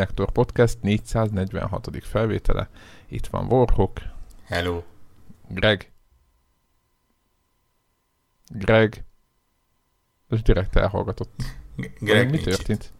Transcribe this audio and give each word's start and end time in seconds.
Connector 0.00 0.30
Podcast 0.30 0.78
446. 0.82 1.88
felvétele. 2.02 2.68
Itt 3.08 3.26
van 3.26 3.46
Warhawk. 3.52 4.00
Hello. 4.46 4.82
Greg. 5.48 5.92
Greg. 8.48 9.04
Ez 10.28 10.42
direkt 10.42 10.76
elhallgatott. 10.76 11.42
Greg 11.98 12.30
Mi 12.30 12.38
történt? 12.38 12.82
Itt. 12.82 12.92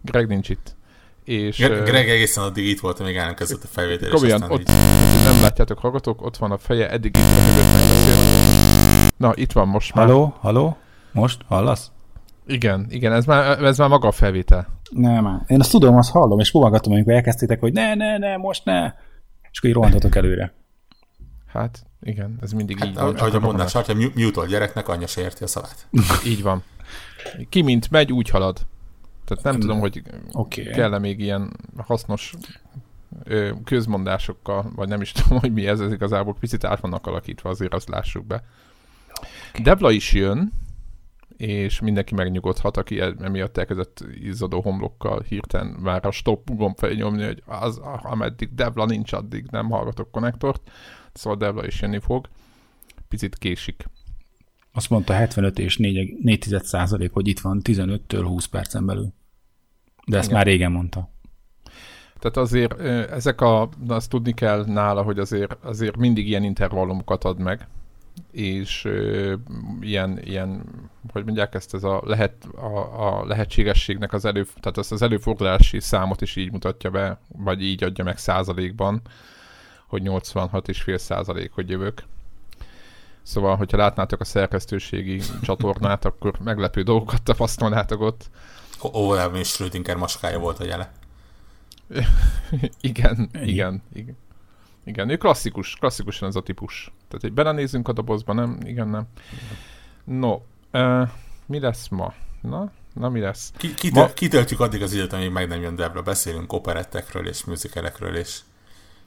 Greg 0.00 0.26
nincs 0.26 0.48
itt. 0.48 0.76
És, 1.24 1.56
Greg, 1.56 1.84
Greg 1.84 2.08
egészen 2.08 2.44
addig 2.44 2.66
itt 2.66 2.80
volt, 2.80 3.00
amíg 3.00 3.16
el 3.16 3.34
kezdett 3.34 3.64
a 3.64 3.66
felvétel. 3.66 4.10
Komolyan, 4.10 4.42
ott, 4.42 4.60
így... 4.60 4.66
nem 5.24 5.40
látjátok, 5.40 5.78
hallgatók, 5.78 6.22
ott 6.22 6.36
van 6.36 6.50
a 6.50 6.58
feje, 6.58 6.90
eddig 6.90 7.16
itt 7.16 7.22
a 7.22 7.40
mögött 7.46 7.72
Na, 9.16 9.32
itt 9.34 9.52
van 9.52 9.68
most 9.68 9.94
már. 9.94 10.06
Haló, 10.06 10.34
haló? 10.40 10.76
Most? 11.12 11.42
Hallasz? 11.46 11.90
Igen, 12.46 12.86
igen, 12.90 13.12
ez 13.12 13.24
már, 13.24 13.62
ez 13.62 13.78
már 13.78 13.88
maga 13.88 14.08
a 14.08 14.12
felvétel. 14.12 14.77
Nem. 14.90 15.44
Én 15.46 15.60
azt 15.60 15.70
tudom, 15.70 15.96
azt 15.96 16.10
hallom, 16.10 16.38
és 16.38 16.50
próbálgatom, 16.50 16.92
amikor 16.92 17.12
elkezdtétek, 17.12 17.60
hogy 17.60 17.72
ne, 17.72 17.94
ne, 17.94 18.18
ne, 18.18 18.36
most 18.36 18.64
ne. 18.64 18.94
És 19.50 19.58
akkor 19.58 19.70
így 19.70 19.74
rohantatok 19.74 20.16
előre. 20.16 20.52
Hát, 21.46 21.86
igen, 22.00 22.38
ez 22.40 22.52
mindig 22.52 22.78
hát, 22.78 22.88
így 22.88 22.94
van. 22.94 23.16
Ahogy 23.16 23.34
a 23.34 23.40
mondás, 23.40 23.72
ha 23.72 23.82
mute 24.14 24.46
gyereknek 24.46 24.88
anyja 24.88 25.06
se 25.06 25.20
érti 25.20 25.42
a 25.42 25.46
szavát. 25.46 25.88
így 26.32 26.42
van. 26.42 26.62
Ki 27.48 27.62
mint 27.62 27.90
megy, 27.90 28.12
úgy 28.12 28.30
halad. 28.30 28.66
Tehát 29.24 29.44
nem 29.44 29.60
tudom, 29.60 29.78
hogy 29.78 30.02
okay. 30.32 30.64
kell-e 30.64 30.98
még 30.98 31.20
ilyen 31.20 31.56
hasznos 31.76 32.34
ö, 33.24 33.50
közmondásokkal, 33.64 34.72
vagy 34.76 34.88
nem 34.88 35.00
is 35.00 35.12
tudom, 35.22 35.38
hogy 35.38 35.52
mi 35.52 35.66
ez, 35.66 35.80
ez 35.80 35.92
igazából 35.92 36.36
picit 36.40 36.64
át 36.64 36.80
vannak 36.80 37.06
alakítva, 37.06 37.50
azért 37.50 37.74
azt 37.74 37.88
lássuk 37.88 38.26
be. 38.26 38.42
Debla 39.62 39.90
is 39.90 40.12
jön, 40.12 40.52
és 41.38 41.80
mindenki 41.80 42.14
megnyugodhat, 42.14 42.76
aki 42.76 43.00
e- 43.00 43.14
emiatt 43.20 43.56
elkezdett 43.56 44.04
izzadó 44.20 44.60
homlokkal 44.60 45.20
hirtelen 45.20 45.66
már 45.66 46.06
a 46.06 46.10
stop 46.10 46.50
gomb 46.54 46.78
felnyomni, 46.78 47.24
hogy 47.24 47.42
az, 47.46 47.80
ameddig 48.02 48.54
Debla 48.54 48.84
nincs, 48.84 49.12
addig 49.12 49.46
nem 49.50 49.70
hallgatok 49.70 50.10
konnektort, 50.10 50.70
szóval 51.12 51.38
Debla 51.38 51.66
is 51.66 51.80
jönni 51.80 51.98
fog. 51.98 52.28
Picit 53.08 53.38
késik. 53.38 53.84
Azt 54.72 54.90
mondta 54.90 55.12
75 55.12 55.58
és 55.58 55.76
4, 55.76 56.48
százalék, 56.62 57.12
hogy 57.12 57.28
itt 57.28 57.40
van 57.40 57.60
15-től 57.64 58.24
20 58.26 58.44
percen 58.44 58.86
belül. 58.86 59.12
De 60.06 60.16
ezt 60.16 60.26
Igen. 60.26 60.36
már 60.36 60.46
régen 60.46 60.72
mondta. 60.72 61.10
Tehát 62.18 62.36
azért 62.36 62.80
ezek 63.10 63.40
a, 63.40 63.68
azt 63.88 64.10
tudni 64.10 64.32
kell 64.32 64.64
nála, 64.64 65.02
hogy 65.02 65.18
azért, 65.18 65.56
azért 65.64 65.96
mindig 65.96 66.28
ilyen 66.28 66.42
intervallumokat 66.42 67.24
ad 67.24 67.38
meg, 67.38 67.68
és 68.30 68.84
ö, 68.84 69.34
ilyen, 69.80 70.22
ilyen, 70.22 70.64
hogy 71.12 71.24
mondják 71.24 71.54
ezt, 71.54 71.74
ez 71.74 71.84
a, 71.84 72.02
lehet, 72.04 72.44
a, 72.44 73.06
a 73.06 73.26
lehetségességnek 73.26 74.12
az 74.12 74.24
elő, 74.24 74.46
tehát 74.60 74.78
ezt 74.78 74.92
az 74.92 75.02
előfordulási 75.02 75.80
számot 75.80 76.20
is 76.20 76.36
így 76.36 76.52
mutatja 76.52 76.90
be, 76.90 77.20
vagy 77.28 77.62
így 77.62 77.84
adja 77.84 78.04
meg 78.04 78.18
százalékban, 78.18 79.02
hogy 79.86 80.02
86,5 80.04 80.96
százalék, 80.96 81.52
hogy 81.52 81.70
jövök. 81.70 82.02
Szóval, 83.22 83.56
hogyha 83.56 83.76
látnátok 83.76 84.20
a 84.20 84.24
szerkesztőségi 84.24 85.20
csatornát, 85.42 86.04
akkor 86.04 86.38
meglepő 86.44 86.82
dolgokat 86.82 87.22
tapasztalnátok 87.22 88.00
ott. 88.00 88.30
Óvodában 88.94 89.40
is 89.40 89.48
Schrödinger 89.48 89.96
maskája 89.96 90.38
volt 90.38 90.58
a 90.58 90.64
jele. 90.64 90.92
igen, 92.80 93.30
igen, 93.32 93.82
igen. 93.92 94.16
Igen, 94.88 95.08
ő 95.08 95.16
klasszikus, 95.16 95.76
klasszikusan 95.80 96.28
ez 96.28 96.36
a 96.36 96.40
típus. 96.42 96.92
Tehát, 97.08 97.20
hogy 97.20 97.32
belenézünk 97.32 97.88
a 97.88 97.92
dobozba, 97.92 98.32
nem? 98.32 98.58
Igen, 98.62 98.88
nem. 98.88 99.06
No, 100.04 100.40
uh, 100.72 101.08
mi 101.46 101.60
lesz 101.60 101.88
ma? 101.88 102.14
Na, 102.40 102.70
na 102.94 103.08
mi 103.08 103.20
lesz? 103.20 103.52
Ki, 103.56 103.74
kitö- 103.74 103.94
ma... 103.94 104.06
Kitöltjük 104.06 104.60
addig 104.60 104.82
az 104.82 104.92
időt, 104.92 105.12
amíg 105.12 105.30
meg 105.30 105.48
nem 105.48 105.60
jön 105.60 105.74
Debra. 105.74 106.02
Beszélünk 106.02 106.52
operettekről 106.52 107.28
és 107.28 107.44
műzikelekről 107.44 108.16
és... 108.16 108.38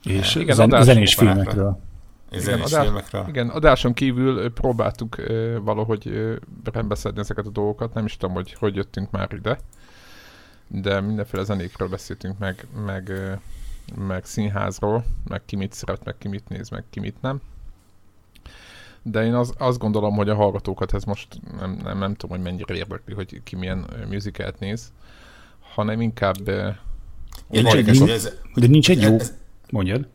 És 0.02 0.34
igen, 0.34 0.56
zen- 0.56 0.82
zenés 0.82 1.14
filmekről. 1.14 1.80
Igen, 2.30 2.60
adás, 2.60 2.82
filmekről. 2.82 3.24
Igen, 3.28 3.48
adáson 3.48 3.92
kívül 3.92 4.52
próbáltuk 4.52 5.16
uh, 5.18 5.56
valahogy 5.62 6.06
uh, 6.06 6.36
rendbeszedni 6.72 7.20
ezeket 7.20 7.46
a 7.46 7.50
dolgokat. 7.50 7.94
Nem 7.94 8.04
is 8.04 8.16
tudom, 8.16 8.34
hogy 8.34 8.52
hogy 8.52 8.74
jöttünk 8.76 9.10
már 9.10 9.32
ide. 9.32 9.58
De 10.68 11.00
mindenféle 11.00 11.44
zenékről 11.44 11.88
beszéltünk 11.88 12.38
meg, 12.38 12.66
meg 12.84 13.08
uh, 13.08 13.32
meg 13.94 14.24
színházról, 14.24 15.04
meg 15.28 15.42
ki 15.44 15.56
mit 15.56 15.72
szeret, 15.72 16.04
meg 16.04 16.14
ki 16.18 16.28
mit 16.28 16.48
néz, 16.48 16.68
meg 16.68 16.84
ki 16.90 17.00
mit 17.00 17.16
nem. 17.20 17.40
De 19.02 19.24
én 19.24 19.34
az, 19.34 19.52
azt 19.58 19.78
gondolom, 19.78 20.14
hogy 20.14 20.28
a 20.28 20.34
hallgatókat 20.34 20.94
ez 20.94 21.04
most 21.04 21.40
nem, 21.58 21.78
nem, 21.82 21.98
nem 21.98 22.14
tudom, 22.14 22.36
hogy 22.36 22.44
mennyire 22.44 22.74
érdekli, 22.74 23.14
hogy 23.14 23.42
ki 23.42 23.56
milyen 23.56 23.86
musicalt 24.08 24.58
néz, 24.58 24.92
hanem 25.60 26.00
inkább... 26.00 26.50
Nincs 27.48 27.74
egy, 27.74 28.08
ez, 28.10 28.32
de 28.54 28.66
nincs 28.66 28.90
egy 28.90 29.02
jó... 29.02 29.14
Ez, 29.14 29.36
mondjad. 29.70 30.08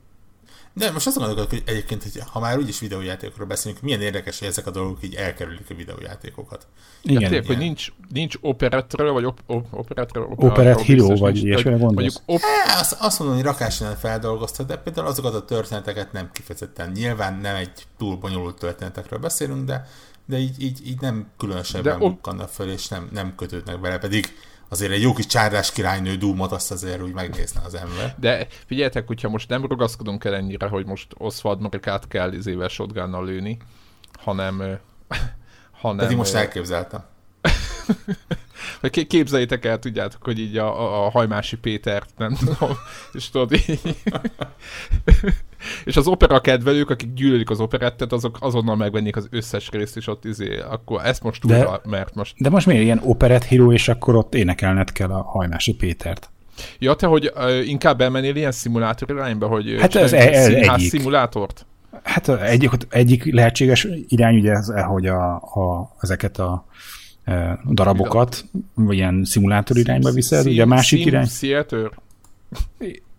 De 0.78 0.92
most 0.92 1.08
azt 1.08 1.18
gondolok, 1.18 1.50
hogy 1.50 1.64
egyébként, 1.66 2.04
hogy 2.04 2.22
ha 2.26 2.40
már 2.40 2.58
úgyis 2.58 2.80
videójátékokról 2.80 3.48
beszélünk, 3.48 3.82
milyen 3.82 4.02
érdekes, 4.02 4.40
hogy 4.40 4.48
ezek 4.48 4.68
a 4.68 4.72
dolgok 4.72 4.98
így 5.04 5.16
elkerülik 5.16 5.70
a 5.70 5.74
videójátékokat. 5.74 6.68
Igen, 7.02 7.22
tényleg, 7.22 7.46
hogy 7.46 7.58
nincs, 7.58 7.92
nincs 8.14 8.36
operetről, 8.42 9.12
vagy 9.12 9.26
op, 9.26 9.40
op, 9.46 9.66
operetről, 9.72 10.24
opera, 10.24 10.52
Operet 10.52 10.82
hero, 10.82 11.16
vagy 11.16 11.44
ilyesmire 11.44 11.78
gondolsz? 11.78 12.22
Op... 12.26 12.40
É, 12.40 12.80
azt, 12.80 12.96
azt 13.00 13.20
mondom, 13.20 13.38
hogy 13.38 13.46
rakásosan 13.46 13.96
feldolgozta, 13.96 14.64
de 14.64 14.78
például 14.78 15.08
azokat 15.08 15.34
a 15.34 15.46
történeteket 15.46 16.12
nem 16.12 16.30
kifejezetten. 16.34 16.92
Nyilván 16.92 17.40
nem 17.40 17.56
egy 17.56 17.72
túl 17.98 18.16
bonyolult 18.16 18.60
történetekről 18.60 19.20
beszélünk, 19.20 19.66
de, 19.66 19.86
de 20.26 20.38
így, 20.38 20.62
így, 20.62 20.88
így 20.88 21.02
nem 21.02 21.28
különösebben 21.38 22.00
bukkannak 22.00 22.50
föl, 22.50 22.70
és 22.70 22.88
nem, 22.88 23.10
nem 23.12 23.36
kötődnek 23.36 23.80
bele, 23.80 23.98
pedig 23.98 24.34
azért 24.70 24.92
egy 24.92 25.02
jó 25.02 25.14
kis 25.14 25.26
csárdás 25.26 25.72
királynő 25.72 26.16
dúmot 26.16 26.52
azt 26.52 26.72
azért 26.72 27.02
úgy 27.02 27.14
megnézne 27.14 27.62
az 27.66 27.76
ember. 27.76 28.16
De 28.20 28.48
figyeljetek, 28.66 29.08
hogyha 29.08 29.30
most 29.30 29.50
nem 29.50 29.66
ragaszkodunk 29.66 30.24
el 30.24 30.36
ennyire, 30.36 30.68
hogy 30.68 30.86
most 30.86 31.08
Oswald 31.18 31.60
Marikát 31.60 32.08
kell 32.08 32.34
izével 32.34 32.68
shotgunnal 32.68 33.26
lőni, 33.26 33.58
hanem... 34.20 34.58
hanem 35.82 35.98
Pedig 35.98 36.18
most 36.18 36.34
elképzeltem. 36.34 37.04
Vagy 38.82 39.08
képzeljétek 39.08 39.66
el, 39.66 39.80
tudjátok, 39.80 40.24
hogy 40.24 40.40
így 40.40 40.58
a, 40.58 41.06
a, 41.06 41.10
Hajmási 41.10 41.58
Pétert, 41.58 42.10
nem 42.18 42.34
tudom, 42.34 42.78
és 43.14 43.30
tudod, 43.30 43.52
így, 43.54 43.80
és 45.86 45.98
az 45.98 46.08
opera 46.08 46.42
kedvelők, 46.42 46.90
akik 46.90 47.14
gyűlölik 47.14 47.50
az 47.50 47.60
operettet, 47.60 48.12
azok 48.12 48.38
azonnal 48.40 48.76
megvennék 48.76 49.16
az 49.16 49.28
összes 49.32 49.70
részt, 49.70 49.98
és 49.98 50.08
ott 50.08 50.26
izé, 50.26 50.60
akkor 50.60 51.06
ezt 51.06 51.24
most 51.24 51.42
tudja, 51.42 51.82
mert 51.84 52.16
most... 52.16 52.34
De 52.38 52.50
most 52.50 52.66
miért 52.66 52.84
ilyen 52.84 53.02
operett 53.04 53.44
híró, 53.44 53.72
és 53.72 53.88
akkor 53.88 54.16
ott 54.16 54.36
énekelned 54.36 54.92
kell 54.92 55.10
a 55.12 55.22
Hajmási 55.22 55.74
Pétert? 55.74 56.30
Ja, 56.80 56.94
te, 56.94 57.08
hogy 57.08 57.32
uh, 57.36 57.68
inkább 57.68 58.02
elmennél 58.02 58.36
ilyen 58.36 58.52
szimulátor 58.52 59.10
irányba, 59.10 59.48
hogy 59.48 59.76
hát 59.80 59.96
ez, 59.96 60.14
ez 60.14 60.48
egyik. 60.48 60.90
szimulátort? 60.90 61.66
Hát 62.04 62.30
egyik, 62.30 62.72
egyik 62.90 63.34
lehetséges 63.34 63.88
irány 64.08 64.38
ugye 64.38 64.52
ez, 64.52 64.72
hogy 64.88 65.08
a, 65.08 65.34
a, 65.36 65.96
ezeket 66.00 66.40
a 66.40 66.66
darabokat, 67.70 68.46
vagy 68.74 68.96
ilyen 68.96 69.24
szimulátor 69.24 69.78
irányba 69.78 70.12
viszed, 70.12 70.46
ugye 70.46 70.64
a 70.64 70.66
másik 70.66 71.06
irány... 71.06 71.28
Theater? 71.40 71.92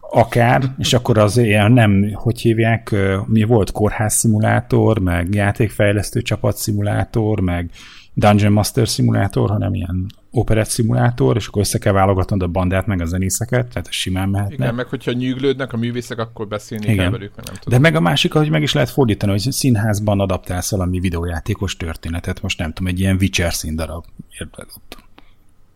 Akár, 0.01 0.75
és 0.79 0.93
akkor 0.93 1.19
az 1.19 1.37
ilyen 1.37 1.73
nem, 1.73 2.11
hogy 2.13 2.41
hívják, 2.41 2.95
mi 3.27 3.43
volt 3.43 3.73
kórház 3.73 4.15
szimulátor, 4.15 4.99
meg 4.99 5.35
játékfejlesztő 5.35 6.23
csapat 6.23 6.57
szimulátor, 6.57 7.41
meg 7.41 7.71
Dungeon 8.15 8.53
Master 8.53 8.89
szimulátor, 8.89 9.51
hanem 9.51 9.75
ilyen 9.75 10.07
operett 10.39 10.69
szimulátor, 10.69 11.37
és 11.37 11.47
akkor 11.47 11.63
össze 11.63 11.79
kell 11.79 11.93
válogatnod 11.93 12.43
a 12.43 12.47
bandát, 12.47 12.87
meg 12.87 13.01
a 13.01 13.05
zenészeket, 13.05 13.69
tehát 13.69 13.89
ez 13.89 13.95
simán 13.95 14.29
mehetne. 14.29 14.55
Igen, 14.55 14.75
meg 14.75 14.87
hogyha 14.87 15.13
nyűglődnek 15.13 15.73
a 15.73 15.77
művészek, 15.77 16.19
akkor 16.19 16.49
beszélni 16.49 16.85
Igen. 16.85 16.97
kell 16.97 17.11
velük, 17.11 17.37
meg 17.37 17.45
nem 17.45 17.55
tudom. 17.55 17.81
De 17.81 17.89
meg 17.89 17.97
a 17.97 18.01
másik, 18.01 18.33
hogy 18.33 18.51
meg 18.51 18.63
is 18.63 18.73
lehet 18.73 18.91
fordítani, 18.91 19.33
hogy 19.33 19.41
színházban 19.41 20.21
adaptálsz 20.21 20.71
valami 20.71 21.01
videójátékos 21.01 21.77
történetet, 21.77 22.43
most 22.43 22.59
nem 22.59 22.73
tudom, 22.73 22.93
egy 22.93 23.01
ilyen 23.01 23.17
Witcher 23.21 23.53
színdarab, 23.53 24.05
érted 24.39 24.67
ott. 24.75 24.97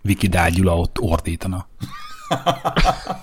Viki 0.02 0.26
Dágyula 0.26 0.78
ott 0.78 1.00
ordítana. 1.00 1.68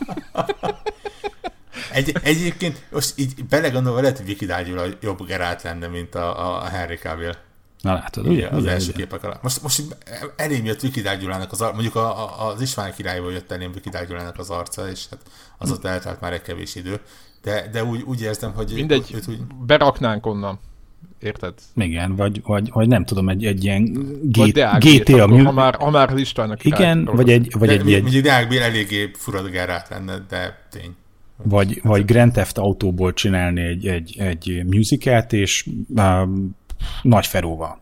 Egy, 1.91 2.15
egyébként 2.23 2.83
most 2.91 3.13
így 3.15 3.45
belegondolva 3.49 4.01
lehet, 4.01 4.17
hogy 4.17 4.25
Viki 4.25 4.45
Dágyula 4.45 4.85
jobb 5.01 5.25
Geralt 5.25 5.61
lenne, 5.61 5.87
mint 5.87 6.15
a, 6.15 6.55
a 6.61 6.67
Henry 6.67 6.95
Cavill. 6.95 7.33
Na 7.81 7.93
látod, 7.93 8.27
ugye? 8.27 8.47
Az 8.47 8.61
ugye, 8.61 8.71
első 8.71 8.89
ugye. 8.89 8.97
képek 8.97 9.23
alatt. 9.23 9.41
Most, 9.41 9.61
most 9.61 9.83
elém 10.35 10.65
jött 10.65 10.81
Viki 10.81 11.01
Dágyulának 11.01 11.51
az 11.51 11.61
arca, 11.61 11.73
mondjuk 11.73 11.95
a, 11.95 12.23
a, 12.23 12.47
az 12.47 12.61
István 12.61 12.93
királyból 12.93 13.31
jött 13.31 13.51
elém 13.51 13.71
Viki 13.71 13.89
Dágyulának 13.89 14.39
az 14.39 14.49
arca, 14.49 14.89
és 14.89 15.05
hát 15.09 15.19
az 15.57 15.71
ott 15.71 15.85
eltelt 15.85 16.21
már 16.21 16.33
egy 16.33 16.41
kevés 16.41 16.75
idő. 16.75 16.99
De, 17.41 17.69
de 17.71 17.83
úgy, 17.83 18.01
úgy 18.01 18.21
érzem, 18.21 18.53
hogy 18.53 18.71
Mindegy, 18.73 19.11
őt 19.13 19.27
úgy... 19.27 19.39
beraknánk 19.65 20.25
onnan. 20.25 20.59
Érted? 21.19 21.53
Igen, 21.75 22.15
vagy, 22.15 22.41
vagy, 22.43 22.69
vagy 22.71 22.87
nem 22.87 23.05
tudom, 23.05 23.29
egy, 23.29 23.45
egy 23.45 23.63
ilyen 23.63 23.83
G, 24.23 24.51
GTA. 24.79 25.23
Akkor, 25.23 25.43
ha, 25.43 25.51
már, 25.51 25.75
ha 25.75 25.89
már 25.89 26.13
listának 26.13 26.65
Igen, 26.65 27.05
vagy 27.05 27.29
egy... 27.29 27.55
Vagy 27.57 27.69
egy, 27.69 27.93
egy, 27.93 28.15
egy 28.15 28.21
Deák 28.21 28.55
eléggé 28.55 29.11
furadgárát 29.13 29.89
lenne, 29.89 30.25
de 30.29 30.67
tény. 30.71 30.95
Vagy, 31.43 31.79
vagy 31.83 32.05
Grand 32.05 32.31
Theft 32.31 32.57
Autóból 32.57 33.13
csinálni 33.13 33.61
egy, 33.61 33.87
egy, 33.87 34.15
egy 34.19 34.63
musicalt, 34.65 35.33
és 35.33 35.67
um, 35.87 36.57
nagy 37.01 37.27
Feróval. 37.27 37.79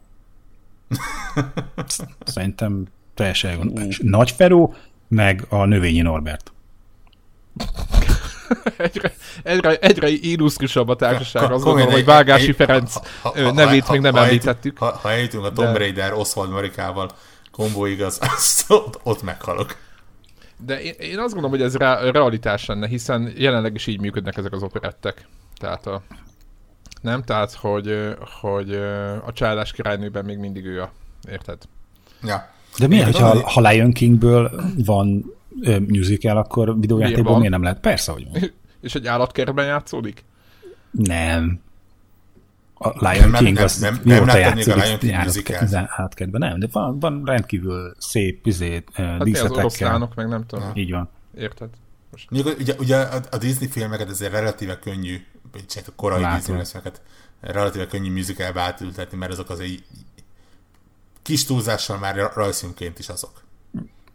Szerintem 2.25 2.85
teljesen 3.13 3.57
uh. 3.57 3.97
Nagy 3.97 4.31
Feró, 4.31 4.75
meg 5.07 5.45
a 5.49 5.65
növényi 5.65 6.01
Norbert. 6.01 6.51
egyre, 8.77 9.13
egyre, 9.43 9.75
egyre 9.75 10.07
illusztrusabb 10.09 10.87
a 10.87 10.95
társaság. 10.95 11.51
Azt 11.51 11.63
gondolom, 11.63 11.91
hogy 11.91 12.05
Vágási 12.05 12.51
Ferenc 12.51 12.95
nevét 13.33 13.89
még 13.89 14.01
nem 14.01 14.15
említettük. 14.15 14.77
Ha, 14.77 14.99
ha 15.01 15.11
eljutunk 15.11 15.45
a 15.45 15.51
Tomb 15.51 15.77
Raider 15.77 16.13
Oswald 16.13 16.49
Marikával 16.49 17.11
kombóig, 17.51 18.01
az, 18.09 18.19
az 18.21 18.65
ott, 18.67 18.99
ott 19.03 19.21
meghalok. 19.21 19.75
De 20.65 20.81
én, 20.81 20.93
én 20.99 21.19
azt 21.19 21.33
gondolom, 21.33 21.49
hogy 21.49 21.61
ez 21.61 21.75
re- 21.75 22.11
realitás 22.11 22.65
lenne, 22.65 22.87
hiszen 22.87 23.33
jelenleg 23.35 23.75
is 23.75 23.87
így 23.87 23.99
működnek 23.99 24.37
ezek 24.37 24.53
az 24.53 24.63
operettek. 24.63 25.27
Tehát 25.59 25.87
a, 25.87 26.01
nem? 27.01 27.23
Tehát, 27.23 27.53
hogy, 27.53 28.15
hogy 28.41 28.73
a 29.25 29.33
családás 29.33 29.71
királynőben 29.71 30.25
még 30.25 30.37
mindig 30.37 30.65
ő 30.65 30.81
a, 30.81 30.91
érted? 31.29 31.57
Ja. 32.23 32.49
De 32.77 32.87
miért, 32.87 33.05
hogyha 33.05 33.49
ha 33.49 33.69
Lion 33.69 33.91
Kingből 33.91 34.51
van 34.85 35.25
ö, 35.61 35.79
musical, 35.79 36.37
akkor 36.37 36.79
videójátékból 36.79 37.37
miért 37.37 37.51
nem 37.51 37.63
lehet? 37.63 37.79
Persze, 37.79 38.11
hogy 38.11 38.27
van. 38.31 38.41
És 38.81 38.95
egy 38.95 39.07
állatkertben 39.07 39.65
játszódik? 39.65 40.23
Nem. 40.91 41.59
A 42.79 43.09
Lion 43.09 43.29
nem, 43.29 43.43
King 43.43 43.55
nem, 43.55 43.63
az 43.63 43.77
nem, 43.77 44.01
nem, 44.03 44.25
nem 44.25 44.37
játszik, 44.37 44.73
a 44.73 44.75
Lion 44.75 44.97
King 44.97 45.73
állatkertben. 45.73 46.39
Nem, 46.39 46.59
de 46.59 46.67
van, 46.71 46.99
van 46.99 47.21
rendkívül 47.25 47.93
szép 47.97 48.45
izé, 48.45 48.83
hát 48.93 49.23
díszletekkel. 49.23 50.01
Az 50.01 50.09
meg 50.15 50.27
nem 50.27 50.45
tudom. 50.45 50.71
Így 50.73 50.91
van. 50.91 51.09
Érted? 51.37 51.69
Most. 52.11 52.59
ugye, 52.59 52.73
ugye 52.79 52.95
a, 52.95 53.21
a 53.31 53.37
Disney 53.37 53.67
filmeket 53.67 54.09
azért 54.09 54.31
relatíve 54.31 54.79
könnyű, 54.79 55.25
csak 55.65 55.87
a 55.87 55.91
korai 55.95 56.41
filmeket 56.41 57.01
relatíve 57.39 57.87
könnyű 57.87 58.11
musicalbe 58.11 58.61
átültetni, 58.61 59.17
mert 59.17 59.31
azok 59.31 59.49
az 59.49 59.59
egy 59.59 59.83
kis 61.21 61.45
túlzással 61.45 61.97
már 61.97 62.31
rajzfilmként 62.33 62.99
is 62.99 63.09
azok. 63.09 63.43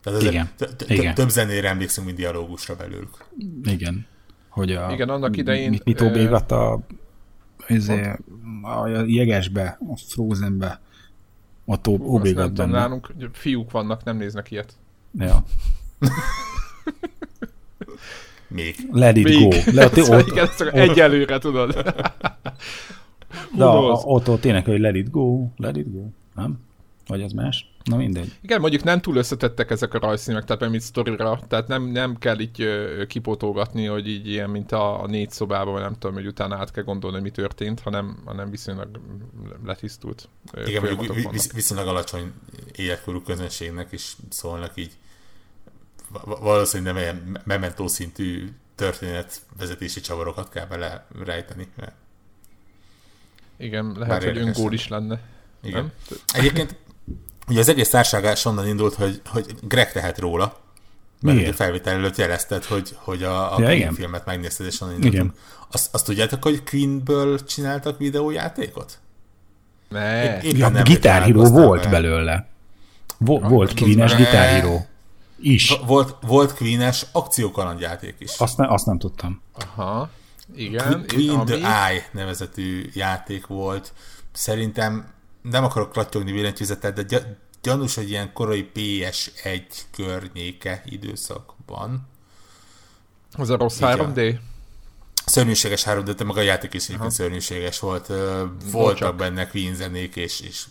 Tehát 0.03 0.23
igen. 0.23 0.51
igen. 0.87 1.15
Több 1.15 1.29
zenére 1.29 1.69
emlékszünk, 1.69 2.07
mint 2.07 2.19
dialógusra 2.19 2.77
belőlük. 2.77 3.25
Igen. 3.65 4.07
Hogy 4.49 4.73
a, 4.73 4.93
igen, 4.93 5.09
annak 5.09 5.37
idején... 5.37 5.71
Mit, 5.71 5.85
mit 5.85 6.01
óbégat 6.01 6.53
a, 6.53 6.81
izé, 7.69 8.11
a 8.63 8.87
jegesbe, 9.07 9.79
a 9.89 9.97
Frozenbe, 10.09 10.81
ott 11.65 11.89
óbégat 11.89 12.55
benne. 12.55 12.79
Nálunk 12.79 13.15
fiúk 13.33 13.71
vannak, 13.71 14.05
nem 14.05 14.17
néznek 14.17 14.51
ilyet. 14.51 14.73
Ja. 15.19 15.45
Még. 18.53 18.77
Let 18.91 19.17
it 19.17 19.25
Még. 19.25 19.49
go. 19.49 19.73
Let 19.73 19.97
it, 19.97 20.09
ott, 20.15 20.27
igen, 20.27 20.49
csak 20.59 20.67
ott, 20.67 20.73
egyelőre, 20.73 21.39
tudod. 21.39 21.73
De 23.57 23.65
ott, 23.65 24.29
ott 24.29 24.41
tényleg, 24.41 24.65
hogy 24.65 24.81
let 24.81 24.95
it 24.95 25.11
go, 25.11 25.49
let 25.57 25.77
it 25.77 25.93
go, 25.93 26.05
nem? 26.35 26.59
Vagy 27.07 27.23
az 27.23 27.33
más? 27.33 27.73
Na 27.85 27.97
mindegy. 27.97 28.39
Igen, 28.43 28.61
mondjuk 28.61 28.83
nem 28.83 29.01
túl 29.01 29.17
összetettek 29.17 29.71
ezek 29.71 29.95
a 29.95 29.99
rajzszínek, 29.99 30.45
tehát 30.45 30.71
mint 30.71 30.83
sztorira, 30.83 31.41
tehát 31.49 31.69
nem, 31.69 31.83
nem 31.83 32.17
kell 32.19 32.39
így 32.39 32.69
kipótolgatni, 33.07 33.85
hogy 33.85 34.09
így 34.09 34.29
ilyen, 34.29 34.51
mint 34.51 34.73
a, 34.73 35.03
a 35.03 35.07
négy 35.07 35.31
szobában, 35.31 35.73
vagy 35.73 35.83
nem 35.83 35.97
tudom, 35.99 36.15
hogy 36.15 36.27
utána 36.27 36.57
át 36.57 36.71
kell 36.71 36.85
gondolni, 36.85 37.17
hogy 37.17 37.25
mi 37.25 37.31
történt, 37.31 37.81
hanem, 37.81 38.23
hanem 38.25 38.51
viszonylag 38.51 39.01
letisztult. 39.65 40.29
Igen, 40.65 40.83
mondjuk 40.83 41.31
visz, 41.31 41.53
viszonylag 41.53 41.87
alacsony 41.87 42.33
életkorú 42.77 43.21
közönségnek 43.21 43.93
is 43.93 44.17
szólnak 44.29 44.73
így 44.75 44.91
valószínűleg 46.25 46.95
nem 46.95 47.03
ilyen 47.03 47.41
mementó 47.45 47.89
szintű 47.89 48.49
történetvezetési 48.75 50.01
csavarokat 50.01 50.49
kell 50.49 50.67
bele 50.67 51.07
rejteni. 51.25 51.69
Mert... 51.77 51.93
Igen, 53.57 53.95
lehet, 53.99 54.25
hogy 54.25 54.37
öngól 54.37 54.73
is 54.73 54.89
lenne. 54.89 55.21
Igen. 55.63 55.81
Nem? 55.81 55.93
Egyébként 56.33 56.77
ugye 57.49 57.61
az 57.61 57.69
egész 57.69 57.91
társágás 57.91 58.45
onnan 58.45 58.67
indult, 58.67 58.95
hogy, 58.95 59.21
hogy 59.27 59.55
Greg 59.61 59.93
tehet 59.93 60.19
róla, 60.19 60.61
mert 61.21 61.37
Miért? 61.37 61.53
a 61.53 61.55
felvétel 61.55 61.95
előtt 61.95 62.17
jelezted, 62.17 62.65
hogy, 62.65 62.97
hogy 62.97 63.23
a, 63.23 63.57
a 63.57 63.61
ja, 63.61 63.67
Queen 63.67 63.95
filmet 63.95 64.27
megnézted, 64.27 64.67
és 64.67 64.81
onnan 64.81 64.95
indultunk. 64.95 65.23
Igen. 65.25 65.35
Azt, 65.71 65.95
azt 65.95 66.05
tudjátok, 66.05 66.43
hogy 66.43 66.63
Queenből 66.63 67.45
csináltak 67.45 67.99
videójátékot? 67.99 68.99
Ne. 69.89 70.43
Ja, 70.43 70.83
gitárhíró 70.83 71.45
volt 71.45 71.83
be. 71.83 71.89
belőle. 71.89 72.47
Vo- 73.19 73.49
volt 73.49 73.75
Queen-es 73.75 74.15
gitárhíró. 74.15 74.87
Is. 75.43 75.79
Volt, 75.87 76.17
volt 76.21 76.55
Queen-es 76.55 77.07
akciókalandjáték 77.13 78.15
is. 78.19 78.39
Azt, 78.39 78.57
ne, 78.57 78.69
azt 78.69 78.87
nem 78.87 78.99
tudtam. 78.99 79.43
Aha. 79.53 80.11
Igen. 80.55 81.05
Queen 81.07 81.45
the 81.45 81.87
Eye 81.87 82.09
nevezetű 82.13 82.91
játék 82.95 83.47
volt. 83.47 83.93
Szerintem 84.33 85.13
nem 85.43 85.65
akarok 85.65 85.93
klattyogni 85.93 86.33
billentyűzetet, 86.33 87.07
de 87.07 87.39
gyanús, 87.63 87.95
hogy 87.95 88.11
ilyen 88.11 88.33
korai 88.33 88.71
PS1 88.75 89.63
környéke 89.91 90.83
időszakban. 90.85 92.09
Az 93.33 93.51
a 93.51 93.57
rossz 93.57 93.79
3D? 93.81 94.39
Szörnyűséges 95.25 95.85
3D, 95.87 96.15
de 96.17 96.25
maga 96.25 96.41
a 96.41 96.43
játék 96.43 96.75
is 96.75 96.87
egyébként 96.87 97.11
szörnyűséges 97.11 97.79
volt. 97.79 98.07
Voltak 98.07 98.71
Voltak 98.71 99.17
benne 99.17 99.47
Queen 99.47 99.75
zenék 99.75 100.17
és, 100.17 100.41
és 100.41 100.65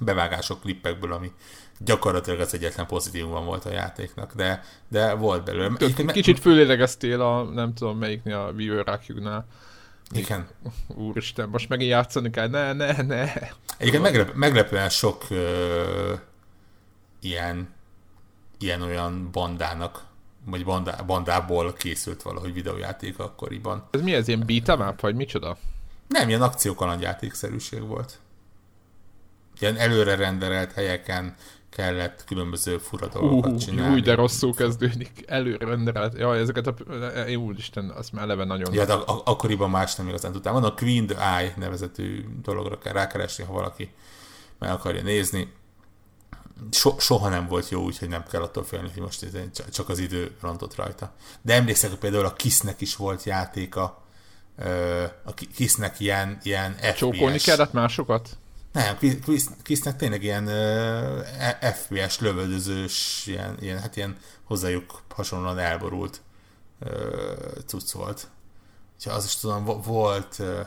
bevágások 0.00 0.60
klippekből, 0.60 1.12
ami 1.12 1.32
gyakorlatilag 1.78 2.40
az 2.40 2.54
egyetlen 2.54 2.86
pozitívum 2.86 3.44
volt 3.44 3.64
a 3.64 3.72
játéknak, 3.72 4.34
de, 4.34 4.64
de 4.88 5.14
volt 5.14 5.44
belőle. 5.44 5.92
Kicsit 6.12 6.40
fölélegeztél 6.40 7.20
a, 7.20 7.42
nem 7.42 7.74
tudom 7.74 7.98
melyiknél, 7.98 8.36
a 8.36 8.52
Viewer. 8.52 9.00
Igen. 10.10 10.48
Úristen, 10.88 11.48
most 11.48 11.68
megint 11.68 11.90
játszani 11.90 12.30
kell, 12.30 12.48
ne, 12.48 12.72
ne, 12.72 13.02
ne. 13.02 13.32
Igen, 13.78 14.00
meglep, 14.00 14.34
meglepően 14.34 14.88
sok 14.88 15.24
ö, 15.30 16.14
ilyen 17.20 17.74
ilyen-olyan 18.58 19.28
bandának, 19.32 20.04
vagy 20.44 20.64
bandá, 20.64 20.96
bandából 20.96 21.72
készült 21.72 22.22
valahogy 22.22 22.52
videójáték 22.52 23.18
akkoriban. 23.18 23.88
Ez 23.90 24.00
mi 24.00 24.14
ez, 24.14 24.28
ilyen 24.28 24.44
beat'em 24.46 24.94
vagy 25.00 25.14
micsoda? 25.14 25.56
Nem, 26.08 26.28
ilyen 26.28 26.42
akciókalandjátékszerűség 26.42 27.80
volt. 27.80 28.18
Ilyen 29.60 29.76
előre 29.76 30.14
renderelt 30.14 30.72
helyeken 30.72 31.34
kellett 31.76 32.24
különböző 32.24 32.78
fura 32.78 33.06
dolgokat 33.06 33.52
uh, 33.52 33.58
csinálni. 33.58 33.94
Úgy, 33.94 34.02
de 34.02 34.14
rosszul 34.14 34.54
kezdődik. 34.54 35.24
Előre 35.26 35.66
rendelet. 35.66 36.18
Jaj, 36.18 36.38
ezeket 36.38 36.66
a... 36.66 36.70
Én 37.26 37.36
úristen, 37.36 37.90
azt 37.90 38.12
már 38.12 38.24
eleve 38.24 38.44
nagyon... 38.44 38.74
Ja, 38.74 38.84
de 38.84 38.92
ak- 38.92 39.28
akkoriban 39.28 39.70
más 39.70 39.94
nem 39.94 40.08
igazán 40.08 40.32
tudtam. 40.32 40.52
Van 40.52 40.64
a 40.64 40.74
Queen 40.74 41.06
the 41.06 41.36
Eye 41.36 41.54
nevezetű 41.56 42.24
dologra 42.42 42.78
kell 42.78 42.92
rákeresni, 42.92 43.44
ha 43.44 43.52
valaki 43.52 43.90
meg 44.58 44.70
akarja 44.70 45.02
nézni. 45.02 45.52
So- 46.70 47.00
soha 47.00 47.28
nem 47.28 47.46
volt 47.46 47.68
jó, 47.68 47.82
úgyhogy 47.82 48.08
nem 48.08 48.24
kell 48.30 48.42
attól 48.42 48.64
félni, 48.64 48.88
hogy 48.94 49.02
most 49.02 49.26
csak 49.72 49.88
az 49.88 49.98
idő 49.98 50.36
rontott 50.40 50.74
rajta. 50.74 51.12
De 51.42 51.54
emlékszek, 51.54 51.90
hogy 51.90 51.98
például 51.98 52.26
a 52.26 52.32
Kissnek 52.32 52.80
is 52.80 52.96
volt 52.96 53.24
játéka, 53.24 54.02
a 55.24 55.34
Kissnek 55.54 56.00
ilyen, 56.00 56.38
ilyen 56.42 56.72
FPS. 56.72 56.98
Csókolni 56.98 57.38
kellett 57.38 57.72
másokat? 57.72 58.36
Nem, 58.76 58.96
Krisznek 59.62 59.96
tényleg 59.96 60.22
ilyen 60.22 60.44
uh, 60.44 61.72
FPS 61.72 62.20
lövöldözős, 62.20 63.24
ilyen, 63.26 63.56
ilyen, 63.60 63.78
hát 63.78 63.96
ilyen 63.96 64.16
hozzájuk 64.44 65.02
hasonlóan 65.08 65.58
elborult 65.58 66.20
uh, 66.80 66.90
cucc 67.66 67.92
volt. 67.92 68.28
Úgyhogy 68.94 69.12
az 69.12 69.24
is 69.24 69.36
tudom, 69.36 69.64
volt... 69.82 70.36
Uh... 70.38 70.66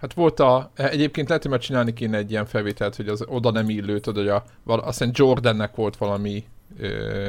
Hát 0.00 0.14
volt 0.14 0.40
a... 0.40 0.70
Egyébként 0.74 1.28
lehet, 1.28 1.42
hogy 1.42 1.52
már 1.52 1.60
csinálni 1.60 1.92
kéne 1.92 2.16
egy 2.16 2.30
ilyen 2.30 2.46
felvételt, 2.46 2.96
hogy 2.96 3.08
az 3.08 3.24
oda 3.26 3.50
nem 3.50 3.68
illő, 3.68 4.00
tudod, 4.00 4.24
hogy 4.24 4.42
a, 4.66 4.84
azt 4.86 4.98
hiszem 4.98 5.12
Jordannek 5.14 5.74
volt 5.74 5.96
valami 5.96 6.44
uh, 6.78 7.28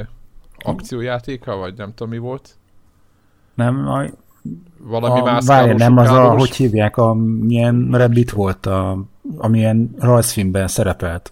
akciójátéka, 0.57 1.55
vagy 1.55 1.77
nem 1.77 1.93
tudom 1.93 2.09
mi 2.09 2.17
volt. 2.17 2.57
Nem, 3.53 3.83
valami 4.79 5.19
a, 5.19 5.41
várj, 5.45 5.73
nem 5.73 5.97
az 5.97 6.09
a, 6.09 6.29
hogy 6.29 6.55
hívják, 6.55 6.97
a 6.97 7.13
milyen 7.13 7.89
Rabbit 7.91 8.31
volt, 8.31 8.65
a, 8.65 9.03
amilyen 9.37 9.95
rajzfilmben 9.99 10.67
szerepelt. 10.67 11.31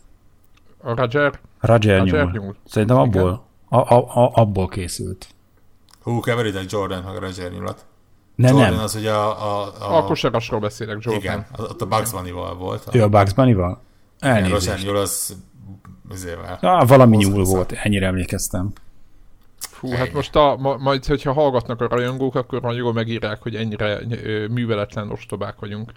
A 0.81 0.95
Roger? 0.95 1.39
Roger, 1.60 2.00
Roger 2.00 2.25
nyúl. 2.25 2.31
nyúl. 2.31 2.55
Szerintem 2.65 2.98
abból, 2.98 3.45
a, 3.69 3.77
a, 3.77 4.24
a, 4.24 4.31
abból 4.34 4.67
készült. 4.67 5.27
Hú, 6.03 6.19
keveritek 6.19 6.72
Jordan 6.72 7.03
meg 7.03 7.17
Roger 7.22 7.51
nyulat. 7.51 7.86
Nem, 8.36 8.55
Jordan 8.55 8.74
nem. 8.74 8.84
az 8.84 8.95
ugye 8.95 9.12
a... 9.12 9.29
A, 9.29 9.74
a, 9.79 9.98
a 9.98 10.03
kosarasról 10.03 10.60
beszélek, 10.60 10.98
Jordan. 11.00 11.24
Igen, 11.24 11.45
ott 11.57 11.81
a 11.81 11.86
Bugs 11.86 12.12
Bunny-val 12.12 12.55
volt. 12.55 12.89
Ő 12.91 13.03
a 13.03 13.10
Bugs 13.10 13.34
Bunny-val? 13.34 13.81
Elnézést. 14.19 14.65
Roger 14.67 14.86
nyúl 14.86 14.98
az... 14.98 15.36
Azért, 16.10 16.39
ah, 16.62 16.88
valami 16.88 17.17
nyúl 17.17 17.43
volt, 17.43 17.72
ennyire 17.72 18.05
emlékeztem. 18.05 18.74
Fú, 19.75 19.89
hát 19.89 20.13
most 20.13 20.36
a, 20.36 20.58
ma, 20.58 20.77
majd, 20.77 21.05
hogyha 21.05 21.34
hallgatnak 21.34 21.82
a 21.82 21.88
rajongók, 21.88 22.36
akkor 22.36 22.62
majd 22.62 22.77
jól 22.77 22.94
megírják, 22.94 23.41
hogy 23.41 23.55
ennyire 23.55 24.00
ö, 24.24 24.48
műveletlen 24.48 25.12
ostobák 25.12 25.60
vagyunk. 25.60 25.91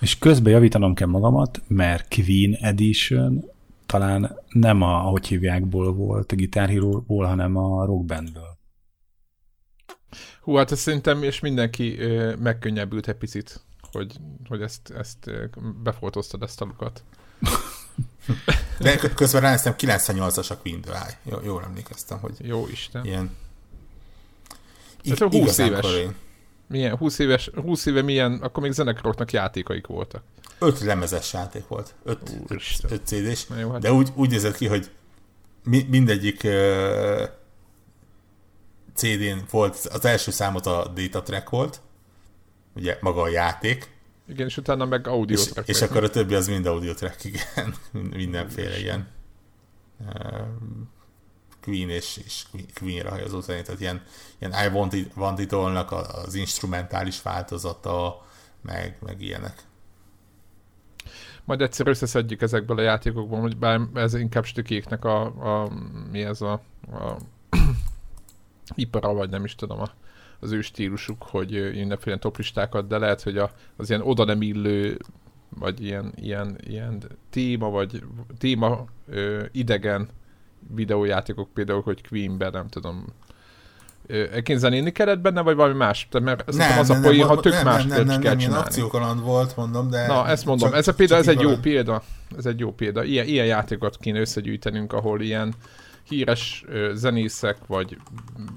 És 0.00 0.18
közben 0.18 0.52
javítanom 0.52 0.94
kell 0.94 1.08
magamat, 1.08 1.62
mert 1.68 2.14
Queen 2.14 2.54
Edition 2.54 3.44
talán 3.86 4.38
nem 4.48 4.82
a, 4.82 5.06
ahogy 5.06 5.26
hívjákból 5.26 5.92
volt, 5.92 6.32
a 6.32 6.36
Guitar 6.36 6.68
Hero-ból, 6.68 7.24
hanem 7.24 7.56
a 7.56 7.84
Rock 7.84 8.04
Bandből. 8.04 8.58
Hú, 10.40 10.54
hát 10.54 10.72
ez 10.72 10.78
szerintem, 10.78 11.22
és 11.22 11.40
mindenki 11.40 11.98
ö, 11.98 12.34
megkönnyebbült 12.36 13.08
egy 13.08 13.16
picit, 13.16 13.60
hogy, 13.92 14.16
hogy 14.48 14.62
ezt, 14.62 14.90
ezt 14.90 15.30
befoltoztad 15.82 16.42
ezt 16.42 16.60
a 16.60 16.64
lukat. 16.64 17.04
De 18.78 18.96
közben 18.96 19.40
ránéztem, 19.40 19.74
98-as 19.78 20.50
a 20.50 20.56
Queen 20.56 20.80
Dry. 20.80 21.30
Jó, 21.30 21.38
jól 21.44 21.62
emlékeztem, 21.62 22.18
hogy 22.18 22.36
Jó 22.38 22.66
Isten. 22.68 23.04
ilyen 23.04 23.30
a 25.20 25.28
20 25.28 25.58
éves. 25.58 25.80
Korén. 25.80 26.14
Milyen, 26.66 26.96
20, 26.96 27.18
éves, 27.18 27.50
20 27.54 27.86
éve 27.86 28.02
milyen, 28.02 28.32
akkor 28.32 28.62
még 28.62 28.72
zenekaroknak 28.72 29.32
játékaik 29.32 29.86
voltak. 29.86 30.22
Öt 30.58 30.80
lemezes 30.80 31.32
játék 31.32 31.68
volt. 31.68 31.94
Öt, 32.04 32.38
öt, 32.48 32.62
öt 32.88 33.06
CD-s. 33.06 33.46
Jó, 33.60 33.70
hát. 33.70 33.80
De 33.80 33.92
úgy, 33.92 34.08
úgy 34.14 34.30
nézett 34.30 34.56
ki, 34.56 34.66
hogy 34.66 34.90
mi, 35.64 35.86
mindegyik 35.90 36.40
uh, 36.44 37.22
CD-n 38.94 39.38
volt, 39.50 39.76
az 39.92 40.04
első 40.04 40.30
számot 40.30 40.66
a 40.66 40.92
Data 40.94 41.22
Track 41.22 41.50
volt, 41.50 41.80
ugye 42.74 42.98
maga 43.00 43.22
a 43.22 43.28
játék. 43.28 43.90
Igen, 44.32 44.46
és 44.46 44.56
utána 44.56 44.84
meg 44.84 45.06
audio 45.06 45.36
és, 45.36 45.44
track. 45.46 45.68
És 45.68 45.80
meg. 45.80 45.90
akkor 45.90 46.04
a 46.04 46.10
többi 46.10 46.34
az 46.34 46.48
mind 46.48 46.66
audio 46.66 46.94
track, 46.94 47.24
igen. 47.24 47.74
Mindenféle 48.22 48.78
ilyen 48.78 49.08
uh, 49.98 50.46
Queen 51.62 51.88
és, 51.90 52.20
és 52.24 52.44
Queen-re 52.74 53.10
hajazó 53.10 53.40
zenét, 53.40 53.64
tehát 53.64 53.80
ilyen, 53.80 54.02
ilyen 54.38 54.52
I 54.52 54.74
Want 54.74 54.92
It, 54.92 55.12
Want 55.16 55.38
It 55.38 55.52
All-nak 55.52 55.92
az 55.92 56.34
instrumentális 56.34 57.22
változata, 57.22 58.26
meg, 58.62 58.96
meg 59.00 59.20
ilyenek. 59.20 59.62
Majd 61.44 61.60
egyszer 61.60 61.86
összeszedjük 61.86 62.42
ezekből 62.42 62.78
a 62.78 62.82
játékokból, 62.82 63.40
hogy 63.40 63.56
bár 63.56 63.80
ez 63.94 64.14
inkább 64.14 64.44
stikéknek 64.44 65.04
a, 65.04 65.22
a 65.22 65.70
mi 66.10 66.22
ez 66.22 66.40
a, 66.40 66.52
a 66.92 67.16
ipara, 68.74 69.12
vagy 69.12 69.30
nem 69.30 69.44
is 69.44 69.54
tudom, 69.54 69.80
a, 69.80 69.90
az 70.42 70.52
ő 70.52 70.60
stílusuk, 70.60 71.22
hogy 71.22 71.70
mindenféle 71.74 72.16
toplistákat, 72.16 72.86
de 72.86 72.98
lehet, 72.98 73.22
hogy 73.22 73.38
a, 73.38 73.50
az 73.76 73.88
ilyen 73.88 74.02
oda 74.02 74.24
nem 74.24 74.42
illő, 74.42 74.98
vagy 75.48 75.84
ilyen, 75.84 76.12
ilyen, 76.16 76.58
ilyen 76.66 77.02
téma, 77.30 77.70
vagy 77.70 78.02
téma 78.38 78.84
ö, 79.08 79.44
idegen 79.52 80.08
videójátékok, 80.74 81.48
például, 81.54 81.82
hogy 81.82 82.08
Queenben, 82.08 82.50
nem 82.52 82.68
tudom, 82.68 83.04
Egyébként 84.06 84.58
zenéni 84.58 84.92
kellett 84.92 85.20
benne, 85.20 85.40
vagy 85.40 85.56
valami 85.56 85.76
más? 85.76 86.08
Te, 86.10 86.20
mert 86.20 86.52
nem, 86.52 86.78
az 86.78 86.88
nem, 86.88 86.98
a 86.98 87.06
poén, 87.06 87.26
ha 87.26 87.40
tök 87.40 87.52
nem, 87.52 87.64
más 87.64 87.84
nem, 87.84 88.04
nem, 88.04 88.20
kell 88.20 88.30
nem, 88.30 88.38
csinálni. 88.38 88.64
akciókaland 88.64 89.22
volt, 89.22 89.56
mondom, 89.56 89.90
de... 89.90 90.06
Na, 90.06 90.28
ezt 90.28 90.44
mondom, 90.44 90.68
csak, 90.68 90.78
ez 90.78 90.88
a 90.88 90.94
példa, 90.94 91.16
ez 91.16 91.28
egy 91.28 91.40
jó 91.40 91.56
példa. 91.56 92.02
Ez 92.36 92.46
egy 92.46 92.58
jó 92.58 92.72
példa. 92.72 93.04
Ilyen, 93.04 93.26
ilyen 93.26 93.46
játékot 93.46 93.96
kéne 93.96 94.20
összegyűjtenünk, 94.20 94.92
ahol 94.92 95.20
ilyen 95.20 95.54
híres 96.02 96.64
zenészek, 96.92 97.66
vagy 97.66 97.98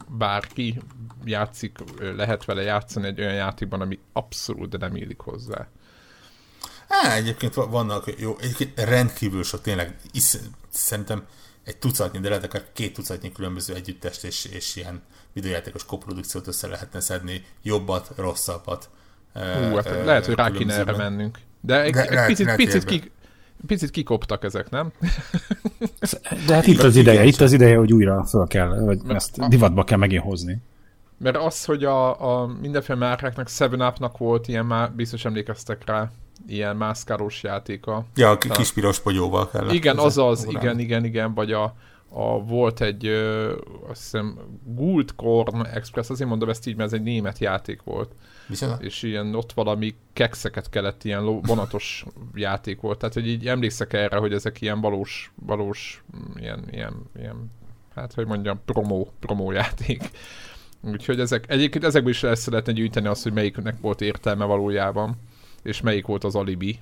bárki 0.07 0.81
játszik, 1.25 1.77
lehet 1.99 2.45
vele 2.45 2.61
játszani 2.61 3.07
egy 3.07 3.19
olyan 3.19 3.33
játékban, 3.33 3.81
ami 3.81 3.99
abszolút 4.13 4.77
nem 4.77 4.95
illik 4.95 5.19
hozzá. 5.19 5.67
Á, 6.87 7.15
egyébként 7.15 7.53
vannak 7.53 8.19
jó, 8.19 8.37
egyébként 8.39 8.79
rendkívül 8.79 9.43
sok, 9.43 9.61
tényleg, 9.61 9.95
is, 10.11 10.35
szerintem 10.69 11.23
egy 11.63 11.77
tucatnyi, 11.77 12.19
de 12.19 12.27
lehet 12.27 12.43
akár 12.43 12.63
két 12.73 12.93
tucatnyi 12.93 13.31
különböző 13.31 13.73
együttest 13.73 14.23
és, 14.23 14.45
és 14.45 14.75
ilyen 14.75 15.01
videójátékos 15.33 15.85
koprodukciót 15.85 16.47
össze 16.47 16.67
lehetne 16.67 16.99
szedni, 16.99 17.45
jobbat, 17.61 18.11
rosszabbat. 18.15 18.89
Hú, 19.33 19.75
hát 19.75 20.05
lehet, 20.05 20.25
hogy 20.25 20.35
rá 20.35 20.51
kéne 20.51 20.73
erre 20.73 20.95
mennünk. 20.95 21.39
De 21.61 21.81
egy, 21.81 21.93
de, 21.93 22.09
egy 22.09 22.25
picit, 22.25 22.55
picit, 22.55 22.83
ki, 22.83 23.11
picit 23.67 23.89
kikoptak 23.89 24.43
ezek, 24.43 24.69
nem? 24.69 24.91
De 26.47 26.53
hát 26.53 26.67
itt 26.67 26.81
az 26.81 26.95
ideje, 26.95 27.23
itt 27.23 27.41
az 27.41 27.51
ideje, 27.51 27.77
hogy 27.77 27.93
újra 27.93 28.23
föl 28.23 28.47
kell, 28.47 28.79
vagy 28.79 29.01
mert 29.03 29.15
ezt 29.15 29.47
divatba 29.47 29.83
kell 29.83 29.97
megint 29.97 30.23
hozni. 30.23 30.61
Mert 31.17 31.37
az, 31.37 31.65
hogy 31.65 31.83
a, 31.83 32.41
a 32.41 32.47
mindenféle 32.61 32.99
márkáknak, 32.99 33.49
Seven 33.49 33.81
Up-nak 33.81 34.17
volt 34.17 34.47
ilyen 34.47 34.65
már, 34.65 34.91
biztos 34.91 35.25
emlékeztek 35.25 35.81
rá, 35.85 36.11
ilyen 36.47 36.75
mászkálós 36.75 37.43
játéka. 37.43 38.05
Ja, 38.15 38.29
a 38.29 38.37
kis 38.37 38.73
piros 38.73 38.99
pogyóval 38.99 39.49
kellett. 39.49 39.73
Igen, 39.73 39.97
azaz, 39.97 40.45
igen, 40.49 40.79
igen, 40.79 41.05
igen, 41.05 41.33
vagy 41.33 41.51
a, 41.51 41.75
a, 42.09 42.43
volt 42.43 42.81
egy, 42.81 43.05
ö, 43.05 43.51
azt 43.87 44.01
hiszem, 44.01 44.39
Guldkorn 44.63 45.65
Express, 45.65 46.09
azért 46.09 46.29
mondom 46.29 46.49
ezt 46.49 46.67
így, 46.67 46.75
mert 46.75 46.91
ez 46.91 46.99
egy 46.99 47.05
német 47.05 47.39
játék 47.39 47.83
volt. 47.83 48.11
Viszont? 48.47 48.81
És 48.81 49.03
ilyen 49.03 49.35
ott 49.35 49.53
valami 49.53 49.95
kekszeket 50.13 50.69
kellett, 50.69 51.03
ilyen 51.03 51.41
vonatos 51.41 52.05
játék 52.33 52.81
volt. 52.81 52.97
Tehát, 52.97 53.13
hogy 53.13 53.27
így 53.27 53.47
emlékszek 53.47 53.93
erre, 53.93 54.17
hogy 54.17 54.33
ezek 54.33 54.61
ilyen 54.61 54.81
valós, 54.81 55.31
valós, 55.45 56.03
ilyen, 56.35 56.67
ilyen, 56.71 56.93
ilyen 57.17 57.51
hát, 57.95 58.13
hogy 58.13 58.25
mondjam, 58.25 58.59
promó, 58.65 59.11
promó 59.19 59.51
játék. 59.51 60.09
Úgyhogy 60.81 61.19
ezek, 61.19 61.45
egyébként 61.47 61.83
ezekből 61.83 62.11
is 62.11 62.21
lesz 62.21 62.47
lehetne 62.47 62.71
gyűjteni 62.71 63.07
azt, 63.07 63.23
hogy 63.23 63.33
melyiknek 63.33 63.75
volt 63.81 64.01
értelme 64.01 64.45
valójában, 64.45 65.15
és 65.63 65.81
melyik 65.81 66.05
volt 66.05 66.23
az 66.23 66.35
alibi. 66.35 66.79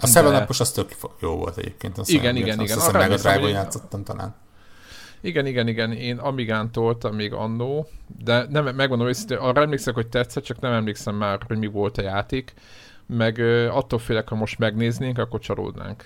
A 0.00 0.06
Seven 0.06 0.32
de... 0.32 0.46
az 0.58 0.70
tök 0.72 0.96
jó 1.20 1.36
volt 1.36 1.56
egyébként. 1.56 1.98
Azt 1.98 2.10
igen, 2.10 2.36
igen, 2.36 2.60
igen. 2.60 2.78
Azt 2.78 2.92
meg 2.92 3.10
a 3.10 3.16
drive 3.16 3.48
játszottam 3.48 4.04
talán. 4.04 4.34
Igen, 5.20 5.46
igen, 5.46 5.68
igen, 5.68 5.92
én 5.92 6.18
Amigán 6.18 6.72
toltam 6.72 7.14
még 7.14 7.32
annó, 7.32 7.88
de 8.24 8.46
nem, 8.48 8.64
megmondom 8.64 9.08
őszintén, 9.08 9.36
arra 9.36 9.62
emlékszek, 9.62 9.94
hogy 9.94 10.06
tetszett, 10.06 10.44
csak 10.44 10.60
nem 10.60 10.72
emlékszem 10.72 11.14
már, 11.14 11.38
hogy 11.46 11.58
mi 11.58 11.66
volt 11.66 11.98
a 11.98 12.02
játék, 12.02 12.54
meg 13.06 13.38
attól 13.70 13.98
félek, 13.98 14.28
ha 14.28 14.34
most 14.34 14.58
megnéznénk, 14.58 15.18
akkor 15.18 15.40
csalódnánk. 15.40 16.04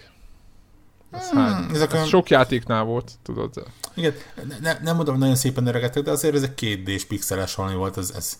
Ez, 1.10 1.30
hmm, 1.30 1.40
hány? 1.40 1.70
Ez, 1.74 1.80
ez 1.80 2.06
sok 2.06 2.30
játéknál 2.30 2.84
volt, 2.84 3.12
tudod. 3.22 3.66
Igen, 3.94 4.14
ne, 4.60 4.78
nem 4.82 4.96
mondom, 4.96 5.18
nagyon 5.18 5.34
szépen 5.34 5.66
öregettek, 5.66 6.02
de 6.02 6.10
azért 6.10 6.34
ez 6.34 6.42
egy 6.42 6.54
két 6.54 6.82
d 6.82 7.06
pixeles 7.06 7.54
valami 7.54 7.74
volt, 7.74 7.96
ez, 7.96 8.12
ez 8.16 8.38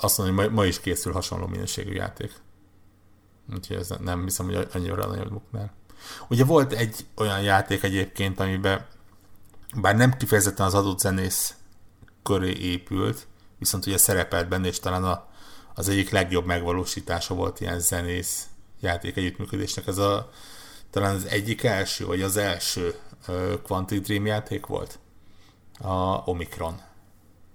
azt 0.00 0.18
mondom, 0.18 0.36
hogy 0.36 0.46
ma, 0.46 0.54
ma 0.54 0.64
is 0.64 0.80
készül 0.80 1.12
hasonló 1.12 1.46
minőségű 1.46 1.92
játék. 1.92 2.32
Úgyhogy 3.54 3.76
ez 3.76 3.88
nem 4.00 4.22
hiszem, 4.22 4.46
hogy 4.46 4.68
annyira 4.72 5.06
nagyobb 5.06 5.32
buknál. 5.32 5.72
Ugye 6.28 6.44
volt 6.44 6.72
egy 6.72 7.06
olyan 7.16 7.40
játék 7.40 7.82
egyébként, 7.82 8.40
amiben 8.40 8.86
bár 9.80 9.96
nem 9.96 10.16
kifejezetten 10.16 10.66
az 10.66 10.74
adott 10.74 10.98
zenész 10.98 11.54
köré 12.22 12.52
épült, 12.52 13.26
viszont 13.58 13.86
ugye 13.86 13.98
szerepelt 13.98 14.48
benne, 14.48 14.66
és 14.66 14.78
talán 14.80 15.04
a, 15.04 15.26
az 15.74 15.88
egyik 15.88 16.10
legjobb 16.10 16.46
megvalósítása 16.46 17.34
volt 17.34 17.60
ilyen 17.60 17.80
zenész 17.80 18.46
játék 18.80 19.16
együttműködésnek. 19.16 19.86
Ez 19.86 19.98
a, 19.98 20.30
talán 20.90 21.14
az 21.14 21.26
egyik 21.26 21.62
első, 21.62 22.06
vagy 22.06 22.22
az 22.22 22.36
első 22.36 22.94
uh, 23.28 23.60
Quantic 23.62 24.06
Dream 24.06 24.26
játék 24.26 24.66
volt. 24.66 24.98
A 25.78 26.22
Omicron. 26.24 26.80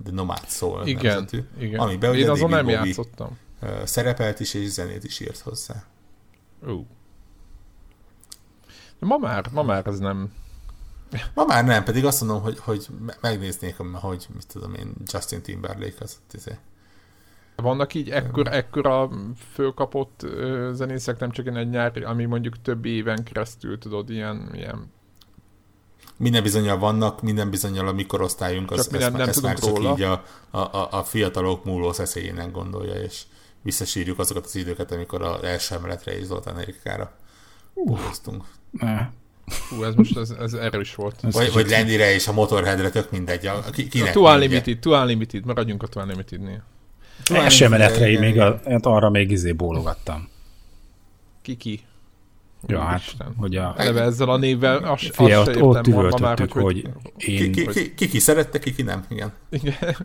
The 0.03 0.13
Nomad 0.13 0.47
Soul 0.47 0.87
igen, 0.87 1.03
nevezetű, 1.03 1.43
igen. 1.59 1.79
Amiben 1.79 2.15
Én 2.15 2.29
azon 2.29 2.49
nem 2.49 2.65
Bobby 2.65 2.87
játszottam. 2.87 3.37
Szerepelt 3.83 4.39
is, 4.39 4.53
és 4.53 4.67
zenét 4.67 5.03
is 5.03 5.19
írt 5.19 5.39
hozzá. 5.39 5.83
Uh. 6.61 6.85
De 8.99 9.05
ma 9.05 9.17
már, 9.17 9.49
ma 9.51 9.63
már 9.63 9.87
ez 9.87 9.99
nem... 9.99 10.33
Ma 11.33 11.45
már 11.45 11.65
nem, 11.65 11.83
pedig 11.83 12.05
azt 12.05 12.21
mondom, 12.21 12.41
hogy, 12.41 12.59
hogy 12.59 12.87
megnéznék, 13.21 13.75
hogy 13.93 14.27
mit 14.33 14.47
tudom 14.47 14.73
én, 14.73 14.93
Justin 15.05 15.41
Timberlake 15.41 15.95
az 15.99 16.19
izé. 16.31 16.57
Vannak 17.55 17.93
így 17.93 18.09
ekkor, 18.09 18.47
ekkora 18.47 19.09
fölkapott 19.53 20.25
zenészek, 20.71 21.19
nem 21.19 21.31
csak 21.31 21.47
egy 21.47 21.69
nyár, 21.69 22.03
ami 22.03 22.25
mondjuk 22.25 22.61
több 22.61 22.85
éven 22.85 23.23
keresztül 23.23 23.77
tudod, 23.77 24.09
ilyen, 24.09 24.49
ilyen 24.53 24.91
minden 26.17 26.43
bizonyal 26.43 26.77
vannak, 26.77 27.21
minden 27.21 27.49
bizonyal 27.49 27.87
a 27.87 27.91
mikorosztályunk 27.91 28.71
az, 28.71 28.79
ezt, 28.79 29.11
nem 29.11 29.15
ezt 29.15 29.41
már 29.41 29.59
csak 29.59 29.77
róla. 29.77 29.91
így 29.91 30.01
a, 30.01 30.23
a, 30.49 30.87
a 30.91 31.03
fiatalok 31.03 31.65
múló 31.65 31.91
szeszélyének 31.91 32.51
gondolja, 32.51 32.93
és 32.93 33.23
visszasírjuk 33.61 34.19
azokat 34.19 34.45
az 34.45 34.55
időket, 34.55 34.91
amikor 34.91 35.21
az 35.21 35.43
első 35.43 35.75
emeletre 35.75 36.19
is 36.19 36.25
Zoltán 36.25 36.59
Erikára 36.59 37.11
buhoztunk. 37.73 38.43
Hú, 39.69 39.83
ez 39.83 39.95
most 39.95 40.17
ez, 40.17 40.29
ez 40.29 40.53
erős 40.53 40.95
volt. 40.95 41.15
Ez 41.23 41.33
vagy, 41.33 41.53
vagy 41.53 41.69
Lendire 41.69 42.13
és 42.13 42.27
a 42.27 42.33
Motorheadre, 42.33 42.89
tök 42.89 43.11
mindegy. 43.11 43.45
A, 43.45 43.59
ki, 43.71 43.87
kinek 43.87 44.09
a 44.09 44.11
Too 44.11 44.33
Unlimited, 44.33 44.79
Too 44.79 45.01
Unlimited, 45.01 45.45
maradjunk 45.45 45.83
a 45.83 45.87
Too 45.87 46.03
Unlimited-nél. 46.03 46.63
Első 47.33 47.65
emeletre 47.65 48.19
még 48.19 48.39
a, 48.39 48.59
hát 48.65 48.85
arra 48.85 49.09
még 49.09 49.31
izé 49.31 49.51
bólogattam. 49.51 50.29
Ki-ki? 51.41 51.81
Ja, 52.67 52.79
hát, 52.79 52.99
Isten. 52.99 53.33
hogy 53.37 53.55
a... 53.55 53.73
Eleve 53.77 54.01
ezzel 54.01 54.29
a 54.29 54.37
névvel 54.37 54.77
azt, 54.77 55.15
Fia, 55.15 55.39
azt 55.39 55.49
ott, 55.49 55.61
ott 55.61 55.87
üvöltöttük, 55.87 56.51
hogy, 56.51 56.63
hogy 56.63 56.77
én... 57.15 57.51
Ki 57.51 57.63
ki, 57.63 57.65
ki, 57.65 57.93
ki 57.93 58.07
ki 58.07 58.19
szerette, 58.19 58.59
ki 58.59 58.73
ki 58.73 58.81
nem, 58.81 59.05
igen. 59.09 59.31
igen. 59.49 59.97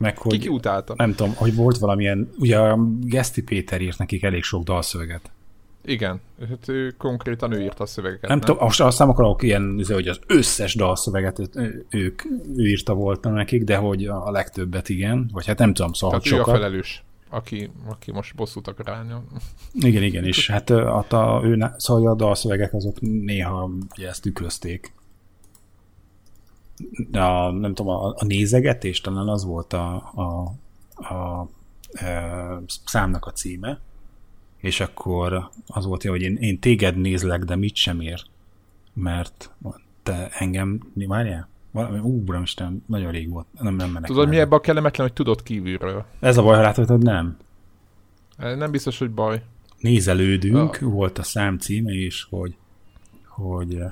Meg 0.00 0.18
hogy... 0.18 0.38
Ki 0.38 0.48
utálta. 0.48 0.94
Nem 0.96 1.14
tudom, 1.14 1.34
hogy 1.34 1.54
volt 1.54 1.78
valamilyen... 1.78 2.30
Ugye 2.38 2.58
a 2.58 2.78
Geszti 3.00 3.42
Péter 3.42 3.80
írt 3.80 3.98
nekik 3.98 4.22
elég 4.22 4.42
sok 4.42 4.62
dalszöveget. 4.62 5.30
Igen, 5.84 6.20
hát 6.48 6.68
ő 6.68 6.94
konkrétan 6.98 7.52
ő 7.52 7.62
írta 7.62 7.82
a 7.82 7.86
szövegeket. 7.86 8.28
Nem, 8.28 8.38
nem? 8.38 8.46
tudom, 8.46 8.64
most 8.64 8.80
azt 8.80 8.98
nem 8.98 9.08
akarok 9.08 9.42
ilyen, 9.42 9.74
izé, 9.78 9.94
hogy 9.94 10.08
az 10.08 10.20
összes 10.26 10.74
dalszöveget 10.74 11.50
ők, 11.90 12.22
ő 12.56 12.66
írta 12.68 12.94
volna 12.94 13.30
nekik, 13.30 13.64
de 13.64 13.76
hogy 13.76 14.04
a 14.04 14.30
legtöbbet 14.30 14.88
igen, 14.88 15.30
vagy 15.32 15.46
hát 15.46 15.58
nem 15.58 15.74
tudom, 15.74 15.92
szóval 15.92 16.20
Tehát 16.20 16.36
sokat. 16.36 16.48
ő 16.48 16.50
a 16.50 16.54
felelős 16.54 17.04
aki, 17.30 17.70
aki 17.88 18.12
most 18.12 18.34
bosszút 18.34 18.68
akar 18.68 18.88
állni. 18.88 19.12
Igen, 19.72 20.02
igen, 20.02 20.24
és 20.24 20.50
hát 20.50 20.70
a, 20.70 21.04
a, 21.08 21.40
ő, 21.44 21.72
szóval 21.76 22.10
a 22.10 22.14
dalszövegek 22.14 22.74
azok 22.74 23.00
néha 23.00 23.70
ugye 23.96 24.08
ezt 24.08 24.22
tükrözték. 24.22 24.92
A, 27.12 27.50
nem 27.50 27.74
tudom, 27.74 27.96
a, 27.96 28.14
a 28.16 28.24
nézegetés 28.24 29.00
talán 29.00 29.28
az 29.28 29.44
volt 29.44 29.72
a, 29.72 30.10
a, 30.14 30.52
a, 30.94 31.14
a, 31.14 31.40
a 32.02 32.62
számnak 32.66 33.26
a 33.26 33.32
címe, 33.32 33.80
és 34.56 34.80
akkor 34.80 35.50
az 35.66 35.84
volt 35.84 36.02
hogy 36.02 36.22
én, 36.22 36.36
én 36.36 36.58
téged 36.58 36.96
nézlek, 36.96 37.44
de 37.44 37.56
mit 37.56 37.74
sem 37.74 38.00
ér, 38.00 38.22
mert 38.92 39.50
te 40.02 40.28
engem, 40.28 40.80
várjál? 40.94 41.48
Valami, 41.70 41.98
ú, 41.98 42.24
Isten, 42.42 42.84
nagyon 42.86 43.10
rég 43.10 43.30
volt, 43.30 43.46
nem, 43.52 43.74
nem 43.74 43.90
menek 43.90 44.08
Tudod, 44.08 44.28
mi 44.28 44.38
ebben 44.38 44.58
a 44.58 44.60
kellemetlen, 44.60 45.06
hogy 45.06 45.16
tudod 45.16 45.42
kívülről? 45.42 46.04
Ez 46.20 46.36
a 46.36 46.42
baj, 46.42 46.56
ha 46.56 46.62
látod, 46.62 46.88
hogy 46.88 46.98
nem. 46.98 47.36
Nem 48.36 48.70
biztos, 48.70 48.98
hogy 48.98 49.10
baj. 49.10 49.42
Nézelődünk, 49.78 50.78
a... 50.80 50.88
volt 50.88 51.18
a 51.18 51.22
szám 51.22 51.58
címe 51.58 51.92
is, 51.92 52.26
hogy, 52.30 52.56
hogy 53.26 53.82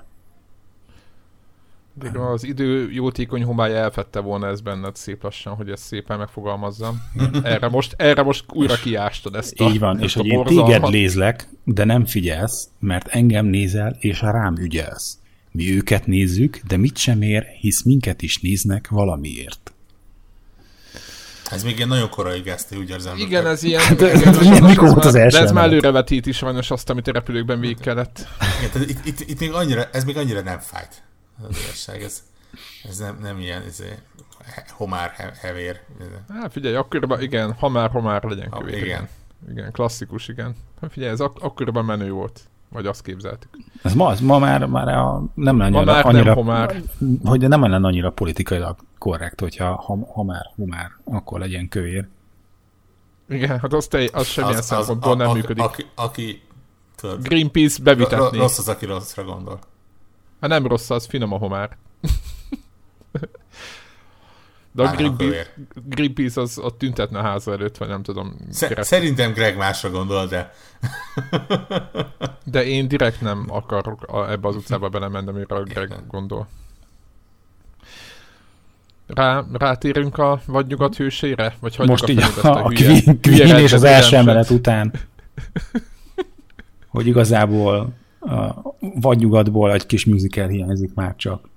de 1.99 2.19
az 2.19 2.45
idő 2.45 2.91
jótékony 2.91 3.45
homály 3.45 3.77
elfette 3.77 4.21
volna 4.21 4.47
ez 4.47 4.61
benned 4.61 4.97
szép 4.97 5.23
lassan, 5.23 5.55
hogy 5.55 5.71
ezt 5.71 5.83
szépen 5.83 6.19
megfogalmazzam. 6.19 7.03
Erre 7.43 7.69
most, 7.69 7.95
erre 7.97 8.23
most 8.23 8.45
újra 8.49 8.75
kiástad 8.75 9.35
ezt 9.35 9.61
a 9.61 9.65
Így 9.65 9.79
van, 9.79 10.01
és 10.01 10.15
hogy 10.15 10.27
én 10.27 10.45
téged 10.45 10.89
lézlek, 10.89 11.49
de 11.65 11.85
nem 11.85 12.05
figyelsz, 12.05 12.69
mert 12.79 13.09
engem 13.09 13.47
nézel, 13.47 13.97
és 13.99 14.21
rám 14.21 14.57
ügyelsz. 14.57 15.19
Mi 15.51 15.75
őket 15.75 16.07
nézzük, 16.07 16.61
de 16.67 16.77
mit 16.77 16.97
sem 16.97 17.23
ér, 17.23 17.43
hisz 17.61 17.83
minket 17.83 18.23
is 18.23 18.39
néznek 18.39 18.89
valamiért. 18.89 19.73
Ez 21.51 21.63
még 21.65 21.77
ilyen 21.77 21.89
nagyon 21.89 22.11
korai 22.11 22.41
geszti, 22.41 22.77
úgy 22.77 22.91
érzem. 22.91 23.17
Igen, 23.17 23.47
ez 23.47 23.63
ilyen... 23.63 23.81
Hát, 23.81 23.97
de, 23.97 24.15
igen, 24.15 24.35
ez 24.53 24.61
mikor 24.61 24.89
volt 24.89 25.05
az 25.05 25.15
első? 25.15 25.39
De 25.39 25.45
ez 25.45 25.53
már 25.53 25.65
előrevetíti 25.65 26.33
sajnos 26.33 26.71
azt, 26.71 26.91
amit 26.91 27.09
a 27.09 27.13
repülőkben 27.13 27.61
végig 27.61 27.81
kellett. 27.81 28.29
Igen, 28.59 28.89
itt, 28.89 29.07
itt, 29.07 29.21
itt, 29.21 29.41
még 29.41 29.53
annyira, 29.53 29.89
ez 29.93 30.05
még 30.05 30.17
annyira 30.17 30.41
nem 30.41 30.59
fájt 30.59 31.03
az 31.43 31.59
igazság, 31.63 32.03
ez, 32.03 32.23
ez 32.89 32.99
nem, 32.99 33.19
nem 33.23 33.39
ilyen 33.39 33.63
ez 33.63 33.83
homár 34.69 35.11
hevér. 35.41 35.81
Hát 36.29 36.53
figyelj, 36.53 36.75
akkoriban 36.75 37.23
igen, 37.23 37.53
ha 37.53 37.69
már, 37.69 37.91
ha 37.91 38.01
már 38.01 38.23
legyen 38.23 38.51
kövér. 38.51 38.75
Igen. 38.75 38.85
igen. 38.87 39.09
Igen, 39.51 39.73
klasszikus, 39.73 40.29
igen. 40.29 40.57
Hát 40.81 40.93
figyelj, 40.93 41.13
ez 41.13 41.21
ak- 41.21 41.43
akkoriban 41.43 41.85
menő 41.85 42.11
volt. 42.11 42.41
Vagy 42.73 42.87
azt 42.87 43.03
képzeltük. 43.03 43.51
Ez 43.83 43.95
ma, 43.95 44.15
ma 44.21 44.39
már, 44.39 44.67
már 44.67 44.89
a, 44.89 45.25
nem 45.35 45.61
annyira, 45.61 45.79
ma 45.79 45.93
már 45.93 46.07
annyira 46.07 46.25
nem 46.25 46.35
homár. 46.35 46.83
hogy 47.25 47.49
nem 47.49 47.61
lenne 47.61 47.87
annyira 47.87 48.11
politikailag 48.11 48.77
korrekt, 48.99 49.41
hogyha 49.41 49.75
ha, 49.75 49.99
ha 50.13 50.23
már 50.23 50.51
homár, 50.57 50.91
akkor 51.05 51.39
legyen 51.39 51.69
kövér. 51.69 52.09
Igen, 53.29 53.59
hát 53.59 53.73
az, 53.73 53.87
te, 53.87 54.09
az 54.13 54.27
semmilyen 54.27 54.59
az, 54.59 54.65
szempontból 54.65 55.13
az, 55.13 55.19
nem 55.19 55.29
a, 55.29 55.33
működik. 55.33 55.63
Aki, 55.63 55.87
aki 55.95 56.43
tudod, 56.97 57.23
Greenpeace 57.23 57.83
bevitetni. 57.83 58.39
Rossz 58.39 58.59
az, 58.59 58.69
aki 58.69 58.87
rosszra 58.87 59.25
gondol. 59.25 59.59
Hát 60.41 60.51
nem 60.51 60.67
rossz, 60.67 60.91
az 60.91 61.07
finom 61.07 61.33
a 61.33 61.37
homár. 61.37 61.77
De 64.73 64.83
a 64.83 64.91
Greenpeace, 64.91 65.47
Greenpeace 65.85 66.41
az 66.41 66.59
ott 66.59 66.79
tüntetne 66.79 67.19
a 67.19 67.23
háza 67.23 67.53
előtt, 67.53 67.77
vagy 67.77 67.89
nem 67.89 68.03
tudom. 68.03 68.35
Sz- 68.51 68.85
szerintem 68.85 69.33
Greg 69.33 69.57
másra 69.57 69.91
gondol, 69.91 70.27
de... 70.27 70.53
de 72.45 72.65
én 72.65 72.89
direkt 72.89 73.21
nem 73.21 73.45
akarok 73.49 74.27
ebbe 74.29 74.49
az 74.49 74.57
utcába 74.57 74.89
belemenni, 74.89 75.29
amire 75.29 75.55
a 75.55 75.63
Greg 75.63 75.93
gondol. 76.09 76.49
Rá, 79.07 79.45
rátérünk 79.53 80.19
a 80.19 80.41
vagy 80.47 80.67
nyugat 80.67 80.97
hősére? 80.97 81.55
Vagy 81.61 81.79
Most 81.79 82.09
így 82.09 82.23
a, 82.23 82.47
a, 82.47 82.65
a 82.65 82.69
Queen, 82.69 83.21
Queen 83.23 83.59
és 83.59 83.73
az 83.73 83.85
első 83.85 84.17
emelet 84.17 84.51
után. 84.51 84.93
hogy 86.89 87.07
igazából 87.07 87.95
vagy 89.01 89.19
nyugatból 89.19 89.73
egy 89.73 89.87
kis 89.87 90.07
musical 90.07 90.49
hiányzik 90.49 90.95
már 90.95 91.17
csak. 91.17 91.49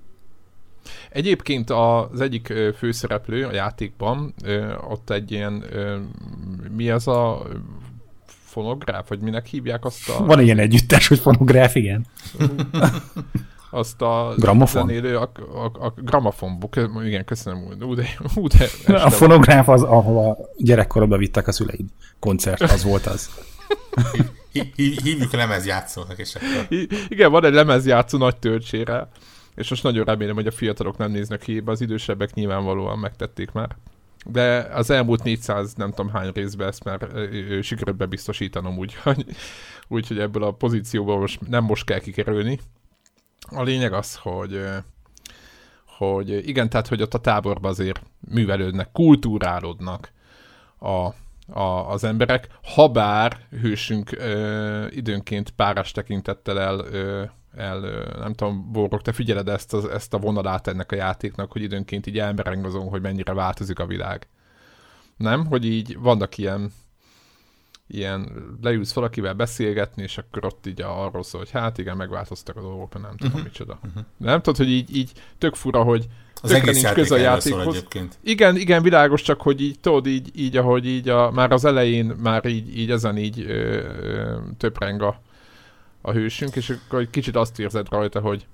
Egyébként 1.09 1.69
az 1.69 2.21
egyik 2.21 2.53
főszereplő 2.77 3.45
a 3.45 3.53
játékban, 3.53 4.33
ott 4.89 5.09
egy 5.09 5.31
ilyen, 5.31 5.63
mi 6.75 6.89
az 6.89 7.07
a 7.07 7.47
fonográf, 8.43 9.09
vagy 9.09 9.19
minek 9.19 9.45
hívják 9.45 9.85
azt 9.85 10.09
a... 10.09 10.25
Van 10.25 10.41
ilyen 10.41 10.59
együttes, 10.59 11.07
hogy 11.07 11.19
fonográf, 11.19 11.75
igen. 11.75 12.05
azt 13.71 14.01
a 14.01 14.33
Gramofon? 14.37 14.87
zenélő, 14.87 15.17
a, 15.17 15.31
a, 15.53 15.85
a 15.85 15.93
gramofon, 15.95 16.69
igen, 17.03 17.25
köszönöm. 17.25 17.77
Ú, 17.81 17.93
de, 17.93 18.05
ú, 18.35 18.47
de 18.47 18.69
a 18.93 19.09
fonográf 19.09 19.67
az, 19.69 19.83
ahova 19.83 20.37
gyerekkorodban 20.57 21.19
vittek 21.19 21.47
a 21.47 21.51
szüleid. 21.51 21.85
Koncert, 22.19 22.61
az 22.61 22.83
volt 22.83 23.05
az. 23.05 23.29
Hívjuk 24.75 25.31
lemezjátszónak, 25.31 26.17
és 26.17 26.35
akkor... 26.35 26.67
Igen, 27.07 27.31
van 27.31 27.45
egy 27.45 27.53
lemezjátszó 27.53 28.17
nagy 28.17 28.37
töltsére, 28.37 29.09
és 29.55 29.69
most 29.69 29.83
nagyon 29.83 30.05
remélem, 30.05 30.35
hogy 30.35 30.47
a 30.47 30.51
fiatalok 30.51 30.97
nem 30.97 31.11
néznek 31.11 31.43
híbe, 31.43 31.71
az 31.71 31.81
idősebbek 31.81 32.33
nyilvánvalóan 32.33 32.99
megtették 32.99 33.51
már. 33.51 33.75
De 34.25 34.57
az 34.73 34.89
elmúlt 34.89 35.23
400 35.23 35.73
nem 35.73 35.89
tudom 35.89 36.11
hány 36.11 36.31
részben 36.33 36.67
ezt 36.67 36.83
már 36.83 37.09
sikerült 37.61 37.97
bebiztosítanom, 37.97 38.77
úgyhogy 38.77 39.25
úgy, 39.87 40.07
hogy 40.07 40.19
ebből 40.19 40.43
a 40.43 40.51
pozícióból 40.51 41.19
most 41.19 41.47
nem 41.47 41.63
most 41.63 41.85
kell 41.85 41.99
kikerülni. 41.99 42.59
A 43.49 43.63
lényeg 43.63 43.93
az, 43.93 44.15
hogy 44.15 44.61
hogy 45.85 46.47
igen, 46.47 46.69
tehát 46.69 46.87
hogy 46.87 47.01
ott 47.01 47.13
a 47.13 47.19
táborban 47.19 47.71
azért 47.71 48.01
művelődnek, 48.19 48.91
kultúrálódnak 48.91 50.11
a 50.79 51.09
a, 51.53 51.91
az 51.91 52.03
emberek, 52.03 52.47
habár 52.63 53.37
hősünk 53.61 54.11
ö, 54.11 54.87
időnként 54.89 55.49
párás 55.49 55.91
tekintettel 55.91 56.59
el, 56.59 56.79
ö, 56.79 57.23
el 57.55 57.83
ö, 57.83 58.17
nem 58.19 58.33
tudom, 58.33 58.71
Borok, 58.71 59.01
te 59.01 59.11
figyeled 59.11 59.47
ezt, 59.49 59.73
az, 59.73 59.85
ezt 59.85 60.13
a 60.13 60.17
vonalát 60.17 60.67
ennek 60.67 60.91
a 60.91 60.95
játéknak, 60.95 61.51
hogy 61.51 61.61
időnként 61.61 62.07
így 62.07 62.19
elmerengozom, 62.19 62.87
hogy 62.87 63.01
mennyire 63.01 63.33
változik 63.33 63.79
a 63.79 63.85
világ. 63.85 64.27
Nem? 65.17 65.45
Hogy 65.45 65.65
így 65.65 65.97
vannak 65.99 66.37
ilyen 66.37 66.71
ilyen 67.93 68.31
leülsz 68.61 68.93
valakivel 68.93 69.33
beszélgetni, 69.33 70.03
és 70.03 70.17
akkor 70.17 70.45
ott 70.45 70.65
így 70.65 70.81
arról 70.81 71.23
szól, 71.23 71.41
hogy 71.41 71.51
hát 71.51 71.77
igen, 71.77 71.97
megváltoztak 71.97 72.55
a 72.55 72.61
dolgok, 72.61 72.93
nem 72.93 73.17
tudom 73.17 73.31
uh-huh. 73.31 73.43
micsoda. 73.43 73.79
Uh-huh. 73.83 74.03
Nem 74.17 74.41
tudod, 74.41 74.57
hogy 74.57 74.69
így, 74.69 74.95
így 74.95 75.11
tök 75.37 75.55
fura, 75.55 75.83
hogy 75.83 76.07
az 76.41 76.51
egész 76.51 76.81
nincs 76.81 76.93
köze 76.93 77.15
a 77.15 77.17
játékhoz. 77.17 77.75
Egyébként. 77.75 78.17
Igen, 78.23 78.55
igen, 78.55 78.81
világos, 78.81 79.21
csak 79.21 79.41
hogy 79.41 79.61
így, 79.61 79.79
tudod, 79.79 80.07
így, 80.07 80.29
így 80.35 80.57
ahogy 80.57 80.87
így 80.87 81.09
a, 81.09 81.31
már 81.31 81.51
az 81.51 81.65
elején, 81.65 82.05
már 82.05 82.45
így, 82.45 82.77
így 82.77 82.91
ezen 82.91 83.17
így 83.17 83.39
ö, 83.47 83.53
ö, 84.01 84.37
töpreng 84.57 85.01
a, 85.01 85.21
a 86.01 86.11
hősünk, 86.11 86.55
és 86.55 86.69
akkor 86.69 86.99
egy 86.99 87.09
kicsit 87.09 87.35
azt 87.35 87.59
érzed 87.59 87.89
rajta, 87.89 88.19
hogy, 88.19 88.45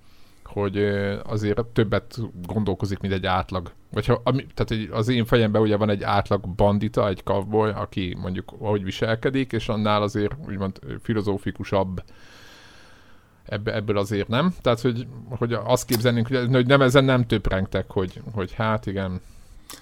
hogy 0.43 0.78
azért 1.23 1.65
többet 1.65 2.17
gondolkozik, 2.45 3.00
mint 3.00 3.13
egy 3.13 3.26
átlag. 3.26 3.71
Vagy 3.91 4.06
ha, 4.06 4.21
ami, 4.23 4.45
tehát 4.54 4.91
az 4.91 5.08
én 5.08 5.26
fejemben 5.26 5.62
ugye 5.62 5.78
van 5.78 5.89
egy 5.89 6.04
átlag 6.04 6.47
bandita, 6.47 7.08
egy 7.08 7.23
cowboy, 7.23 7.69
aki 7.69 8.17
mondjuk 8.21 8.54
ahogy 8.60 8.84
viselkedik, 8.84 9.52
és 9.52 9.69
annál 9.69 10.02
azért 10.02 10.34
úgymond 10.47 10.80
filozófikusabb 11.04 12.04
ebből 13.47 13.97
azért 13.97 14.27
nem. 14.27 14.53
Tehát, 14.62 14.81
hogy, 14.81 15.07
hogy 15.29 15.53
azt 15.53 15.86
képzelnénk, 15.86 16.27
hogy 16.27 16.65
nem 16.65 16.81
ezen 16.81 17.03
nem 17.03 17.27
töprengtek, 17.27 17.91
hogy, 17.91 18.21
hogy 18.33 18.53
hát 18.53 18.86
igen. 18.86 19.21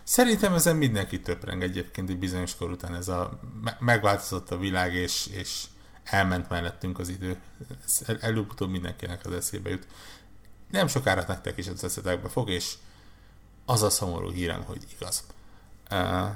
Szerintem 0.04 0.54
ezen 0.54 0.76
mindenki 0.76 1.20
töpreng 1.20 1.64
egyébként 1.64 2.10
egy 2.10 2.18
bizonyos 2.18 2.56
kor 2.56 2.72
után 2.72 2.96
ez 2.96 3.08
a 3.08 3.40
megváltozott 3.80 4.52
a 4.52 4.58
világ, 4.58 4.94
és, 4.94 5.28
és 5.28 5.64
elment 6.04 6.50
mellettünk 6.50 7.00
az 7.00 7.10
idő. 7.10 7.38
Ez 7.86 8.18
előbb-utóbb 8.22 8.70
mindenkinek 8.70 9.26
az 9.26 9.34
eszébe 9.34 9.70
jut. 9.70 9.88
Nem 10.72 10.88
sokára 10.88 11.24
nektek 11.28 11.58
is 11.58 11.68
az 11.68 11.84
eszetekbe 11.84 12.30
fog, 12.30 12.50
és 12.50 12.74
az 13.66 13.84
a 13.84 13.90
szomorú 13.90 14.32
hírem, 14.32 14.64
hogy 14.64 14.82
igaz. 14.96 15.24
Uh, 15.92 16.30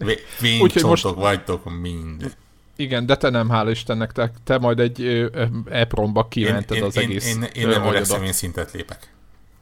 Vénycsontok 0.40 0.90
most... 0.90 1.02
vagytok 1.02 1.80
mind. 1.80 2.36
Igen, 2.80 3.06
de 3.06 3.16
te 3.16 3.30
nem, 3.30 3.48
hála 3.48 3.70
Istennek, 3.70 4.12
te, 4.12 4.32
te 4.44 4.58
majd 4.58 4.78
egy 4.78 5.30
EPROM-ba 5.70 6.28
kimented 6.28 6.82
az 6.82 6.96
én, 6.96 7.02
egész. 7.02 7.34
Én, 7.34 7.42
én, 7.42 7.48
én 7.52 7.68
nem 7.68 7.84
öregszem, 7.84 8.22
én 8.22 8.32
szintet 8.32 8.72
lépek. 8.72 9.12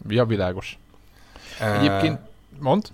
Ja, 0.08 0.24
világos. 0.24 0.78
Egyébként, 1.60 2.18
mond? 2.60 2.86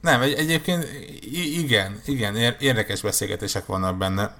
Nem, 0.00 0.20
egy, 0.20 0.32
egyébként 0.32 0.88
igen, 1.32 2.00
igen, 2.06 2.36
érdekes 2.58 3.00
beszélgetések 3.00 3.66
vannak 3.66 3.96
benne. 3.96 4.36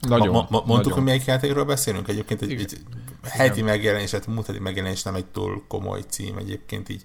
Nagyon. 0.00 0.28
Ma, 0.28 0.46
ma, 0.50 0.62
mondtuk, 0.66 0.76
nagyon. 0.76 0.92
hogy 0.92 1.02
melyik 1.02 1.24
játékról 1.24 1.64
beszélünk? 1.64 2.08
Egyébként 2.08 2.42
egy, 2.42 2.52
egy 2.52 2.78
heti 3.22 3.62
megjelenés, 3.62 4.10
tehát 4.10 4.26
múlt 4.26 4.46
heti 4.46 4.58
megjelenés 4.58 5.02
nem 5.02 5.14
egy 5.14 5.24
túl 5.24 5.62
komoly 5.68 6.00
cím 6.08 6.36
egyébként, 6.36 6.88
így 6.88 7.04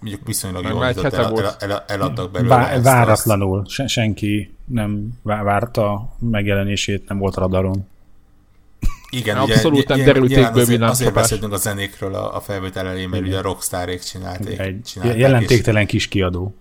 mondjuk 0.00 0.26
viszonylag 0.26 0.64
jól 0.64 0.84
el, 0.84 1.06
el, 1.06 1.56
el, 1.58 1.84
eladtak 1.86 2.30
belőle. 2.30 2.54
Vá, 2.54 2.80
váratlanul, 2.80 3.66
ezt. 3.76 3.88
senki 3.88 4.54
nem 4.64 5.08
várta 5.22 6.14
megjelenését, 6.18 7.08
nem 7.08 7.18
volt 7.18 7.34
radaron. 7.34 7.86
Igen, 9.10 9.36
abszolút 9.36 9.88
nem 9.88 10.04
derültékből 10.04 10.62
azért, 10.62 10.82
azért 10.82 11.14
beszéltünk 11.14 11.52
a 11.52 11.56
zenékről 11.56 12.14
a, 12.14 12.36
a 12.36 12.40
felvétel 12.40 12.86
elején, 12.86 13.08
mert 13.08 13.26
ugye 13.26 13.38
a 13.38 13.42
Rockstarék 13.42 14.00
csinálték. 14.00 14.58
Egy 14.58 14.82
csinálták, 14.82 15.18
jelentéktelen 15.18 15.82
és... 15.82 15.88
kis 15.88 16.08
kiadó. 16.08 16.54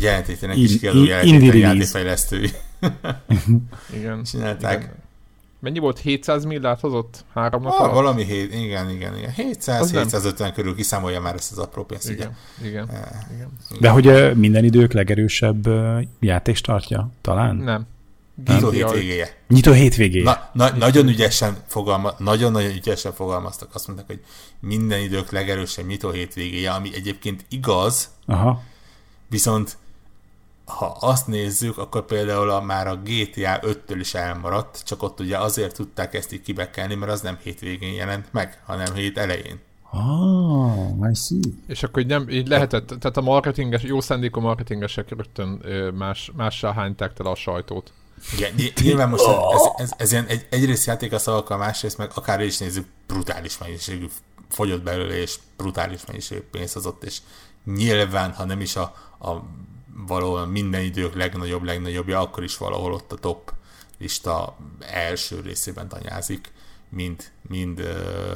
Jelentéktelen 0.00 0.56
kis 0.56 0.78
kiadó, 0.78 1.04
jelentéktelen 1.04 1.56
játékfejlesztői. 1.56 2.50
Igen. 3.96 4.22
Csinálták. 4.24 4.82
Igen. 4.82 5.03
Mennyi 5.64 5.78
volt? 5.78 5.98
700 5.98 6.44
millát 6.44 6.80
hozott 6.80 7.24
három 7.34 7.62
nap 7.62 7.72
ah, 7.72 7.80
alatt? 7.80 7.94
Valami, 7.94 8.24
hét, 8.24 8.54
igen, 8.54 8.90
igen, 8.90 9.16
igen. 9.16 9.32
700-750 9.36 10.50
körül 10.54 10.74
kiszámolja 10.74 11.20
már 11.20 11.34
ezt 11.34 11.52
az 11.52 11.58
apró 11.58 11.84
pénzt. 11.84 12.10
Igen, 12.10 12.36
ugye? 12.58 12.68
igen, 12.68 12.88
e, 12.88 13.26
igen. 13.34 13.48
De 13.80 13.88
hogy 13.88 14.36
minden 14.36 14.64
idők 14.64 14.92
legerősebb 14.92 15.68
játék 16.20 16.58
tartja? 16.58 17.10
Talán? 17.20 17.56
Nem. 17.56 17.86
Nyitó 18.46 18.70
hétvégéje. 18.70 19.36
Nyitó 19.48 19.72
hétvégéje. 19.72 20.24
Na, 20.24 20.50
na, 20.52 20.76
nagyon 20.76 21.08
ügyesen 21.08 21.56
fogalma, 21.66 22.12
nagyon-nagyon 22.18 22.70
ügyesen 22.70 23.12
fogalmaztak. 23.12 23.68
Azt 23.74 23.86
mondták, 23.86 24.06
hogy 24.06 24.20
minden 24.60 25.00
idők 25.00 25.30
legerősebb 25.30 25.86
nyitó 25.86 26.10
hétvégéje, 26.10 26.70
ami 26.70 26.90
egyébként 26.94 27.44
igaz, 27.48 28.10
Aha. 28.26 28.62
viszont 29.28 29.76
ha 30.64 30.96
azt 31.00 31.26
nézzük, 31.26 31.78
akkor 31.78 32.04
például 32.04 32.50
a, 32.50 32.60
már 32.60 32.86
a 32.86 32.96
GTA 32.96 33.58
5-től 33.62 33.96
is 33.98 34.14
elmaradt, 34.14 34.82
csak 34.84 35.02
ott 35.02 35.20
ugye 35.20 35.38
azért 35.38 35.74
tudták 35.74 36.14
ezt 36.14 36.32
így 36.32 36.42
kibekelni, 36.42 36.94
mert 36.94 37.12
az 37.12 37.20
nem 37.20 37.38
hétvégén 37.42 37.94
jelent 37.94 38.32
meg, 38.32 38.60
hanem 38.66 38.94
hét 38.94 39.18
elején. 39.18 39.60
Ah, 39.90 41.10
I 41.10 41.14
see. 41.14 41.52
És 41.66 41.82
akkor 41.82 42.02
így, 42.02 42.08
nem, 42.08 42.28
így 42.28 42.48
lehetett, 42.48 42.86
tehát 42.86 43.16
a 43.16 43.20
marketinges, 43.20 43.82
jó 43.82 44.00
szándékú 44.00 44.40
marketingesek 44.40 45.08
rögtön 45.08 45.48
más, 45.94 46.30
mással 46.36 46.72
hányták 46.72 47.12
el 47.18 47.26
a 47.26 47.34
sajtót. 47.34 47.92
Igen, 48.36 48.52
nyilván 48.82 49.08
most 49.08 49.26
ez, 49.26 49.34
ez, 49.52 49.70
ez, 49.76 49.90
ez 49.96 50.12
ilyen 50.12 50.26
egy, 50.26 50.46
egyrészt 50.50 50.86
játék 50.86 51.12
a 51.12 51.18
szavakkal, 51.18 51.56
másrészt 51.58 51.98
meg 51.98 52.10
akár 52.14 52.40
is 52.40 52.58
nézzük, 52.58 52.86
brutális 53.06 53.58
mennyiségű 53.58 54.06
fogyott 54.48 54.82
belőle, 54.82 55.20
és 55.20 55.38
brutális 55.56 56.00
mennyiségű 56.06 56.40
pénz 56.50 56.72
hozott, 56.72 57.04
és 57.04 57.18
nyilván, 57.64 58.32
ha 58.32 58.44
nem 58.44 58.60
is 58.60 58.76
a, 58.76 58.82
a 59.18 59.42
valahol 59.96 60.46
minden 60.46 60.82
idők 60.82 61.14
legnagyobb, 61.14 61.62
legnagyobbja, 61.62 62.20
akkor 62.20 62.42
is 62.42 62.56
valahol 62.56 62.92
ott 62.92 63.12
a 63.12 63.16
top 63.16 63.52
lista 63.98 64.56
első 64.80 65.40
részében 65.40 65.88
tanyázik, 65.88 66.52
mind, 66.88 67.30
mind 67.48 67.78
ö, 67.78 68.32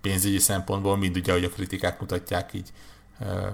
pénzügyi 0.00 0.38
szempontból, 0.38 0.96
mind 0.96 1.16
ugye, 1.16 1.32
ahogy 1.32 1.44
a 1.44 1.48
kritikák 1.48 2.00
mutatják, 2.00 2.52
így 2.52 2.72
ö, 3.20 3.48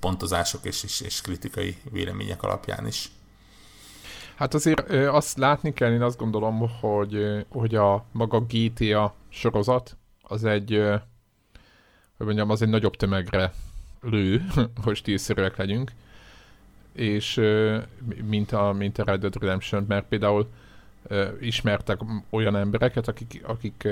pontozások 0.00 0.64
és, 0.64 0.82
és, 0.82 1.00
és 1.00 1.20
kritikai 1.20 1.76
vélemények 1.90 2.42
alapján 2.42 2.86
is. 2.86 3.10
Hát 4.36 4.54
azért 4.54 4.90
ö, 4.90 5.08
azt 5.08 5.38
látni 5.38 5.72
kell, 5.72 5.92
én 5.92 6.02
azt 6.02 6.18
gondolom, 6.18 6.70
hogy, 6.80 7.46
hogy 7.48 7.74
a 7.74 8.04
maga 8.12 8.40
GTA 8.40 9.14
sorozat 9.28 9.96
az 10.22 10.44
egy, 10.44 10.72
ö, 10.72 10.96
hogy 12.16 12.26
mondjam, 12.26 12.50
az 12.50 12.62
egy 12.62 12.68
nagyobb 12.68 12.96
tömegre 12.96 13.52
lő, 14.02 14.44
hogy 14.84 14.96
stílszerűek 14.96 15.56
legyünk, 15.56 15.92
és 16.92 17.40
mint 18.24 18.52
a, 18.52 18.72
mint 18.72 18.98
a 18.98 19.04
Red 19.04 19.20
Dead 19.20 19.40
Redemption, 19.40 19.84
mert 19.88 20.08
például 20.08 20.48
ismertek 21.40 21.98
olyan 22.30 22.56
embereket, 22.56 23.08
akik, 23.08 23.42
akik 23.46 23.88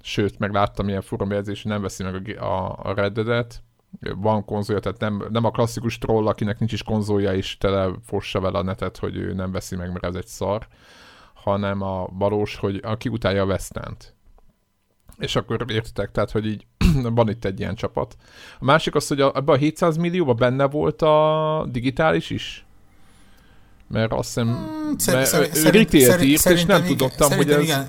sőt, 0.00 0.38
meg 0.38 0.52
láttam 0.52 0.88
ilyen 0.88 1.02
fura 1.02 1.24
hogy 1.24 1.64
nem 1.64 1.82
veszi 1.82 2.02
meg 2.02 2.36
a, 2.40 2.78
a 2.82 2.94
Red 2.94 3.12
Dead-et, 3.12 3.62
van 4.00 4.44
konzolja, 4.44 4.80
tehát 4.80 5.00
nem, 5.00 5.24
nem 5.30 5.44
a 5.44 5.50
klasszikus 5.50 5.98
troll, 5.98 6.26
akinek 6.26 6.58
nincs 6.58 6.72
is 6.72 6.82
konzolja, 6.82 7.34
és 7.34 7.58
tele 7.58 7.90
fossa 8.04 8.40
vele 8.40 8.58
a 8.58 8.62
netet, 8.62 8.96
hogy 8.96 9.16
ő 9.16 9.32
nem 9.32 9.52
veszi 9.52 9.76
meg, 9.76 9.92
mert 9.92 10.04
ez 10.04 10.14
egy 10.14 10.26
szar, 10.26 10.66
hanem 11.34 11.82
a 11.82 12.08
valós, 12.12 12.56
hogy 12.56 12.80
aki 12.82 13.08
utálja 13.08 13.42
a 13.42 13.46
Western-t. 13.46 14.14
És 15.18 15.36
akkor 15.36 15.64
értitek, 15.68 16.10
tehát, 16.10 16.30
hogy 16.30 16.46
így 16.46 16.66
van 17.14 17.28
itt 17.28 17.44
egy 17.44 17.60
ilyen 17.60 17.74
csapat. 17.74 18.16
A 18.58 18.64
másik 18.64 18.94
az, 18.94 19.08
hogy 19.08 19.20
ebben 19.20 19.54
a 19.54 19.56
700 19.56 19.96
millióban 19.96 20.36
benne 20.36 20.66
volt 20.66 21.02
a 21.02 21.66
digitális 21.70 22.30
is? 22.30 22.66
Mert 23.88 24.12
azt 24.12 24.26
hiszem, 24.26 24.46
hmm, 24.46 24.94
mert 25.06 25.54
szerint, 25.54 25.92
írt, 25.92 26.20
és 26.20 26.42
nem 26.42 26.84
igen, 26.84 26.84
tudottam, 26.84 27.32
hogy 27.36 27.50
ez... 27.50 27.62
igen, 27.62 27.88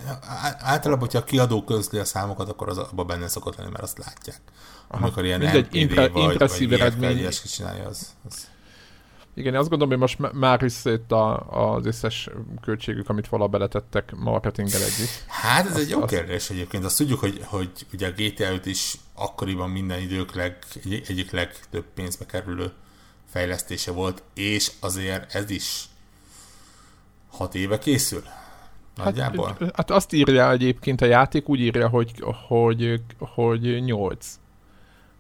általában, 0.60 1.04
hogyha 1.04 1.20
a 1.20 1.24
kiadó 1.24 1.64
közli 1.64 1.98
a 1.98 2.06
számokat, 2.06 2.50
akkor 2.50 2.70
az 2.70 2.78
abban 2.78 3.08
benne 3.08 3.28
szokott 3.28 3.56
lenni, 3.56 3.70
mert 3.72 3.84
azt 3.84 3.98
látják. 3.98 4.42
Aha. 4.88 5.04
Amikor 5.04 5.26
ilyen 5.26 5.40
Mindegy, 5.40 5.68
impre, 5.72 6.08
vagy, 6.08 6.24
impresszív 6.24 6.70
vagy 6.70 6.80
eredmény. 6.80 7.28
csinálja, 7.30 7.88
az, 7.88 8.16
az... 8.30 8.48
Igen, 9.38 9.56
azt 9.56 9.70
gondolom, 9.70 10.00
hogy 10.00 10.18
most 10.18 10.34
már 10.34 10.64
itt 10.84 11.12
a, 11.12 11.50
az 11.76 11.86
összes 11.86 12.30
költségük, 12.62 13.10
amit 13.10 13.28
vala 13.28 13.48
beletettek 13.48 14.16
marketinggel 14.16 14.82
együtt. 14.82 15.24
Hát 15.28 15.66
ez 15.66 15.72
azt, 15.72 15.80
egy 15.80 15.90
jó 15.90 16.02
azt... 16.02 16.14
kérdés 16.14 16.50
egyébként. 16.50 16.84
Azt 16.86 16.98
tudjuk, 16.98 17.20
hogy, 17.20 17.40
hogy 17.44 17.70
ugye 17.94 18.08
a 18.08 18.12
GTA 18.12 18.52
5 18.52 18.66
is 18.66 18.96
akkoriban 19.14 19.70
minden 19.70 20.00
idők 20.00 20.36
leg, 20.36 20.58
egy, 20.84 21.04
egyik 21.08 21.32
legtöbb 21.32 21.86
pénzbe 21.94 22.26
kerülő 22.26 22.72
fejlesztése 23.30 23.92
volt, 23.92 24.24
és 24.34 24.72
azért 24.80 25.36
ez 25.36 25.50
is 25.50 25.84
hat 27.32 27.56
éve 27.56 27.78
készül. 27.78 28.24
Hát, 28.98 29.06
Nagyjából. 29.06 29.58
Hát, 29.60 29.76
hát 29.76 29.92
azt 29.92 30.14
írja 30.14 30.52
egyébként 30.52 31.02
a 31.02 31.06
játék, 31.06 31.50
úgy 31.50 31.60
írja, 31.60 31.88
hogy, 31.88 32.12
hogy, 32.48 33.02
hogy 33.20 33.84
8 33.84 34.40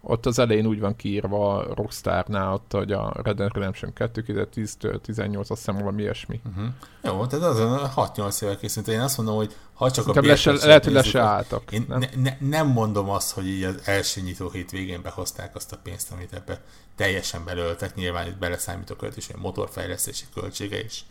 ott 0.09 0.25
az 0.25 0.39
elején 0.39 0.65
úgy 0.65 0.79
van 0.79 0.95
kiírva 0.95 1.57
a 1.57 1.73
Rockstarnál, 1.73 2.53
ott, 2.53 2.71
hogy 2.71 2.91
a 2.91 3.13
Red 3.23 3.35
Dead 3.35 3.53
Redemption 3.53 3.93
2 3.93 4.23
2010-től 4.27 5.01
18, 5.01 5.49
azt 5.49 5.65
hiszem 5.65 5.79
valami 5.79 6.01
ilyesmi. 6.01 6.41
Uh-huh. 6.49 6.65
Jó, 7.03 7.25
tehát 7.25 7.45
az 7.45 7.57
6-8 7.95 8.43
éve 8.43 8.57
készült. 8.57 8.87
Én 8.87 8.99
azt 8.99 9.17
mondom, 9.17 9.35
hogy 9.35 9.55
ha 9.73 9.91
csak 9.91 10.07
a 10.07 10.21
lese, 10.21 10.51
Lehet, 10.51 10.83
hogy 10.83 10.93
le 10.93 11.03
se 11.03 11.21
álltak. 11.21 11.71
Én 11.71 11.85
nem? 11.87 11.99
Ne, 11.99 12.07
ne, 12.15 12.37
nem 12.39 12.67
mondom 12.67 13.09
azt, 13.09 13.31
hogy 13.31 13.47
így 13.47 13.63
az 13.63 13.81
első 13.83 14.21
nyitó 14.21 14.49
hét 14.49 14.71
végén 14.71 15.01
behozták 15.01 15.55
azt 15.55 15.71
a 15.71 15.77
pénzt, 15.83 16.11
amit 16.11 16.33
ebbe 16.33 16.61
teljesen 16.95 17.45
belöltek. 17.45 17.95
Nyilván 17.95 18.27
itt 18.27 18.37
beleszámítok 18.37 19.03
őt 19.03 19.17
is, 19.17 19.27
motorfejlesztési 19.35 20.25
költsége 20.33 20.83
is, 20.83 21.05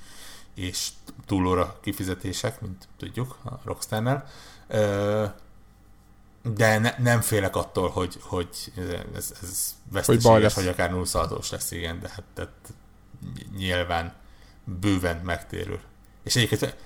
és 0.54 0.88
túlóra 1.26 1.78
kifizetések, 1.80 2.60
mint 2.60 2.88
tudjuk 2.98 3.36
a 3.44 3.50
Rockstarnál. 3.64 4.26
De 6.54 6.78
ne, 6.78 6.94
nem 6.98 7.20
félek 7.20 7.56
attól, 7.56 7.88
hogy, 7.88 8.16
hogy 8.20 8.48
ez, 9.14 9.32
ez 9.42 9.74
veszteséges, 9.92 10.54
vagy 10.54 10.66
akár 10.66 10.90
nullszaldós 10.90 11.50
lesz, 11.50 11.70
igen, 11.70 12.00
de 12.00 12.08
hát 12.08 12.24
tehát 12.34 12.52
nyilván 13.56 14.14
bőven 14.64 15.16
megtérül. 15.16 15.80
És 16.24 16.36
egyébként 16.36 16.76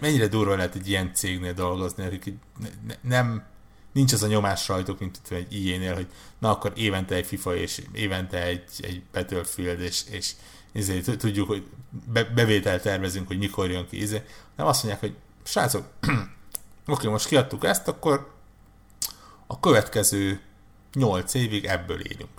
mennyire 0.00 0.26
durva 0.26 0.56
lehet 0.56 0.74
egy 0.74 0.88
ilyen 0.88 1.14
cégnél 1.14 1.52
dolgozni, 1.52 2.04
akik 2.04 2.34
nem, 3.00 3.44
nincs 3.92 4.12
az 4.12 4.22
a 4.22 4.26
nyomás 4.26 4.68
rajtuk, 4.68 4.98
mint 4.98 5.20
egy 5.28 5.54
ilyenél, 5.54 5.94
hogy 5.94 6.06
na 6.38 6.50
akkor 6.50 6.72
évente 6.74 7.14
egy 7.14 7.26
FIFA, 7.26 7.56
és 7.56 7.82
évente 7.92 8.42
egy, 8.42 8.64
egy 8.80 9.02
Battlefield, 9.12 9.80
és, 9.80 10.02
és 10.10 10.32
ezért 10.72 11.18
tudjuk, 11.18 11.48
hogy 11.48 11.66
be, 12.12 12.24
bevételt 12.24 12.82
tervezünk, 12.82 13.26
hogy 13.26 13.38
mikor 13.38 13.70
jön 13.70 13.86
ki, 13.86 14.00
izé. 14.00 14.22
nem 14.56 14.66
azt 14.66 14.82
mondják, 14.82 15.02
hogy 15.02 15.16
srácok, 15.42 15.84
oké, 16.86 17.08
most 17.08 17.26
kiadtuk 17.26 17.64
ezt, 17.64 17.88
akkor 17.88 18.34
a 19.46 19.60
következő 19.60 20.40
8 20.92 21.34
évig 21.34 21.64
ebből 21.64 22.00
élünk. 22.00 22.30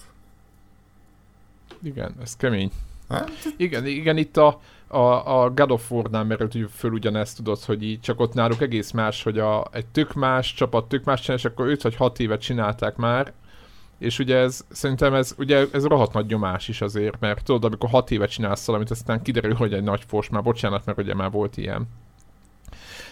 Igen, 1.83 2.15
ez 2.21 2.35
kemény. 2.35 2.71
Hát? 3.09 3.31
Igen, 3.57 3.85
igen, 3.85 4.17
itt 4.17 4.37
a, 4.37 4.59
a, 4.87 5.41
a 5.43 5.49
God 5.49 5.71
of 5.71 5.91
War-nál 5.91 6.23
merült 6.23 6.57
föl 6.71 6.91
ugyanezt 6.91 7.35
tudod, 7.35 7.63
hogy 7.63 7.83
így 7.83 7.99
csak 7.99 8.19
ott 8.19 8.33
náluk 8.33 8.61
egész 8.61 8.91
más, 8.91 9.23
hogy 9.23 9.39
a, 9.39 9.67
egy 9.71 9.85
tök 9.85 10.13
más 10.13 10.53
csapat 10.53 10.87
tök 10.87 11.03
más 11.03 11.21
csinál, 11.21 11.37
és 11.37 11.45
akkor 11.45 11.67
5 11.67 11.81
vagy 11.81 11.95
6 11.95 12.19
évet 12.19 12.41
csinálták 12.41 12.95
már, 12.95 13.33
és 13.97 14.19
ugye 14.19 14.35
ez, 14.35 14.65
szerintem 14.69 15.13
ez, 15.13 15.35
ugye 15.37 15.65
ez 15.71 15.85
rohadt 15.85 16.13
nagy 16.13 16.25
nyomás 16.25 16.67
is 16.67 16.81
azért, 16.81 17.19
mert 17.19 17.43
tudod, 17.43 17.63
amikor 17.63 17.89
6 17.89 18.11
évet 18.11 18.29
csinálsz 18.29 18.65
valamit, 18.65 18.91
aztán 18.91 19.21
kiderül, 19.21 19.53
hogy 19.53 19.73
egy 19.73 19.83
nagy 19.83 20.03
fos, 20.07 20.29
már 20.29 20.43
bocsánat, 20.43 20.85
mert 20.85 20.97
ugye 20.97 21.13
már 21.13 21.31
volt 21.31 21.57
ilyen. 21.57 21.87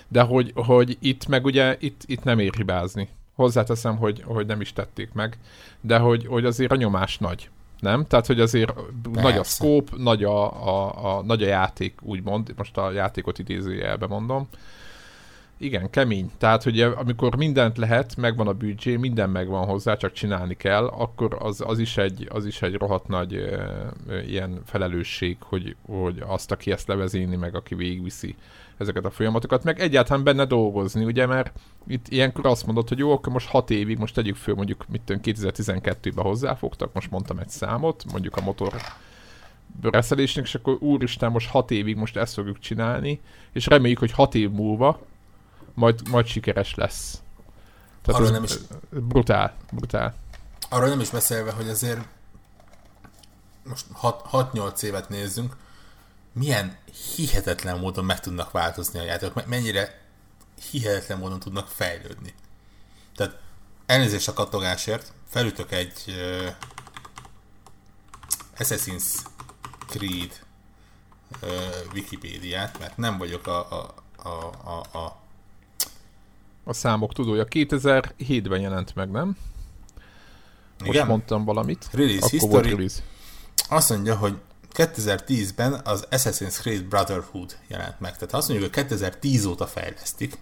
De 0.07 0.21
hogy, 0.21 0.51
hogy 0.55 0.97
itt 0.99 1.27
meg 1.27 1.45
ugye, 1.45 1.77
itt, 1.79 2.01
itt 2.05 2.23
nem 2.23 2.39
ér 2.39 2.53
hibázni. 2.55 3.09
Hozzáteszem, 3.35 3.97
hogy, 3.97 4.23
hogy 4.25 4.45
nem 4.45 4.61
is 4.61 4.73
tették 4.73 5.13
meg, 5.13 5.37
de 5.81 5.97
hogy, 5.97 6.25
hogy 6.25 6.45
azért 6.45 6.71
a 6.71 6.75
nyomás 6.75 7.17
nagy. 7.17 7.49
Nem? 7.79 8.05
Tehát, 8.05 8.25
hogy 8.25 8.39
azért 8.39 8.73
Persze. 8.73 9.21
nagy 9.21 9.37
a 9.37 9.43
scope, 9.43 9.91
nagy 9.97 10.23
a, 10.23 10.67
a, 10.67 11.17
a, 11.17 11.23
nagy 11.23 11.43
a 11.43 11.47
játék, 11.47 11.99
úgymond, 12.01 12.53
most 12.57 12.77
a 12.77 12.91
játékot 12.91 13.39
idézőjelbe 13.39 14.07
mondom. 14.07 14.47
Igen, 15.57 15.89
kemény. 15.89 16.31
Tehát, 16.37 16.63
hogy 16.63 16.81
amikor 16.81 17.35
mindent 17.35 17.77
lehet, 17.77 18.15
megvan 18.15 18.47
a 18.47 18.53
büdzsé, 18.53 18.95
minden 18.95 19.29
megvan 19.29 19.65
hozzá, 19.65 19.95
csak 19.95 20.11
csinálni 20.11 20.55
kell, 20.55 20.85
akkor 20.85 21.37
az, 21.39 21.63
az, 21.65 21.79
is, 21.79 21.97
egy, 21.97 22.27
az 22.31 22.45
is 22.45 22.61
egy 22.61 22.73
rohadt 22.73 23.07
nagy 23.07 23.33
e, 23.33 23.39
e, 24.09 24.23
ilyen 24.23 24.61
felelősség, 24.65 25.37
hogy, 25.39 25.75
hogy 25.85 26.23
azt, 26.27 26.51
aki 26.51 26.71
ezt 26.71 26.87
levezényli, 26.87 27.35
meg 27.35 27.55
aki 27.55 27.75
végigviszi 27.75 28.35
ezeket 28.77 29.05
a 29.05 29.11
folyamatokat, 29.11 29.63
meg 29.63 29.79
egyáltalán 29.79 30.23
benne 30.23 30.45
dolgozni, 30.45 31.05
ugye, 31.05 31.25
mert 31.25 31.51
itt 31.87 32.07
ilyenkor 32.07 32.45
azt 32.45 32.65
mondod, 32.65 32.87
hogy 32.87 32.97
jó, 32.97 33.11
akkor 33.11 33.33
most 33.33 33.47
6 33.47 33.69
évig, 33.69 33.97
most 33.97 34.13
tegyük 34.13 34.35
föl, 34.35 34.55
mondjuk 34.55 34.85
mit 34.87 35.01
2012-ben 35.07 36.25
hozzáfogtak, 36.25 36.93
most 36.93 37.11
mondtam 37.11 37.39
egy 37.39 37.49
számot, 37.49 38.03
mondjuk 38.11 38.35
a 38.35 38.41
motor 38.41 38.73
reszelésnek, 39.81 40.45
és 40.45 40.55
akkor 40.55 40.77
úristen, 40.79 41.31
most 41.31 41.49
6 41.49 41.71
évig 41.71 41.95
most 41.95 42.17
ezt 42.17 42.33
fogjuk 42.33 42.59
csinálni, 42.59 43.21
és 43.51 43.65
reméljük, 43.65 43.99
hogy 43.99 44.11
6 44.11 44.35
év 44.35 44.51
múlva 44.51 44.99
majd, 45.73 46.09
majd 46.09 46.25
sikeres 46.25 46.75
lesz. 46.75 47.21
Tehát 48.01 48.21
Arról 48.21 48.33
nem 48.33 48.43
is... 48.43 48.53
Brutál, 48.89 49.53
brutál. 49.71 50.15
Arról 50.69 50.89
nem 50.89 50.99
is 50.99 51.09
beszélve, 51.09 51.51
hogy 51.51 51.69
azért 51.69 52.07
most 53.63 53.85
6-8 54.31 54.81
évet 54.81 55.09
nézzünk, 55.09 55.55
milyen 56.35 56.77
hihetetlen 57.15 57.79
módon 57.79 58.05
meg 58.05 58.19
tudnak 58.19 58.51
változni 58.51 58.99
a 58.99 59.03
játékok, 59.03 59.45
mennyire 59.45 60.01
hihetetlen 60.71 61.17
módon 61.17 61.39
tudnak 61.39 61.67
fejlődni. 61.67 62.33
Tehát 63.15 63.39
elnézést 63.85 64.27
a 64.27 64.33
kattogásért, 64.33 65.13
felütök 65.27 65.71
egy 65.71 66.03
uh, 66.07 66.47
Assassin's 68.57 69.05
Creed 69.87 70.39
uh, 71.41 71.49
Wikipédiát, 71.93 72.79
mert 72.79 72.97
nem 72.97 73.17
vagyok 73.17 73.47
a, 73.47 73.71
a, 73.71 73.93
a, 74.15 74.51
a, 74.63 74.97
a 74.97 75.23
a 76.67 76.73
számok 76.73 77.13
tudója. 77.13 77.45
2007-ben 77.49 78.59
jelent 78.59 78.95
meg, 78.95 79.11
nem? 79.11 79.37
Most 80.79 80.91
Igen? 80.91 81.07
mondtam 81.07 81.45
valamit. 81.45 81.87
Release 81.91 82.17
Akkor 82.17 82.29
history. 82.29 82.51
Volt 82.51 82.65
release. 82.65 83.01
Azt 83.69 83.89
mondja, 83.89 84.15
hogy 84.15 84.37
2010-ben 84.75 85.81
az 85.83 86.07
Assassin's 86.11 86.59
Creed 86.59 86.83
Brotherhood 86.83 87.57
jelent 87.67 87.99
meg. 87.99 88.13
Tehát 88.17 88.33
azt 88.33 88.47
mondjuk, 88.47 88.73
hogy 88.73 88.83
2010 88.83 89.45
óta 89.45 89.67
fejlesztik. 89.67 90.37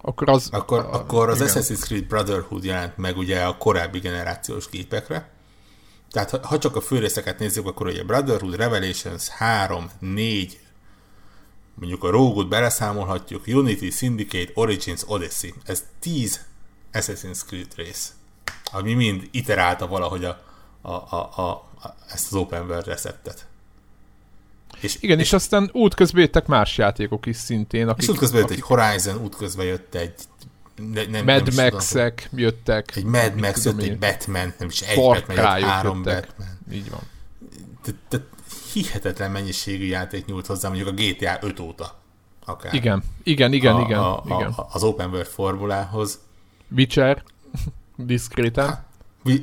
Akkor 0.00 0.28
az, 0.28 0.48
akkor, 0.52 0.78
a, 0.78 0.94
akkor 0.94 1.28
az 1.28 1.40
igen. 1.40 1.48
Assassin's 1.48 1.80
Creed 1.80 2.04
Brotherhood 2.04 2.64
jelent 2.64 2.96
meg 2.96 3.16
ugye 3.16 3.42
a 3.42 3.56
korábbi 3.56 3.98
generációs 3.98 4.68
gépekre. 4.68 5.30
Tehát 6.10 6.30
ha, 6.30 6.46
ha 6.46 6.58
csak 6.58 6.76
a 6.76 6.80
főrészeket 6.80 7.38
nézzük, 7.38 7.66
akkor 7.66 7.86
ugye 7.86 8.04
Brotherhood, 8.04 8.56
Revelations 8.56 9.28
3, 9.28 9.90
4, 9.98 10.60
mondjuk 11.74 12.04
a 12.04 12.10
Rogue-ot 12.10 12.48
beleszámolhatjuk, 12.48 13.46
Unity, 13.46 13.90
Syndicate, 13.90 14.50
Origins, 14.54 15.02
Odyssey. 15.06 15.54
Ez 15.64 15.84
10 15.98 16.40
Assassin's 16.92 17.40
Creed 17.46 17.74
rész, 17.76 18.12
ami 18.72 18.94
mind 18.94 19.28
iterálta 19.30 19.86
valahogy 19.86 20.24
a, 20.24 20.51
a, 20.82 20.90
a, 20.90 21.30
a, 21.36 21.42
a 21.82 21.94
ezt 22.12 22.26
az 22.26 22.34
open 22.34 22.66
world 22.66 22.86
receptet. 22.86 23.46
És, 24.80 24.96
Igen, 25.00 25.18
és, 25.18 25.24
és 25.24 25.32
aztán 25.32 25.70
útközben 25.72 26.20
jöttek 26.20 26.46
más 26.46 26.78
játékok 26.78 27.26
is 27.26 27.36
szintén. 27.36 27.88
Akik, 27.88 28.02
és 28.02 28.08
útközben 28.08 28.40
jött 28.40 28.50
akik, 28.50 28.62
egy 28.62 28.68
Horizon, 28.68 29.22
útközben 29.22 29.66
jött 29.66 29.94
egy 29.94 30.14
ne, 30.76 31.04
nem, 31.04 31.24
Mad 31.24 31.54
Max-ek 31.54 32.28
jöttek. 32.34 32.96
Egy 32.96 33.04
Mad 33.04 33.40
Max 33.40 33.64
jött, 33.64 33.82
egy 33.82 33.98
Batman, 33.98 34.54
nem 34.58 34.68
is 34.68 34.80
egy 34.80 34.96
Batman, 34.96 35.36
jött 35.36 35.64
három 35.64 35.96
jöttek. 35.96 36.26
Batman. 36.26 36.58
Így 36.72 36.90
van. 36.90 37.00
Tehát 37.82 38.26
hihetetlen 38.72 39.30
mennyiségű 39.30 39.84
játék 39.84 40.26
nyújt 40.26 40.46
hozzá, 40.46 40.68
mondjuk 40.68 40.88
a 40.88 40.92
GTA 40.92 41.38
5 41.40 41.60
óta. 41.60 42.00
Akár. 42.44 42.74
Igen, 42.74 43.02
igen, 43.22 43.52
igen, 43.52 43.74
a, 43.74 43.80
igen, 43.80 43.98
a, 43.98 44.22
igen. 44.24 44.52
A, 44.52 44.66
az 44.72 44.82
open 44.82 45.08
world 45.08 45.26
formulához. 45.26 46.18
Witcher, 46.76 47.22
diszkréten. 47.96 48.68
Hát, 48.68 48.84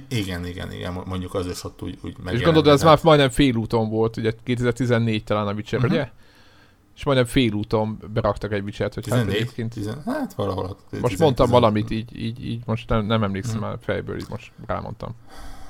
igen, 0.08 0.46
igen, 0.46 0.72
igen, 0.72 0.94
mondjuk 1.06 1.34
az 1.34 1.48
is 1.48 1.64
ott 1.64 1.82
úgy, 1.82 1.98
úgy 2.04 2.16
És 2.32 2.42
gondolod, 2.42 2.68
ez 2.68 2.84
már 2.84 3.00
majdnem 3.04 3.30
félúton 3.30 3.90
volt, 3.90 4.18
ugye 4.18 4.34
2014 4.44 5.24
talán 5.24 5.48
a 5.48 5.54
Witcher, 5.54 5.80
uh-huh. 5.80 5.94
ugye? 5.94 6.10
És 6.96 7.04
majdnem 7.04 7.28
félúton 7.28 8.00
beraktak 8.14 8.52
egy 8.52 8.64
Witcher-t, 8.64 8.94
hogy 8.94 9.04
14, 9.04 9.28
hát 9.28 9.36
egyébként... 9.42 9.74
10, 9.74 9.98
hát 10.06 10.34
valahol. 10.34 10.78
Most 10.90 11.14
10, 11.14 11.20
mondtam 11.20 11.46
10, 11.46 11.56
valamit, 11.56 11.90
így, 11.90 12.18
így, 12.18 12.46
így 12.46 12.62
most 12.66 12.90
nem, 12.90 13.06
nem 13.06 13.24
emlékszem 13.24 13.56
uh-huh. 13.56 13.70
már 13.70 13.80
fejből, 13.82 14.18
így 14.18 14.30
most 14.30 14.52
rámondtam. 14.66 15.16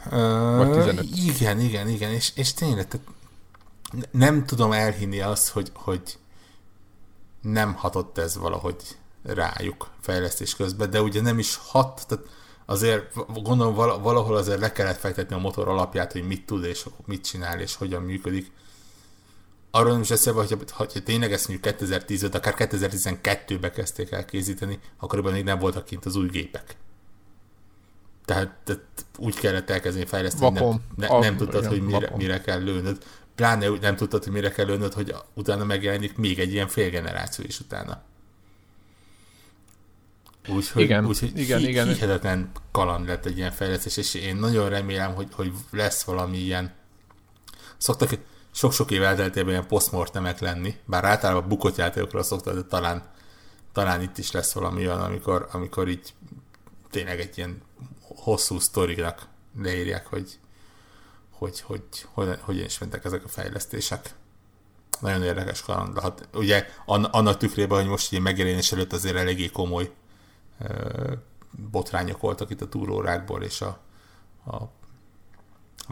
Uh, 0.06 0.58
Vagy 0.58 0.72
15. 0.72 1.06
Igen, 1.16 1.60
igen, 1.60 1.88
igen, 1.88 2.12
és, 2.12 2.32
és 2.36 2.54
tényleg, 2.54 2.88
tehát 2.88 3.08
nem 4.12 4.46
tudom 4.46 4.72
elhinni 4.72 5.20
azt, 5.20 5.50
hogy, 5.50 5.72
hogy 5.74 6.02
nem 7.42 7.74
hatott 7.74 8.18
ez 8.18 8.38
valahogy 8.38 8.76
rájuk 9.24 9.90
fejlesztés 10.00 10.56
közben, 10.56 10.90
de 10.90 11.02
ugye 11.02 11.22
nem 11.22 11.40
is 11.40 11.56
hat, 11.56 12.08
tehát 12.08 12.26
azért 12.70 13.14
gondolom 13.44 13.74
valahol 14.02 14.36
azért 14.36 14.60
le 14.60 14.72
kellett 14.72 15.00
fektetni 15.00 15.36
a 15.36 15.40
motor 15.40 15.68
alapját, 15.68 16.12
hogy 16.12 16.28
mit 16.28 16.46
tud 16.46 16.64
és 16.64 16.86
mit 17.06 17.24
csinál 17.24 17.60
és 17.60 17.76
hogyan 17.76 18.02
működik. 18.02 18.52
Arról 19.72 19.92
nem 19.92 20.02
is 20.02 20.10
eszembe, 20.10 20.40
hogy 20.40 20.58
ha, 20.72 20.86
ha 20.94 21.04
tényleg 21.04 21.32
ezt 21.32 21.48
mondjuk 21.48 21.74
2010 21.74 22.24
akár 22.24 22.56
2012-ben 22.58 23.72
kezdték 23.72 24.12
el 24.12 24.26
készíteni, 24.26 24.80
akkor 24.98 25.22
még 25.22 25.44
nem 25.44 25.60
voltak 25.60 25.86
kint 25.86 26.06
az 26.06 26.16
új 26.16 26.28
gépek. 26.28 26.76
Tehát, 28.26 28.56
tehát 28.64 28.84
úgy 29.18 29.36
kellett 29.36 29.70
elkezdeni 29.70 30.06
fejleszteni, 30.06 30.60
nem, 30.60 30.82
ne, 30.96 31.20
nem 31.20 31.38
tudtad, 31.38 31.64
igen, 31.64 31.70
hogy 31.70 31.82
mire, 31.82 32.14
mire 32.16 32.42
kell 32.42 32.64
lőnöd. 32.64 33.04
Pláne 33.36 33.68
nem 33.68 33.96
tudtad, 33.96 34.24
hogy 34.24 34.34
mire 34.34 34.52
kell 34.52 34.66
lőnöd, 34.66 34.94
hogy 34.94 35.16
utána 35.34 35.64
megjelenik 35.64 36.18
még 36.18 36.40
egy 36.40 36.52
ilyen 36.52 36.68
félgeneráció 36.68 37.46
is 37.48 37.60
utána. 37.60 38.02
Úgyhogy 40.48 40.82
igen, 40.82 41.06
úgy, 41.06 41.32
igen, 41.36 41.60
hi- 41.60 41.68
igen. 41.68 41.88
hihetetlen 41.88 42.52
kaland 42.72 43.08
lett 43.08 43.26
egy 43.26 43.38
ilyen 43.38 43.52
fejlesztés, 43.52 43.98
és 43.98 44.14
én 44.14 44.36
nagyon 44.36 44.70
remélem, 44.70 45.14
hogy, 45.14 45.28
hogy 45.32 45.52
lesz 45.72 46.04
valami 46.04 46.38
ilyen 46.38 46.74
szoktak 47.78 48.18
sok-sok 48.52 48.92
év 48.92 49.04
elteltében 49.04 49.50
ilyen 49.50 49.68
postmortemek 49.68 50.40
lenni, 50.40 50.76
bár 50.86 51.06
általában 51.06 51.48
bukott 51.48 51.76
játékokra 51.76 52.24
szoktak, 52.24 52.54
de 52.54 52.64
talán, 52.64 53.04
talán 53.74 54.02
itt 54.02 54.18
is 54.18 54.32
lesz 54.32 54.54
valami 54.54 54.88
olyan, 54.88 55.02
amikor, 55.02 55.48
amikor 55.52 55.88
így 55.88 56.14
tényleg 56.90 57.20
egy 57.20 57.38
ilyen 57.38 57.62
hosszú 58.02 58.60
sztorinak 58.60 59.28
leírják, 59.62 60.06
hogy 60.06 60.40
hogy, 61.40 61.62
hogy, 61.62 61.82
hogy, 62.14 62.38
hogyan 62.42 62.66
is 62.66 62.78
mentek 62.78 63.06
ezek 63.06 63.24
a 63.24 63.28
fejlesztések. 63.28 64.14
Nagyon 65.00 65.24
érdekes 65.24 65.62
kaland. 65.62 66.00
Hát, 66.00 66.28
ugye 66.34 66.68
annak 66.86 67.38
tükrében, 67.38 67.80
hogy 67.80 67.88
most 67.88 68.12
ilyen 68.12 68.24
megjelenés 68.24 68.72
előtt 68.72 68.94
azért 68.94 69.16
eléggé 69.16 69.48
komoly 69.50 69.92
botrányok 71.72 72.22
voltak 72.22 72.50
itt 72.50 72.62
a 72.62 72.70
túrórákból 72.70 73.44
és 73.44 73.62
a, 73.62 73.80
a 74.46 74.58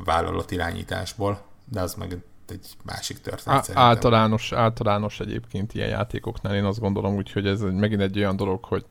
vállalat 0.03 0.51
irányításból, 0.51 1.41
de 1.65 1.81
az 1.81 1.93
meg 1.93 2.23
egy 2.47 2.67
másik 2.83 3.21
történet. 3.21 3.69
Á, 3.73 3.81
általános, 3.81 4.51
általános 4.51 5.19
egyébként 5.19 5.73
ilyen 5.73 5.89
játékoknál 5.89 6.55
én 6.55 6.63
azt 6.63 6.79
gondolom 6.79 7.15
úgy, 7.15 7.31
hogy 7.31 7.47
ez 7.47 7.61
megint 7.61 8.01
egy 8.01 8.17
olyan 8.17 8.35
dolog, 8.35 8.65
hogy 8.65 8.85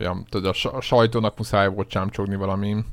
olyan, 0.00 0.24
tudod, 0.28 0.56
a 0.72 0.80
sajtónak 0.80 1.38
muszáj 1.38 1.68
volt 1.68 1.88
csámcsogni 1.88 2.36
valami. 2.36 2.84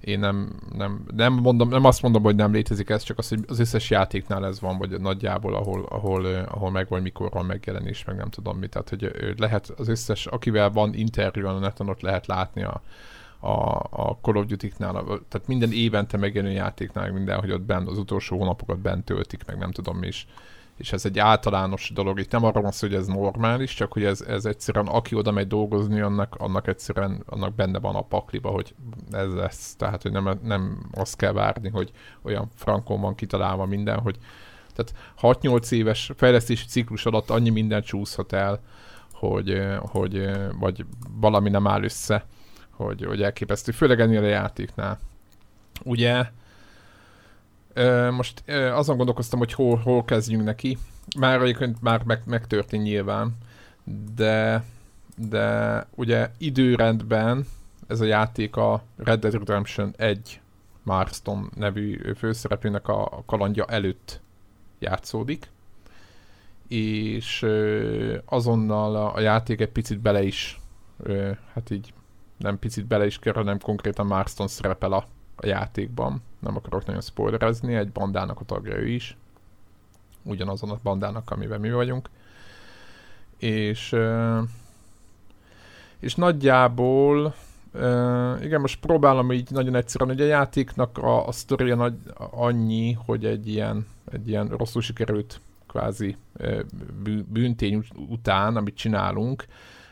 Én 0.00 0.18
nem, 0.18 0.52
nem, 0.76 1.04
nem, 1.16 1.32
mondom, 1.32 1.68
nem 1.68 1.84
azt 1.84 2.02
mondom, 2.02 2.22
hogy 2.22 2.36
nem 2.36 2.52
létezik 2.52 2.88
ez, 2.88 3.02
csak 3.02 3.18
az, 3.18 3.28
hogy 3.28 3.44
az 3.48 3.58
összes 3.58 3.90
játéknál 3.90 4.46
ez 4.46 4.60
van, 4.60 4.78
vagy 4.78 5.00
nagyjából, 5.00 5.54
ahol, 5.54 5.84
ahol, 5.88 6.26
ahol 6.26 6.70
meg 6.70 6.88
vagy 6.88 7.02
mikor 7.02 7.30
van 7.30 7.44
megjelenés, 7.44 8.04
meg 8.04 8.16
nem 8.16 8.30
tudom 8.30 8.58
mit. 8.58 8.70
Tehát, 8.70 8.88
hogy 8.88 9.34
lehet 9.36 9.72
az 9.76 9.88
összes, 9.88 10.26
akivel 10.26 10.70
van 10.70 10.94
interjú 10.94 11.46
a 11.46 11.58
neten, 11.58 11.88
ott 11.88 12.00
lehet 12.00 12.26
látni 12.26 12.62
a, 12.62 12.82
a, 13.40 13.76
a 13.90 14.18
Call 14.22 14.36
of 14.36 14.46
Duty-knál, 14.46 14.92
tehát 15.02 15.46
minden 15.46 15.72
évente 15.72 16.16
megjelenő 16.16 16.54
játéknál, 16.54 17.12
minden, 17.12 17.40
hogy 17.40 17.52
ott 17.52 17.62
bent 17.62 17.88
az 17.88 17.98
utolsó 17.98 18.38
hónapokat 18.38 18.78
bent 18.78 19.04
töltik, 19.04 19.46
meg 19.46 19.58
nem 19.58 19.70
tudom 19.70 19.96
mi 19.96 20.06
is 20.06 20.26
és 20.78 20.92
ez 20.92 21.04
egy 21.04 21.18
általános 21.18 21.90
dolog. 21.94 22.18
Itt 22.18 22.30
nem 22.30 22.44
arról 22.44 22.62
van 22.62 22.72
szó, 22.72 22.86
hogy 22.86 22.96
ez 22.96 23.06
normális, 23.06 23.74
csak 23.74 23.92
hogy 23.92 24.04
ez, 24.04 24.20
ez 24.20 24.44
egyszerűen, 24.44 24.86
aki 24.86 25.14
oda 25.14 25.30
megy 25.30 25.46
dolgozni, 25.46 26.00
annak, 26.00 26.34
annak 26.38 26.66
egyszerűen 26.66 27.22
annak 27.26 27.54
benne 27.54 27.78
van 27.78 27.94
a 27.94 28.02
pakliba, 28.02 28.50
hogy 28.50 28.74
ez 29.10 29.32
lesz. 29.32 29.74
Tehát, 29.76 30.02
hogy 30.02 30.12
nem, 30.12 30.38
nem 30.42 30.88
azt 30.92 31.16
kell 31.16 31.32
várni, 31.32 31.68
hogy 31.68 31.90
olyan 32.22 32.48
frankon 32.54 33.00
van 33.00 33.14
kitalálva 33.14 33.64
minden, 33.64 33.98
hogy 33.98 34.18
tehát 34.74 35.40
6-8 35.40 35.72
éves 35.72 36.10
fejlesztési 36.16 36.66
ciklus 36.66 37.06
alatt 37.06 37.30
annyi 37.30 37.50
minden 37.50 37.82
csúszhat 37.82 38.32
el, 38.32 38.60
hogy, 39.12 39.62
hogy 39.78 40.30
vagy 40.58 40.84
valami 41.20 41.50
nem 41.50 41.66
áll 41.66 41.82
össze, 41.82 42.26
hogy, 42.70 43.04
hogy 43.04 43.22
elképesztő. 43.22 43.72
Főleg 43.72 44.00
ennél 44.00 44.22
a 44.22 44.26
játéknál. 44.26 44.98
Ugye 45.84 46.30
most 48.10 48.42
azon 48.50 48.96
gondolkoztam, 48.96 49.38
hogy 49.38 49.52
hol, 49.52 49.76
hol 49.76 50.04
kezdjünk 50.04 50.44
neki. 50.44 50.78
Már 51.18 51.42
egyébként 51.42 51.82
már 51.82 52.02
meg, 52.04 52.22
megtörtént 52.26 52.82
nyilván, 52.82 53.36
de, 54.14 54.64
de 55.16 55.86
ugye 55.94 56.30
időrendben 56.38 57.46
ez 57.86 58.00
a 58.00 58.04
játék 58.04 58.56
a 58.56 58.82
Red 58.96 59.20
Dead 59.20 59.32
Redemption 59.32 59.94
1 59.96 60.40
Marston 60.82 61.50
nevű 61.54 62.12
főszereplőnek 62.16 62.88
a 62.88 63.22
kalandja 63.26 63.64
előtt 63.64 64.20
játszódik, 64.78 65.50
és 66.68 67.46
azonnal 68.24 68.96
a 68.96 69.20
játék 69.20 69.60
egy 69.60 69.70
picit 69.70 70.00
bele 70.00 70.22
is, 70.22 70.60
hát 71.52 71.70
így 71.70 71.92
nem 72.36 72.58
picit 72.58 72.86
bele 72.86 73.06
is 73.06 73.18
kell, 73.18 73.32
hanem 73.32 73.60
konkrétan 73.60 74.06
Marston 74.06 74.48
szerepel 74.48 74.92
a, 74.92 75.06
a 75.40 75.46
játékban. 75.46 76.22
Nem 76.38 76.56
akarok 76.56 76.86
nagyon 76.86 77.00
spoilerezni, 77.00 77.74
egy 77.74 77.90
bandának 77.90 78.40
a 78.40 78.44
tagja 78.44 78.76
ő 78.76 78.88
is, 78.88 79.16
ugyanazon 80.22 80.70
a 80.70 80.78
bandának, 80.82 81.30
amiben 81.30 81.60
mi 81.60 81.70
vagyunk, 81.70 82.08
és 83.38 83.96
és 85.98 86.14
nagyjából 86.14 87.34
igen, 88.40 88.60
most 88.60 88.80
próbálom 88.80 89.32
így 89.32 89.50
nagyon 89.50 89.74
egyszerűen, 89.74 90.10
hogy 90.10 90.20
a 90.20 90.26
játéknak 90.26 90.98
a, 90.98 91.26
a 91.26 91.32
sztoria 91.32 91.74
nagy, 91.74 91.94
annyi, 92.30 92.92
hogy 92.92 93.24
egy 93.24 93.48
ilyen, 93.48 93.86
egy 94.12 94.28
ilyen 94.28 94.48
rosszul 94.48 94.82
sikerült 94.82 95.40
kvázi 95.66 96.16
bűntény 97.28 97.84
után, 98.08 98.56
amit 98.56 98.76
csinálunk, 98.76 99.44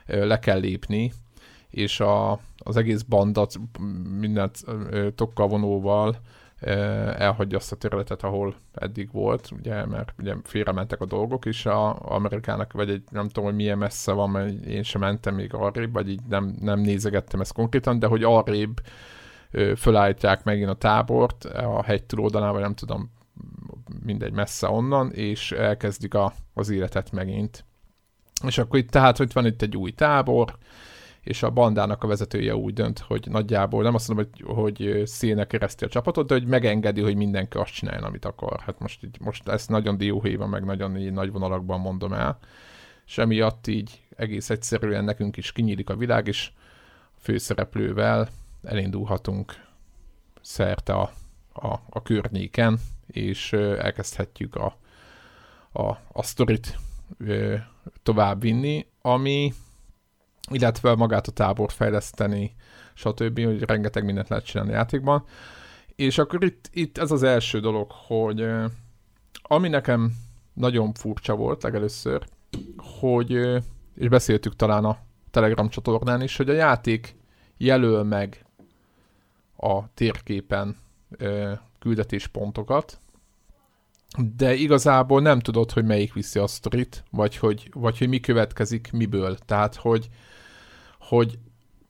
le 0.06 0.38
kell 0.38 0.59
lépni, 0.59 1.12
és 1.76 2.00
a, 2.00 2.38
az 2.56 2.76
egész 2.76 3.02
bandat 3.02 3.54
mindent 4.18 4.64
tokkal 5.14 5.48
vonóval 5.48 6.16
elhagyja 7.16 7.58
azt 7.58 7.72
a 7.72 7.76
területet, 7.76 8.22
ahol 8.22 8.54
eddig 8.74 9.12
volt, 9.12 9.48
ugye, 9.58 9.86
mert 9.86 10.14
ugye 10.18 10.34
félrementek 10.44 11.00
a 11.00 11.06
dolgok, 11.06 11.44
és 11.44 11.66
a 11.66 12.12
Amerikának, 12.12 12.72
vagy 12.72 12.90
egy, 12.90 13.02
nem 13.10 13.26
tudom, 13.26 13.44
hogy 13.44 13.54
milyen 13.54 13.78
messze 13.78 14.12
van, 14.12 14.30
mert 14.30 14.64
én 14.64 14.82
sem 14.82 15.00
mentem 15.00 15.34
még 15.34 15.54
arrébb, 15.54 15.92
vagy 15.92 16.08
így 16.08 16.20
nem, 16.28 16.56
nem 16.60 16.80
nézegettem 16.80 17.40
ezt 17.40 17.52
konkrétan, 17.52 17.98
de 17.98 18.06
hogy 18.06 18.22
arrébb 18.22 18.80
fölállítják 19.76 20.44
megint 20.44 20.68
a 20.68 20.74
tábort 20.74 21.44
a 21.44 21.82
hegy 21.82 22.04
túloldalán, 22.04 22.52
vagy 22.52 22.62
nem 22.62 22.74
tudom, 22.74 23.10
mindegy 24.04 24.32
messze 24.32 24.68
onnan, 24.68 25.12
és 25.12 25.52
elkezdik 25.52 26.14
a, 26.14 26.32
az 26.54 26.70
életet 26.70 27.12
megint. 27.12 27.64
És 28.46 28.58
akkor 28.58 28.78
itt 28.78 28.90
tehát, 28.90 29.16
hogy 29.16 29.32
van 29.32 29.46
itt 29.46 29.62
egy 29.62 29.76
új 29.76 29.90
tábor, 29.90 30.58
és 31.26 31.42
a 31.42 31.50
bandának 31.50 32.02
a 32.02 32.06
vezetője 32.06 32.56
úgy 32.56 32.72
dönt, 32.72 32.98
hogy 32.98 33.26
nagyjából, 33.30 33.82
nem 33.82 33.94
azt 33.94 34.08
mondom, 34.08 34.26
hogy, 34.32 34.56
hogy 34.56 35.06
szélne 35.06 35.46
kereszti 35.46 35.84
a 35.84 35.88
csapatot, 35.88 36.26
de 36.26 36.34
hogy 36.34 36.46
megengedi, 36.46 37.00
hogy 37.00 37.16
mindenki 37.16 37.56
azt 37.56 37.72
csináljon, 37.72 38.04
amit 38.04 38.24
akar. 38.24 38.60
Hát 38.60 38.78
most, 38.78 39.04
így, 39.04 39.16
most 39.20 39.48
ezt 39.48 39.68
nagyon 39.68 39.96
dióhéjban, 39.96 40.48
meg 40.48 40.64
nagyon 40.64 40.96
így 40.96 41.12
nagy 41.12 41.32
vonalakban 41.32 41.80
mondom 41.80 42.12
el. 42.12 42.38
És 43.06 43.18
emiatt 43.18 43.66
így 43.66 44.00
egész 44.16 44.50
egyszerűen 44.50 45.04
nekünk 45.04 45.36
is 45.36 45.52
kinyílik 45.52 45.90
a 45.90 45.96
világ, 45.96 46.26
és 46.26 46.50
a 47.16 47.20
főszereplővel 47.20 48.28
elindulhatunk 48.62 49.54
szerte 50.40 50.92
a, 50.92 51.12
a, 51.52 51.80
a 51.90 52.02
környéken, 52.02 52.78
és 53.06 53.52
elkezdhetjük 53.52 54.54
a, 54.54 54.76
a, 55.72 55.86
a 56.12 56.22
sztorit 56.22 56.78
tovább 58.02 58.40
vinni, 58.40 58.86
ami 59.02 59.52
illetve 60.50 60.94
magát 60.94 61.26
a 61.26 61.32
tábort 61.32 61.72
fejleszteni, 61.72 62.54
stb., 62.94 63.44
hogy 63.44 63.62
rengeteg 63.62 64.04
mindent 64.04 64.28
lehet 64.28 64.44
csinálni 64.44 64.72
játékban. 64.72 65.24
És 65.96 66.18
akkor 66.18 66.44
itt, 66.44 66.70
itt 66.72 66.98
ez 66.98 67.11
az 67.11 67.22
első 67.22 67.61
dolog, 67.61 67.90
hogy 67.90 68.46
ami 69.42 69.68
nekem 69.68 70.12
nagyon 70.52 70.92
furcsa 70.92 71.35
volt 71.35 71.62
legelőször, 71.62 72.26
hogy, 73.00 73.30
és 73.94 74.09
beszéltük 74.09 74.56
talán 74.56 74.85
a 74.85 74.98
Telegram 75.30 75.68
csatornán 75.68 76.22
is, 76.22 76.37
hogy 76.37 76.48
a 76.48 76.52
játék 76.52 77.16
jelöl 77.56 78.02
meg 78.02 78.44
a 79.56 79.94
térképen 79.94 80.76
küldetéspontokat, 81.78 83.00
de 84.37 84.54
igazából 84.54 85.20
nem 85.20 85.40
tudod, 85.40 85.70
hogy 85.70 85.85
melyik 85.85 86.12
viszi 86.12 86.38
a 86.38 86.46
sztorit, 86.46 87.04
vagy 87.11 87.37
hogy, 87.37 87.70
vagy 87.74 87.98
hogy 87.98 88.09
mi 88.09 88.20
következik 88.20 88.92
miből. 88.92 89.38
Tehát, 89.38 89.74
hogy, 89.74 90.09
hogy 91.09 91.38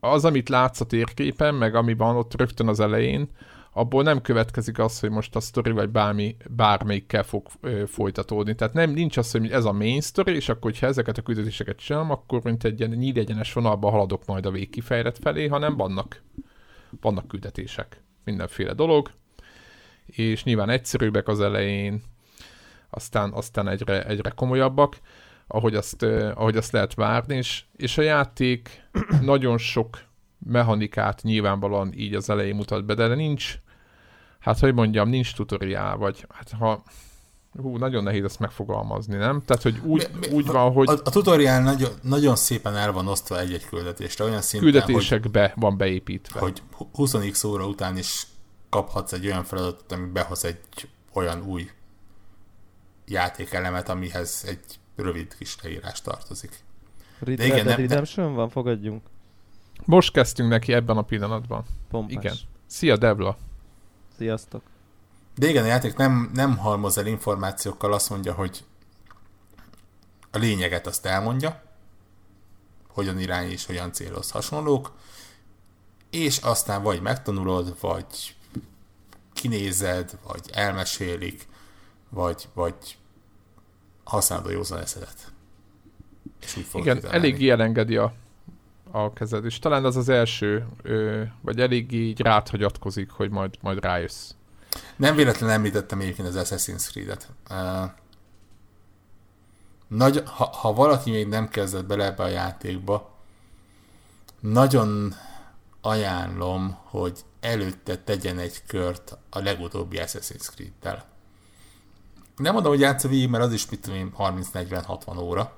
az, 0.01 0.25
amit 0.25 0.49
látsz 0.49 0.81
a 0.81 0.85
térképen, 0.85 1.55
meg 1.55 1.75
ami 1.75 1.95
van 1.95 2.17
ott 2.17 2.35
rögtön 2.35 2.69
az 2.69 2.81
elején, 2.81 3.29
abból 3.73 4.03
nem 4.03 4.21
következik 4.21 4.79
az, 4.79 5.01
hogy 5.01 5.11
most 5.11 5.37
a 5.37 5.41
sztori 5.41 5.71
vagy 5.71 5.89
bármi, 5.89 6.37
bármelyikkel 6.51 7.23
fog 7.23 7.47
ö, 7.61 7.83
folytatódni. 7.87 8.55
Tehát 8.55 8.75
nem, 8.75 8.91
nincs 8.91 9.17
az, 9.17 9.31
hogy 9.31 9.51
ez 9.51 9.65
a 9.65 9.73
main 9.73 10.01
story, 10.01 10.35
és 10.35 10.49
akkor, 10.49 10.71
hogyha 10.71 10.87
ezeket 10.87 11.19
a 11.19 11.23
küldetéseket 11.23 11.77
csinálom, 11.77 12.11
akkor 12.11 12.43
mint 12.43 12.65
egy 12.65 12.79
ilyen 12.79 12.91
nyíl 12.91 13.19
egyenes 13.19 13.53
vonalba 13.53 13.91
haladok 13.91 14.27
majd 14.27 14.47
a 14.47 14.51
végkifejlet 14.51 15.19
felé, 15.19 15.47
hanem 15.47 15.77
vannak, 15.77 16.23
vannak 17.01 17.29
küldetések. 17.29 18.03
Mindenféle 18.25 18.73
dolog, 18.73 19.11
és 20.07 20.45
nyilván 20.45 20.69
egyszerűbbek 20.69 21.29
az 21.29 21.41
elején, 21.41 22.03
aztán, 22.91 23.33
aztán 23.33 23.69
egyre, 23.69 24.07
egyre 24.07 24.31
komolyabbak 24.31 24.97
ahogy 25.47 25.75
azt, 25.75 26.03
ahogy 26.35 26.57
azt 26.57 26.73
lehet 26.73 26.95
várni, 26.95 27.37
és, 27.37 27.65
és 27.77 27.99
a 27.99 28.03
játék 28.03 28.89
nagyon 29.21 29.59
sok 29.59 29.99
mechanikát 30.39 31.23
nyilvánvalóan 31.23 31.93
így 31.97 32.15
az 32.15 32.31
elején 32.31 32.55
mutat 32.55 32.85
be, 32.85 32.95
de 32.95 33.15
nincs, 33.15 33.55
hát 34.39 34.59
hogy 34.59 34.75
mondjam, 34.75 35.09
nincs 35.09 35.35
tutoriál, 35.35 35.97
vagy 35.97 36.27
hát 36.29 36.51
ha 36.59 36.83
hú, 37.63 37.77
nagyon 37.77 38.03
nehéz 38.03 38.25
ezt 38.25 38.39
megfogalmazni, 38.39 39.17
nem? 39.17 39.43
Tehát, 39.45 39.63
hogy 39.63 39.79
úgy, 39.85 40.09
mi, 40.13 40.27
mi, 40.27 40.35
úgy 40.35 40.47
van, 40.47 40.73
hogy... 40.73 40.89
A, 40.89 40.93
a 40.93 41.11
tutoriál 41.11 41.63
nagyon, 41.63 41.91
nagyon 42.03 42.37
szépen 42.37 42.77
el 42.77 42.93
van 42.93 43.07
osztva 43.07 43.41
egy-egy 43.41 43.65
küldetésre, 43.65 44.25
olyan 44.25 44.43
szinten, 44.43 44.71
Küldetésekbe 44.71 45.41
hogy, 45.41 45.63
van 45.63 45.77
beépítve. 45.77 46.41
Hogy 46.41 46.63
20x 46.95 47.47
óra 47.47 47.67
után 47.67 47.97
is 47.97 48.27
kaphatsz 48.69 49.13
egy 49.13 49.27
olyan 49.27 49.45
feladatot, 49.45 49.93
ami 49.93 50.07
behoz 50.07 50.45
egy 50.45 50.89
olyan 51.13 51.43
új 51.47 51.71
játékelemet, 53.07 53.89
amihez 53.89 54.45
egy 54.49 54.79
rövid 54.97 55.37
kis 55.37 55.57
leírás 55.63 56.03
tartozik. 56.03 56.65
Red, 57.19 57.37
De 57.37 57.45
igen, 57.45 57.65
Red 57.65 57.77
Redemption 57.77 58.35
van, 58.35 58.49
fogadjunk. 58.49 59.03
Most 59.85 60.13
kezdtünk 60.13 60.49
neki 60.49 60.73
ebben 60.73 60.97
a 60.97 61.03
pillanatban. 61.03 61.65
Pompás. 61.91 62.13
Igen. 62.13 62.37
Szia, 62.67 62.97
Devla! 62.97 63.37
Sziasztok! 64.17 64.63
De 65.35 65.49
igen, 65.49 65.65
a 65.65 65.67
játék 65.67 65.97
nem, 65.97 66.31
nem 66.35 66.57
halmoz 66.57 66.99
el 66.99 67.07
információkkal, 67.07 67.93
azt 67.93 68.11
mondja, 68.11 68.33
hogy 68.33 68.65
a 70.31 70.39
lényeget 70.39 70.87
azt 70.87 71.07
elmondja, 71.07 71.63
hogyan 72.89 73.19
irány 73.19 73.51
és 73.51 73.67
hogyan 73.67 73.93
céloz 73.93 74.31
hasonlók, 74.31 74.93
és 76.11 76.39
aztán 76.39 76.83
vagy 76.83 77.01
megtanulod, 77.01 77.77
vagy 77.81 78.37
kinézed, 79.33 80.19
vagy 80.27 80.51
elmesélik, 80.53 81.49
vagy, 82.09 82.49
vagy 82.55 82.99
használod 84.07 84.47
a 84.47 84.51
józan 84.51 84.79
eszedet. 84.79 85.33
És 86.43 86.57
úgy 86.57 86.67
Igen, 86.73 87.07
elég 87.11 87.49
elengedi 87.49 87.97
a, 87.97 88.13
a 88.91 89.13
kezed, 89.13 89.45
és 89.45 89.59
talán 89.59 89.85
az 89.85 89.97
az 89.97 90.09
első, 90.09 90.67
ö, 90.83 91.23
vagy 91.41 91.61
elég 91.61 91.93
így 91.93 92.21
ráthagyatkozik, 92.21 93.11
hogy 93.11 93.31
majd, 93.31 93.55
majd 93.61 93.81
rájössz. 93.81 94.31
Nem 94.97 95.17
véletlenül 95.17 95.55
említettem 95.55 96.01
egyébként 96.01 96.29
az 96.29 96.37
Assassin's 96.39 96.89
Creed-et. 96.89 97.29
Uh, 97.51 97.91
nagy, 99.89 100.23
ha, 100.27 100.45
ha 100.45 100.73
valaki 100.73 101.11
még 101.11 101.27
nem 101.27 101.49
kezdett 101.49 101.87
bele 101.87 102.05
ebbe 102.05 102.23
a 102.23 102.29
játékba, 102.29 103.15
nagyon 104.41 105.15
ajánlom, 105.81 106.79
hogy 106.83 107.21
előtte 107.41 107.99
tegyen 107.99 108.39
egy 108.39 108.63
kört 108.67 109.19
a 109.31 109.39
legutóbbi 109.39 109.97
Assassin's 110.01 110.49
Creed-tel 110.55 111.16
nem 112.37 112.53
mondom, 112.53 112.73
hogy 112.73 112.81
játsza 112.81 113.09
végig, 113.09 113.29
mert 113.29 113.45
az 113.45 113.53
is, 113.53 113.69
mit 113.69 113.81
tudom 113.81 113.99
én, 113.99 114.13
30-40-60 114.19 115.19
óra, 115.23 115.57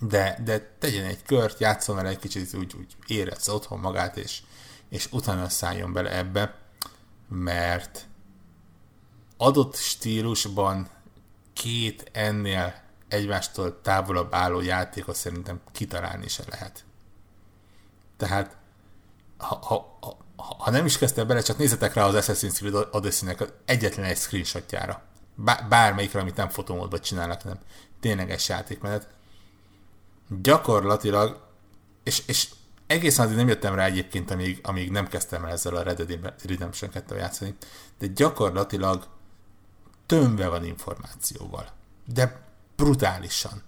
de, 0.00 0.40
de 0.44 0.74
tegyen 0.78 1.04
egy 1.04 1.22
kört, 1.22 1.60
játszom 1.60 1.96
vele 1.96 2.08
egy 2.08 2.18
kicsit, 2.18 2.54
úgy, 2.54 2.74
úgy 2.78 2.94
érezze 3.06 3.52
otthon 3.52 3.78
magát, 3.78 4.16
és, 4.16 4.42
és 4.88 5.08
utána 5.12 5.48
szálljon 5.48 5.92
bele 5.92 6.16
ebbe, 6.16 6.58
mert 7.28 8.06
adott 9.36 9.76
stílusban 9.76 10.88
két 11.52 12.10
ennél 12.12 12.74
egymástól 13.08 13.80
távolabb 13.80 14.34
álló 14.34 14.60
játékot 14.60 15.16
szerintem 15.16 15.60
kitalálni 15.72 16.28
se 16.28 16.42
lehet. 16.50 16.84
Tehát, 18.16 18.56
ha, 19.38 19.58
ha, 19.62 19.98
ha, 20.00 20.16
ha 20.58 20.70
nem 20.70 20.86
is 20.86 20.98
kezdte 20.98 21.24
bele, 21.24 21.40
csak 21.40 21.58
nézzetek 21.58 21.94
rá 21.94 22.04
az 22.04 22.14
Assassin's 22.26 22.54
Creed 22.54 22.88
Odyssey-nek 22.90 23.52
egyetlen 23.64 24.04
egy 24.04 24.16
screenshotjára 24.16 25.02
bármelyikre, 25.68 26.20
amit 26.20 26.36
nem 26.36 26.48
fotómódban 26.48 27.00
csinálnak, 27.00 27.42
hanem 27.42 27.58
tényleges 28.00 28.48
játékmenet. 28.48 29.08
Gyakorlatilag, 30.28 31.40
és, 32.02 32.22
és 32.26 32.48
egészen 32.86 33.24
addig 33.24 33.36
nem 33.36 33.48
jöttem 33.48 33.74
rá 33.74 33.84
egyébként, 33.84 34.30
amíg, 34.30 34.60
amíg 34.62 34.90
nem 34.90 35.08
kezdtem 35.08 35.44
el 35.44 35.50
ezzel 35.50 35.76
a 35.76 35.82
Red 35.82 36.02
Dead 36.02 36.34
Redemption 36.44 36.90
2 36.90 37.16
játszani, 37.16 37.56
de 37.98 38.06
gyakorlatilag 38.06 39.06
tömve 40.06 40.48
van 40.48 40.64
információval. 40.64 41.68
De 42.06 42.42
brutálisan. 42.76 43.62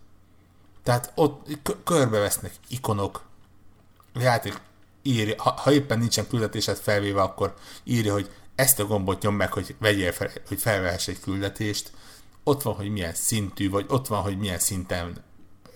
Tehát 0.83 1.13
ott 1.15 1.59
körbevesznek 1.85 2.53
ikonok, 2.69 3.23
a 4.15 4.21
játék 4.21 4.61
írja, 5.03 5.43
ha, 5.43 5.51
ha 5.51 5.73
éppen 5.73 5.99
nincsen 5.99 6.27
küldetésed 6.27 6.77
felvéve, 6.77 7.23
akkor 7.23 7.55
írja, 7.85 8.13
hogy 8.13 8.31
ezt 8.55 8.81
a 8.81 8.87
gombot 8.87 9.23
nyom 9.23 9.35
meg, 9.35 9.53
hogy 9.53 9.77
vegyél 9.79 10.13
fel, 10.13 10.31
hogy 10.49 10.61
felvehess 10.61 11.09
egy 11.09 11.21
küldetést, 11.21 11.93
ott 12.45 12.63
van, 12.63 12.75
hogy 12.75 12.91
milyen 12.91 13.15
szintű, 13.15 13.71
vagy 13.71 13.87
ott 13.89 14.07
van, 14.07 14.23
hogy 14.23 14.39
milyen 14.39 14.59
szinten, 14.59 15.25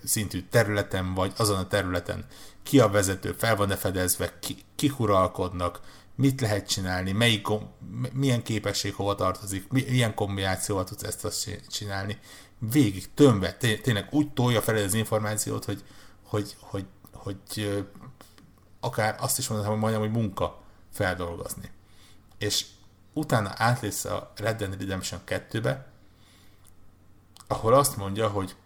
szintű 0.04 0.42
területen 0.50 1.14
vagy, 1.14 1.32
azon 1.36 1.58
a 1.58 1.66
területen 1.66 2.26
ki 2.62 2.80
a 2.80 2.88
vezető, 2.88 3.32
fel 3.32 3.56
van-e 3.56 3.76
fedezve, 3.76 4.38
ki, 4.38 4.56
kik 4.74 5.00
uralkodnak, 5.00 5.80
mit 6.14 6.40
lehet 6.40 6.68
csinálni, 6.68 7.12
melyik 7.12 7.46
milyen 8.12 8.42
képesség 8.42 8.94
hova 8.94 9.14
tartozik, 9.14 9.68
milyen 9.68 10.14
kombinációval 10.14 10.84
tudsz 10.84 11.02
ezt 11.02 11.24
azt 11.24 11.62
csinálni. 11.68 12.18
Végig 12.58 13.14
tömve, 13.14 13.52
tényleg 13.56 14.08
úgy 14.10 14.32
tolja 14.32 14.62
fel 14.62 14.76
az 14.76 14.94
információt, 14.94 15.64
hogy, 15.64 15.82
hogy, 16.22 16.56
hogy, 16.60 16.86
hogy, 17.12 17.36
hogy 17.56 17.84
akár 18.80 19.16
azt 19.20 19.38
is 19.38 19.48
mondhatom, 19.48 19.80
hogy 19.80 19.90
majdnem, 19.90 20.10
hogy 20.10 20.22
munka 20.22 20.62
feldolgozni 20.92 21.70
és 22.38 22.66
utána 23.12 23.52
átlész 23.56 24.04
a 24.04 24.32
Red 24.36 24.56
Dead 24.56 24.78
Redemption 24.78 25.20
2-be, 25.26 25.86
ahol 27.46 27.74
azt 27.74 27.96
mondja, 27.96 28.28
hogy 28.28 28.56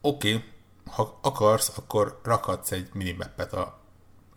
oké, 0.00 0.34
okay, 0.34 0.52
ha 0.86 1.18
akarsz, 1.22 1.72
akkor 1.76 2.20
rakadsz 2.22 2.70
egy 2.70 2.88
minimappet 2.92 3.52
a 3.52 3.80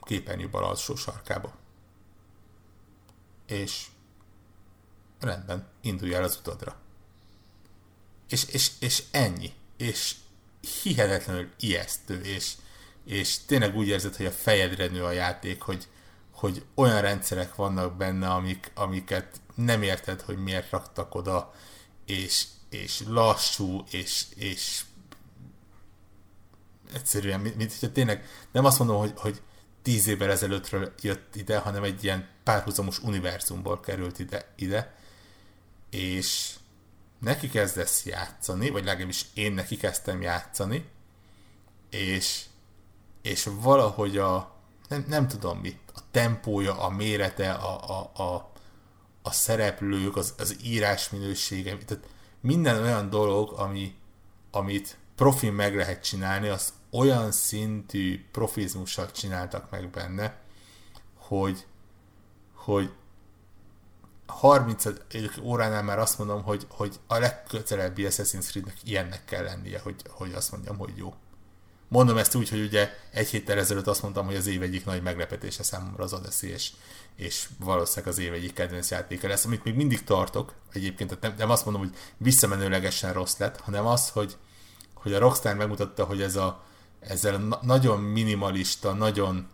képernyő 0.01 0.49
bal 0.49 0.63
alsó 0.63 0.95
sarkába. 0.95 1.53
És 3.45 3.85
rendben, 5.19 5.67
indulj 5.81 6.13
el 6.13 6.23
az 6.23 6.37
utadra. 6.39 6.75
És, 8.29 8.45
és, 8.45 8.71
és 8.79 9.03
ennyi. 9.11 9.53
És 9.77 10.15
hihetetlenül 10.81 11.49
ijesztő, 11.59 12.21
és, 12.21 12.53
és 13.05 13.45
tényleg 13.45 13.75
úgy 13.75 13.87
érzed, 13.87 14.15
hogy 14.15 14.25
a 14.25 14.31
fejedre 14.31 14.87
nő 14.87 15.03
a 15.03 15.11
játék, 15.11 15.61
hogy, 15.61 15.87
hogy 16.39 16.65
olyan 16.75 17.01
rendszerek 17.01 17.55
vannak 17.55 17.97
benne, 17.97 18.27
amik, 18.27 18.71
amiket 18.75 19.41
nem 19.55 19.81
érted, 19.81 20.21
hogy 20.21 20.37
miért 20.37 20.69
raktak 20.69 21.15
oda, 21.15 21.53
és, 22.05 22.45
és 22.69 23.03
lassú, 23.07 23.83
és, 23.91 24.25
és 24.35 24.83
egyszerűen, 26.93 27.39
mint, 27.39 27.55
mint 27.55 27.71
hogyha 27.71 27.91
tényleg 27.91 28.25
nem 28.51 28.65
azt 28.65 28.79
mondom, 28.79 28.97
hogy, 28.97 29.13
hogy 29.15 29.41
tíz 29.81 30.07
évvel 30.07 30.31
ezelőttről 30.31 30.93
jött 31.01 31.35
ide, 31.35 31.57
hanem 31.57 31.83
egy 31.83 32.03
ilyen 32.03 32.27
párhuzamos 32.43 32.99
univerzumból 32.99 33.79
került 33.79 34.19
ide, 34.19 34.53
ide 34.55 34.95
és 35.89 36.55
neki 37.19 37.49
kezdesz 37.49 38.05
játszani, 38.05 38.69
vagy 38.69 38.83
legalábbis 38.83 39.25
én 39.33 39.51
neki 39.51 39.77
kezdtem 39.77 40.21
játszani, 40.21 40.89
és, 41.89 42.45
és 43.21 43.49
valahogy 43.61 44.17
a, 44.17 44.55
nem, 44.87 45.05
nem 45.07 45.27
tudom 45.27 45.57
mi, 45.57 45.77
tempója, 46.11 46.79
a 46.79 46.89
mérete, 46.89 47.51
a, 47.51 47.99
a, 47.99 48.21
a, 48.23 48.51
a 49.21 49.31
szereplők, 49.31 50.15
az, 50.15 50.33
az 50.37 50.57
írás 50.63 51.09
minősége, 51.09 51.77
tehát 51.77 52.07
minden 52.41 52.81
olyan 52.81 53.09
dolog, 53.09 53.51
ami, 53.51 53.95
amit 54.51 54.97
profin 55.15 55.53
meg 55.53 55.75
lehet 55.75 56.03
csinálni, 56.03 56.47
az 56.47 56.73
olyan 56.91 57.31
szintű 57.31 58.25
profizmussal 58.31 59.11
csináltak 59.11 59.69
meg 59.69 59.89
benne, 59.89 60.37
hogy, 61.15 61.65
hogy 62.53 62.91
30 64.25 64.85
óránál 65.41 65.83
már 65.83 65.99
azt 65.99 66.17
mondom, 66.17 66.43
hogy, 66.43 66.67
hogy 66.69 66.99
a 67.07 67.17
legközelebbi 67.17 68.05
Assassin's 68.09 68.47
Creed-nek 68.47 68.77
ilyennek 68.83 69.25
kell 69.25 69.43
lennie, 69.43 69.79
hogy, 69.79 70.01
hogy 70.09 70.33
azt 70.33 70.51
mondjam, 70.51 70.77
hogy 70.77 70.97
jó. 70.97 71.13
Mondom 71.89 72.17
ezt 72.17 72.35
úgy, 72.35 72.49
hogy 72.49 72.61
ugye 72.61 72.89
egy 73.11 73.29
héttel 73.29 73.57
ezelőtt 73.57 73.87
azt 73.87 74.01
mondtam, 74.01 74.25
hogy 74.25 74.35
az 74.35 74.47
év 74.47 74.61
egyik 74.61 74.85
nagy 74.85 75.01
meglepetése 75.01 75.63
számomra 75.63 76.03
az 76.03 76.13
Odyssey, 76.13 76.49
és, 76.49 76.71
és 77.15 77.47
valószínűleg 77.59 78.13
az 78.13 78.19
év 78.19 78.33
egyik 78.33 78.53
kedvenc 78.53 78.91
játéka 78.91 79.27
lesz, 79.27 79.45
amit 79.45 79.63
még 79.63 79.75
mindig 79.75 80.03
tartok 80.03 80.53
egyébként, 80.73 81.19
nem, 81.19 81.33
nem 81.37 81.49
azt 81.49 81.65
mondom, 81.65 81.83
hogy 81.83 81.95
visszamenőlegesen 82.17 83.13
rossz 83.13 83.37
lett, 83.37 83.59
hanem 83.59 83.85
az, 83.85 84.09
hogy, 84.09 84.37
hogy 84.93 85.13
a 85.13 85.19
Rockstar 85.19 85.55
megmutatta, 85.55 86.03
hogy 86.03 86.21
ez 86.21 86.35
a, 86.35 86.63
ezzel 86.99 87.33
a 87.51 87.59
nagyon 87.61 87.99
minimalista, 87.99 88.93
nagyon 88.93 89.47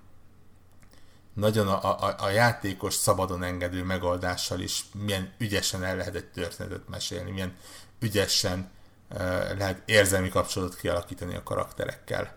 nagyon 1.34 1.68
a, 1.68 2.04
a, 2.04 2.16
a 2.18 2.30
játékos 2.30 2.94
szabadon 2.94 3.44
engedő 3.44 3.84
megoldással 3.84 4.60
is 4.60 4.86
milyen 4.94 5.34
ügyesen 5.38 5.84
el 5.84 5.96
lehet 5.96 6.16
egy 6.16 6.26
történetet 6.26 6.90
mesélni, 6.90 7.32
milyen 7.32 7.56
ügyesen 8.00 8.72
lehet 9.58 9.82
érzelmi 9.86 10.30
kapcsolatot 10.30 10.78
kialakítani 10.78 11.36
a 11.36 11.44
karakterekkel. 11.44 12.36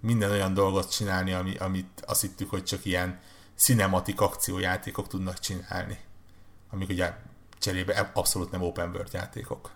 Minden 0.00 0.30
olyan 0.30 0.54
dolgot 0.54 0.90
csinálni, 0.90 1.32
ami, 1.32 1.56
amit 1.56 2.02
azt 2.06 2.20
hittük, 2.20 2.50
hogy 2.50 2.64
csak 2.64 2.84
ilyen 2.84 3.20
cinematik 3.54 4.20
akciójátékok 4.20 5.08
tudnak 5.08 5.38
csinálni. 5.38 5.98
Amik 6.70 6.88
ugye 6.88 7.14
cserébe 7.58 8.10
abszolút 8.14 8.50
nem 8.50 8.62
open 8.62 8.90
world 8.90 9.12
játékok. 9.12 9.70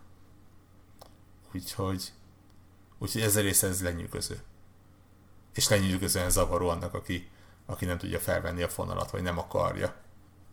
Úgyhogy, 1.54 2.12
úgyhogy 2.98 3.22
ez 3.22 3.36
a 3.36 3.40
része 3.40 3.66
ez 3.66 3.82
lenyűgöző. 3.82 4.38
És 5.54 5.68
lenyűgözően 5.68 6.30
zavaró 6.30 6.68
annak, 6.68 6.94
aki, 6.94 7.28
aki 7.66 7.84
nem 7.84 7.98
tudja 7.98 8.18
felvenni 8.18 8.62
a 8.62 8.68
fonalat, 8.68 9.10
vagy 9.10 9.22
nem 9.22 9.38
akarja, 9.38 9.94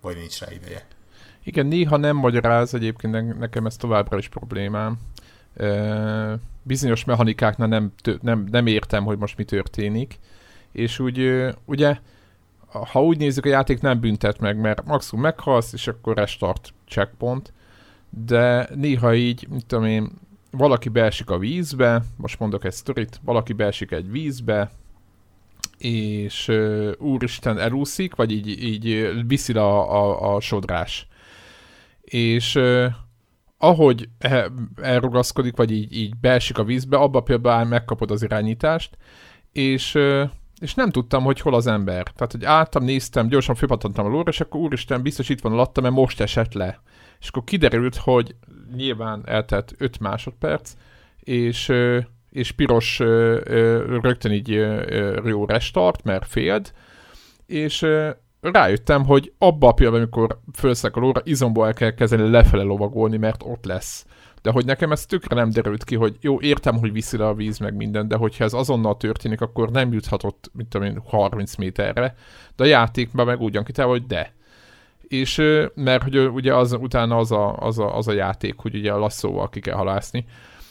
vagy 0.02 0.18
nincs 0.18 0.40
rá 0.40 0.52
ideje. 0.52 0.88
Igen, 1.44 1.66
néha 1.66 1.98
nem 1.98 2.16
magyaráz, 2.16 2.74
egyébként 2.74 3.38
nekem 3.38 3.66
ez 3.66 3.76
továbbra 3.76 4.18
is 4.18 4.28
problémám. 4.28 5.00
Bizonyos 6.64 7.06
mechanikáknál 7.06 7.68
nem, 7.68 7.92
nem, 8.22 8.48
nem 8.52 8.68
értem, 8.68 9.04
hogy 9.04 9.18
most 9.18 9.38
mi 9.38 9.44
történik, 9.44 10.20
és 10.72 11.00
úgy, 11.00 11.48
ugye, 11.66 11.98
ha 12.68 13.04
úgy 13.04 13.18
nézzük, 13.18 13.46
a 13.46 13.50
játék 13.50 13.82
nem 13.82 14.00
büntet 14.00 14.40
meg, 14.40 14.58
mert 14.58 14.86
maximum 14.86 15.24
meghalsz, 15.24 15.74
és 15.74 15.88
akkor 15.88 16.16
restart 16.16 16.74
checkpoint, 16.88 17.54
de 18.10 18.70
néha 18.76 19.16
így, 19.16 19.48
mit 19.50 19.66
tudom 19.66 19.86
én, 19.86 20.12
valaki 20.52 20.90
beesik 20.90 21.30
a 21.30 21.38
vízbe, 21.38 22.04
most 22.16 22.40
mondok 22.40 22.64
egy 22.64 22.72
sztorit, 22.74 23.20
valaki 23.24 23.54
beesik 23.54 23.92
egy 23.92 24.12
vízbe, 24.12 24.72
és 25.78 26.48
uh, 26.48 26.92
úristen 26.98 27.60
elúszik, 27.60 28.16
vagy 28.16 28.32
így, 28.32 28.64
így 28.64 29.12
viszi 29.28 29.54
a, 29.54 29.96
a, 29.96 30.36
a 30.36 30.40
sodrás. 30.40 31.08
És 32.02 32.56
uh, 32.56 32.86
ahogy 33.58 34.10
e, 34.20 34.52
elrugaszkodik, 34.82 35.56
vagy 35.56 35.72
így, 35.72 35.98
így 35.98 36.16
beesik 36.20 36.58
a 36.58 36.64
vízbe, 36.64 36.98
abba 36.98 37.22
például 37.22 37.66
megkapod 37.66 38.12
az 38.12 38.24
irányítást, 38.24 38.98
és, 39.52 39.98
és 40.60 40.74
nem 40.74 40.90
tudtam, 40.90 41.24
hogy 41.24 41.40
hol 41.40 41.54
az 41.54 41.68
ember. 41.68 42.04
Tehát, 42.04 42.32
hogy 42.32 42.46
álltam, 42.46 42.84
néztem, 42.84 43.28
gyorsan 43.28 43.56
fölpattantam 43.56 44.06
a 44.06 44.10
lóra, 44.10 44.30
és 44.30 44.40
akkor 44.40 44.62
úristen, 44.62 45.02
biztos 45.02 45.30
itt 45.30 45.42
van 45.42 45.52
alatta, 45.52 45.82
mert 45.82 45.94
most 45.94 46.22
esett 46.22 46.54
le. 46.54 46.82
És 47.20 47.28
akkor 47.28 47.44
kiderült, 47.44 47.96
hogy 47.96 48.36
nyilván 48.76 49.24
eltelt 49.26 49.74
5 49.78 50.00
másodperc, 50.00 50.74
és 51.20 51.72
és 52.30 52.52
piros 52.52 53.00
rögtön 53.00 54.32
így 54.32 54.50
jó 55.26 55.46
restart, 55.46 56.04
mert 56.04 56.28
féld, 56.28 56.74
és 57.46 57.86
rájöttem, 58.42 59.06
hogy 59.06 59.34
abban 59.38 59.70
a 59.70 59.74
pillanatban, 59.74 60.04
amikor 60.04 60.40
felszek 60.54 60.96
a 60.96 61.00
lóra, 61.00 61.22
izomból 61.24 61.66
el 61.66 61.74
kell 61.74 61.92
kezdeni 61.92 62.30
lefele 62.30 62.64
lovagolni, 62.64 63.18
mert 63.18 63.44
ott 63.46 63.66
lesz. 63.66 64.06
De 64.42 64.52
hogy 64.52 64.66
nekem 64.66 64.92
ez 64.92 65.06
tökre 65.06 65.36
nem 65.36 65.50
derült 65.50 65.84
ki, 65.84 65.96
hogy 65.96 66.18
jó, 66.22 66.42
értem, 66.42 66.78
hogy 66.78 66.92
viszi 66.92 67.18
le 67.18 67.28
a 67.28 67.34
víz 67.34 67.58
meg 67.58 67.76
minden, 67.76 68.08
de 68.08 68.16
hogyha 68.16 68.44
ez 68.44 68.54
azonnal 68.54 68.98
történik, 68.98 69.42
akkor 69.42 69.72
nem 69.72 69.94
juthatott, 69.94 70.52
mit 70.54 70.68
tudom 70.68 70.88
én, 70.88 71.02
30 71.06 71.56
méterre. 71.56 72.16
De 72.56 72.64
a 72.64 72.68
játékban 72.68 73.26
meg 73.26 73.42
ugyan 73.42 73.64
kitál, 73.64 73.88
hogy 73.88 74.06
de. 74.06 74.34
És 75.02 75.42
mert 75.74 76.04
hogy 76.04 76.18
ugye 76.18 76.56
az, 76.56 76.74
utána 76.74 77.18
az 77.18 77.32
a, 77.32 77.58
az, 77.58 77.80
a, 77.80 77.98
az 77.98 78.08
a 78.08 78.14
játék, 78.14 78.56
hogy 78.58 78.76
ugye 78.76 78.92
a 78.92 79.00
lasszóval 79.00 79.50
ki 79.50 79.60
kell 79.60 79.76
halászni 79.76 80.26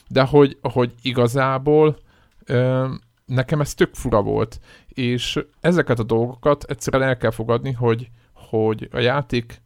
de 0.08 0.22
hogy, 0.22 0.58
hogy 0.62 0.92
igazából 1.02 1.98
ö, 2.44 2.86
nekem 3.26 3.60
ez 3.60 3.74
tök 3.74 3.94
fura 3.94 4.22
volt, 4.22 4.60
és 4.88 5.44
ezeket 5.60 5.98
a 5.98 6.02
dolgokat 6.02 6.64
egyszerűen 6.64 7.08
el 7.08 7.16
kell 7.16 7.30
fogadni, 7.30 7.72
hogy, 7.72 8.10
hogy 8.32 8.88
a 8.92 8.98
játék 8.98 9.64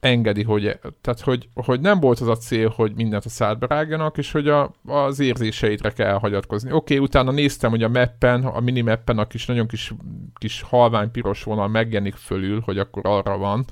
engedi, 0.00 0.42
hogy, 0.42 0.78
tehát 1.00 1.20
hogy, 1.20 1.48
hogy 1.54 1.80
nem 1.80 2.00
volt 2.00 2.20
az 2.20 2.28
a 2.28 2.36
cél, 2.36 2.68
hogy 2.68 2.94
mindent 2.94 3.24
a 3.24 3.28
szádba 3.28 3.66
rágjanak, 3.66 4.18
és 4.18 4.32
hogy 4.32 4.48
a, 4.48 4.74
az 4.86 5.20
érzéseidre 5.20 5.90
kell 5.90 6.14
hagyatkozni. 6.14 6.72
Oké, 6.72 6.94
okay, 6.94 7.06
utána 7.06 7.30
néztem, 7.30 7.70
hogy 7.70 7.82
a 7.82 7.88
mappen, 7.88 8.44
a 8.44 8.60
minimappen 8.60 9.18
a 9.18 9.26
kis, 9.26 9.46
nagyon 9.46 9.66
kis, 9.66 9.94
kis 10.34 10.62
halvány 10.62 11.10
piros 11.10 11.42
vonal 11.42 11.68
megjelenik 11.68 12.14
fölül, 12.14 12.60
hogy 12.60 12.78
akkor 12.78 13.02
arra 13.06 13.38
van. 13.38 13.64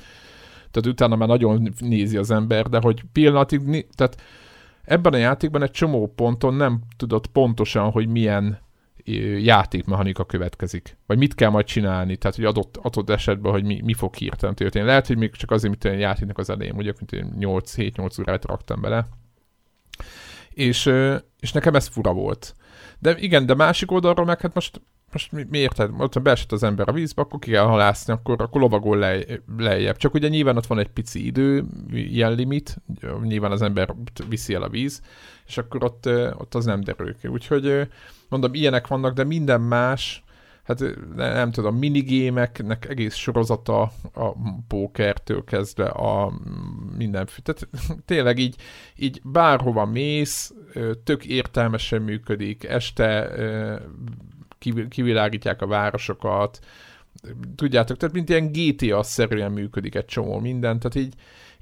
Tehát 0.71 0.89
utána 0.89 1.17
már 1.17 1.29
nagyon 1.29 1.75
nézi 1.79 2.17
az 2.17 2.31
ember, 2.31 2.69
de 2.69 2.79
hogy 2.81 3.03
pillanatig, 3.13 3.87
tehát 3.95 4.17
Ebben 4.91 5.13
a 5.13 5.17
játékban 5.17 5.63
egy 5.63 5.71
csomó 5.71 6.13
ponton 6.17 6.55
nem 6.55 6.81
tudod 6.97 7.27
pontosan, 7.27 7.91
hogy 7.91 8.09
milyen 8.09 8.59
játékmechanika 9.45 10.25
következik, 10.25 10.97
vagy 11.07 11.19
mit 11.19 11.35
kell 11.35 11.51
majd 11.51 11.67
csinálni, 11.67 12.17
tehát 12.17 12.37
hogy 12.37 12.45
adott, 12.45 12.77
adott 12.77 13.11
esetben, 13.11 13.53
hogy 13.53 13.65
mi, 13.65 13.81
mi 13.85 13.95
fog 13.95 14.15
hirtelen 14.15 14.55
történni. 14.55 14.87
Lehet, 14.87 15.07
hogy 15.07 15.17
még 15.17 15.31
csak 15.33 15.51
azért, 15.51 15.83
mint 15.83 15.97
a 15.97 15.99
játéknak 15.99 16.39
az 16.39 16.51
elején, 16.51 16.75
mondjuk, 16.75 16.97
mint 16.99 17.27
8-7-8 17.41 18.21
órát 18.21 18.45
raktam 18.45 18.81
bele. 18.81 19.07
És, 20.51 20.93
és 21.41 21.53
nekem 21.53 21.75
ez 21.75 21.87
fura 21.87 22.13
volt. 22.13 22.55
De 22.99 23.17
igen, 23.19 23.47
de 23.47 23.55
másik 23.55 23.91
oldalról 23.91 24.27
meg 24.27 24.41
hát 24.41 24.55
most 24.55 24.81
most 25.13 25.33
mi, 25.33 25.47
miért? 25.51 25.79
Ott 25.99 26.15
ha 26.15 26.21
beesett 26.21 26.53
az 26.53 26.63
ember 26.63 26.89
a 26.89 26.93
vízbe, 26.93 27.23
akkor 27.23 27.39
ki 27.39 27.51
kell 27.51 27.65
halászni, 27.65 28.13
akkor, 28.13 28.43
akkor 28.43 28.61
lovagol 28.61 28.99
lej, 28.99 29.41
lejjebb. 29.59 29.97
Csak 29.97 30.15
ugye 30.15 30.29
nyilván 30.29 30.57
ott 30.57 30.67
van 30.67 30.79
egy 30.79 30.89
pici 30.89 31.27
idő, 31.27 31.65
ilyen 31.93 32.33
limit, 32.33 32.77
nyilván 33.23 33.51
az 33.51 33.63
ember 33.63 33.95
viszi 34.29 34.55
el 34.55 34.63
a 34.63 34.69
víz, 34.69 35.03
és 35.47 35.59
akkor 35.59 35.85
ott, 35.85 36.07
ott 36.39 36.55
az 36.55 36.65
nem 36.65 36.81
derül 36.81 37.17
ki. 37.17 37.29
Úgyhogy 37.29 37.89
mondom, 38.29 38.55
ilyenek 38.55 38.87
vannak, 38.87 39.15
de 39.15 39.25
minden 39.25 39.61
más, 39.61 40.25
hát 40.63 40.85
nem 41.17 41.51
tudom, 41.51 41.77
minigémeknek 41.77 42.89
egész 42.89 43.15
sorozata 43.15 43.81
a 44.15 44.33
pókertől 44.69 45.45
kezdve 45.45 45.87
a 45.87 46.33
minden, 46.97 47.29
tehát 47.43 47.69
tényleg 48.07 48.39
így, 48.39 48.57
így 48.97 49.21
bárhova 49.25 49.85
mész, 49.85 50.55
tök 51.05 51.25
értelmesen 51.25 52.03
működik, 52.03 52.65
este 52.65 53.31
kivilágítják 54.89 55.63
a 55.63 55.67
városokat, 55.67 56.59
tudjátok, 57.55 57.97
tehát 57.97 58.15
mint 58.15 58.29
ilyen 58.29 58.53
GTA-szerűen 58.53 59.53
működik 59.53 59.95
egy 59.95 60.05
csomó 60.05 60.39
minden, 60.39 60.79
tehát 60.79 60.95
így, 60.95 61.15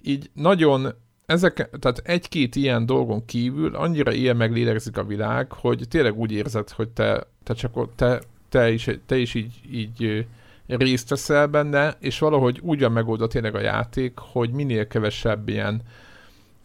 így 0.03 0.31
nagyon 0.35 0.95
ezek, 1.27 1.71
tehát 1.81 1.99
egy-két 2.05 2.57
ilyen 2.57 2.87
dolgon 2.87 3.25
kívül 3.25 3.75
annyira 3.75 4.13
ilyen 4.13 4.37
meglélegzik 4.37 4.97
a 4.97 5.05
világ, 5.05 5.53
hogy 5.53 5.85
tényleg 5.89 6.19
úgy 6.19 6.33
érzed, 6.33 6.71
hogy 6.71 6.89
te, 6.89 7.27
te 7.43 7.55
csak 7.55 7.95
te, 7.95 8.21
te 8.49 8.71
is, 8.71 8.91
te 9.07 9.17
is 9.17 9.35
így, 9.35 9.55
így 9.73 10.27
részt 10.67 11.09
veszel 11.09 11.47
benne, 11.47 11.97
és 12.01 12.19
valahogy 12.19 12.61
úgy 12.63 12.81
van 12.81 12.93
megoldva 12.93 13.27
tényleg 13.27 13.55
a 13.55 13.61
játék, 13.61 14.19
hogy 14.19 14.51
minél 14.51 14.87
kevesebb 14.87 15.49
ilyen 15.49 15.83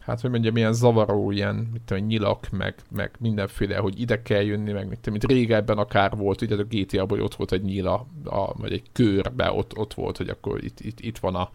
hát 0.06 0.22
hogy 0.22 0.30
mondjam, 0.30 0.58
ilyen 0.58 0.74
zavaró, 0.74 1.32
ilyen, 1.32 1.56
mit 1.56 1.82
tudom, 1.82 2.04
nyilak, 2.06 2.50
meg, 2.50 2.76
meg 2.92 3.12
mindenféle, 3.20 3.78
hogy 3.78 4.00
ide 4.00 4.22
kell 4.22 4.42
jönni, 4.42 4.72
meg 4.72 4.88
mit 4.88 5.00
tudom, 5.00 5.20
mint 5.20 5.32
régebben 5.32 5.78
akár 5.78 6.16
volt, 6.16 6.42
ugye 6.42 6.56
a 6.56 6.64
GTA-ban 6.64 7.22
ott 7.22 7.36
volt 7.36 7.52
egy 7.52 7.62
nyila, 7.62 8.06
a, 8.24 8.54
vagy 8.54 8.74
egy 8.74 8.84
körbe, 8.92 9.52
ott, 9.52 9.78
ott 9.78 9.94
volt, 9.94 10.18
hogy 10.18 10.30
akkor 10.30 10.64
itt, 10.64 10.80
itt, 10.80 11.00
itt 11.00 11.18
van 11.18 11.36
a 11.36 11.50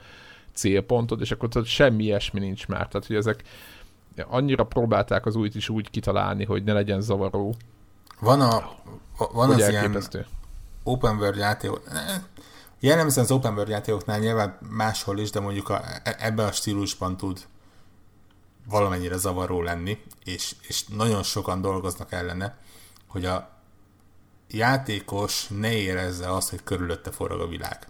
célpontod, 0.55 1.21
és 1.21 1.31
akkor 1.31 1.49
tudod, 1.49 1.67
semmi 1.67 2.05
ilyesmi 2.05 2.41
nincs 2.41 2.67
már. 2.67 2.89
Tehát, 2.89 3.07
hogy 3.07 3.17
ezek 3.17 3.43
annyira 4.29 4.65
próbálták 4.65 5.27
az 5.27 5.37
újt 5.37 5.55
is 5.55 5.69
úgy 5.69 5.91
kitalálni, 5.91 6.45
hogy 6.45 6.65
ne 6.65 6.73
legyen 6.73 7.01
zavaró. 7.01 7.55
Van, 8.21 8.41
a, 8.41 8.71
van 9.33 9.51
az 9.51 9.61
elképesztő. 9.61 10.19
ilyen 10.19 10.31
open 10.83 11.17
world 11.17 11.37
játékok, 11.37 11.83
jellemzően 12.81 13.27
az 13.27 13.33
open 13.33 13.53
world 13.53 13.69
játékoknál 13.69 14.19
nyilván 14.19 14.59
máshol 14.71 15.19
is, 15.19 15.31
de 15.31 15.41
mondjuk 15.41 15.69
a, 15.69 15.81
e, 16.03 16.17
ebben 16.19 16.47
a 16.47 16.53
stílusban 16.53 17.17
tud 17.17 17.39
valamennyire 18.69 19.17
zavaró 19.17 19.63
lenni, 19.63 19.99
és, 20.25 20.55
és 20.61 20.85
nagyon 20.85 21.23
sokan 21.23 21.61
dolgoznak 21.61 22.13
ellene, 22.13 22.59
hogy 23.07 23.25
a 23.25 23.51
játékos 24.51 25.47
ne 25.49 25.73
érezze 25.73 26.33
azt, 26.33 26.51
hogy 26.51 26.63
körülötte 26.65 27.11
forog 27.11 27.41
a 27.41 27.49
világ. 27.49 27.89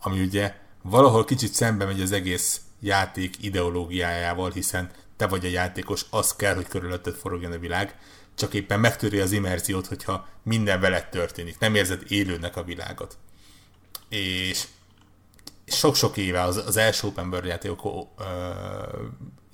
Ami 0.00 0.20
ugye 0.20 0.54
valahol 0.82 1.24
kicsit 1.24 1.54
szembe 1.54 1.84
megy 1.84 2.00
az 2.00 2.12
egész 2.12 2.60
játék 2.80 3.42
ideológiájával, 3.42 4.50
hiszen 4.50 4.90
te 5.16 5.26
vagy 5.26 5.44
a 5.44 5.48
játékos, 5.48 6.06
az 6.10 6.36
kell, 6.36 6.54
hogy 6.54 6.68
körülötted 6.68 7.14
forogjon 7.14 7.52
a 7.52 7.58
világ, 7.58 7.98
csak 8.34 8.54
éppen 8.54 8.80
megtöri 8.80 9.20
az 9.20 9.32
immerziót, 9.32 9.86
hogyha 9.86 10.28
minden 10.42 10.80
veled 10.80 11.08
történik. 11.08 11.58
Nem 11.58 11.74
érzed 11.74 12.02
élőnek 12.08 12.56
a 12.56 12.62
világot. 12.62 13.18
És 14.08 14.66
sok-sok 15.66 16.16
éve 16.16 16.42
az, 16.42 16.56
az 16.56 16.76
első 16.76 17.06
open 17.06 17.28
world 17.28 17.46
játékok 17.46 18.08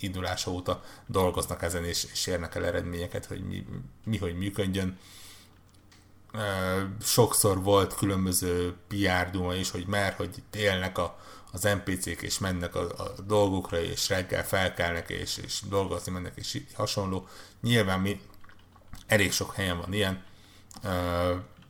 indulása 0.01 0.51
óta 0.51 0.83
dolgoznak 1.07 1.63
ezen, 1.63 1.85
és, 1.85 2.07
és 2.13 2.27
érnek 2.27 2.55
el 2.55 2.65
eredményeket, 2.65 3.27
hogy 3.27 3.47
mi, 3.47 3.67
mi 4.05 4.19
hogy 4.19 4.37
működjön. 4.37 4.99
Sokszor 7.03 7.63
volt 7.63 7.95
különböző 7.95 8.75
PR 8.89 9.31
duma 9.31 9.55
is, 9.55 9.71
hogy 9.71 9.87
mert, 9.87 10.17
hogy 10.17 10.39
itt 10.39 10.57
élnek 10.57 10.99
a, 10.99 11.19
az 11.53 11.63
NPC-k, 11.63 12.23
és 12.23 12.39
mennek 12.39 12.75
a, 12.75 12.81
a 12.81 13.21
dolgokra, 13.27 13.81
és 13.81 14.09
reggel 14.09 14.45
felkelnek, 14.45 15.11
és, 15.11 15.37
és 15.37 15.61
dolgozni 15.69 16.13
mennek, 16.13 16.33
és 16.37 16.63
hasonló. 16.75 17.29
Nyilván 17.61 18.01
mi 18.01 18.21
elég 19.07 19.33
sok 19.33 19.55
helyen 19.55 19.79
van 19.79 19.93
ilyen. 19.93 20.25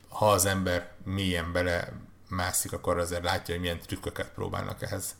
Ha 0.09 0.31
az 0.31 0.45
ember 0.45 0.91
mélyen 1.03 1.51
bele 1.51 1.93
mászik, 2.29 2.73
akkor 2.73 2.97
azért 2.97 3.23
látja, 3.23 3.53
hogy 3.53 3.63
milyen 3.63 3.79
trükköket 3.79 4.31
próbálnak 4.33 4.81
ehhez 4.81 5.15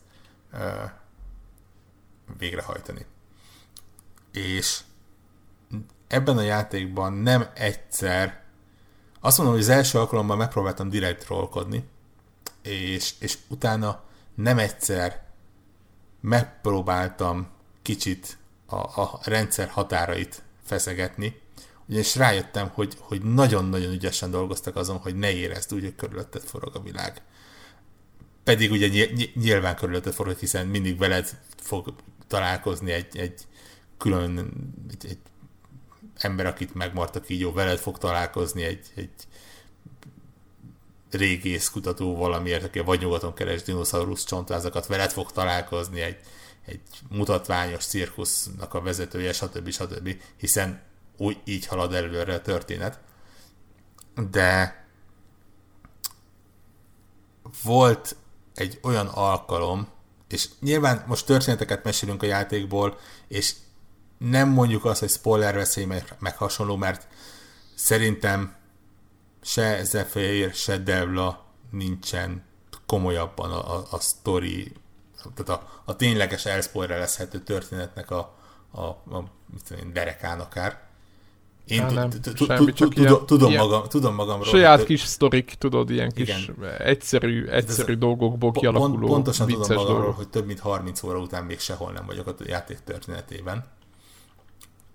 végrehajtani. 2.37 3.05
És 4.31 4.79
ebben 6.07 6.37
a 6.37 6.41
játékban 6.41 7.13
nem 7.13 7.49
egyszer, 7.53 8.41
azt 9.19 9.37
mondom, 9.37 9.55
hogy 9.55 9.63
az 9.63 9.69
első 9.69 9.99
alkalommal 9.99 10.35
megpróbáltam 10.35 10.89
direkt 10.89 11.27
rollkodni, 11.27 11.83
és, 12.61 13.13
és 13.19 13.37
utána 13.47 14.03
nem 14.35 14.57
egyszer 14.57 15.25
megpróbáltam 16.21 17.47
kicsit 17.81 18.37
a, 18.65 18.75
a 18.75 19.19
rendszer 19.23 19.67
határait 19.67 20.41
feszegetni, 20.63 21.41
ugyanis 21.87 22.15
rájöttem, 22.15 22.69
hogy, 22.73 22.95
hogy 22.99 23.21
nagyon-nagyon 23.21 23.91
ügyesen 23.91 24.31
dolgoztak 24.31 24.75
azon, 24.75 24.97
hogy 24.97 25.15
ne 25.15 25.31
érezd 25.31 25.73
úgy, 25.73 25.83
hogy 25.83 25.95
körülötted 25.95 26.41
forog 26.41 26.75
a 26.75 26.81
világ. 26.81 27.21
Pedig 28.43 28.71
ugye 28.71 29.07
nyilván 29.33 29.75
körülötted 29.75 30.13
forog, 30.13 30.37
hiszen 30.37 30.67
mindig 30.67 30.97
veled 30.97 31.39
fog 31.57 31.93
találkozni 32.27 32.91
egy, 32.91 33.17
egy 33.17 33.41
külön 33.97 34.37
egy, 34.89 35.05
egy 35.09 35.19
ember, 36.17 36.45
akit 36.45 36.73
megmartak 36.73 37.29
így 37.29 37.39
jó, 37.39 37.51
veled 37.53 37.77
fog 37.77 37.97
találkozni 37.97 38.63
egy, 38.63 38.87
egy 38.95 39.13
régész 41.11 41.69
kutató 41.69 42.15
valamiért, 42.15 42.63
aki 42.63 42.79
vagy 42.79 42.99
nyugaton 42.99 43.33
keres 43.33 43.63
dinoszaurusz 43.63 44.25
csontvázakat, 44.25 44.87
veled 44.87 45.11
fog 45.11 45.31
találkozni 45.31 46.01
egy, 46.01 46.19
egy 46.65 46.81
mutatványos 47.09 47.85
cirkusznak 47.85 48.73
a 48.73 48.81
vezetője, 48.81 49.33
stb. 49.33 49.69
stb. 49.69 50.21
Hiszen 50.37 50.81
úgy 51.17 51.37
így 51.43 51.65
halad 51.65 51.93
előre 51.93 52.33
a 52.33 52.41
történet. 52.41 52.99
De 54.29 54.85
volt 57.63 58.15
egy 58.53 58.79
olyan 58.83 59.07
alkalom, 59.07 59.87
és 60.29 60.49
nyilván 60.59 61.03
most 61.07 61.25
történeteket 61.25 61.83
mesélünk 61.83 62.23
a 62.23 62.25
játékból, 62.25 62.97
és 63.27 63.53
nem 64.17 64.49
mondjuk 64.49 64.85
azt, 64.85 64.99
hogy 64.99 65.09
spoiler 65.09 65.55
veszély 65.55 65.85
meg, 65.85 66.15
meg 66.19 66.37
hasonló, 66.37 66.75
mert 66.75 67.07
szerintem 67.75 68.55
se 69.41 69.83
Zephyr, 69.83 70.53
se 70.53 70.77
Devla 70.77 71.45
nincsen 71.71 72.45
komolyabban 72.85 73.51
a, 73.51 73.75
a, 73.75 73.87
a 73.89 73.99
story, 73.99 74.73
tehát 75.35 75.61
a, 75.61 75.81
a 75.85 75.95
tényleges 75.95 76.45
elspoilerezhető 76.45 77.39
történetnek 77.39 78.11
a, 78.11 78.37
a, 78.71 78.81
a 78.85 79.31
mit 79.53 79.63
tudom 79.67 79.83
én, 79.83 79.93
derekán 79.93 80.39
akár. 80.39 80.86
Én 81.67 81.87
tudom 83.25 83.53
magam, 83.53 83.83
tudom 83.83 84.15
magamról. 84.15 84.45
Saját 84.45 84.83
kis 84.83 85.01
sztorik, 85.01 85.55
tudod, 85.57 85.89
ilyen 85.89 86.11
kis 86.11 86.51
egyszerű, 86.77 87.45
egyszerű 87.45 87.93
dolgokból 87.93 88.51
kialakuló 88.51 89.07
Pontosan 89.07 89.47
tudom 89.47 89.75
magamról, 89.75 90.11
hogy 90.11 90.29
több 90.29 90.45
mint 90.45 90.59
30 90.59 91.03
óra 91.03 91.19
után 91.19 91.43
még 91.43 91.59
sehol 91.59 91.91
nem 91.91 92.05
vagyok 92.05 92.27
a 92.27 92.33
játék 92.45 92.77
történetében. 92.83 93.65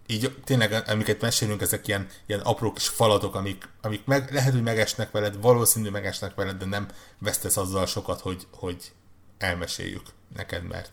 Így 0.07 0.35
tényleg, 0.45 0.83
amiket 0.87 1.21
mesélünk, 1.21 1.61
ezek 1.61 1.89
ilyen, 1.89 2.07
ilyen 2.27 2.41
apró 2.41 2.73
kis 2.73 2.89
falatok, 2.89 3.35
amik, 3.35 3.69
amik 3.83 4.05
meg, 4.05 4.33
lehet, 4.33 4.53
hogy 4.53 4.63
megesnek 4.63 5.11
veled, 5.11 5.41
valószínű 5.41 5.91
megesnek 5.91 6.35
veled, 6.35 6.57
de 6.57 6.65
nem 6.65 6.87
vesztesz 7.19 7.57
azzal 7.57 7.87
sokat, 7.87 8.21
hogy, 8.21 8.47
hogy 8.53 8.93
elmeséljük 9.39 10.03
neked, 10.37 10.69
mert, 10.69 10.93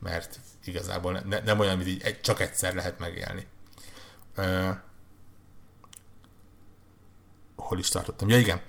mert 0.00 0.40
igazából 0.64 1.22
ne, 1.28 1.40
nem 1.40 1.58
olyan, 1.58 1.74
amit 1.74 1.86
így 1.86 2.20
csak 2.20 2.40
egyszer 2.40 2.74
lehet 2.74 2.98
megélni. 2.98 3.46
Uh, 4.36 4.76
hol 7.58 7.78
is 7.78 7.88
tartottam? 7.88 8.28
Ja, 8.28 8.38
igen. 8.38 8.60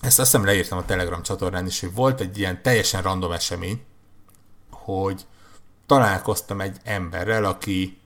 Ezt 0.00 0.18
azt 0.18 0.30
hiszem 0.30 0.44
leírtam 0.44 0.78
a 0.78 0.84
Telegram 0.84 1.22
csatornán 1.22 1.66
is, 1.66 1.80
hogy 1.80 1.94
volt 1.94 2.20
egy 2.20 2.38
ilyen 2.38 2.62
teljesen 2.62 3.02
random 3.02 3.32
esemény, 3.32 3.84
hogy 4.70 5.26
találkoztam 5.86 6.60
egy 6.60 6.76
emberrel, 6.84 7.44
aki 7.44 8.00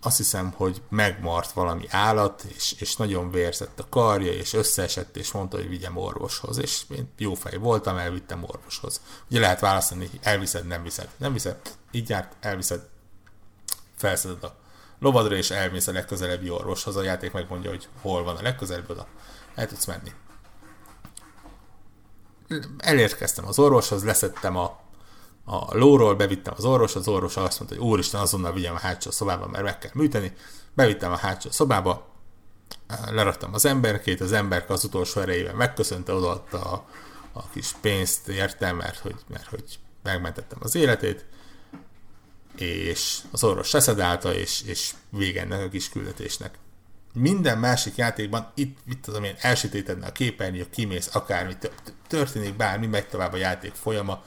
azt 0.00 0.16
hiszem, 0.16 0.52
hogy 0.56 0.82
megmart 0.88 1.52
valami 1.52 1.86
állat, 1.90 2.42
és, 2.54 2.74
és 2.78 2.96
nagyon 2.96 3.30
vérzett 3.30 3.80
a 3.80 3.88
karja, 3.88 4.32
és 4.32 4.52
összeesett, 4.52 5.16
és 5.16 5.32
mondta, 5.32 5.56
hogy 5.56 5.68
vigyem 5.68 5.96
orvoshoz. 5.96 6.58
És 6.58 6.82
én 6.88 7.12
jó 7.18 7.34
fej 7.34 7.56
voltam, 7.56 7.96
elvittem 7.96 8.42
orvoshoz. 8.42 9.00
Ugye 9.30 9.40
lehet 9.40 9.60
választani, 9.60 10.10
elviszed, 10.22 10.66
nem 10.66 10.82
viszed. 10.82 11.08
Nem 11.16 11.32
viszed, 11.32 11.56
így 11.90 12.08
járt, 12.08 12.36
elviszed, 12.40 12.88
felszeded 13.96 14.44
a 14.44 14.56
lovadra, 15.04 15.36
és 15.36 15.50
elmész 15.50 15.86
a 15.86 15.92
legközelebbi 15.92 16.50
orvoshoz. 16.50 16.96
A 16.96 17.02
játék 17.02 17.32
megmondja, 17.32 17.70
hogy 17.70 17.88
hol 18.00 18.24
van 18.24 18.36
a 18.36 18.42
legközelebb, 18.42 18.90
oda 18.90 19.06
el 19.54 19.66
tudsz 19.66 19.84
menni. 19.84 20.12
Elérkeztem 22.78 23.46
az 23.46 23.58
orvoshoz, 23.58 24.04
leszettem 24.04 24.56
a, 24.56 24.80
a 25.44 25.76
lóról, 25.76 26.14
bevittem 26.14 26.54
az 26.56 26.64
orvos, 26.64 26.94
az 26.94 27.08
orvos 27.08 27.36
azt 27.36 27.58
mondta, 27.58 27.78
hogy 27.78 27.86
úristen, 27.86 28.20
azonnal 28.20 28.52
vigyem 28.52 28.74
a 28.74 28.78
hátsó 28.78 29.10
szobába, 29.10 29.46
mert 29.46 29.64
meg 29.64 29.78
kell 29.78 29.90
műteni. 29.94 30.32
Bevittem 30.74 31.12
a 31.12 31.16
hátsó 31.16 31.50
szobába, 31.50 32.12
leraktam 33.10 33.54
az 33.54 33.64
emberkét, 33.64 34.20
az 34.20 34.32
emberke 34.32 34.72
az 34.72 34.84
utolsó 34.84 35.20
erejében 35.20 35.54
megköszönte, 35.54 36.12
odaadta 36.12 36.60
a, 36.60 36.84
a 37.32 37.48
kis 37.52 37.72
pénzt 37.80 38.28
értem, 38.28 38.76
mert 38.76 38.98
hogy, 38.98 39.16
mert 39.26 39.46
hogy 39.46 39.78
megmentettem 40.02 40.58
az 40.62 40.74
életét, 40.74 41.24
és 42.56 43.18
az 43.30 43.44
orvos 43.44 43.70
leszedálta, 43.70 44.34
és, 44.34 44.62
és 44.62 44.94
vége 45.10 45.40
ennek 45.40 45.60
a 45.60 45.68
kis 45.68 45.88
küldetésnek. 45.88 46.58
Minden 47.12 47.58
másik 47.58 47.96
játékban 47.96 48.52
itt, 48.54 48.78
itt 48.88 49.06
az, 49.06 49.14
amilyen 49.14 49.36
elsütétedne 49.40 50.06
a 50.06 50.12
képernyő, 50.12 50.70
kimész, 50.70 51.14
akármi 51.14 51.56
történik, 52.08 52.56
bármi, 52.56 52.86
megy 52.86 53.08
tovább 53.08 53.32
a 53.32 53.36
játék 53.36 53.72
folyama, 53.72 54.22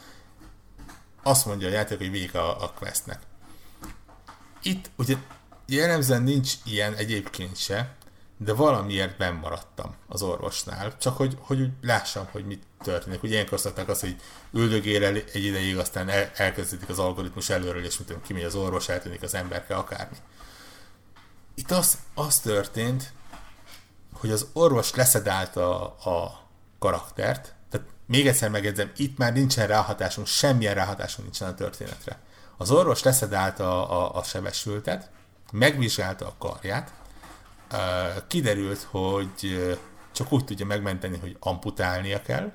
azt 1.24 1.46
mondja 1.46 1.68
a 1.68 1.72
játék, 1.72 1.98
hogy 1.98 2.12
végig 2.12 2.36
a, 2.36 2.64
a 2.64 2.72
questnek. 2.72 3.22
Itt 4.62 4.90
ugye 4.96 5.16
jellemzően 5.68 6.24
nincs 6.24 6.54
ilyen 6.64 6.94
egyébként 6.94 7.58
se, 7.58 7.96
de 8.38 8.54
valamiért 8.54 9.18
benn 9.18 9.36
maradtam 9.36 9.96
az 10.08 10.22
orvosnál, 10.22 10.98
csak 10.98 11.18
hogy, 11.18 11.38
hogy 11.40 11.62
úgy 11.62 11.72
lássam, 11.82 12.28
hogy 12.32 12.46
mit 12.46 12.64
történik. 12.84 13.24
Ugye 13.24 13.34
ilyenkor 13.34 13.60
szokták 13.60 13.90
azt, 13.90 14.02
hogy 14.02 14.16
üldögél 14.54 15.04
el 15.04 15.16
egy 15.16 15.44
ideig, 15.44 15.78
aztán 15.78 16.10
el, 16.10 16.32
elkezdődik 16.36 16.90
az 16.90 17.00
algoritmus 17.00 17.50
előről, 17.50 17.86
és 17.86 17.98
mit 17.98 18.08
tudom, 18.08 18.46
az 18.46 18.56
orvos, 18.56 18.90
eltűnik 18.90 19.22
az 19.22 19.34
emberke, 19.34 19.76
akármi. 19.76 20.18
Itt 21.56 21.72
az, 21.72 21.98
az 22.14 22.40
történt, 22.40 23.14
hogy 24.14 24.32
az 24.32 24.48
orvos 24.54 24.96
leszedálta 24.96 25.96
a 25.96 26.48
karaktert, 26.80 27.54
tehát 27.70 27.88
még 28.06 28.28
egyszer 28.28 28.50
megjegyzem, 28.50 28.92
itt 28.96 29.18
már 29.18 29.34
nincsen 29.34 29.68
ráhatásunk, 29.68 30.28
semmilyen 30.28 30.74
ráhatásunk 30.74 31.24
nincsen 31.24 31.48
a 31.48 31.54
történetre. 31.54 32.20
Az 32.58 32.72
orvos 32.72 33.04
leszedálta 33.04 33.90
a, 33.90 34.06
a, 34.06 34.20
a 34.20 34.24
sebesültet, 34.24 35.10
megvizsgálta 35.52 36.26
a 36.26 36.36
karját, 36.38 36.94
kiderült, 38.28 38.88
hogy 38.90 39.76
csak 40.12 40.32
úgy 40.32 40.46
tudja 40.46 40.66
megmenteni, 40.66 41.18
hogy 41.18 41.38
amputálnia 41.40 42.22
kell. 42.22 42.52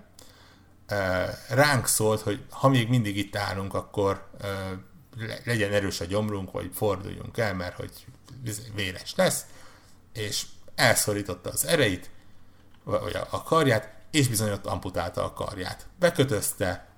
Ránk 1.48 1.86
szólt, 1.86 2.20
hogy 2.20 2.44
ha 2.50 2.68
még 2.68 2.88
mindig 2.88 3.16
itt 3.16 3.36
állunk, 3.36 3.74
akkor 3.74 4.30
legyen 5.44 5.72
erős 5.72 6.00
a 6.00 6.04
gyomrunk, 6.04 6.50
vagy 6.50 6.70
forduljunk 6.74 7.38
el, 7.38 7.54
mert 7.54 7.76
hogy 7.76 8.06
véres 8.74 9.14
lesz, 9.14 9.44
és 10.12 10.46
elszorította 10.74 11.50
az 11.50 11.66
ereit, 11.66 12.10
vagy 12.84 13.16
a 13.30 13.42
karját, 13.42 13.92
és 14.10 14.28
bizony 14.28 14.50
ott 14.50 14.66
amputálta 14.66 15.24
a 15.24 15.32
karját. 15.32 15.86
Bekötözte 15.98 16.88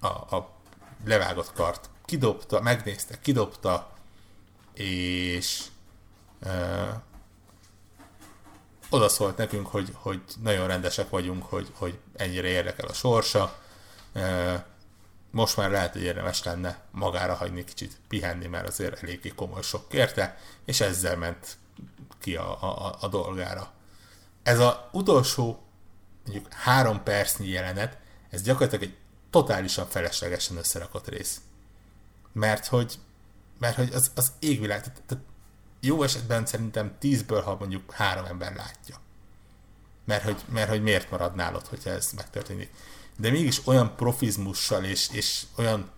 a, 0.00 0.06
a 0.06 0.56
levágott 1.04 1.52
kart, 1.52 1.90
kidobta, 2.04 2.60
megnézte, 2.60 3.20
kidobta, 3.20 3.92
és 4.74 5.62
e, 8.90 8.96
oda 8.96 9.08
szólt 9.08 9.36
nekünk, 9.36 9.66
hogy, 9.66 9.88
hogy 9.94 10.20
nagyon 10.42 10.66
rendesek 10.66 11.10
vagyunk, 11.10 11.44
hogy, 11.44 11.68
hogy 11.74 11.98
ennyire 12.16 12.48
érdekel 12.48 12.88
a 12.88 12.92
sorsa. 12.92 13.58
Most 15.30 15.56
már 15.56 15.70
lehet, 15.70 15.92
hogy 15.92 16.02
érdemes 16.02 16.42
lenne 16.42 16.78
magára 16.90 17.34
hagyni, 17.34 17.64
kicsit 17.64 17.96
pihenni, 18.08 18.46
mert 18.46 18.68
azért 18.68 19.02
eléggé 19.02 19.28
komoly 19.28 19.62
sok 19.62 19.88
kérte, 19.88 20.38
és 20.64 20.80
ezzel 20.80 21.16
ment 21.16 21.56
ki 22.18 22.36
a, 22.36 22.62
a, 22.62 22.96
a 23.00 23.08
dolgára. 23.08 23.70
Ez 24.42 24.58
a 24.58 24.88
utolsó 24.92 25.62
mondjuk 26.26 26.52
három 26.52 27.02
percnyi 27.02 27.48
jelenet, 27.48 27.98
ez 28.30 28.42
gyakorlatilag 28.42 28.84
egy 28.84 28.96
totálisan 29.30 29.86
feleslegesen 29.86 30.56
összerakott 30.56 31.08
rész. 31.08 31.40
Mert 32.32 32.66
hogy, 32.66 32.98
mert 33.58 33.76
hogy 33.76 33.92
az, 33.92 34.10
az 34.14 34.32
égvilág, 34.38 34.82
tehát 34.82 35.24
jó 35.80 36.02
esetben 36.02 36.46
szerintem 36.46 36.96
tízből, 36.98 37.40
ha 37.40 37.56
mondjuk 37.58 37.92
három 37.92 38.24
ember 38.24 38.54
látja. 38.54 38.96
Mert 40.04 40.22
hogy, 40.22 40.42
mert 40.52 40.68
hogy 40.68 40.82
miért 40.82 41.10
marad 41.10 41.34
nálad, 41.34 41.66
hogyha 41.66 41.90
ez 41.90 42.12
megtörténik. 42.16 42.70
De 43.18 43.30
mégis 43.30 43.66
olyan 43.66 43.96
profizmussal 43.96 44.84
és, 44.84 45.08
és 45.12 45.42
olyan, 45.56 45.90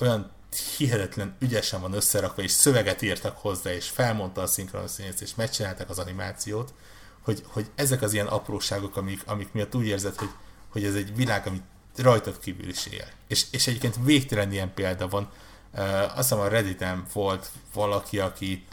olyan 0.00 0.30
hihetetlen 0.76 1.36
ügyesen 1.38 1.80
van 1.80 1.92
összerakva, 1.92 2.42
és 2.42 2.50
szöveget 2.50 3.02
írtak 3.02 3.36
hozzá, 3.36 3.72
és 3.72 3.88
felmondta 3.88 4.42
a 4.42 4.46
szinkronszínész, 4.46 5.20
és 5.20 5.34
megcsinálták 5.34 5.90
az 5.90 5.98
animációt, 5.98 6.74
hogy, 7.22 7.42
hogy 7.46 7.70
ezek 7.74 8.02
az 8.02 8.12
ilyen 8.12 8.26
apróságok, 8.26 8.96
amik, 8.96 9.22
amik 9.26 9.52
miatt 9.52 9.74
úgy 9.74 9.86
érzed, 9.86 10.14
hogy, 10.14 10.30
hogy 10.68 10.84
ez 10.84 10.94
egy 10.94 11.16
világ, 11.16 11.46
amit 11.46 11.62
rajtad 11.96 12.38
kívül 12.38 12.68
is 12.68 12.86
él. 12.86 13.06
És, 13.28 13.46
és 13.50 13.66
egyébként 13.66 13.96
végtelen 14.02 14.52
ilyen 14.52 14.74
példa 14.74 15.08
van. 15.08 15.30
Uh, 15.72 16.02
azt 16.02 16.16
hiszem 16.16 16.38
a 16.38 16.48
Redditen 16.48 17.06
volt 17.12 17.50
valaki, 17.74 18.18
aki 18.18 18.64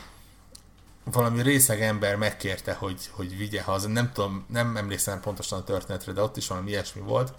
valami 1.03 1.41
részeg 1.41 1.81
ember 1.81 2.15
megkérte, 2.15 2.73
hogy, 2.73 3.09
hogy 3.11 3.37
vigye 3.37 3.61
haza. 3.61 3.87
Nem 3.87 4.11
tudom, 4.11 4.45
nem 4.49 4.77
emlékszem 4.77 5.19
pontosan 5.19 5.59
a 5.59 5.63
történetre, 5.63 6.11
de 6.11 6.21
ott 6.21 6.37
is 6.37 6.47
valami 6.47 6.69
ilyesmi 6.69 7.01
volt. 7.01 7.33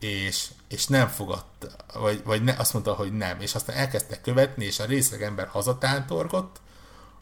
És, 0.00 0.48
és 0.68 0.86
nem 0.86 1.08
fogadta, 1.08 1.68
vagy, 1.94 2.22
vagy 2.24 2.42
ne, 2.42 2.54
azt 2.58 2.72
mondta, 2.72 2.94
hogy 2.94 3.12
nem. 3.12 3.40
És 3.40 3.54
aztán 3.54 3.76
elkezdte 3.76 4.20
követni, 4.20 4.64
és 4.64 4.78
a 4.78 4.84
részeg 4.84 5.22
ember 5.22 5.46
hazatántorgott, 5.46 6.60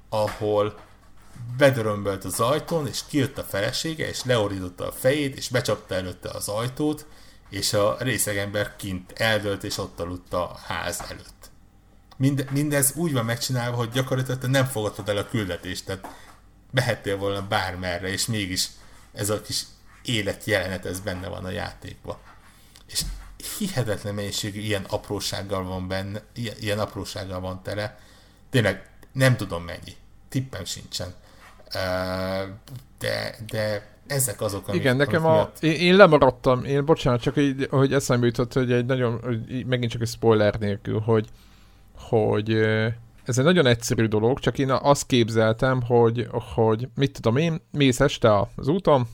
ahol 0.08 0.78
bedörömbölt 1.56 2.24
az 2.24 2.40
ajtón, 2.40 2.86
és 2.86 3.00
kijött 3.06 3.38
a 3.38 3.44
felesége, 3.44 4.08
és 4.08 4.24
leorította 4.24 4.86
a 4.86 4.92
fejét, 4.92 5.36
és 5.36 5.48
becsapta 5.48 5.94
előtte 5.94 6.30
az 6.30 6.48
ajtót, 6.48 7.06
és 7.50 7.72
a 7.72 7.96
részegember 7.98 8.76
kint 8.76 9.12
eldölt, 9.12 9.64
és 9.64 9.78
ott 9.78 10.00
aludt 10.00 10.32
a 10.32 10.58
ház 10.66 11.02
előtt. 11.08 11.35
Mind, 12.16 12.46
mindez 12.50 12.92
úgy 12.94 13.12
van 13.12 13.24
megcsinálva, 13.24 13.76
hogy 13.76 13.90
gyakorlatilag 13.90 14.40
te 14.40 14.46
nem 14.46 14.64
fogadtad 14.64 15.08
el 15.08 15.16
a 15.16 15.28
küldetést, 15.28 15.84
tehát 15.84 16.08
behettél 16.70 17.16
volna 17.16 17.46
bármerre, 17.48 18.08
és 18.08 18.26
mégis 18.26 18.68
ez 19.12 19.30
a 19.30 19.40
kis 19.40 19.64
életjelenet, 20.02 20.86
ez 20.86 21.00
benne 21.00 21.28
van 21.28 21.44
a 21.44 21.50
játékban. 21.50 22.16
És 22.86 23.02
hihetetlen 23.58 24.14
mennyiségű 24.14 24.60
ilyen 24.60 24.84
aprósággal 24.88 25.64
van 25.64 25.88
benne, 25.88 26.22
ilyen, 26.34 26.56
ilyen 26.60 26.78
aprósággal 26.78 27.40
van 27.40 27.62
tele. 27.62 27.98
Tényleg 28.50 28.90
nem 29.12 29.36
tudom 29.36 29.64
mennyi. 29.64 29.96
Tippem 30.28 30.64
sincsen. 30.64 31.14
De, 32.98 33.36
de 33.46 33.94
ezek 34.06 34.40
azok, 34.40 34.68
amik... 34.68 34.80
Igen, 34.80 34.96
nekem 34.96 35.26
a... 35.26 35.32
Miatt... 35.32 35.62
Én, 35.62 35.74
én 35.74 35.96
lemaradtam, 35.96 36.64
én 36.64 36.84
bocsánat, 36.84 37.20
csak 37.20 37.36
így, 37.36 37.66
hogy 37.70 37.92
eszembe 37.92 38.26
jutott, 38.26 38.52
hogy 38.52 38.72
egy 38.72 38.86
nagyon, 38.86 39.20
hogy 39.22 39.66
megint 39.66 39.90
csak 39.90 40.00
egy 40.00 40.08
spoiler 40.08 40.54
nélkül, 40.54 41.00
hogy, 41.00 41.28
hogy 41.96 42.50
ez 43.24 43.38
egy 43.38 43.44
nagyon 43.44 43.66
egyszerű 43.66 44.06
dolog, 44.06 44.38
csak 44.38 44.58
én 44.58 44.70
azt 44.70 45.06
képzeltem, 45.06 45.82
hogy, 45.82 46.28
hogy 46.54 46.88
mit 46.94 47.12
tudom 47.12 47.36
én, 47.36 47.60
mész 47.70 48.00
este 48.00 48.46
az 48.56 48.68
úton, 48.68 49.06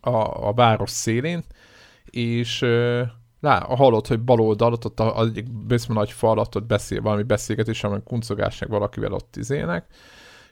a, 0.00 0.48
a 0.48 0.52
város 0.52 0.90
szélén, 0.90 1.44
és 2.04 2.60
lá, 3.40 3.58
hallod, 3.58 4.06
hogy 4.06 4.20
bal 4.20 4.40
oldalt, 4.40 4.84
ott 4.84 5.00
az 5.00 5.26
egyik 5.26 5.46
nagy 5.88 6.10
fal 6.10 6.30
alatt 6.30 6.56
ott 6.56 6.66
beszél, 6.66 7.02
valami 7.02 7.22
beszélgetés, 7.22 7.84
amely 7.84 8.00
kuncogásnak 8.04 8.68
valakivel 8.68 9.12
ott 9.12 9.36
izének, 9.36 9.86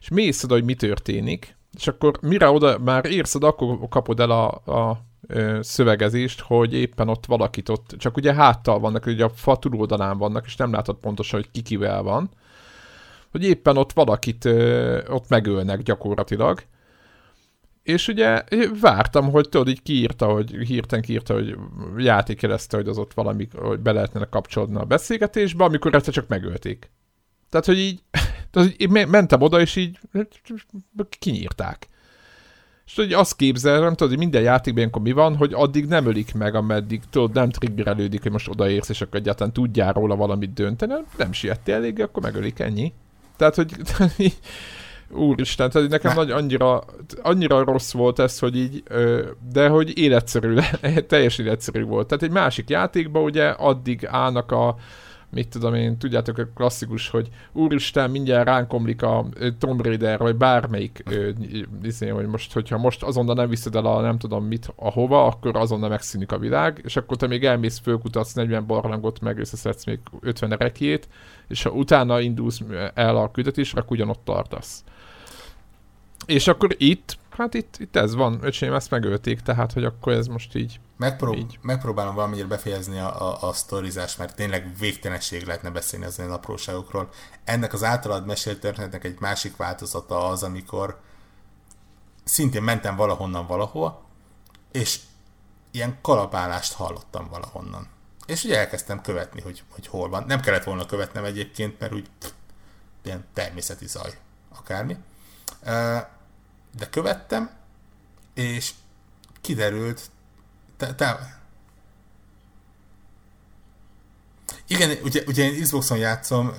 és 0.01 0.09
mész 0.09 0.45
oda, 0.45 0.55
hogy 0.55 0.65
mi 0.65 0.75
történik, 0.75 1.57
és 1.77 1.87
akkor 1.87 2.19
mire 2.21 2.51
oda 2.51 2.79
már 2.79 3.05
érsz 3.05 3.35
akkor 3.35 3.89
kapod 3.89 4.21
el 4.21 4.31
a, 4.31 4.49
a 4.51 5.01
szövegezést, 5.61 6.41
hogy 6.41 6.75
éppen 6.75 7.09
ott 7.09 7.27
valakit 7.27 7.69
ott, 7.69 7.95
csak 7.99 8.17
ugye 8.17 8.35
háttal 8.35 8.79
vannak, 8.79 9.07
ugye 9.07 9.25
a 9.25 9.29
fa 9.29 9.57
túloldalán 9.57 10.19
vannak, 10.19 10.47
és 10.47 10.57
nem 10.57 10.73
látod 10.73 10.97
pontosan, 10.97 11.41
hogy 11.41 11.51
ki 11.51 11.63
kivel 11.63 12.03
van, 12.03 12.31
hogy 13.31 13.45
éppen 13.45 13.77
ott 13.77 13.93
valakit 13.93 14.45
ott 15.09 15.29
megölnek 15.29 15.83
gyakorlatilag, 15.83 16.63
és 17.83 18.09
ugye 18.09 18.45
vártam, 18.81 19.31
hogy 19.31 19.49
tudod, 19.49 19.69
így 19.69 19.83
kiírta, 19.83 20.27
hogy 20.27 20.51
hirtelen 20.51 21.05
kiírta, 21.05 21.35
hogy 21.35 21.57
játékelezte, 21.97 22.77
hogy 22.77 22.89
az 22.89 22.99
ott 22.99 23.15
valami, 23.15 23.49
hogy 23.53 23.81
be 23.81 23.93
lehetne 23.93 24.25
kapcsolódni 24.25 24.77
a 24.77 24.85
beszélgetésbe, 24.85 25.65
amikor 25.65 25.95
ezt 25.95 26.11
csak 26.11 26.29
megölték. 26.29 26.91
Tehát, 27.51 27.67
hogy 27.67 27.79
így, 27.79 28.03
tehát, 28.51 28.75
így 28.83 28.89
mentem 29.09 29.41
oda, 29.41 29.61
és 29.61 29.77
így 29.77 29.99
kinyírták. 31.19 31.89
És 32.87 32.95
hogy 32.97 33.13
azt 33.13 33.37
képzelem, 33.37 33.95
tudod, 33.95 34.09
hogy 34.09 34.19
minden 34.19 34.43
játékban 34.43 34.79
ilyenkor 34.79 35.03
mi 35.03 35.13
van, 35.13 35.37
hogy 35.37 35.53
addig 35.53 35.87
nem 35.87 36.07
ölik 36.07 36.35
meg, 36.35 36.55
ameddig 36.55 37.03
tudod, 37.11 37.35
nem 37.35 37.51
triggerelődik, 37.51 38.23
hogy 38.23 38.33
most 38.33 38.49
odaérsz, 38.49 38.89
és 38.89 39.01
akkor 39.01 39.21
egyáltalán 39.21 39.53
tudjál 39.53 39.93
róla 39.93 40.17
valamit 40.17 40.53
dönteni, 40.53 40.95
nem 41.17 41.33
siettél 41.33 41.75
elég, 41.75 42.01
akkor 42.01 42.23
megölik 42.23 42.59
ennyi. 42.59 42.93
Tehát, 43.37 43.55
hogy 43.55 43.77
úristen, 45.11 45.71
tehát 45.71 45.89
nekem 45.89 46.15
nagy, 46.15 46.31
annyira, 46.31 46.85
annyira 47.23 47.65
rossz 47.65 47.93
volt 47.93 48.19
ez, 48.19 48.39
hogy 48.39 48.57
így, 48.57 48.83
de 49.53 49.69
hogy 49.69 49.99
életszerű, 49.99 50.57
teljesen 51.09 51.45
életszerű 51.45 51.85
volt. 51.85 52.07
Tehát 52.07 52.25
egy 52.25 52.31
másik 52.31 52.71
játékban 52.71 53.23
ugye 53.23 53.49
addig 53.49 54.07
állnak 54.07 54.53
a 54.53 54.77
mit 55.35 55.49
tudom 55.49 55.75
én, 55.75 55.99
tudjátok 55.99 56.39
a 56.39 56.47
klasszikus, 56.55 57.09
hogy 57.09 57.29
úristen, 57.53 58.11
mindjárt 58.11 58.47
ránk 58.47 58.73
omlik 58.73 59.03
a 59.03 59.27
Tomb 59.59 59.81
Raider, 59.83 60.19
vagy 60.19 60.37
bármelyik, 60.37 61.03
izé, 61.83 62.09
hogy 62.09 62.27
most, 62.27 62.53
hogyha 62.53 62.79
most 62.79 63.03
azonnal 63.03 63.35
nem 63.35 63.49
viszed 63.49 63.75
el 63.75 63.87
a 63.87 64.01
nem 64.01 64.19
tudom 64.19 64.45
mit 64.45 64.73
ahova, 64.77 65.27
akkor 65.27 65.57
azonnal 65.57 65.89
megszűnik 65.89 66.33
a 66.33 66.39
világ, 66.39 66.81
és 66.85 66.97
akkor 66.97 67.17
te 67.17 67.27
még 67.27 67.45
elmész, 67.45 67.79
fölkutatsz 67.79 68.33
40 68.33 68.67
barlangot, 68.67 69.21
meg 69.21 69.39
összeszedsz 69.39 69.85
még 69.85 69.99
50 70.21 70.51
rekjét, 70.51 71.09
és 71.49 71.63
ha 71.63 71.71
utána 71.71 72.21
indulsz 72.21 72.61
el 72.95 73.17
a 73.17 73.31
küldetésre, 73.31 73.81
akkor 73.81 73.97
ugyanott 73.97 74.25
tartasz. 74.25 74.85
És 76.27 76.49
akkor 76.49 76.75
itt, 76.79 77.19
hát 77.31 77.55
itt, 77.55 77.77
itt 77.79 77.97
ez 77.97 78.15
van, 78.15 78.39
öcsém, 78.43 78.73
ezt 78.75 78.91
megölték, 78.91 79.41
tehát, 79.41 79.73
hogy 79.73 79.85
akkor 79.85 80.13
ez 80.13 80.27
most 80.27 80.57
így 80.57 80.81
Így. 81.35 81.59
Megpróbálom 81.63 82.15
valamennyire 82.15 82.47
befejezni 82.47 82.99
a, 82.99 83.31
a, 83.31 83.49
a 83.49 83.53
sztorizást, 83.53 84.19
mert 84.19 84.35
tényleg 84.35 84.77
végtelenség 84.79 85.47
lehetne 85.47 85.71
beszélni 85.71 86.05
az 86.05 86.19
ilyen 86.19 86.31
apróságokról. 86.31 87.09
Ennek 87.45 87.73
az 87.73 87.83
általad 87.85 88.27
mesélt 88.27 88.61
történetnek 88.61 89.05
egy 89.05 89.21
másik 89.21 89.57
változata 89.57 90.29
az, 90.29 90.43
amikor 90.43 91.01
szintén 92.25 92.63
mentem 92.63 92.97
valahonnan 92.97 93.47
valahova, 93.47 94.05
és 94.73 95.01
ilyen 95.71 95.99
kalapálást 96.03 96.73
hallottam 96.73 97.29
valahonnan. 97.29 97.89
És 98.27 98.45
ugye 98.45 98.59
elkezdtem 98.59 99.01
követni, 99.01 99.41
hogy, 99.41 99.63
hogy 99.69 99.87
hol 99.87 100.09
van. 100.09 100.25
Nem 100.27 100.41
kellett 100.41 100.65
volna 100.65 100.87
követnem 100.87 101.25
egyébként, 101.25 101.81
mert 101.81 101.93
úgy 101.93 102.11
pff, 102.19 102.31
ilyen 103.03 103.25
természeti 103.33 103.87
zaj, 103.87 104.19
akármi. 104.59 104.97
De 106.77 106.89
követtem, 106.91 107.51
és 108.35 108.73
kiderült 109.41 110.11
te, 110.77 110.95
te... 110.95 111.39
Igen, 114.67 114.99
ugye, 115.03 115.23
ugye 115.27 115.45
én 115.45 115.63
Xboxon 115.63 115.99
játszom, 115.99 116.55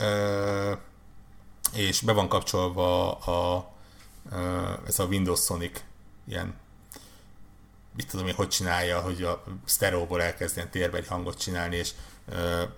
és 1.73 2.01
be 2.01 2.11
van 2.11 2.27
kapcsolva 2.27 3.17
a, 3.17 3.71
ez 4.87 4.99
a 4.99 5.05
Windows 5.05 5.43
Sonic 5.43 5.83
ilyen 6.27 6.55
mit 7.95 8.07
tudom 8.07 8.27
én, 8.27 8.33
hogy 8.33 8.47
csinálja, 8.47 8.99
hogy 8.99 9.23
a 9.23 9.43
sztereóból 9.65 10.21
elkezdjen 10.21 10.69
térbe 10.69 10.97
egy 10.97 11.07
hangot 11.07 11.39
csinálni, 11.39 11.75
és 11.75 11.91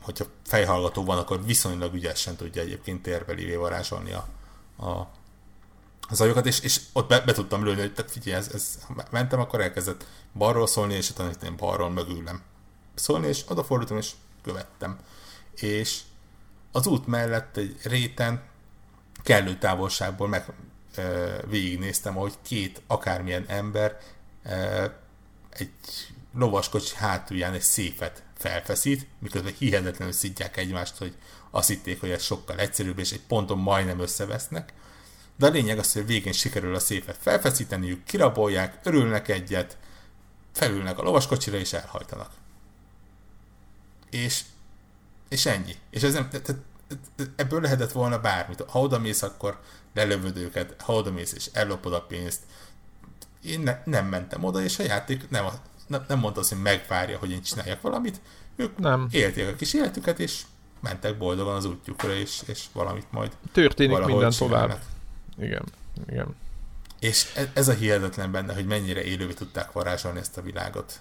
hogyha 0.02 0.26
fejhallgató 0.46 1.04
van, 1.04 1.18
akkor 1.18 1.46
viszonylag 1.46 1.94
ügyesen 1.94 2.36
tudja 2.36 2.62
egyébként 2.62 3.02
térbeli 3.02 3.56
varázsolni 3.56 4.12
a, 4.12 4.28
a, 4.76 4.90
a 6.10 6.16
zajokat, 6.16 6.46
és, 6.46 6.60
és 6.60 6.82
ott 6.94 7.08
be, 7.08 7.20
be 7.20 7.34
tudtam 7.34 7.64
lőni, 7.64 7.80
hogy 7.80 8.06
figyelj, 8.08 8.38
ez, 8.38 8.50
ez, 8.54 8.78
mentem, 9.12 9.40
akkor 9.40 9.62
elkezdett 9.62 10.06
balról 10.38 10.68
szólni, 10.68 10.94
és 10.94 11.10
utána 11.10 11.32
én 11.44 11.58
balról 11.58 11.90
mögülem 11.90 12.42
szólni, 12.96 13.28
és 13.28 13.44
odafordultam, 13.48 13.98
és 13.98 14.12
követtem. 14.44 15.00
És 15.56 16.00
az 16.72 16.88
út 16.88 17.08
mellett 17.08 17.58
egy 17.58 17.78
réten 17.84 18.44
kellő 19.24 19.58
távolságból 19.58 20.28
meg 20.28 20.54
e, 20.96 21.02
végignéztem, 21.46 22.18
ahogy 22.18 22.34
két 22.42 22.82
akármilyen 22.88 23.46
ember 23.48 23.98
e, 24.44 24.56
egy 25.50 25.72
lovaskocsi 26.34 26.96
hátulján 26.96 27.54
egy 27.54 27.62
széfet 27.62 28.24
felfeszít, 28.38 29.08
miközben 29.20 29.54
hihetetlenül 29.58 30.14
szidják 30.14 30.58
egymást, 30.58 30.98
hogy 30.98 31.16
azt 31.52 31.68
hitték, 31.68 32.00
hogy 32.00 32.10
ez 32.10 32.24
sokkal 32.24 32.60
egyszerűbb, 32.60 33.00
és 33.00 33.12
egy 33.12 33.22
ponton 33.28 33.58
majdnem 33.58 34.00
összevesznek. 34.00 34.74
De 35.38 35.46
a 35.46 35.50
lényeg 35.50 35.80
az, 35.80 35.94
hogy 35.94 36.06
végén 36.06 36.34
sikerül 36.34 36.76
a 36.76 36.80
széfet 36.80 37.18
felfeszíteniük, 37.20 38.04
kirabolják, 38.04 38.80
örülnek 38.84 39.28
egyet, 39.28 39.78
felülnek 40.58 41.00
a 41.00 41.04
lovaskocsira 41.04 41.58
és 41.58 41.74
elhajtanak. 41.74 42.32
És, 44.10 44.44
és 45.30 45.46
ennyi. 45.46 45.76
És 45.90 46.04
ez 46.04 46.14
nem, 46.14 46.30
tehát 46.30 46.56
ebből 47.36 47.62
lehetett 47.62 47.92
volna 47.92 48.20
bármit. 48.20 48.64
Ha 48.68 48.80
oda 48.80 49.00
mész, 49.00 49.22
akkor 49.22 49.60
lelövöd 49.94 50.38
őket, 50.38 50.82
ha 50.82 50.94
oda 50.94 51.12
mész 51.12 51.34
és 51.34 51.50
ellopod 51.54 51.94
a 51.94 52.02
pénzt. 52.02 52.42
Én 53.44 53.60
ne, 53.60 53.82
nem 53.86 54.06
mentem 54.06 54.44
oda, 54.44 54.62
és 54.62 54.80
a 54.80 54.84
játék 54.84 55.30
nem, 55.30 55.46
nem, 55.88 56.06
nem 56.08 56.20
mondta 56.20 56.40
azt, 56.40 56.50
hogy 56.50 56.62
megvárja, 56.62 57.18
hogy 57.18 57.32
én 57.32 57.42
csináljak 57.42 57.82
valamit. 57.82 58.22
Ők 58.56 58.78
nem. 58.78 59.08
élték 59.12 59.48
a 59.48 59.56
kis 59.56 59.74
életüket, 59.74 60.20
és 60.20 60.42
mentek 60.80 61.18
boldogan 61.18 61.56
az 61.56 61.66
útjukra, 61.66 62.14
és, 62.14 62.42
és 62.46 62.66
valamit 62.74 63.12
majd 63.12 63.32
Történik 63.52 64.06
minden 64.06 64.30
csinálnak. 64.30 64.68
tovább. 64.70 64.80
Igen, 65.38 65.64
igen. 66.10 66.36
És 67.00 67.34
ez, 67.36 67.48
ez 67.54 67.68
a 67.68 67.74
hihetetlen 67.74 68.32
benne, 68.32 68.54
hogy 68.54 68.66
mennyire 68.66 69.04
élővé 69.04 69.34
tudták 69.34 69.72
varázsolni 69.72 70.20
ezt 70.20 70.38
a 70.38 70.42
világot. 70.42 71.00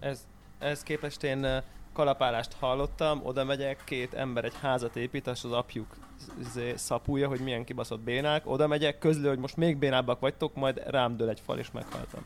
Ez, 0.00 0.26
ez 0.58 0.82
képest 0.82 1.22
én 1.22 1.62
kalapálást 1.92 2.52
hallottam, 2.52 3.20
oda 3.24 3.44
megyek, 3.44 3.82
két 3.84 4.14
ember 4.14 4.44
egy 4.44 4.54
házat 4.60 4.96
épít, 4.96 5.26
és 5.26 5.44
az 5.44 5.52
apjuk 5.52 5.96
izé 6.40 6.74
szapulja, 6.76 7.28
hogy 7.28 7.40
milyen 7.40 7.64
kibaszott 7.64 8.00
bénák, 8.00 8.46
oda 8.46 8.66
megyek, 8.66 8.98
közlő, 8.98 9.28
hogy 9.28 9.38
most 9.38 9.56
még 9.56 9.76
bénábbak 9.76 10.20
vagytok, 10.20 10.54
majd 10.54 10.82
rám 10.86 11.16
dől 11.16 11.28
egy 11.28 11.40
fal, 11.44 11.58
és 11.58 11.70
meghaltam. 11.70 12.24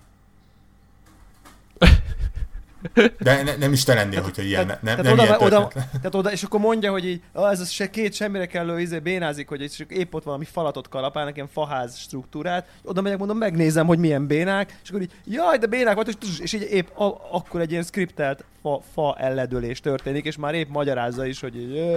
De 3.18 3.42
ne, 3.42 3.56
nem 3.56 3.72
is 3.72 3.84
te 3.84 3.94
lennél, 3.94 4.22
hogyha 4.22 4.42
ilyen, 4.42 4.66
tehát, 4.66 4.82
nem, 4.82 4.96
tehát 4.96 5.16
nem 5.16 5.26
oda, 5.26 5.38
oda, 5.38 5.68
tehát 5.68 6.14
oda, 6.14 6.32
és 6.32 6.42
akkor 6.42 6.60
mondja, 6.60 6.90
hogy 6.90 7.04
így, 7.04 7.22
ah, 7.32 7.50
ez 7.50 7.60
a 7.60 7.64
se 7.64 7.90
két 7.90 8.14
semmire 8.14 8.46
kellő 8.46 8.80
izé 8.80 8.98
bénázik, 8.98 9.48
hogy 9.48 9.60
és 9.60 9.84
épp 9.88 10.14
ott 10.14 10.24
valami 10.24 10.44
falatot 10.44 10.88
kalapál, 10.88 11.24
nekem 11.24 11.46
faház 11.46 11.98
struktúrát, 11.98 12.68
oda 12.82 13.00
megyek, 13.00 13.18
mondom, 13.18 13.38
megnézem, 13.38 13.86
hogy 13.86 13.98
milyen 13.98 14.26
bénák, 14.26 14.78
és 14.82 14.88
akkor 14.88 15.02
így, 15.02 15.12
jaj, 15.24 15.58
de 15.58 15.66
bénák 15.66 15.94
volt, 15.94 16.16
és, 16.20 16.38
és 16.38 16.52
így 16.52 16.68
épp 16.70 16.98
a, 16.98 17.28
akkor 17.30 17.60
egy 17.60 17.70
ilyen 17.70 17.82
skriptelt 17.82 18.44
fa, 18.62 18.80
fa 18.92 19.16
elledülés 19.18 19.80
történik, 19.80 20.24
és 20.24 20.36
már 20.36 20.54
épp 20.54 20.68
magyarázza 20.68 21.26
is, 21.26 21.40
hogy 21.40 21.56
így, 21.56 21.96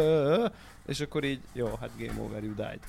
és 0.87 0.99
akkor 0.99 1.23
így, 1.23 1.39
jó, 1.53 1.77
hát 1.79 1.89
game 1.97 2.21
over, 2.21 2.43
you 2.43 2.53
died. 2.55 2.79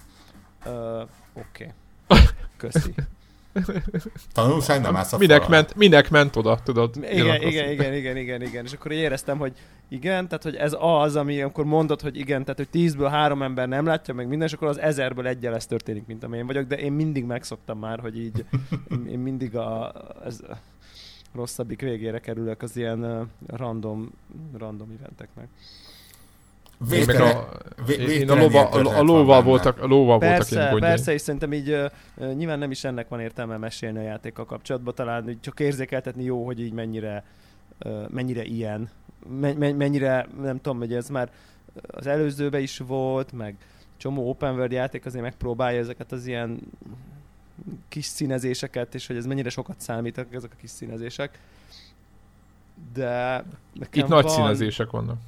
Uh, 0.65 1.09
Oké. 1.35 1.73
Okay. 2.09 2.25
Köszi. 2.57 2.95
Tanulság 4.33 4.81
nem 4.81 4.97
állsz 4.97 5.13
a 5.13 5.19
minek 5.19 5.49
ment, 5.49 5.75
minek 5.75 6.11
ment 6.11 6.37
oda, 6.37 6.59
tudod? 6.63 6.97
Igen, 6.97 7.43
igen, 7.43 7.71
igen, 7.71 7.95
igen, 7.95 8.17
igen, 8.17 8.43
igen, 8.43 8.65
és 8.65 8.73
akkor 8.73 8.93
éreztem, 8.93 9.39
hogy 9.39 9.53
igen, 9.89 10.29
tehát 10.29 10.43
hogy 10.43 10.57
ez 10.57 10.77
az, 10.79 11.17
ami 11.17 11.43
amikor 11.43 11.65
mondod, 11.65 12.01
hogy 12.01 12.17
igen, 12.17 12.43
tehát 12.43 12.57
hogy 12.57 12.69
tízből 12.69 13.09
három 13.09 13.43
ember 13.43 13.69
nem 13.69 13.87
látja 13.87 14.15
meg 14.15 14.29
minden, 14.29 14.49
és 14.49 14.55
akkor 14.55 14.69
az 14.69 14.79
ezerből 14.79 15.27
egyel 15.27 15.55
ez 15.55 15.67
történik, 15.67 16.07
mint 16.07 16.25
amilyen 16.25 16.47
vagyok, 16.47 16.67
de 16.67 16.79
én 16.79 16.93
mindig 16.93 17.25
megszoktam 17.25 17.79
már, 17.79 18.01
hogy 18.01 18.19
így 18.19 18.45
én, 18.91 19.07
én 19.07 19.19
mindig 19.19 19.57
a, 19.57 19.93
ez, 20.25 20.41
rosszabbik 21.35 21.81
végére 21.81 22.19
kerülök 22.19 22.63
az 22.63 22.77
ilyen 22.77 23.31
random, 23.47 24.11
random 24.59 24.97
eventeknek. 25.01 25.49
Végtelen, 26.89 27.37
én, 27.89 27.99
a, 27.99 28.11
én 28.11 28.31
a, 28.31 28.35
lova, 28.35 28.69
a, 28.69 28.99
a 28.99 29.03
lóval 29.03 29.43
voltak, 29.43 29.83
a 29.83 29.87
lóval 29.87 30.19
persze, 30.19 30.55
voltak 30.55 30.75
én 30.75 30.81
Persze, 30.81 31.13
és 31.13 31.21
szerintem 31.21 31.53
így 31.53 31.71
uh, 31.71 32.33
nyilván 32.35 32.59
nem 32.59 32.71
is 32.71 32.85
ennek 32.85 33.09
van 33.09 33.21
értelme 33.21 33.57
mesélni 33.57 33.99
a 33.99 34.03
játékkal 34.03 34.45
kapcsolatban, 34.45 34.95
talán 34.95 35.39
csak 35.41 35.61
érzékeltetni 35.61 36.25
jó, 36.25 36.45
hogy 36.45 36.61
így 36.61 36.73
mennyire, 36.73 37.25
uh, 37.85 38.09
mennyire 38.09 38.45
ilyen, 38.45 38.89
me, 39.41 39.53
me, 39.53 39.73
mennyire, 39.73 40.27
nem 40.43 40.61
tudom, 40.61 40.79
hogy 40.79 40.95
ez 40.95 41.09
már 41.09 41.31
az 41.87 42.07
előzőben 42.07 42.61
is 42.61 42.79
volt, 42.79 43.33
meg 43.33 43.57
csomó 43.97 44.29
open 44.29 44.55
world 44.55 44.73
játék 44.73 45.07
azért 45.07 45.23
megpróbálja 45.23 45.79
ezeket 45.79 46.13
az 46.13 46.27
ilyen 46.27 46.61
kis 47.89 48.05
színezéseket, 48.05 48.95
és 48.95 49.07
hogy 49.07 49.17
ez 49.17 49.27
mennyire 49.27 49.51
sokat 49.51 49.81
számítanak 49.81 50.35
ezek 50.35 50.51
a 50.53 50.57
kis 50.61 50.71
színezések. 50.71 51.39
De 52.93 53.45
Itt 53.93 54.07
van... 54.07 54.09
nagy 54.09 54.29
színezések 54.29 54.91
vannak. 54.91 55.19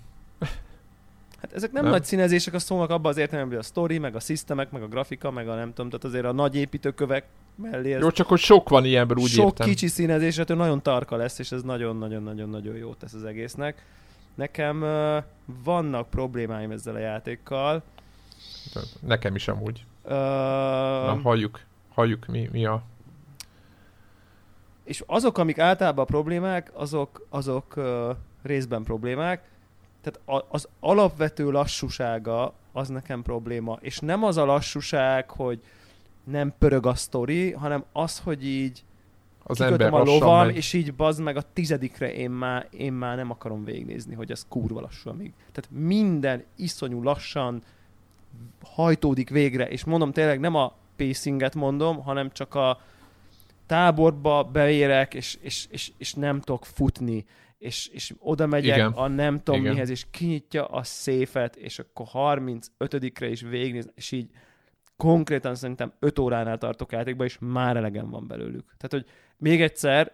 Hát 1.44 1.52
ezek 1.52 1.72
nem, 1.72 1.82
nem 1.82 1.92
nagy 1.92 2.04
színezések, 2.04 2.54
a 2.54 2.58
szónak 2.58 2.90
abban 2.90 3.10
az 3.10 3.16
értelemben, 3.16 3.56
hogy 3.56 3.64
a 3.64 3.68
story, 3.68 3.98
meg 3.98 4.14
a 4.14 4.20
szisztemek, 4.20 4.70
meg 4.70 4.82
a 4.82 4.88
grafika, 4.88 5.30
meg 5.30 5.48
a 5.48 5.54
nem 5.54 5.68
tudom, 5.68 5.90
tehát 5.90 6.04
azért 6.04 6.24
a 6.24 6.32
nagy 6.32 6.56
építőkövek 6.56 7.24
mellé. 7.54 7.92
Ez 7.92 8.00
jó, 8.00 8.10
csak 8.10 8.26
hogy 8.26 8.38
sok 8.38 8.68
van 8.68 8.84
ilyenben, 8.84 9.18
úgy 9.18 9.28
Sok 9.28 9.44
értem. 9.44 9.68
kicsi 9.68 9.86
színezés, 9.86 10.36
hát 10.36 10.48
nagyon 10.48 10.82
tarka 10.82 11.16
lesz, 11.16 11.38
és 11.38 11.52
ez 11.52 11.62
nagyon-nagyon-nagyon-nagyon 11.62 12.76
jó 12.76 12.94
tesz 12.94 13.12
az 13.12 13.24
egésznek. 13.24 13.84
Nekem 14.34 14.82
uh, 14.82 15.24
vannak 15.64 16.10
problémáim 16.10 16.70
ezzel 16.70 16.94
a 16.94 16.98
játékkal. 16.98 17.82
Nekem 19.00 19.34
is 19.34 19.48
amúgy. 19.48 19.84
Uh, 20.04 20.10
Na, 20.10 21.20
halljuk, 21.22 21.60
halljuk 21.94 22.26
mi, 22.26 22.48
mi 22.52 22.64
a... 22.64 22.82
És 24.84 25.02
azok, 25.06 25.38
amik 25.38 25.58
általában 25.58 26.04
a 26.04 26.08
problémák, 26.08 26.70
azok, 26.74 27.26
azok 27.28 27.76
uh, 27.76 28.16
részben 28.42 28.82
problémák, 28.82 29.52
tehát 30.04 30.44
az 30.48 30.68
alapvető 30.80 31.50
lassúsága 31.50 32.52
az 32.72 32.88
nekem 32.88 33.22
probléma, 33.22 33.78
és 33.80 33.98
nem 33.98 34.24
az 34.24 34.36
a 34.36 34.44
lassúság, 34.44 35.30
hogy 35.30 35.60
nem 36.24 36.54
pörög 36.58 36.86
a 36.86 36.94
sztori, 36.94 37.52
hanem 37.52 37.84
az, 37.92 38.18
hogy 38.18 38.46
így 38.46 38.84
az 39.42 39.60
ember 39.60 39.92
a 39.92 40.02
lovam, 40.02 40.46
megy. 40.46 40.56
és 40.56 40.72
így 40.72 40.94
bazd 40.94 41.20
meg 41.20 41.36
a 41.36 41.42
tizedikre 41.52 42.12
én 42.12 42.30
már, 42.30 42.66
én 42.70 42.92
már 42.92 43.16
nem 43.16 43.30
akarom 43.30 43.64
végignézni, 43.64 44.14
hogy 44.14 44.30
ez 44.30 44.46
kurva 44.48 44.80
lassú 44.80 45.10
amíg. 45.10 45.32
Tehát 45.52 45.70
minden 45.70 46.44
iszonyú 46.56 47.02
lassan 47.02 47.62
hajtódik 48.62 49.30
végre, 49.30 49.68
és 49.68 49.84
mondom 49.84 50.12
tényleg 50.12 50.40
nem 50.40 50.54
a 50.54 50.74
pacinget 50.96 51.54
mondom, 51.54 52.02
hanem 52.02 52.30
csak 52.32 52.54
a 52.54 52.80
táborba 53.66 54.42
beérek, 54.42 55.14
és, 55.14 55.38
és, 55.40 55.66
és, 55.70 55.92
és 55.96 56.14
nem 56.14 56.40
tudok 56.40 56.66
futni 56.66 57.24
és, 57.64 57.86
és 57.86 58.14
oda 58.18 58.46
megyek 58.46 58.76
Igen. 58.76 58.92
a 58.92 59.08
nem 59.08 59.38
tudom 59.38 59.60
Igen. 59.60 59.72
mihez, 59.72 59.90
és 59.90 60.06
kinyitja 60.10 60.66
a 60.66 60.82
széfet, 60.82 61.56
és 61.56 61.78
akkor 61.78 62.06
35-re 62.12 63.28
is 63.28 63.40
végignéz, 63.40 63.90
és 63.94 64.12
így 64.12 64.30
konkrétan 64.96 65.54
szerintem 65.54 65.92
5 65.98 66.18
óránál 66.18 66.58
tartok 66.58 66.92
játékba, 66.92 67.24
és 67.24 67.38
már 67.40 67.76
elegem 67.76 68.10
van 68.10 68.26
belőlük. 68.26 68.64
Tehát, 68.76 68.88
hogy 68.88 69.04
még 69.36 69.62
egyszer, 69.62 70.12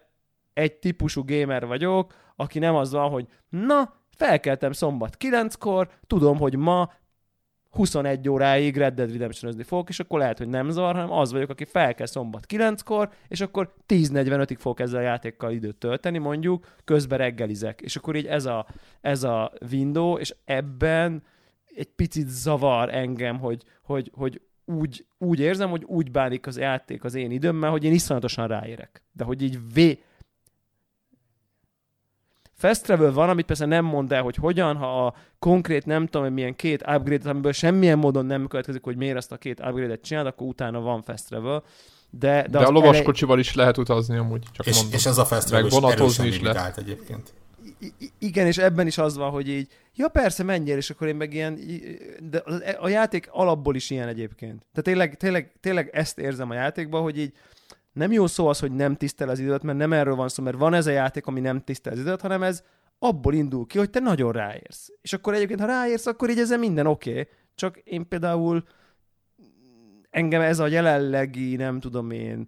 egy 0.53 0.73
típusú 0.73 1.23
gamer 1.25 1.65
vagyok, 1.65 2.13
aki 2.35 2.59
nem 2.59 2.75
az 2.75 2.91
van, 2.91 3.09
hogy 3.09 3.27
na, 3.49 3.93
felkeltem 4.09 4.71
szombat 4.71 5.17
9-kor, 5.19 5.89
tudom, 6.07 6.37
hogy 6.37 6.55
ma 6.55 6.91
21 7.71 8.29
óráig 8.29 8.77
Red 8.77 8.93
Dead 8.93 9.11
redemption 9.11 9.63
fogok, 9.63 9.89
és 9.89 9.99
akkor 9.99 10.19
lehet, 10.19 10.37
hogy 10.37 10.47
nem 10.47 10.69
zavar, 10.69 10.95
hanem 10.95 11.11
az 11.11 11.31
vagyok, 11.31 11.49
aki 11.49 11.65
fel 11.65 11.93
kell 11.93 12.05
szombat 12.05 12.45
9-kor, 12.49 13.09
és 13.27 13.41
akkor 13.41 13.73
10.45-ig 13.87 14.55
fogok 14.57 14.79
ezzel 14.79 14.99
a 14.99 15.03
játékkal 15.03 15.51
időt 15.51 15.75
tölteni, 15.75 16.17
mondjuk, 16.17 16.67
közben 16.83 17.17
reggelizek. 17.17 17.81
És 17.81 17.95
akkor 17.95 18.15
így 18.15 18.25
ez 18.25 18.45
a, 18.45 18.65
ez 19.01 19.23
a 19.23 19.51
window, 19.71 20.17
és 20.17 20.35
ebben 20.45 21.23
egy 21.75 21.89
picit 21.95 22.27
zavar 22.27 22.93
engem, 22.93 23.39
hogy, 23.39 23.63
hogy, 23.81 24.11
hogy 24.13 24.41
úgy, 24.65 25.05
úgy 25.17 25.39
érzem, 25.39 25.69
hogy 25.69 25.83
úgy 25.83 26.11
bánik 26.11 26.47
az 26.47 26.57
játék 26.57 27.03
az 27.03 27.15
én 27.15 27.31
időmmel, 27.31 27.69
hogy 27.69 27.83
én 27.83 27.93
iszonyatosan 27.93 28.47
ráérek. 28.47 29.03
De 29.11 29.23
hogy 29.23 29.41
így 29.41 29.59
vé, 29.73 29.99
Fast 32.61 32.83
travel 32.83 33.11
van, 33.11 33.29
amit 33.29 33.45
persze 33.45 33.65
nem 33.65 33.85
mond 33.85 34.11
el, 34.11 34.21
hogy 34.21 34.35
hogyan, 34.35 34.75
ha 34.75 35.05
a 35.05 35.13
konkrét 35.39 35.85
nem 35.85 36.05
tudom, 36.05 36.23
hogy 36.23 36.33
milyen 36.33 36.55
két 36.55 36.81
upgrade 36.81 37.29
amiből 37.29 37.51
semmilyen 37.51 37.97
módon 37.97 38.25
nem 38.25 38.47
következik, 38.47 38.83
hogy 38.83 38.95
miért 38.95 39.17
ezt 39.17 39.31
a 39.31 39.37
két 39.37 39.59
upgrade-et 39.59 40.01
csinál, 40.01 40.25
akkor 40.25 40.47
utána 40.47 40.79
van 40.79 41.01
fast 41.01 41.27
travel. 41.27 41.63
De, 42.09 42.41
de, 42.41 42.57
de 42.59 42.65
a 42.65 42.69
lovaskocsival 42.69 43.35
elej... 43.35 43.47
is 43.47 43.55
lehet 43.55 43.77
utazni 43.77 44.17
amúgy, 44.17 44.43
csak 44.51 44.65
és, 44.65 44.75
mondom. 44.75 44.93
És 44.93 45.05
ez 45.05 45.17
a 45.17 45.25
fast 45.25 45.47
travel 45.47 45.63
Meg 45.63 45.71
vonatozni 45.71 46.27
is 46.27 46.41
lehet. 46.41 46.77
egyébként. 46.77 47.33
I- 47.79 48.11
igen, 48.19 48.47
és 48.47 48.57
ebben 48.57 48.87
is 48.87 48.97
az 48.97 49.17
van, 49.17 49.31
hogy 49.31 49.49
így, 49.49 49.67
ja 49.95 50.07
persze, 50.07 50.43
menjél, 50.43 50.77
és 50.77 50.89
akkor 50.89 51.07
én 51.07 51.15
meg 51.15 51.33
ilyen, 51.33 51.59
de 52.29 52.37
a 52.79 52.87
játék 52.87 53.27
alapból 53.31 53.75
is 53.75 53.89
ilyen 53.89 54.07
egyébként. 54.07 54.57
Tehát 54.57 54.83
tényleg, 54.83 55.17
tényleg, 55.17 55.51
tényleg 55.59 55.89
ezt 55.93 56.19
érzem 56.19 56.49
a 56.49 56.53
játékban, 56.53 57.01
hogy 57.01 57.17
így 57.17 57.33
nem 57.93 58.11
jó 58.11 58.27
szó 58.27 58.47
az, 58.47 58.59
hogy 58.59 58.71
nem 58.71 58.95
tisztel 58.95 59.29
az 59.29 59.39
időt, 59.39 59.63
mert 59.63 59.77
nem 59.77 59.93
erről 59.93 60.15
van 60.15 60.29
szó, 60.29 60.43
mert 60.43 60.57
van 60.57 60.73
ez 60.73 60.87
a 60.87 60.91
játék, 60.91 61.25
ami 61.25 61.39
nem 61.39 61.63
tisztel 61.63 61.93
az 61.93 61.99
időt, 61.99 62.21
hanem 62.21 62.43
ez 62.43 62.63
abból 62.99 63.33
indul 63.33 63.65
ki, 63.65 63.77
hogy 63.77 63.89
te 63.89 63.99
nagyon 63.99 64.31
ráérsz. 64.31 64.89
És 65.01 65.13
akkor 65.13 65.33
egyébként, 65.33 65.59
ha 65.59 65.65
ráérsz, 65.65 66.05
akkor 66.05 66.29
így 66.29 66.39
ezzel 66.39 66.57
minden 66.57 66.87
oké. 66.87 67.11
Okay. 67.11 67.27
Csak 67.55 67.77
én 67.77 68.07
például 68.07 68.63
engem 70.09 70.41
ez 70.41 70.59
a 70.59 70.67
jelenlegi, 70.67 71.55
nem 71.55 71.79
tudom 71.79 72.11
én, 72.11 72.47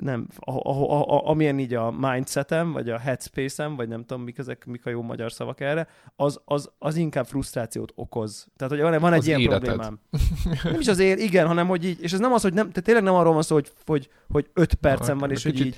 nem, 0.00 0.26
a, 0.38 0.50
a, 0.50 0.90
a, 0.90 1.08
a, 1.08 1.28
amilyen 1.28 1.58
így 1.58 1.74
a 1.74 1.90
mindsetem, 1.90 2.72
vagy 2.72 2.90
a 2.90 2.98
headspace-em, 2.98 3.76
vagy 3.76 3.88
nem 3.88 4.04
tudom, 4.04 4.22
mik, 4.22 4.38
ezek, 4.38 4.66
mik 4.66 4.86
a 4.86 4.90
jó 4.90 5.02
magyar 5.02 5.32
szavak 5.32 5.60
erre, 5.60 5.88
az, 6.16 6.40
az, 6.44 6.70
az 6.78 6.96
inkább 6.96 7.26
frusztrációt 7.26 7.92
okoz. 7.94 8.46
Tehát, 8.56 8.72
hogy 8.72 8.82
van, 8.82 9.00
van 9.00 9.12
egy 9.12 9.18
az 9.18 9.26
ilyen 9.26 9.40
életed. 9.40 9.64
problémám. 9.64 10.00
Nem 10.62 10.80
is 10.80 10.88
azért, 10.88 11.18
igen, 11.18 11.46
hanem, 11.46 11.66
hogy 11.66 11.84
így, 11.84 12.02
és 12.02 12.12
ez 12.12 12.18
nem 12.18 12.32
az, 12.32 12.42
hogy 12.42 12.52
nem, 12.52 12.68
tehát 12.68 12.84
tényleg 12.84 13.04
nem 13.04 13.14
arról 13.14 13.32
van 13.32 13.42
szó, 13.42 13.54
hogy, 13.54 13.72
hogy, 13.86 14.08
hogy 14.28 14.50
öt 14.52 14.74
percem 14.74 15.18
van, 15.18 15.30
és 15.30 15.42
kicsit, 15.42 15.58
hogy 15.58 15.66
így 15.66 15.76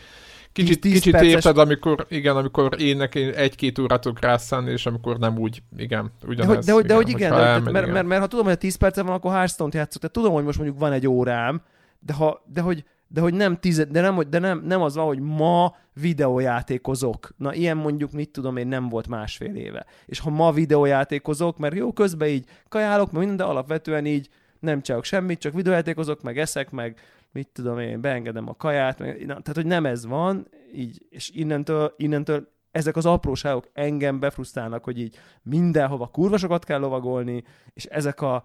Kicsit, 0.54 0.80
10, 0.80 0.92
kicsit 0.92 1.12
perces... 1.12 1.32
érted, 1.32 1.58
amikor, 1.58 2.06
igen, 2.08 2.36
amikor 2.36 2.80
énnek 2.80 3.14
egy-két 3.14 3.78
órát 3.78 4.00
tudok 4.00 4.20
rászállni, 4.20 4.70
és 4.70 4.86
amikor 4.86 5.18
nem 5.18 5.38
úgy, 5.38 5.62
igen, 5.76 6.12
ugyanez. 6.26 6.64
De 6.64 6.72
hogy, 6.72 6.84
de, 6.84 6.94
hogy, 6.94 7.08
igen, 7.08 7.30
de 7.30 7.36
hogy 7.36 7.44
igen, 7.50 7.64
de, 7.64 7.70
mert, 7.70 7.92
mert, 7.92 8.06
mert, 8.06 8.20
ha 8.20 8.26
tudom, 8.26 8.44
hogy 8.44 8.54
a 8.54 8.56
10 8.56 8.74
percem 8.74 9.06
van, 9.06 9.14
akkor 9.14 9.32
Hearthstone-t 9.32 9.74
játszok, 9.74 10.00
tehát 10.00 10.16
tudom, 10.16 10.32
hogy 10.32 10.44
most 10.44 10.58
mondjuk 10.58 10.78
van 10.78 10.92
egy 10.92 11.06
órám, 11.06 11.62
de, 11.98 12.12
ha, 12.12 12.44
de 12.52 12.60
hogy 12.60 12.84
de 13.08 13.20
hogy 13.20 13.34
nem, 13.34 13.56
tize, 13.56 13.84
de 13.84 14.00
nem, 14.00 14.20
de 14.30 14.38
nem, 14.38 14.62
nem 14.64 14.82
az 14.82 14.94
van, 14.94 15.06
hogy 15.06 15.20
ma 15.20 15.76
videójátékozok. 15.92 17.34
Na, 17.36 17.54
ilyen 17.54 17.76
mondjuk, 17.76 18.12
mit 18.12 18.30
tudom 18.30 18.56
én, 18.56 18.66
nem 18.66 18.88
volt 18.88 19.08
másfél 19.08 19.54
éve. 19.54 19.86
És 20.06 20.18
ha 20.18 20.30
ma 20.30 20.52
videójátékozok, 20.52 21.58
mert 21.58 21.74
jó, 21.74 21.92
közben 21.92 22.28
így 22.28 22.46
kajálok, 22.68 23.12
meg 23.12 23.18
minden, 23.20 23.36
de 23.36 23.44
alapvetően 23.44 24.06
így 24.06 24.28
nem 24.60 24.80
csinálok 24.80 25.04
semmit, 25.04 25.38
csak 25.38 25.54
videójátékozok, 25.54 26.22
meg 26.22 26.38
eszek, 26.38 26.70
meg 26.70 27.00
mit 27.32 27.48
tudom 27.52 27.78
én, 27.78 28.00
beengedem 28.00 28.48
a 28.48 28.54
kaját, 28.54 28.98
meg, 28.98 29.18
na, 29.18 29.26
tehát, 29.26 29.54
hogy 29.54 29.66
nem 29.66 29.86
ez 29.86 30.06
van, 30.06 30.48
így, 30.74 31.06
és 31.10 31.30
innentől, 31.30 31.94
innentől 31.96 32.52
ezek 32.70 32.96
az 32.96 33.06
apróságok 33.06 33.70
engem 33.72 34.20
befrusztálnak, 34.20 34.84
hogy 34.84 35.00
így 35.00 35.16
mindenhova 35.42 36.06
kurvasokat 36.06 36.64
kell 36.64 36.78
lovagolni, 36.78 37.44
és 37.72 37.84
ezek 37.84 38.20
a, 38.20 38.44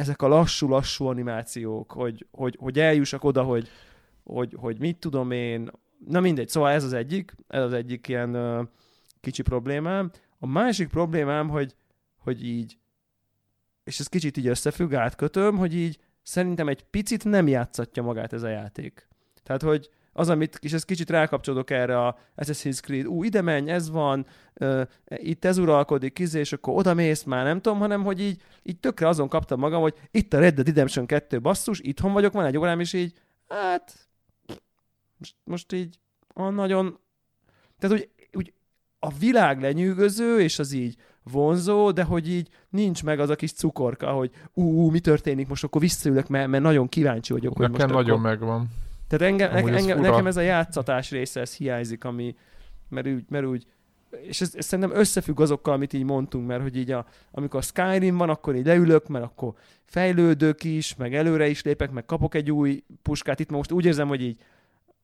ezek 0.00 0.22
a 0.22 0.28
lassú-lassú 0.28 1.06
animációk, 1.06 1.92
hogy, 1.92 2.26
hogy, 2.30 2.56
hogy 2.60 2.78
eljussak 2.78 3.24
oda, 3.24 3.42
hogy, 3.42 3.68
hogy, 4.24 4.54
hogy 4.58 4.78
mit 4.78 4.98
tudom 4.98 5.30
én, 5.30 5.70
na 6.06 6.20
mindegy, 6.20 6.48
szóval 6.48 6.70
ez 6.70 6.84
az 6.84 6.92
egyik, 6.92 7.34
ez 7.48 7.62
az 7.62 7.72
egyik 7.72 8.08
ilyen 8.08 8.36
uh, 8.36 8.66
kicsi 9.20 9.42
problémám. 9.42 10.10
A 10.38 10.46
másik 10.46 10.88
problémám, 10.88 11.48
hogy, 11.48 11.74
hogy 12.16 12.44
így, 12.44 12.78
és 13.84 13.98
ez 14.00 14.06
kicsit 14.06 14.36
így 14.36 14.46
összefügg, 14.46 14.94
átkötöm, 14.94 15.56
hogy 15.56 15.74
így 15.74 15.98
szerintem 16.22 16.68
egy 16.68 16.82
picit 16.82 17.24
nem 17.24 17.48
játszatja 17.48 18.02
magát 18.02 18.32
ez 18.32 18.42
a 18.42 18.48
játék. 18.48 19.08
Tehát, 19.42 19.62
hogy 19.62 19.90
az, 20.12 20.28
amit, 20.28 20.58
és 20.62 20.72
ez 20.72 20.84
kicsit 20.84 21.10
rákapcsolódok 21.10 21.70
erre 21.70 22.06
a 22.06 22.18
Assassin's 22.36 22.80
Creed, 22.80 23.06
ú, 23.06 23.24
ide 23.24 23.42
menj, 23.42 23.70
ez 23.70 23.90
van, 23.90 24.26
uh, 24.54 24.82
itt 25.06 25.44
ez 25.44 25.58
uralkodik, 25.58 26.18
izé, 26.18 26.38
és 26.38 26.52
akkor 26.52 26.74
oda 26.76 26.94
mész 26.94 27.22
már, 27.22 27.44
nem 27.44 27.60
tudom, 27.60 27.78
hanem, 27.78 28.02
hogy 28.02 28.20
így, 28.20 28.42
így 28.62 28.78
tökre 28.78 29.08
azon 29.08 29.28
kaptam 29.28 29.58
magam, 29.58 29.80
hogy 29.80 29.94
itt 30.10 30.32
a 30.32 30.38
Red 30.38 30.54
Dead 30.54 30.66
Redemption 30.66 31.06
2 31.06 31.40
basszus, 31.40 31.80
itthon 31.80 32.12
vagyok, 32.12 32.32
van 32.32 32.44
egy 32.44 32.58
órám, 32.58 32.80
és 32.80 32.92
így, 32.92 33.12
hát, 33.48 34.08
most, 35.16 35.34
most 35.44 35.72
így, 35.72 35.98
a 36.34 36.48
nagyon, 36.48 36.98
tehát 37.78 37.96
úgy, 37.96 38.08
úgy 38.32 38.52
a 38.98 39.12
világ 39.18 39.60
lenyűgöző, 39.60 40.40
és 40.40 40.58
az 40.58 40.72
így 40.72 40.96
vonzó, 41.22 41.90
de 41.90 42.02
hogy 42.02 42.28
így 42.28 42.48
nincs 42.68 43.04
meg 43.04 43.20
az 43.20 43.30
a 43.30 43.36
kis 43.36 43.52
cukorka, 43.52 44.10
hogy 44.10 44.30
ú, 44.52 44.90
mi 44.90 45.00
történik 45.00 45.48
most, 45.48 45.64
akkor 45.64 45.80
visszaülök, 45.80 46.28
mert, 46.28 46.48
mert 46.48 46.62
nagyon 46.62 46.88
kíváncsi 46.88 47.32
vagyok. 47.32 47.58
Nekem 47.58 47.70
hogy 47.70 47.80
most 47.80 47.94
nagyon 47.94 48.18
akkor... 48.18 48.30
megvan. 48.30 48.68
Tehát 49.10 49.32
engem, 49.32 49.52
nekem, 49.52 49.74
engem, 49.74 50.00
nekem 50.00 50.26
ez 50.26 50.36
a 50.36 50.40
játszatás 50.40 51.10
része, 51.10 51.40
ez 51.40 51.54
hiányzik, 51.54 52.04
ami, 52.04 52.34
mert 52.88 53.06
úgy, 53.06 53.24
mert 53.28 53.46
úgy 53.46 53.66
és 54.22 54.40
ez, 54.40 54.54
ez 54.54 54.64
szerintem 54.64 54.98
összefügg 54.98 55.40
azokkal, 55.40 55.74
amit 55.74 55.92
így 55.92 56.04
mondtunk, 56.04 56.46
mert 56.46 56.62
hogy 56.62 56.76
így 56.76 56.90
a, 56.90 57.06
amikor 57.30 57.60
a 57.60 57.62
Skyrim 57.62 58.16
van, 58.16 58.30
akkor 58.30 58.54
így 58.54 58.66
leülök, 58.66 59.08
mert 59.08 59.24
akkor 59.24 59.54
fejlődök 59.84 60.64
is, 60.64 60.96
meg 60.96 61.14
előre 61.14 61.48
is 61.48 61.62
lépek, 61.62 61.90
meg 61.90 62.04
kapok 62.04 62.34
egy 62.34 62.50
új 62.50 62.82
puskát. 63.02 63.40
Itt 63.40 63.50
most 63.50 63.72
úgy 63.72 63.84
érzem, 63.84 64.08
hogy 64.08 64.22
így 64.22 64.40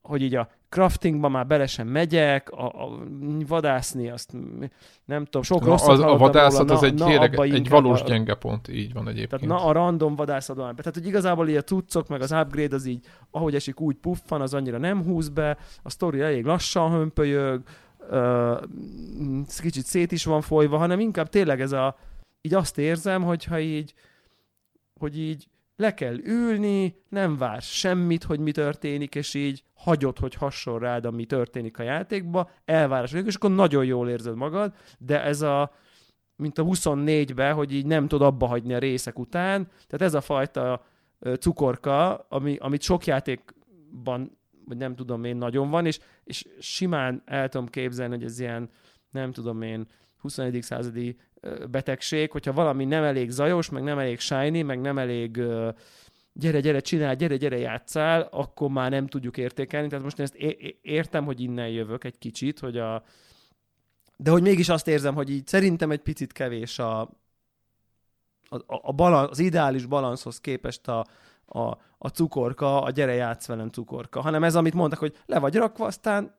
hogy 0.06 0.22
így 0.22 0.34
a 0.34 0.48
craftingba 0.68 1.28
már 1.28 1.46
bele 1.46 1.66
sem 1.66 1.88
megyek, 1.88 2.50
a, 2.50 2.66
a 2.66 2.98
vadászni 3.46 4.08
azt 4.08 4.32
nem 5.04 5.24
tudom, 5.24 5.42
sok 5.42 5.64
rossz 5.64 5.88
az, 5.88 6.00
A 6.00 6.16
vadászat 6.16 6.70
az 6.70 6.82
egy, 6.82 6.94
na, 6.94 7.06
híreg, 7.06 7.40
egy 7.40 7.68
valós 7.68 8.00
a, 8.00 8.04
gyenge 8.04 8.34
pont, 8.34 8.68
így 8.68 8.92
van 8.92 9.08
egyébként. 9.08 9.40
Tehát 9.40 9.60
na 9.60 9.64
a 9.64 9.72
random 9.72 10.14
vadászat 10.14 10.56
van. 10.56 10.76
Tehát, 10.76 10.94
hogy 10.94 11.06
igazából 11.06 11.48
így 11.48 11.56
a 11.56 11.62
cuccok, 11.62 12.08
meg 12.08 12.20
az 12.20 12.32
upgrade 12.32 12.74
az 12.74 12.86
így, 12.86 13.06
ahogy 13.30 13.54
esik, 13.54 13.80
úgy 13.80 13.96
puffan, 13.96 14.40
az 14.40 14.54
annyira 14.54 14.78
nem 14.78 15.04
húz 15.04 15.28
be, 15.28 15.58
a 15.82 15.90
sztori 15.90 16.20
elég 16.20 16.44
lassan 16.44 16.90
hömpölyög, 16.90 17.62
uh, 18.10 18.62
kicsit 19.60 19.84
szét 19.84 20.12
is 20.12 20.24
van 20.24 20.40
folyva, 20.40 20.76
hanem 20.76 21.00
inkább 21.00 21.28
tényleg 21.28 21.60
ez 21.60 21.72
a, 21.72 21.96
így 22.40 22.54
azt 22.54 22.78
érzem, 22.78 23.22
hogyha 23.22 23.60
így, 23.60 23.94
hogy 25.00 25.18
így 25.18 25.48
le 25.76 25.94
kell 25.94 26.18
ülni, 26.18 26.96
nem 27.08 27.36
vársz 27.36 27.66
semmit, 27.66 28.24
hogy 28.24 28.40
mi 28.40 28.52
történik, 28.52 29.14
és 29.14 29.34
így 29.34 29.62
hagyod, 29.74 30.18
hogy 30.18 30.34
hasonl 30.34 30.78
rád, 30.78 31.04
ami 31.04 31.26
történik 31.26 31.78
a 31.78 31.82
játékba, 31.82 32.50
elvárás 32.64 33.12
és 33.12 33.34
akkor 33.34 33.50
nagyon 33.50 33.84
jól 33.84 34.08
érzed 34.08 34.34
magad, 34.34 34.74
de 34.98 35.22
ez 35.22 35.42
a, 35.42 35.72
mint 36.36 36.58
a 36.58 36.64
24-ben, 36.64 37.54
hogy 37.54 37.72
így 37.72 37.86
nem 37.86 38.08
tud 38.08 38.22
abba 38.22 38.46
hagyni 38.46 38.74
a 38.74 38.78
részek 38.78 39.18
után, 39.18 39.64
tehát 39.64 40.06
ez 40.06 40.14
a 40.14 40.20
fajta 40.20 40.84
cukorka, 41.38 42.14
ami, 42.28 42.56
amit 42.56 42.82
sok 42.82 43.06
játékban, 43.06 44.38
vagy 44.64 44.76
nem 44.76 44.94
tudom 44.94 45.24
én, 45.24 45.36
nagyon 45.36 45.70
van, 45.70 45.86
és, 45.86 45.98
és 46.24 46.46
simán 46.58 47.22
el 47.24 47.48
tudom 47.48 47.66
képzelni, 47.66 48.14
hogy 48.14 48.24
ez 48.24 48.40
ilyen, 48.40 48.70
nem 49.10 49.32
tudom 49.32 49.62
én, 49.62 49.86
21. 50.26 50.62
századi 50.62 51.16
betegség, 51.70 52.30
hogyha 52.30 52.52
valami 52.52 52.84
nem 52.84 53.02
elég 53.02 53.30
zajos, 53.30 53.70
meg 53.70 53.82
nem 53.82 53.98
elég 53.98 54.18
shiny, 54.18 54.64
meg 54.64 54.80
nem 54.80 54.98
elég 54.98 55.40
gyere, 56.32 56.60
gyere, 56.60 56.80
csinál, 56.80 57.14
gyere, 57.14 57.36
gyere, 57.36 57.58
játszál, 57.58 58.28
akkor 58.30 58.70
már 58.70 58.90
nem 58.90 59.06
tudjuk 59.06 59.36
értékelni. 59.36 59.88
Tehát 59.88 60.04
most 60.04 60.18
én 60.18 60.24
ezt 60.24 60.36
értem, 60.82 61.24
hogy 61.24 61.40
innen 61.40 61.68
jövök 61.68 62.04
egy 62.04 62.18
kicsit, 62.18 62.58
hogy 62.58 62.78
a... 62.78 63.02
De 64.16 64.30
hogy 64.30 64.42
mégis 64.42 64.68
azt 64.68 64.88
érzem, 64.88 65.14
hogy 65.14 65.30
így 65.30 65.46
szerintem 65.46 65.90
egy 65.90 66.00
picit 66.00 66.32
kevés 66.32 66.78
a, 66.78 67.00
a, 67.00 67.08
a 68.66 68.92
balansz, 68.92 69.30
az 69.30 69.38
ideális 69.38 69.86
balanszhoz 69.86 70.40
képest 70.40 70.88
a, 70.88 71.06
a, 71.46 71.60
a 71.98 72.08
cukorka, 72.08 72.82
a 72.82 72.90
gyere 72.90 73.14
játsz 73.14 73.46
velem 73.46 73.68
cukorka, 73.68 74.20
hanem 74.20 74.44
ez, 74.44 74.54
amit 74.54 74.74
mondtak, 74.74 74.98
hogy 74.98 75.16
le 75.26 75.38
vagy 75.38 75.54
rakva, 75.54 75.86
aztán 75.86 76.34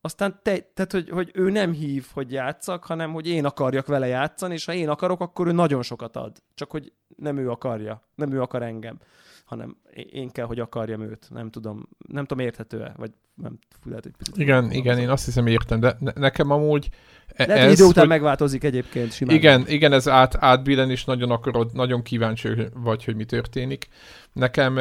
aztán 0.00 0.40
te, 0.42 0.58
tehát, 0.74 0.92
hogy, 0.92 1.08
hogy 1.10 1.30
ő 1.34 1.50
nem 1.50 1.72
hív, 1.72 2.06
hogy 2.12 2.32
játszak, 2.32 2.84
hanem 2.84 3.12
hogy 3.12 3.26
én 3.26 3.44
akarjak 3.44 3.86
vele 3.86 4.06
játszani, 4.06 4.54
és 4.54 4.64
ha 4.64 4.72
én 4.72 4.88
akarok, 4.88 5.20
akkor 5.20 5.46
ő 5.46 5.52
nagyon 5.52 5.82
sokat 5.82 6.16
ad. 6.16 6.42
Csak 6.54 6.70
hogy 6.70 6.92
nem 7.16 7.36
ő 7.36 7.50
akarja, 7.50 8.02
nem 8.14 8.32
ő 8.32 8.40
akar 8.40 8.62
engem, 8.62 8.98
hanem 9.44 9.76
én 10.10 10.30
kell, 10.30 10.46
hogy 10.46 10.60
akarjam 10.60 11.00
őt. 11.00 11.26
Nem 11.30 11.50
tudom, 11.50 11.88
nem 12.08 12.24
tudom 12.24 12.44
érthető-e, 12.44 12.92
vagy 12.96 13.10
nem 13.34 13.58
lehet, 13.84 14.02
hogy 14.02 14.12
picit 14.16 14.36
Igen, 14.36 14.62
nem 14.62 14.70
igen, 14.70 14.98
én 14.98 15.08
azt 15.08 15.24
hiszem 15.24 15.46
értem, 15.46 15.80
de 15.80 15.96
ne, 15.98 16.12
nekem 16.14 16.50
amúgy 16.50 16.88
e- 17.28 17.46
lehet, 17.46 17.64
ez, 17.64 17.72
idő 17.72 17.84
után 17.84 18.00
hogy... 18.00 18.08
megváltozik 18.08 18.64
egyébként 18.64 19.12
simán. 19.12 19.34
Igen, 19.36 19.64
igen, 19.68 19.92
ez 19.92 20.08
át, 20.08 20.36
átbillen, 20.40 20.90
és 20.90 21.04
nagyon 21.04 21.30
akarod, 21.30 21.72
nagyon 21.72 22.02
kíváncsi 22.02 22.48
vagy, 22.74 23.04
hogy 23.04 23.16
mi 23.16 23.24
történik. 23.24 23.88
Nekem, 24.32 24.78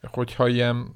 hogyha 0.00 0.48
ilyen 0.48 0.92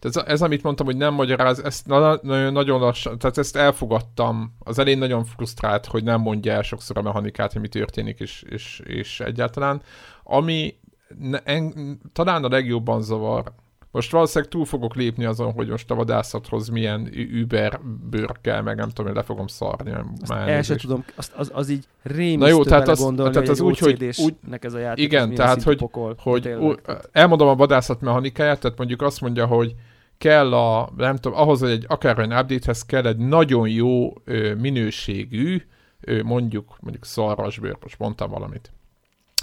ez, 0.00 0.16
ez, 0.16 0.42
amit 0.42 0.62
mondtam, 0.62 0.86
hogy 0.86 0.96
nem 0.96 1.14
magyaráz, 1.14 1.58
ezt 1.64 1.86
na, 1.86 2.18
nagyon, 2.22 2.52
nagyon 2.52 2.80
lassan, 2.80 3.18
tehát 3.18 3.38
ezt 3.38 3.56
elfogadtam. 3.56 4.56
Az 4.58 4.78
elén 4.78 4.98
nagyon 4.98 5.24
frusztrált, 5.24 5.86
hogy 5.86 6.04
nem 6.04 6.20
mondja 6.20 6.52
el 6.52 6.62
sokszor 6.62 6.98
a 6.98 7.02
mechanikát, 7.02 7.52
hogy 7.52 7.60
mi 7.60 7.68
történik, 7.68 8.20
és, 8.20 8.42
és, 8.48 8.82
és 8.84 9.20
egyáltalán. 9.20 9.82
Ami 10.22 10.74
ne, 11.18 11.38
en, 11.38 12.00
talán 12.12 12.44
a 12.44 12.48
legjobban 12.48 13.02
zavar, 13.02 13.52
most 13.96 14.10
valószínűleg 14.10 14.50
túl 14.52 14.64
fogok 14.64 14.94
lépni 14.94 15.24
azon, 15.24 15.52
hogy 15.52 15.68
most 15.68 15.90
a 15.90 15.94
vadászathoz 15.94 16.68
milyen 16.68 17.10
Uber 17.42 17.80
bőr 18.10 18.32
kell, 18.40 18.62
meg 18.62 18.76
nem 18.76 18.88
tudom, 18.88 19.06
hogy 19.06 19.14
le 19.14 19.22
fogom 19.22 19.46
szarni. 19.46 19.92
Már 20.28 20.48
el 20.48 20.62
sem 20.62 20.76
tudom, 20.76 21.04
azt, 21.14 21.32
az, 21.36 21.50
az 21.54 21.68
így 21.68 21.84
rémisztő 22.02 22.38
Na 22.38 22.48
jó, 22.48 22.64
tehát 22.64 22.88
az, 22.88 23.00
gondolni, 23.00 23.32
tehát 23.32 23.48
az 23.48 23.60
úgy, 23.60 23.78
hogy 23.78 24.04
úgy, 24.16 24.34
ez 24.60 24.74
a 24.74 24.78
játék, 24.78 25.04
igen, 25.04 25.34
tehát 25.34 25.62
hogy, 25.62 25.76
pokol, 25.76 26.14
hogy 26.18 26.48
ú, 26.48 26.72
elmondom 27.12 27.48
a 27.48 27.54
vadászat 27.54 28.00
mechanikáját, 28.00 28.60
tehát 28.60 28.78
mondjuk 28.78 29.02
azt 29.02 29.20
mondja, 29.20 29.46
hogy 29.46 29.74
kell 30.18 30.54
a, 30.54 30.92
nem 30.96 31.16
tudom, 31.16 31.38
ahhoz, 31.38 31.60
hogy 31.60 31.70
egy 31.70 31.84
akármilyen 31.88 32.38
update-hez 32.38 32.82
kell 32.82 33.06
egy 33.06 33.16
nagyon 33.16 33.68
jó 33.68 34.12
ö, 34.24 34.54
minőségű, 34.54 35.62
ö, 36.00 36.22
mondjuk, 36.22 36.76
mondjuk 36.80 37.04
szarvasbőr, 37.04 37.76
most 37.80 37.98
mondtam 37.98 38.30
valamit. 38.30 38.72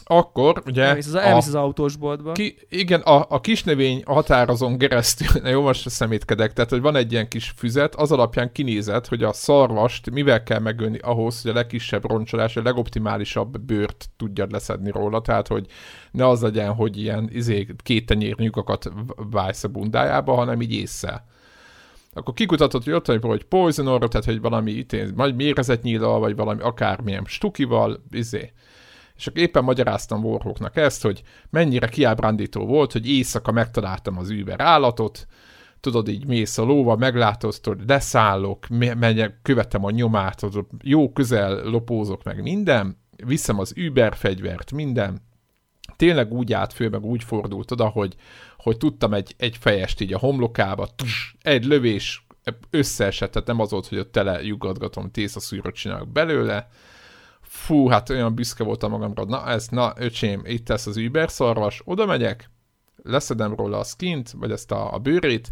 Akkor 0.05 0.63
ugye... 0.65 0.83
Elvisz 0.83 1.07
az, 1.07 1.15
elvisz 1.15 1.47
az 1.47 1.55
autósboltba. 1.55 2.31
Ki, 2.31 2.55
igen, 2.69 3.01
a, 3.01 3.25
a 3.29 3.41
kisnövény 3.41 4.03
határazon 4.05 4.77
keresztül, 4.77 5.27
na 5.43 5.49
jó, 5.49 5.61
most 5.61 5.89
szemétkedek, 5.89 6.53
tehát 6.53 6.69
hogy 6.69 6.81
van 6.81 6.95
egy 6.95 7.11
ilyen 7.11 7.27
kis 7.27 7.53
füzet, 7.57 7.95
az 7.95 8.11
alapján 8.11 8.51
kinézett, 8.51 9.07
hogy 9.07 9.23
a 9.23 9.33
szarvast 9.33 10.11
mivel 10.11 10.43
kell 10.43 10.59
megölni 10.59 10.97
ahhoz, 10.97 11.41
hogy 11.41 11.51
a 11.51 11.53
legkisebb 11.53 12.09
roncsolás, 12.09 12.57
a 12.57 12.61
legoptimálisabb 12.61 13.59
bőrt 13.59 14.09
tudjad 14.17 14.51
leszedni 14.51 14.91
róla, 14.91 15.21
tehát 15.21 15.47
hogy 15.47 15.65
ne 16.11 16.27
az 16.27 16.41
legyen, 16.41 16.73
hogy 16.73 16.97
ilyen 16.97 17.29
izé, 17.31 17.67
két 17.83 18.05
tenyér 18.05 18.37
nyugakat 18.37 18.91
vájsz 19.15 19.63
a 19.63 19.67
bundájába, 19.67 20.33
hanem 20.33 20.61
így 20.61 20.73
észre. 20.73 21.25
Akkor 22.13 22.33
kikutatott, 22.33 22.83
hogy 22.83 22.93
ott 22.93 23.07
van, 23.07 23.19
hogy 23.19 23.43
poison 23.43 23.85
tehát 23.85 24.25
hogy 24.25 24.41
valami 24.41 24.71
itén, 24.71 25.15
vagy 25.15 25.35
mérezett 25.35 25.81
nyílal, 25.81 26.19
vagy 26.19 26.35
valami 26.35 26.61
akármilyen 26.61 27.23
stukival, 27.25 28.03
izé 28.11 28.51
és 29.15 29.27
akkor 29.27 29.41
éppen 29.41 29.63
magyaráztam 29.63 30.25
Warhawknak 30.25 30.75
ezt, 30.75 31.01
hogy 31.01 31.23
mennyire 31.49 31.87
kiábrándító 31.87 32.65
volt, 32.65 32.91
hogy 32.91 33.09
éjszaka 33.09 33.51
megtaláltam 33.51 34.17
az 34.17 34.29
Uber 34.29 34.59
állatot, 34.59 35.27
tudod, 35.79 36.07
így 36.07 36.25
mész 36.25 36.57
a 36.57 36.63
lóval, 36.63 36.97
meglátod, 36.97 37.55
tudod, 37.61 37.89
leszállok, 37.89 38.67
megyek, 38.67 39.39
követem 39.41 39.85
a 39.85 39.91
nyomát, 39.91 40.41
jó 40.83 41.11
közel 41.11 41.63
lopózok 41.63 42.23
meg 42.23 42.41
minden, 42.41 42.97
viszem 43.25 43.59
az 43.59 43.73
Uber 43.77 44.15
fegyvert, 44.15 44.71
minden, 44.71 45.21
tényleg 45.95 46.31
úgy 46.31 46.53
állt 46.53 46.73
föl, 46.73 46.89
meg 46.89 47.03
úgy 47.03 47.23
fordult 47.23 47.71
oda, 47.71 47.87
hogy, 47.87 48.15
hogy 48.57 48.77
tudtam 48.77 49.13
egy, 49.13 49.35
egy 49.37 49.57
fejest 49.57 50.01
így 50.01 50.13
a 50.13 50.17
homlokába, 50.17 50.87
tuss, 50.95 51.35
egy 51.41 51.65
lövés, 51.65 52.25
összeesett, 52.69 53.31
tehát 53.31 53.47
nem 53.47 53.59
az 53.59 53.71
volt, 53.71 53.87
hogy 53.87 53.97
ott 53.97 54.11
tele 54.11 54.43
lyugadgatom, 54.43 55.11
tészaszűröt 55.11 55.75
csinálok 55.75 56.11
belőle, 56.11 56.69
fú, 57.53 57.87
hát 57.87 58.09
olyan 58.09 58.35
büszke 58.35 58.63
voltam 58.63 58.91
magamra, 58.91 59.25
na 59.25 59.47
ez, 59.49 59.67
na 59.67 59.93
öcsém, 59.97 60.41
itt 60.45 60.67
lesz 60.67 60.85
az 60.85 60.97
Uber 60.97 61.29
szarvas, 61.29 61.81
oda 61.85 62.05
megyek, 62.05 62.49
leszedem 63.03 63.55
róla 63.55 63.79
a 63.79 63.83
skint, 63.83 64.31
vagy 64.31 64.51
ezt 64.51 64.71
a, 64.71 64.93
a 64.93 64.99
bőrét, 64.99 65.51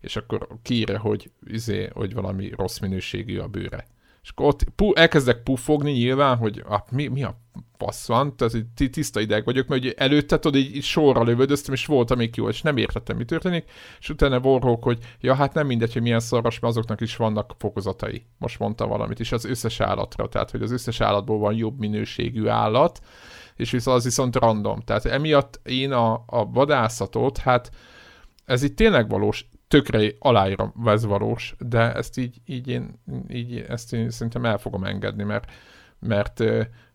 és 0.00 0.16
akkor 0.16 0.48
kiírja, 0.62 0.98
hogy, 0.98 1.30
izé, 1.46 1.90
hogy 1.92 2.14
valami 2.14 2.50
rossz 2.56 2.78
minőségű 2.78 3.38
a 3.38 3.48
bőre. 3.48 3.86
És 4.22 4.30
akkor 4.30 4.46
ott 4.46 4.64
pu, 4.76 4.94
elkezdek 4.94 5.42
puffogni 5.42 5.90
nyilván, 5.90 6.36
hogy 6.36 6.62
ah, 6.66 6.80
mi, 6.90 7.06
mi 7.06 7.22
a 7.22 7.40
passz 7.76 8.06
van, 8.06 8.36
tehát 8.36 8.52
hogy 8.52 8.90
tiszta 8.90 9.20
ideg 9.20 9.44
vagyok, 9.44 9.66
mert 9.66 9.82
ugye 9.82 9.92
előtte 9.96 10.38
tudod, 10.38 10.60
így, 10.60 10.76
így 10.76 10.82
sorra 10.82 11.22
lövöldöztem, 11.22 11.74
és 11.74 11.86
volt 11.86 12.16
még 12.16 12.36
jó, 12.36 12.48
és 12.48 12.62
nem 12.62 12.76
értettem, 12.76 13.16
mi 13.16 13.24
történik, 13.24 13.70
és 14.00 14.08
utána 14.08 14.40
vorrók, 14.40 14.82
hogy 14.82 14.98
ja, 15.20 15.34
hát 15.34 15.54
nem 15.54 15.66
mindegy, 15.66 15.92
hogy 15.92 16.02
milyen 16.02 16.20
szaros, 16.20 16.58
mert 16.58 16.74
azoknak 16.74 17.00
is 17.00 17.16
vannak 17.16 17.54
fokozatai. 17.58 18.26
Most 18.38 18.58
mondta 18.58 18.86
valamit, 18.86 19.20
és 19.20 19.32
az 19.32 19.44
összes 19.44 19.80
állatra, 19.80 20.28
tehát 20.28 20.50
hogy 20.50 20.62
az 20.62 20.70
összes 20.70 21.00
állatból 21.00 21.38
van 21.38 21.54
jobb 21.54 21.78
minőségű 21.78 22.46
állat, 22.46 23.00
és 23.56 23.70
viszont 23.70 23.96
az 23.96 24.04
viszont 24.04 24.36
random. 24.36 24.80
Tehát 24.80 25.04
emiatt 25.04 25.60
én 25.64 25.92
a, 25.92 26.12
a 26.26 26.50
vadászatot, 26.50 27.38
hát 27.38 27.70
ez 28.44 28.62
itt 28.62 28.76
tényleg 28.76 29.08
valós, 29.08 29.48
tökre 29.70 30.10
aláírom, 30.18 30.72
ez 30.84 31.04
valós, 31.04 31.54
de 31.58 31.94
ezt 31.94 32.18
így, 32.18 32.40
így 32.46 32.68
én, 32.68 33.00
így 33.28 33.64
ezt 33.68 33.92
én 33.92 34.10
szerintem 34.10 34.44
el 34.44 34.58
fogom 34.58 34.84
engedni, 34.84 35.22
mert, 35.22 35.52
mert 35.98 36.40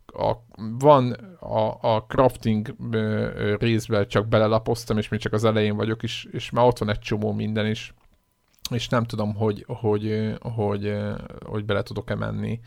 a, 0.06 0.32
van 0.80 1.12
a, 1.40 1.96
a 1.96 2.06
crafting 2.08 2.76
részben 3.60 4.08
csak 4.08 4.28
belelapoztam, 4.28 4.98
és 4.98 5.10
még 5.10 5.20
csak 5.20 5.34
az 5.34 5.44
elején 5.44 5.76
vagyok, 5.76 6.04
és, 6.04 6.28
és 6.32 6.50
már 6.50 6.66
ott 6.66 6.78
van 6.78 6.90
egy 6.90 7.00
csomó 7.00 7.32
minden 7.34 7.66
is, 7.66 7.94
és 8.70 8.88
nem 8.88 9.04
tudom, 9.04 9.36
hogy, 9.36 9.66
hogy, 9.68 10.36
hogy, 10.40 10.96
hogy 11.46 11.66
bele 11.66 11.84
tudok-e 11.84 12.16
menni. 12.16 12.60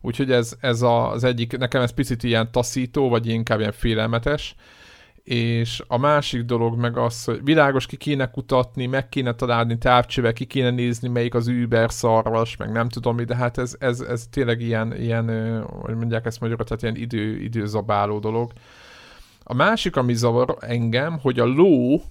Úgyhogy 0.00 0.32
ez, 0.32 0.56
ez 0.60 0.82
az 0.82 1.24
egyik, 1.24 1.56
nekem 1.58 1.82
ez 1.82 1.90
picit 1.90 2.22
ilyen 2.22 2.52
taszító, 2.52 3.08
vagy 3.08 3.26
inkább 3.26 3.58
ilyen 3.58 3.72
félelmetes, 3.72 4.54
és 5.26 5.82
a 5.86 5.96
másik 5.96 6.42
dolog 6.42 6.78
meg 6.78 6.96
az, 6.96 7.24
hogy 7.24 7.44
világos 7.44 7.86
ki 7.86 7.96
kéne 7.96 8.30
kutatni, 8.30 8.86
meg 8.86 9.08
kéne 9.08 9.34
találni 9.34 9.78
távcsővel, 9.78 10.32
ki 10.32 10.44
kéne 10.44 10.70
nézni, 10.70 11.08
melyik 11.08 11.34
az 11.34 11.46
Uber 11.46 11.92
szarvas, 11.92 12.56
meg 12.56 12.72
nem 12.72 12.88
tudom 12.88 13.16
mi, 13.16 13.24
de 13.24 13.36
hát 13.36 13.58
ez, 13.58 13.76
ez, 13.78 14.00
ez 14.00 14.26
tényleg 14.30 14.60
ilyen, 14.60 14.96
ilyen, 14.96 15.62
hogy 15.62 15.94
mondják 15.94 16.26
ezt 16.26 16.40
magyarul, 16.40 16.64
tehát 16.64 16.82
ilyen 16.82 16.96
idő, 16.96 17.40
időzabáló 17.40 18.18
dolog. 18.18 18.52
A 19.42 19.54
másik, 19.54 19.96
ami 19.96 20.14
zavar 20.14 20.56
engem, 20.60 21.18
hogy 21.18 21.38
a 21.38 21.44
ló, 21.44 22.02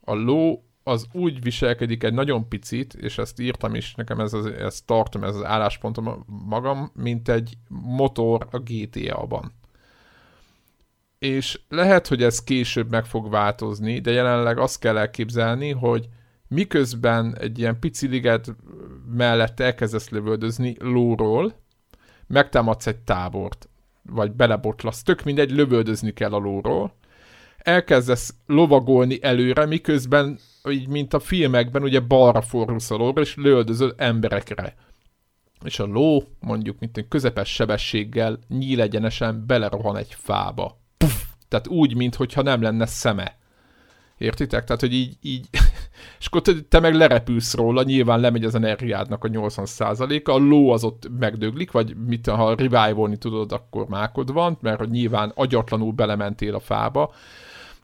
a 0.00 0.14
ló 0.14 0.62
az 0.82 1.06
úgy 1.12 1.42
viselkedik 1.42 2.02
egy 2.02 2.14
nagyon 2.14 2.48
picit, 2.48 2.94
és 2.94 3.18
ezt 3.18 3.40
írtam 3.40 3.74
is, 3.74 3.94
nekem 3.94 4.20
ez, 4.20 4.32
az, 4.32 4.46
ezt 4.46 4.86
tartom, 4.86 5.24
ez 5.24 5.34
az 5.34 5.44
álláspontom 5.44 6.24
magam, 6.26 6.90
mint 6.94 7.28
egy 7.28 7.54
motor 7.68 8.46
a 8.50 8.58
GTA-ban 8.58 9.57
és 11.18 11.60
lehet, 11.68 12.06
hogy 12.06 12.22
ez 12.22 12.44
később 12.44 12.90
meg 12.90 13.04
fog 13.04 13.30
változni, 13.30 13.98
de 13.98 14.10
jelenleg 14.10 14.58
azt 14.58 14.80
kell 14.80 14.98
elképzelni, 14.98 15.70
hogy 15.70 16.08
miközben 16.48 17.36
egy 17.38 17.58
ilyen 17.58 17.78
pici 17.78 18.06
liget 18.06 18.54
mellett 19.16 19.60
elkezdesz 19.60 20.08
lövöldözni 20.08 20.76
lóról, 20.78 21.54
megtámadsz 22.26 22.86
egy 22.86 22.98
tábort, 22.98 23.68
vagy 24.02 24.32
belebotlasz, 24.32 25.02
tök 25.02 25.22
mindegy, 25.22 25.50
lövöldözni 25.50 26.12
kell 26.12 26.32
a 26.32 26.38
lóról, 26.38 26.94
elkezdesz 27.58 28.34
lovagolni 28.46 29.18
előre, 29.22 29.66
miközben, 29.66 30.38
így 30.70 30.88
mint 30.88 31.14
a 31.14 31.20
filmekben, 31.20 31.82
ugye 31.82 32.00
balra 32.00 32.40
fordulsz 32.40 32.90
a 32.90 32.96
lóra, 32.96 33.20
és 33.20 33.36
lövöldözöl 33.36 33.94
emberekre. 33.96 34.74
És 35.64 35.78
a 35.78 35.84
ló, 35.84 36.22
mondjuk, 36.40 36.78
mint 36.78 36.96
egy 36.96 37.08
közepes 37.08 37.54
sebességgel, 37.54 38.38
nyílegyenesen 38.48 39.46
belerohan 39.46 39.96
egy 39.96 40.14
fába 40.14 40.77
puff, 40.98 41.22
tehát 41.48 41.68
úgy, 41.68 41.96
mintha 41.96 42.42
nem 42.42 42.62
lenne 42.62 42.86
szeme. 42.86 43.36
Értitek? 44.18 44.64
Tehát, 44.64 44.80
hogy 44.80 44.92
így, 44.92 45.16
így 45.22 45.48
és 46.20 46.26
akkor 46.26 46.40
te, 46.40 46.52
te 46.68 46.80
meg 46.80 46.94
lerepülsz 46.94 47.54
róla, 47.54 47.82
nyilván 47.82 48.20
lemegy 48.20 48.44
az 48.44 48.54
energiádnak 48.54 49.24
a 49.24 49.28
80%-a, 49.28 50.30
a 50.30 50.36
ló 50.36 50.70
az 50.70 50.84
ott 50.84 51.10
megdöglik, 51.18 51.70
vagy 51.70 51.96
mit, 52.06 52.26
ha 52.26 52.54
revivalni 52.54 53.16
tudod, 53.16 53.52
akkor 53.52 53.88
mákod 53.88 54.32
van, 54.32 54.58
mert 54.60 54.78
hogy 54.78 54.90
nyilván 54.90 55.32
agyatlanul 55.34 55.92
belementél 55.92 56.54
a 56.54 56.60
fába, 56.60 57.12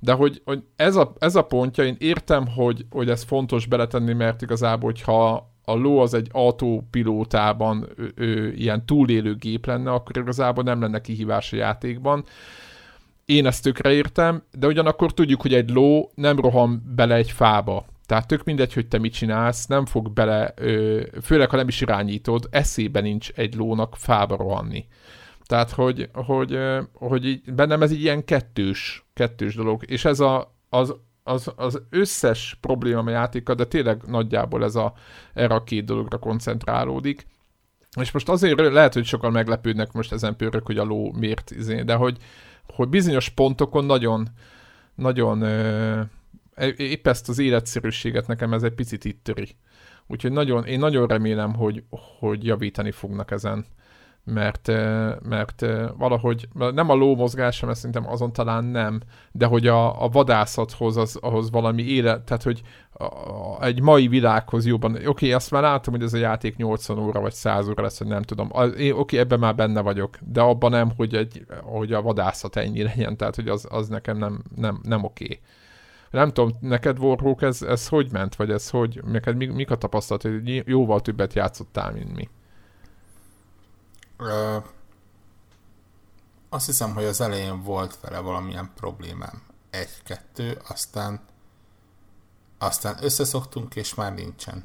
de 0.01 0.12
hogy, 0.12 0.43
hogy 0.45 0.62
ez, 0.77 0.97
a, 0.97 1.12
ez 1.19 1.35
a 1.37 1.43
pontja, 1.43 1.85
én 1.85 1.97
értem, 1.99 2.47
hogy, 2.47 2.87
hogy 2.91 3.09
ez 3.09 3.23
fontos 3.23 3.67
beletenni, 3.67 4.12
mert 4.12 4.43
igazából, 4.43 4.91
hogyha 4.91 5.53
a 5.65 5.75
ló 5.75 5.99
az 5.99 6.15
egy 6.15 6.29
autópilótában 6.33 7.89
ő, 7.97 8.12
ő, 8.15 8.53
ilyen 8.53 8.87
túlélő 8.87 9.35
gép 9.35 9.67
lenne, 9.67 9.93
akkor 9.93 10.17
igazából 10.17 10.65
nem 10.65 10.81
lenne 10.81 11.01
kihívás 11.01 11.53
a 11.53 11.57
játékban, 11.57 12.25
én 13.25 13.47
ezt 13.47 13.62
tökre 13.62 13.93
értem, 13.93 14.43
de 14.59 14.66
ugyanakkor 14.66 15.12
tudjuk, 15.12 15.43
hogy 15.43 15.55
egy 15.55 15.70
ló 15.70 16.11
nem 16.14 16.37
roham 16.37 16.83
bele 16.95 17.14
egy 17.14 17.31
fába. 17.31 17.85
Tehát 18.07 18.27
tök 18.27 18.45
mindegy, 18.45 18.72
hogy 18.72 18.89
te 18.89 18.99
mit 18.99 19.12
csinálsz, 19.12 19.66
nem 19.66 19.87
fog 19.87 20.12
bele, 20.12 20.55
főleg 21.22 21.51
ha 21.51 21.57
nem 21.57 21.68
is 21.68 21.81
irányítod, 21.81 22.49
eszébe 22.51 23.01
nincs 23.01 23.31
egy 23.35 23.55
lónak 23.55 23.97
fába 23.97 24.37
rohanni. 24.37 24.87
Tehát, 25.47 25.70
hogy, 25.70 26.09
hogy, 26.12 26.59
hogy 26.93 27.27
így, 27.27 27.55
bennem 27.55 27.83
ez 27.83 27.91
egy 27.91 28.01
ilyen 28.01 28.25
kettős, 28.25 29.05
kettős 29.14 29.55
dolog, 29.55 29.83
és 29.87 30.05
ez 30.05 30.20
a, 30.20 30.55
az, 30.68 30.95
az, 31.22 31.53
az 31.57 31.83
összes 31.91 32.59
probléma 32.61 33.03
a 33.05 33.11
játéka, 33.11 33.55
de 33.55 33.64
tényleg 33.64 34.03
nagyjából 34.07 34.64
ez 34.64 34.75
a, 34.75 34.93
erre 35.35 35.55
a 35.55 35.62
két 35.62 35.85
dologra 35.85 36.18
koncentrálódik. 36.18 37.27
És 38.01 38.11
most 38.11 38.29
azért 38.29 38.59
lehet, 38.72 38.95
hogy 38.95 39.05
sokan 39.05 39.33
meglepődnek 39.33 39.93
most 39.93 40.12
ezen 40.12 40.37
pörök, 40.37 40.66
hogy 40.66 40.79
a 40.79 40.85
ló 40.85 41.12
miért, 41.12 41.51
izé, 41.51 41.83
de 41.83 41.95
hogy, 41.95 42.16
hogy 42.67 42.89
bizonyos 42.89 43.29
pontokon 43.29 43.85
nagyon, 43.85 44.29
nagyon 44.95 45.43
épp 46.77 47.07
ezt 47.07 47.29
az 47.29 47.39
életszerűséget 47.39 48.27
nekem 48.27 48.53
ez 48.53 48.62
egy 48.62 48.75
picit 48.75 49.05
itt 49.05 49.25
töri. 49.25 49.57
Úgyhogy 50.07 50.33
nagyon, 50.33 50.65
én 50.65 50.79
nagyon 50.79 51.07
remélem, 51.07 51.55
hogy, 51.55 51.83
hogy 52.19 52.45
javítani 52.45 52.91
fognak 52.91 53.31
ezen 53.31 53.65
mert, 54.25 54.66
mert 55.22 55.66
valahogy 55.97 56.49
nem 56.53 56.91
a 56.91 56.95
ló 56.95 57.16
mozgása, 57.16 57.66
mert 57.66 57.79
szerintem 57.79 58.09
azon 58.09 58.33
talán 58.33 58.64
nem, 58.64 59.01
de 59.33 59.47
hogy 59.47 59.66
a, 59.66 60.03
a 60.03 60.09
vadászathoz 60.09 60.97
az, 60.97 61.18
ahhoz 61.20 61.51
valami 61.51 61.83
élet, 61.83 62.22
tehát 62.22 62.43
hogy 62.43 62.62
a, 62.93 63.05
a, 63.05 63.64
egy 63.64 63.83
mai 63.83 64.09
világhoz 64.09 64.66
jobban, 64.66 64.95
oké, 64.95 65.07
okay, 65.07 65.33
azt 65.33 65.51
már 65.51 65.62
látom, 65.62 65.95
hogy 65.95 66.03
ez 66.03 66.12
a 66.12 66.18
játék 66.18 66.57
80 66.57 66.99
óra 66.99 67.20
vagy 67.20 67.33
100 67.33 67.68
óra 67.68 67.83
lesz, 67.83 67.99
hogy 67.99 68.07
nem 68.07 68.22
tudom, 68.22 68.49
oké, 68.53 68.91
okay, 68.91 69.18
ebben 69.18 69.39
már 69.39 69.55
benne 69.55 69.81
vagyok, 69.81 70.18
de 70.20 70.41
abban 70.41 70.70
nem, 70.70 70.93
hogy, 70.97 71.14
egy, 71.14 71.47
hogy 71.62 71.93
a 71.93 72.03
vadászat 72.03 72.57
ennyi 72.57 72.83
legyen, 72.83 73.16
tehát 73.16 73.35
hogy 73.35 73.49
az, 73.49 73.66
az 73.70 73.89
nekem 73.89 74.18
nem, 74.18 74.43
nem, 74.57 74.81
nem 74.83 75.05
oké. 75.05 75.25
Okay. 75.25 75.41
Nem 76.11 76.33
tudom, 76.33 76.51
neked 76.61 76.99
Warhawk 76.99 77.43
ez, 77.43 77.62
ez 77.62 77.89
hogy 77.89 78.09
ment, 78.12 78.37
vagy 78.37 78.51
ez 78.51 78.70
hogy, 78.70 79.01
neked 79.05 79.37
mik, 79.37 79.53
mik 79.53 79.70
a 79.70 79.77
tapasztalat, 79.77 80.22
hogy 80.22 80.62
jóval 80.66 81.01
többet 81.01 81.35
játszottál, 81.35 81.93
mint 81.93 82.16
mi? 82.16 82.29
Ö, 84.17 84.57
azt 86.49 86.67
hiszem, 86.67 86.95
hogy 86.95 87.05
az 87.05 87.21
elején 87.21 87.62
volt 87.62 88.01
vele 88.01 88.19
valamilyen 88.19 88.71
problémám. 88.75 89.43
Egy-kettő, 89.71 90.61
aztán 90.69 91.21
aztán 92.59 92.97
összeszoktunk, 93.01 93.77
és 93.77 93.95
már 93.95 94.15
nincsen. 94.15 94.65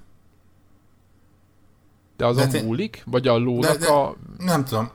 De 2.17 2.25
azon 2.25 2.49
de 2.49 2.61
múlik? 2.61 3.03
Vagy 3.05 3.27
a 3.27 3.37
lónak 3.37 3.71
de, 3.71 3.77
de, 3.77 3.91
a... 3.91 4.15
Nem 4.37 4.65
tudom. 4.65 4.91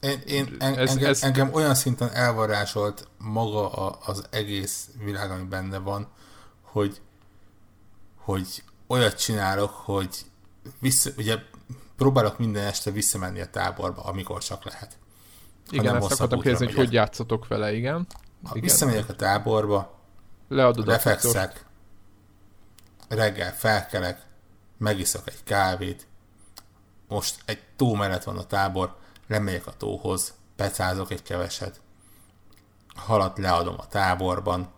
Én, 0.00 0.20
én, 0.26 0.56
en, 0.58 0.78
ez, 0.78 0.90
engem, 0.90 1.10
ez... 1.10 1.22
engem 1.22 1.52
olyan 1.52 1.74
szinten 1.74 2.10
elvarásolt 2.12 3.08
maga 3.18 3.72
a, 3.72 3.98
az 4.04 4.24
egész 4.30 4.88
világ, 5.04 5.30
ami 5.30 5.42
benne 5.42 5.78
van, 5.78 6.08
hogy, 6.62 7.00
hogy 8.16 8.62
olyat 8.86 9.18
csinálok, 9.20 9.70
hogy 9.70 10.16
vissza, 10.78 11.10
ugye 11.16 11.38
próbálok 11.96 12.38
minden 12.38 12.66
este 12.66 12.90
visszamenni 12.90 13.40
a 13.40 13.50
táborba, 13.50 14.02
amikor 14.02 14.42
csak 14.42 14.64
lehet. 14.64 14.98
Igen, 15.70 15.96
ezt 15.96 16.12
akartam 16.12 16.40
kérdezni, 16.40 16.66
hogy 16.66 16.74
hogy 16.74 16.92
játszotok 16.92 17.48
vele, 17.48 17.72
igen. 17.72 18.06
Ha 18.42 18.50
igen. 18.50 18.62
visszamegyek 18.62 19.08
a 19.08 19.14
táborba, 19.14 19.94
Leadod 20.48 20.86
lefekszek, 20.86 21.64
reggel 23.08 23.54
felkelek, 23.54 24.26
megiszok 24.78 25.28
egy 25.28 25.42
kávét, 25.44 26.06
most 27.08 27.42
egy 27.44 27.62
tó 27.76 27.94
mellett 27.94 28.24
van 28.24 28.38
a 28.38 28.46
tábor, 28.46 28.96
lemegyek 29.26 29.66
a 29.66 29.72
tóhoz, 29.76 30.34
pecázok 30.56 31.10
egy 31.10 31.22
keveset, 31.22 31.80
halat 32.94 33.38
leadom 33.38 33.74
a 33.78 33.86
táborban, 33.88 34.68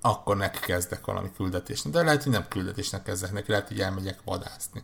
akkor 0.00 0.36
neki 0.36 0.58
kezdek 0.58 1.04
valami 1.04 1.32
küldetésnek. 1.36 1.92
De 1.92 2.02
lehet, 2.02 2.22
hogy 2.22 2.32
nem 2.32 2.48
küldetésnek 2.48 3.02
kezdek 3.02 3.32
neki, 3.32 3.50
lehet, 3.50 3.68
hogy 3.68 3.80
elmegyek 3.80 4.18
vadászni. 4.24 4.82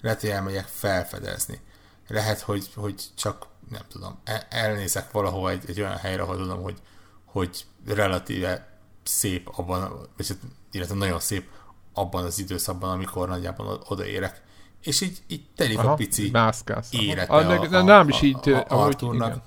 Lehet, 0.00 0.20
hogy 0.20 0.30
elmegyek 0.30 0.66
felfedezni. 0.66 1.60
Lehet, 2.08 2.40
hogy, 2.40 2.70
hogy 2.74 3.04
csak, 3.14 3.46
nem 3.68 3.82
tudom, 3.88 4.20
e, 4.24 4.46
elnézek 4.50 5.10
valahova 5.10 5.50
egy, 5.50 5.64
egy 5.66 5.80
olyan 5.80 5.96
helyre, 5.96 6.22
ahol 6.22 6.36
tudom, 6.36 6.62
hogy, 6.62 6.78
hogy 7.24 7.64
relatíve 7.86 8.78
szép 9.02 9.48
abban, 9.52 10.08
vagy 10.16 10.28
hát, 10.28 10.38
illetve 10.70 10.94
nagyon 10.94 11.20
szép 11.20 11.48
abban 11.92 12.24
az 12.24 12.38
időszakban, 12.38 12.90
amikor 12.90 13.28
nagyjából 13.28 13.82
odaérek. 13.88 14.42
És 14.80 15.00
így, 15.00 15.22
így 15.26 15.46
telik 15.56 15.78
Aha, 15.78 15.90
a 15.90 15.94
pici 15.94 16.30
mászkálsz. 16.30 16.92
élete 16.92 17.32
a, 17.32 17.50
a, 17.50 17.74
a, 17.74 17.82
nem 17.82 18.08
is 18.08 18.22
így, 18.22 18.48
a, 18.48 18.64
a 18.68 18.84
Arthurnak. 18.84 19.42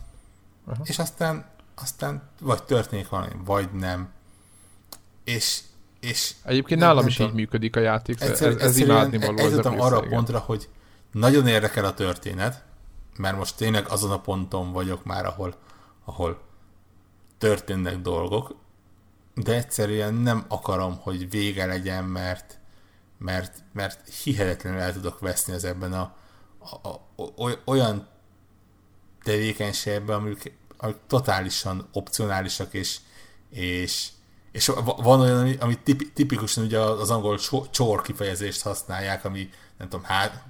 És 0.84 1.00
aztán, 1.00 1.52
aztán 1.76 2.30
vagy 2.40 2.64
történik 2.64 3.10
valami, 3.10 3.32
vagy 3.46 3.72
nem. 3.72 4.12
És, 5.24 5.62
és 6.04 6.34
Egyébként 6.44 6.80
nem, 6.80 6.90
nálam 6.90 7.02
nem 7.02 7.08
is 7.08 7.16
tudom, 7.16 7.32
így 7.32 7.38
működik 7.38 7.76
a 7.76 7.80
játék, 7.80 8.22
egyszer, 8.22 8.50
ez, 8.50 8.56
ez 8.56 8.78
imádni 8.78 9.18
való. 9.18 9.38
Eljutottam 9.38 9.80
arra 9.80 9.98
a 9.98 10.08
pontra, 10.08 10.40
hogy 10.40 10.70
nagyon 11.12 11.48
érdekel 11.48 11.86
a 11.86 11.94
történet, 11.94 12.64
mert 13.18 13.38
most 13.38 13.58
tényleg 13.58 13.88
azon 13.88 14.12
a 14.12 14.20
ponton 14.20 14.72
vagyok 14.72 15.04
már, 15.04 15.26
ahol, 15.26 15.56
ahol 16.06 16.42
történnek 17.38 17.98
dolgok, 17.98 18.56
de 19.36 19.54
egyszerűen 19.54 20.14
nem 20.14 20.46
akarom, 20.48 20.98
hogy 21.02 21.30
vége 21.30 21.66
legyen, 21.66 22.04
mert, 22.04 22.60
mert, 23.18 23.64
mert 23.74 24.10
hihetetlenül 24.24 24.80
el 24.80 24.94
tudok 24.94 25.20
veszni 25.20 25.54
az 25.54 25.64
ebben 25.64 25.94
a, 25.94 26.16
a, 26.82 26.88
a, 26.88 27.62
olyan 27.66 28.08
tevékenységben, 29.24 30.16
amik, 30.20 30.58
amik 30.78 30.98
totálisan 31.08 31.88
opcionálisak, 31.92 32.74
és, 32.74 33.00
és, 33.50 34.10
és 34.54 34.72
van 34.98 35.20
olyan, 35.20 35.40
ami, 35.40 35.58
ami 35.60 35.80
tipikusan 36.14 36.64
ugye 36.64 36.80
az 36.80 37.10
angol 37.10 37.40
csor 37.72 38.02
kifejezést 38.02 38.62
használják, 38.62 39.26
ami 39.26 39.50
nem 39.78 39.90
tudom, 39.90 40.06
há, 40.06 40.44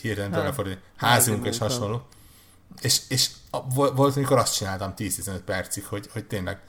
hirtelen 0.00 0.32
hát, 0.32 0.42
lefordítani, 0.42 0.84
házunk 0.96 1.46
és 1.46 1.58
hasonló. 1.58 2.06
És, 2.80 3.00
és 3.08 3.30
volt, 3.74 4.16
amikor 4.16 4.38
azt 4.38 4.54
csináltam 4.54 4.92
10-15 4.96 5.40
percig, 5.44 5.84
hogy, 5.84 6.08
hogy 6.12 6.24
tényleg 6.26 6.60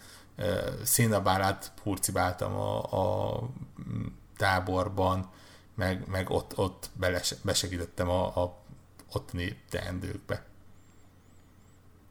szénabálát 0.84 1.72
purcibáltam 1.84 2.56
a, 2.56 2.84
a 2.84 3.40
táborban, 4.38 5.30
meg, 5.76 6.08
meg 6.08 6.30
ott, 6.30 6.58
ott 6.58 6.90
beles, 6.94 7.34
besegítettem 7.42 8.10
a, 8.10 8.44
a 8.44 8.58
ottani 9.12 9.62
teendőkbe. 9.70 10.46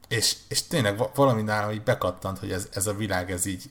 És, 0.08 0.36
és 0.48 0.62
tényleg 0.62 1.02
valami 1.14 1.42
nálam 1.42 1.70
így 1.70 1.82
bekattant, 1.82 2.38
hogy 2.38 2.52
ez, 2.52 2.68
ez 2.72 2.86
a 2.86 2.94
világ 2.94 3.30
ez 3.30 3.46
így 3.46 3.70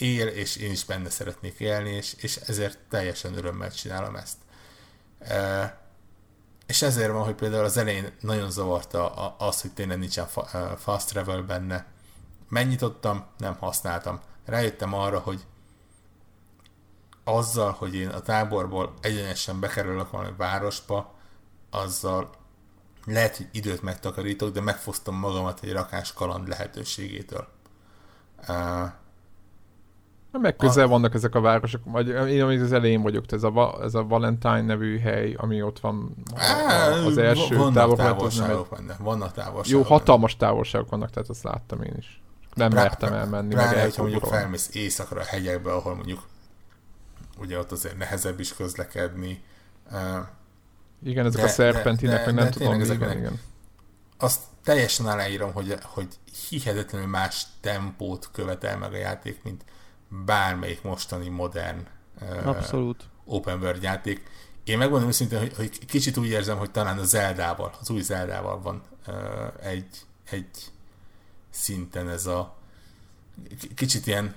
él, 0.00 0.26
és 0.26 0.56
én 0.56 0.70
is 0.70 0.84
benne 0.84 1.10
szeretnék 1.10 1.60
élni, 1.60 1.90
és, 1.90 2.14
és 2.18 2.36
ezért 2.36 2.78
teljesen 2.88 3.36
örömmel 3.36 3.70
csinálom 3.70 4.16
ezt. 4.16 4.36
E, 5.18 5.78
és 6.66 6.82
ezért 6.82 7.12
van, 7.12 7.24
hogy 7.24 7.34
például 7.34 7.64
az 7.64 7.76
elején 7.76 8.12
nagyon 8.20 8.50
zavarta 8.50 9.10
az, 9.36 9.60
hogy 9.60 9.72
tényleg 9.72 9.98
nincsen 9.98 10.26
fast 10.76 11.08
travel 11.08 11.42
benne, 11.42 11.86
Megnyitottam, 12.50 13.24
nem 13.38 13.56
használtam. 13.56 14.20
Rájöttem 14.44 14.94
arra, 14.94 15.18
hogy 15.18 15.46
azzal, 17.24 17.72
hogy 17.72 17.94
én 17.94 18.08
a 18.08 18.20
táborból 18.20 18.94
egyenesen 19.00 19.60
bekerülök 19.60 20.10
valami 20.10 20.34
városba, 20.36 21.14
azzal 21.70 22.30
lehet, 23.04 23.36
hogy 23.36 23.48
időt 23.52 23.82
megtakarítok, 23.82 24.52
de 24.52 24.60
megfosztom 24.60 25.16
magamat 25.16 25.62
egy 25.62 25.72
rakás 25.72 26.12
kaland 26.12 26.48
lehetőségétől. 26.48 27.48
Uh, 28.48 28.90
meg 30.38 30.56
közel 30.56 30.84
a... 30.84 30.88
vannak 30.88 31.14
ezek 31.14 31.34
a 31.34 31.40
városok, 31.40 31.80
vagy 31.84 32.08
én 32.08 32.42
amíg 32.42 32.60
az 32.60 32.72
elején 32.72 33.02
vagyok, 33.02 33.24
ez 33.32 33.42
a, 33.42 33.78
ez 33.82 33.94
a 33.94 34.02
Valentine 34.02 34.62
nevű 34.62 34.98
hely, 34.98 35.34
ami 35.38 35.62
ott 35.62 35.80
van 35.80 36.14
az 37.06 37.18
első 37.18 37.56
vannak 37.56 37.96
távolságok 37.96 38.68
benne, 38.70 38.96
vannak 38.98 39.32
távolságok. 39.32 39.66
Jó, 39.66 39.82
hatalmas 39.82 40.36
távolságok 40.36 40.90
vannak, 40.90 41.10
tehát 41.10 41.28
azt 41.28 41.42
láttam 41.42 41.82
én 41.82 41.94
is 41.98 42.20
nem 42.54 42.72
Rá, 42.72 42.82
mertem 42.82 43.12
elmenni. 43.12 43.54
Rá, 43.54 43.70
meg 43.70 43.82
hogyha 43.82 44.02
mondjuk 44.02 44.26
felmész 44.26 44.70
éjszakra 44.72 45.20
a 45.20 45.24
hegyekbe, 45.24 45.72
ahol 45.72 45.94
mondjuk 45.94 46.28
ugye 47.38 47.58
ott 47.58 47.72
azért 47.72 47.98
nehezebb 47.98 48.40
is 48.40 48.54
közlekedni. 48.54 49.42
Igen, 51.04 51.26
ezek 51.26 51.40
de, 51.40 51.46
a 51.46 51.50
szerpentinek, 51.50 52.26
meg 52.26 52.34
nem 52.34 52.44
de 52.44 52.50
tudom, 52.50 52.80
ezek 52.80 52.96
igen, 52.96 53.18
igen. 53.18 53.40
Azt 54.18 54.40
teljesen 54.64 55.06
aláírom, 55.06 55.52
hogy, 55.52 55.76
hogy 55.82 56.08
hihetetlenül 56.48 57.08
más 57.08 57.46
tempót 57.60 58.28
követel 58.32 58.78
meg 58.78 58.92
a 58.92 58.96
játék, 58.96 59.42
mint 59.42 59.64
bármelyik 60.24 60.82
mostani 60.82 61.28
modern 61.28 61.86
Abszolút. 62.44 63.04
Open 63.24 63.60
world 63.60 63.82
játék. 63.82 64.22
Én 64.64 64.78
megmondom 64.78 65.08
őszintén, 65.08 65.38
hogy, 65.38 65.56
hogy 65.56 65.86
kicsit 65.86 66.16
úgy 66.16 66.28
érzem, 66.28 66.58
hogy 66.58 66.70
talán 66.70 66.98
a 66.98 67.04
Zeldával, 67.04 67.72
az 67.80 67.90
új 67.90 68.00
Zeldával 68.00 68.60
van 68.60 68.82
egy, 69.62 69.86
egy 70.30 70.48
szinten 71.50 72.08
ez 72.08 72.26
a 72.26 72.58
kicsit 73.74 74.06
ilyen 74.06 74.34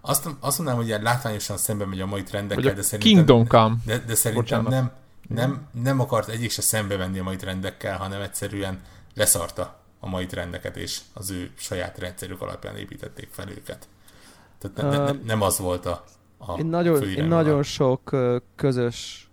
azt, 0.00 0.28
azt 0.40 0.56
mondanám, 0.56 0.80
hogy 0.80 0.88
ilyen 0.88 1.02
látványosan 1.02 1.56
szembe 1.56 1.86
megy 1.86 2.00
a 2.00 2.06
mai 2.06 2.22
trendekkel, 2.22 2.74
de 2.74 2.82
szerintem, 2.82 3.14
Kingdom 3.14 3.46
Come. 3.46 3.76
De, 3.84 3.98
de 3.98 4.14
szerintem 4.14 4.64
nem, 4.64 4.92
nem, 5.28 5.68
nem 5.82 6.00
akart 6.00 6.28
egyik 6.28 6.50
se 6.50 6.62
szembe 6.62 6.96
menni 6.96 7.18
a 7.18 7.22
mai 7.22 7.36
trendekkel, 7.36 7.98
hanem 7.98 8.20
egyszerűen 8.20 8.80
leszarta 9.14 9.80
a 10.00 10.08
mai 10.08 10.26
trendeket, 10.26 10.76
és 10.76 11.00
az 11.12 11.30
ő 11.30 11.50
saját 11.56 11.98
rendszerük 11.98 12.40
alapján 12.40 12.76
építették 12.76 13.28
fel 13.30 13.50
őket. 13.50 13.88
Tehát 14.58 14.90
ne, 14.90 15.12
ne, 15.12 15.18
nem 15.24 15.42
az 15.42 15.58
volt 15.58 15.86
a, 15.86 16.04
a 16.38 16.58
én 16.58 16.66
nagyon, 16.66 17.02
én 17.02 17.24
nagyon 17.24 17.62
sok 17.62 18.16
közös 18.54 19.30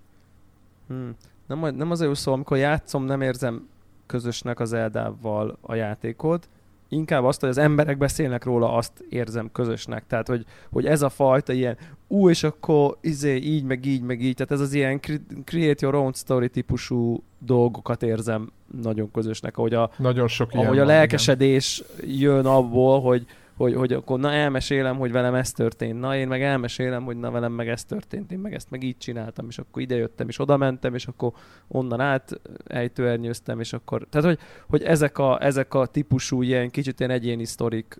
hmm. 0.88 1.16
nem, 1.48 1.76
nem 1.76 1.92
azért 1.92 2.16
szó, 2.16 2.34
amikor 2.34 2.58
játszom, 2.58 3.06
nem 3.06 3.22
érzem 3.22 3.68
közösnek 4.06 4.60
az 4.60 4.74
Eldával 4.74 5.58
a 5.62 5.76
játékot, 5.76 6.50
inkább 6.90 7.24
azt, 7.24 7.40
hogy 7.40 7.50
az 7.50 7.58
emberek 7.58 7.98
beszélnek 7.98 8.44
róla, 8.44 8.74
azt 8.74 8.92
érzem 9.10 9.52
közösnek. 9.52 10.04
Tehát, 10.08 10.28
hogy, 10.28 10.46
hogy 10.72 10.86
ez 10.86 11.02
a 11.02 11.10
fajta 11.10 11.54
ilyen, 11.54 11.78
ú, 12.08 12.30
és 12.30 12.44
akkor 12.44 12.98
izé, 13.02 13.36
így, 13.36 13.64
meg 13.64 13.86
így, 13.86 14.02
meg 14.02 14.22
így, 14.22 14.36
tehát 14.36 14.52
ez 14.52 14.60
az 14.60 14.74
ilyen 14.74 15.00
create 15.44 15.78
your 15.80 15.96
own 15.96 16.14
story 16.14 16.50
típusú 16.50 17.24
dolgokat 17.40 18.04
érzem 18.04 18.52
nagyon 18.82 19.12
közösnek, 19.12 19.58
ahogy 19.58 19.74
a, 19.74 19.92
nagyon 19.98 20.28
sok 20.28 20.52
ahogy 20.54 20.80
a 20.80 20.86
lelkesedés 20.86 21.84
igen. 22.02 22.16
jön 22.16 22.46
abból, 22.46 23.02
hogy, 23.02 23.26
hogy, 23.58 23.76
hogy 23.76 23.94
akkor 23.94 24.20
na 24.20 24.32
elmesélem, 24.32 24.98
hogy 24.98 25.12
velem 25.12 25.34
ez 25.34 25.52
történt, 25.52 26.00
na 26.00 26.16
én 26.16 26.28
meg 26.28 26.42
elmesélem, 26.42 27.04
hogy 27.04 27.18
na 27.18 27.32
velem 27.32 27.52
meg 27.52 27.68
ez 27.68 27.84
történt, 27.84 28.32
én 28.32 28.40
meg 28.40 28.54
ezt 28.54 28.70
meg 28.70 28.84
így 28.84 28.98
csináltam, 28.98 29.48
és 29.50 29.58
akkor 29.58 29.82
idejöttem, 29.82 30.28
és 30.28 30.40
oda 30.40 30.58
mentem, 30.58 30.94
és 30.96 31.08
akkor 31.08 31.32
onnan 31.68 32.00
át 32.00 32.42
ejtőernyőztem, 32.68 33.60
és 33.60 33.74
akkor, 33.74 34.08
tehát 34.10 34.28
hogy, 34.28 34.40
hogy 34.70 34.84
ezek, 34.84 35.18
a, 35.18 35.44
ezek 35.44 35.74
a 35.74 35.86
típusú 35.86 36.42
ilyen 36.42 36.70
kicsit 36.70 37.00
ilyen 37.00 37.12
egyéni 37.12 37.46
sztorik, 37.46 38.00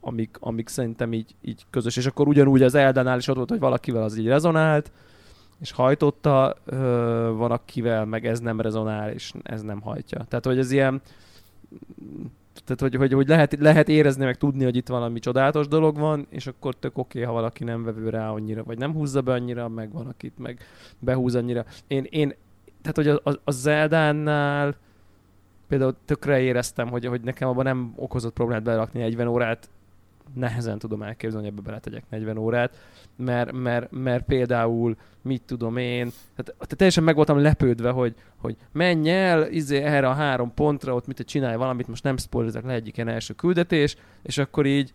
amik, 0.00 0.36
amik 0.40 0.68
szerintem 0.68 1.12
így, 1.12 1.34
így 1.40 1.64
közös, 1.70 1.96
és 1.96 2.06
akkor 2.06 2.28
ugyanúgy 2.28 2.62
az 2.62 2.74
Eldánál 2.74 3.18
is 3.18 3.28
ott 3.28 3.36
volt, 3.36 3.50
hogy 3.50 3.58
valakivel 3.58 4.02
az 4.02 4.16
így 4.16 4.26
rezonált, 4.26 4.92
és 5.60 5.72
hajtotta, 5.72 6.56
van 7.36 7.50
akivel 7.50 8.04
meg 8.04 8.26
ez 8.26 8.40
nem 8.40 8.60
rezonál, 8.60 9.10
és 9.10 9.32
ez 9.42 9.62
nem 9.62 9.80
hajtja. 9.80 10.24
Tehát, 10.28 10.44
hogy 10.44 10.58
ez 10.58 10.70
ilyen 10.70 11.02
tehát, 12.64 12.80
hogy, 12.80 12.94
hogy, 12.94 13.12
hogy 13.12 13.28
lehet, 13.28 13.56
lehet 13.60 13.88
érezni, 13.88 14.24
meg 14.24 14.36
tudni, 14.36 14.64
hogy 14.64 14.76
itt 14.76 14.88
valami 14.88 15.18
csodálatos 15.18 15.68
dolog 15.68 15.98
van, 15.98 16.26
és 16.30 16.46
akkor 16.46 16.74
tök 16.74 16.98
oké, 16.98 17.18
okay, 17.18 17.30
ha 17.30 17.40
valaki 17.40 17.64
nem 17.64 17.84
vevő 17.84 18.08
rá 18.08 18.30
annyira, 18.30 18.64
vagy 18.64 18.78
nem 18.78 18.92
húzza 18.92 19.20
be 19.20 19.32
annyira, 19.32 19.68
meg 19.68 19.92
van, 19.92 20.06
akit 20.06 20.38
meg 20.38 20.60
behúz 20.98 21.34
annyira. 21.34 21.64
Én, 21.86 22.06
én 22.10 22.34
tehát, 22.80 22.96
hogy 22.96 23.08
a, 23.08 23.30
a, 23.30 23.40
a 23.44 23.50
Zeldánál 23.50 24.76
például 25.68 25.96
tökre 26.04 26.40
éreztem, 26.40 26.88
hogy, 26.88 27.06
hogy 27.06 27.20
nekem 27.20 27.48
abban 27.48 27.64
nem 27.64 27.92
okozott 27.96 28.32
problémát 28.32 28.62
berakni 28.62 29.00
40 29.00 29.26
órát 29.26 29.68
nehezen 30.32 30.78
tudom 30.78 31.02
elképzelni, 31.02 31.46
hogy 31.46 31.56
ebbe 31.56 31.66
beletegyek 31.66 32.04
40 32.10 32.38
órát, 32.38 32.76
mert, 33.16 33.52
mert, 33.52 33.90
mert 33.90 34.24
például, 34.24 34.96
mit 35.22 35.42
tudom 35.42 35.76
én, 35.76 36.02
tehát, 36.04 36.54
tehát 36.54 36.76
teljesen 36.76 37.04
meg 37.04 37.14
voltam 37.14 37.38
lepődve, 37.38 37.90
hogy, 37.90 38.14
hogy 38.36 38.56
menj 38.72 39.10
el 39.10 39.50
izé, 39.50 39.82
erre 39.82 40.08
a 40.08 40.12
három 40.12 40.54
pontra, 40.54 40.94
ott 40.94 41.06
mit 41.06 41.20
csinálj 41.26 41.56
valamit, 41.56 41.88
most 41.88 42.02
nem 42.02 42.16
spoilerezek 42.16 42.64
le 42.64 42.72
egyik 42.72 42.96
ilyen 42.96 43.08
első 43.08 43.34
küldetés, 43.34 43.96
és 44.22 44.38
akkor 44.38 44.66
így 44.66 44.92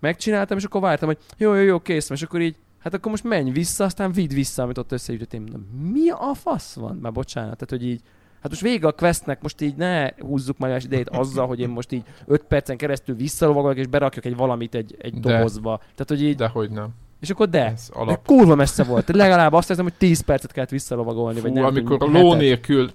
megcsináltam, 0.00 0.56
és 0.56 0.64
akkor 0.64 0.80
vártam, 0.80 1.08
hogy 1.08 1.18
jó, 1.36 1.54
jó, 1.54 1.62
jó, 1.62 1.80
kész, 1.80 2.10
és 2.10 2.22
akkor 2.22 2.40
így, 2.40 2.56
hát 2.78 2.94
akkor 2.94 3.10
most 3.10 3.24
menj 3.24 3.50
vissza, 3.50 3.84
aztán 3.84 4.12
vidd 4.12 4.34
vissza, 4.34 4.62
amit 4.62 4.78
ott 4.78 4.92
összegyűjtöttem. 4.92 5.66
Mi 5.92 6.08
a 6.08 6.34
fasz 6.34 6.74
van? 6.74 6.96
Már 6.96 7.12
bocsánat, 7.12 7.56
tehát 7.56 7.70
hogy 7.70 7.86
így, 7.86 8.00
Hát 8.42 8.50
most 8.50 8.62
vége 8.62 8.86
a 8.86 8.92
questnek, 8.92 9.42
most 9.42 9.60
így 9.60 9.74
ne 9.76 10.08
húzzuk 10.18 10.58
majd 10.58 10.84
idejét 10.84 11.08
azzal, 11.08 11.46
hogy 11.46 11.60
én 11.60 11.68
most 11.68 11.92
így 11.92 12.02
5 12.26 12.42
percen 12.42 12.76
keresztül 12.76 13.14
visszalovagolok 13.14 13.76
és 13.76 13.86
berakjak 13.86 14.24
egy 14.24 14.36
valamit 14.36 14.74
egy, 14.74 14.96
egy 14.98 15.20
de, 15.20 15.32
dobozba. 15.32 15.76
Tehát, 15.78 16.04
hogy 16.06 16.22
így... 16.22 16.36
Dehogy 16.36 16.70
nem. 16.70 16.88
És 17.20 17.30
akkor 17.30 17.48
de. 17.48 17.74
De 18.06 18.20
kurva 18.24 18.54
messze 18.54 18.84
volt. 18.84 19.08
Legalább 19.08 19.52
azt 19.52 19.68
hiszem, 19.68 19.84
hogy 19.84 19.94
10 19.94 20.20
percet 20.20 20.52
kellett 20.52 20.70
visszalovagolni. 20.70 21.36
Fú, 21.38 21.42
vagy 21.42 21.52
nem, 21.52 21.64
amikor 21.64 22.02
a 22.02 22.06
ló 22.06 22.34
nélkül 22.34 22.90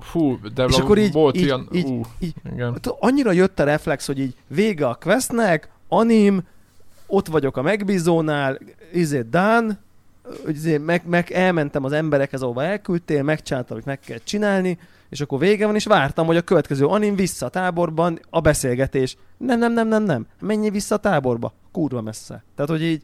Fú, 0.00 0.38
de 0.54 0.64
és 0.64 0.78
akkor 0.78 0.98
így, 0.98 1.12
volt 1.12 1.36
így, 1.36 1.42
ilyen... 1.42 1.68
Így, 1.72 1.88
uh, 1.88 2.06
így, 2.18 2.34
igen. 2.52 2.80
Annyira 2.98 3.32
jött 3.32 3.60
a 3.60 3.64
reflex, 3.64 4.06
hogy 4.06 4.18
így 4.18 4.34
vége 4.46 4.86
a 4.86 4.98
questnek, 5.00 5.70
anim, 5.88 6.42
ott 7.06 7.26
vagyok 7.26 7.56
a 7.56 7.62
megbízónál, 7.62 8.58
izé 8.92 9.20
done, 10.28 10.50
izé, 10.50 10.78
meg, 10.78 11.02
meg 11.06 11.30
elmentem 11.30 11.84
az 11.84 11.92
emberekhez, 11.92 12.42
ahova 12.42 12.64
elküldtél, 12.64 13.22
megcsináltam, 13.22 13.76
hogy 13.76 13.86
meg 13.86 14.00
kell 14.00 14.18
csinálni, 14.24 14.78
és 15.08 15.20
akkor 15.20 15.38
vége 15.38 15.66
van, 15.66 15.74
és 15.74 15.84
vártam, 15.84 16.26
hogy 16.26 16.36
a 16.36 16.42
következő 16.42 16.86
anim 16.86 17.14
vissza 17.14 17.46
a 17.46 17.48
táborban, 17.48 18.20
a 18.30 18.40
beszélgetés. 18.40 19.16
Nem, 19.36 19.58
nem, 19.58 19.72
nem, 19.72 19.88
nem, 19.88 20.02
nem. 20.02 20.26
Menj 20.40 20.70
vissza 20.70 20.94
a 20.94 20.98
táborba. 20.98 21.52
Kurva 21.72 22.00
messze. 22.00 22.44
Tehát, 22.54 22.70
hogy 22.70 22.82
így, 22.82 23.02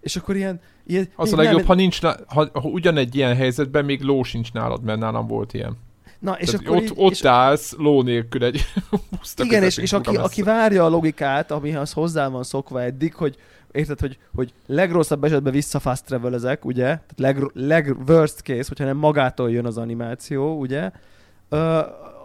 és 0.00 0.16
akkor 0.16 0.36
ilyen... 0.36 0.60
ilyen 0.86 1.08
az 1.14 1.32
a 1.32 1.36
legjobb, 1.36 1.56
nem, 1.56 1.66
ha, 1.66 1.74
nincs, 1.74 2.00
ha, 2.02 2.48
ha 2.52 2.60
ugyanegy 2.62 3.16
ilyen 3.16 3.36
helyzetben 3.36 3.84
még 3.84 4.02
ló 4.02 4.22
sincs 4.22 4.52
nálad, 4.52 4.82
mert 4.82 4.98
nálam 4.98 5.26
volt 5.26 5.54
ilyen. 5.54 5.76
Na, 6.18 6.32
és 6.38 6.54
akkor 6.54 6.76
ott, 6.76 6.82
így, 6.82 6.92
ott 6.94 7.12
és 7.12 7.24
állsz 7.24 7.74
ló 7.78 8.02
nélkül 8.02 8.44
egy 8.44 8.64
Igen, 9.42 9.62
és, 9.62 9.76
és 9.76 9.92
aki, 9.92 10.16
aki 10.16 10.42
várja 10.42 10.84
a 10.84 10.88
logikát, 10.88 11.50
amihez 11.50 11.92
hozzá 11.92 12.28
van 12.28 12.42
szokva 12.42 12.82
eddig, 12.82 13.14
hogy 13.14 13.36
érted, 13.72 14.00
hogy, 14.00 14.18
hogy 14.34 14.52
legrosszabb 14.66 15.24
esetben 15.24 15.52
vissza 15.52 15.78
fast 15.78 16.04
travel 16.04 16.34
ezek, 16.34 16.64
ugye? 16.64 16.82
Tehát 16.82 17.14
leg, 17.16 17.50
leg 17.54 17.96
worst 18.08 18.40
case, 18.40 18.68
hogyha 18.68 18.84
nem 18.84 18.96
magától 18.96 19.50
jön 19.50 19.66
az 19.66 19.78
animáció, 19.78 20.58
ugye? 20.58 20.90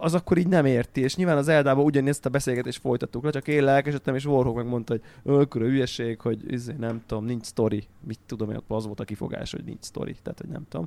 az 0.00 0.14
akkor 0.14 0.38
így 0.38 0.48
nem 0.48 0.64
érti, 0.64 1.00
és 1.00 1.16
nyilván 1.16 1.36
az 1.36 1.48
Eldában 1.48 1.84
ugyanezt 1.84 2.26
a 2.26 2.30
beszélgetést 2.30 2.80
folytattuk 2.80 3.24
le, 3.24 3.30
csak 3.30 3.48
én 3.48 3.64
lelkesedtem, 3.64 4.14
és 4.14 4.24
Warhawk 4.24 4.56
megmondta, 4.56 4.96
hogy 5.24 5.48
a 5.50 5.58
hülyeség, 5.58 6.20
hogy 6.20 6.52
izé, 6.52 6.74
nem 6.78 7.02
tudom, 7.06 7.24
nincs 7.24 7.46
story, 7.46 7.86
mit 8.06 8.18
tudom 8.26 8.50
én, 8.50 8.60
az 8.68 8.86
volt 8.86 9.00
a 9.00 9.04
kifogás, 9.04 9.50
hogy 9.50 9.64
nincs 9.64 9.84
story, 9.84 10.16
tehát 10.22 10.40
hogy 10.40 10.48
nem 10.48 10.62
tudom. 10.68 10.86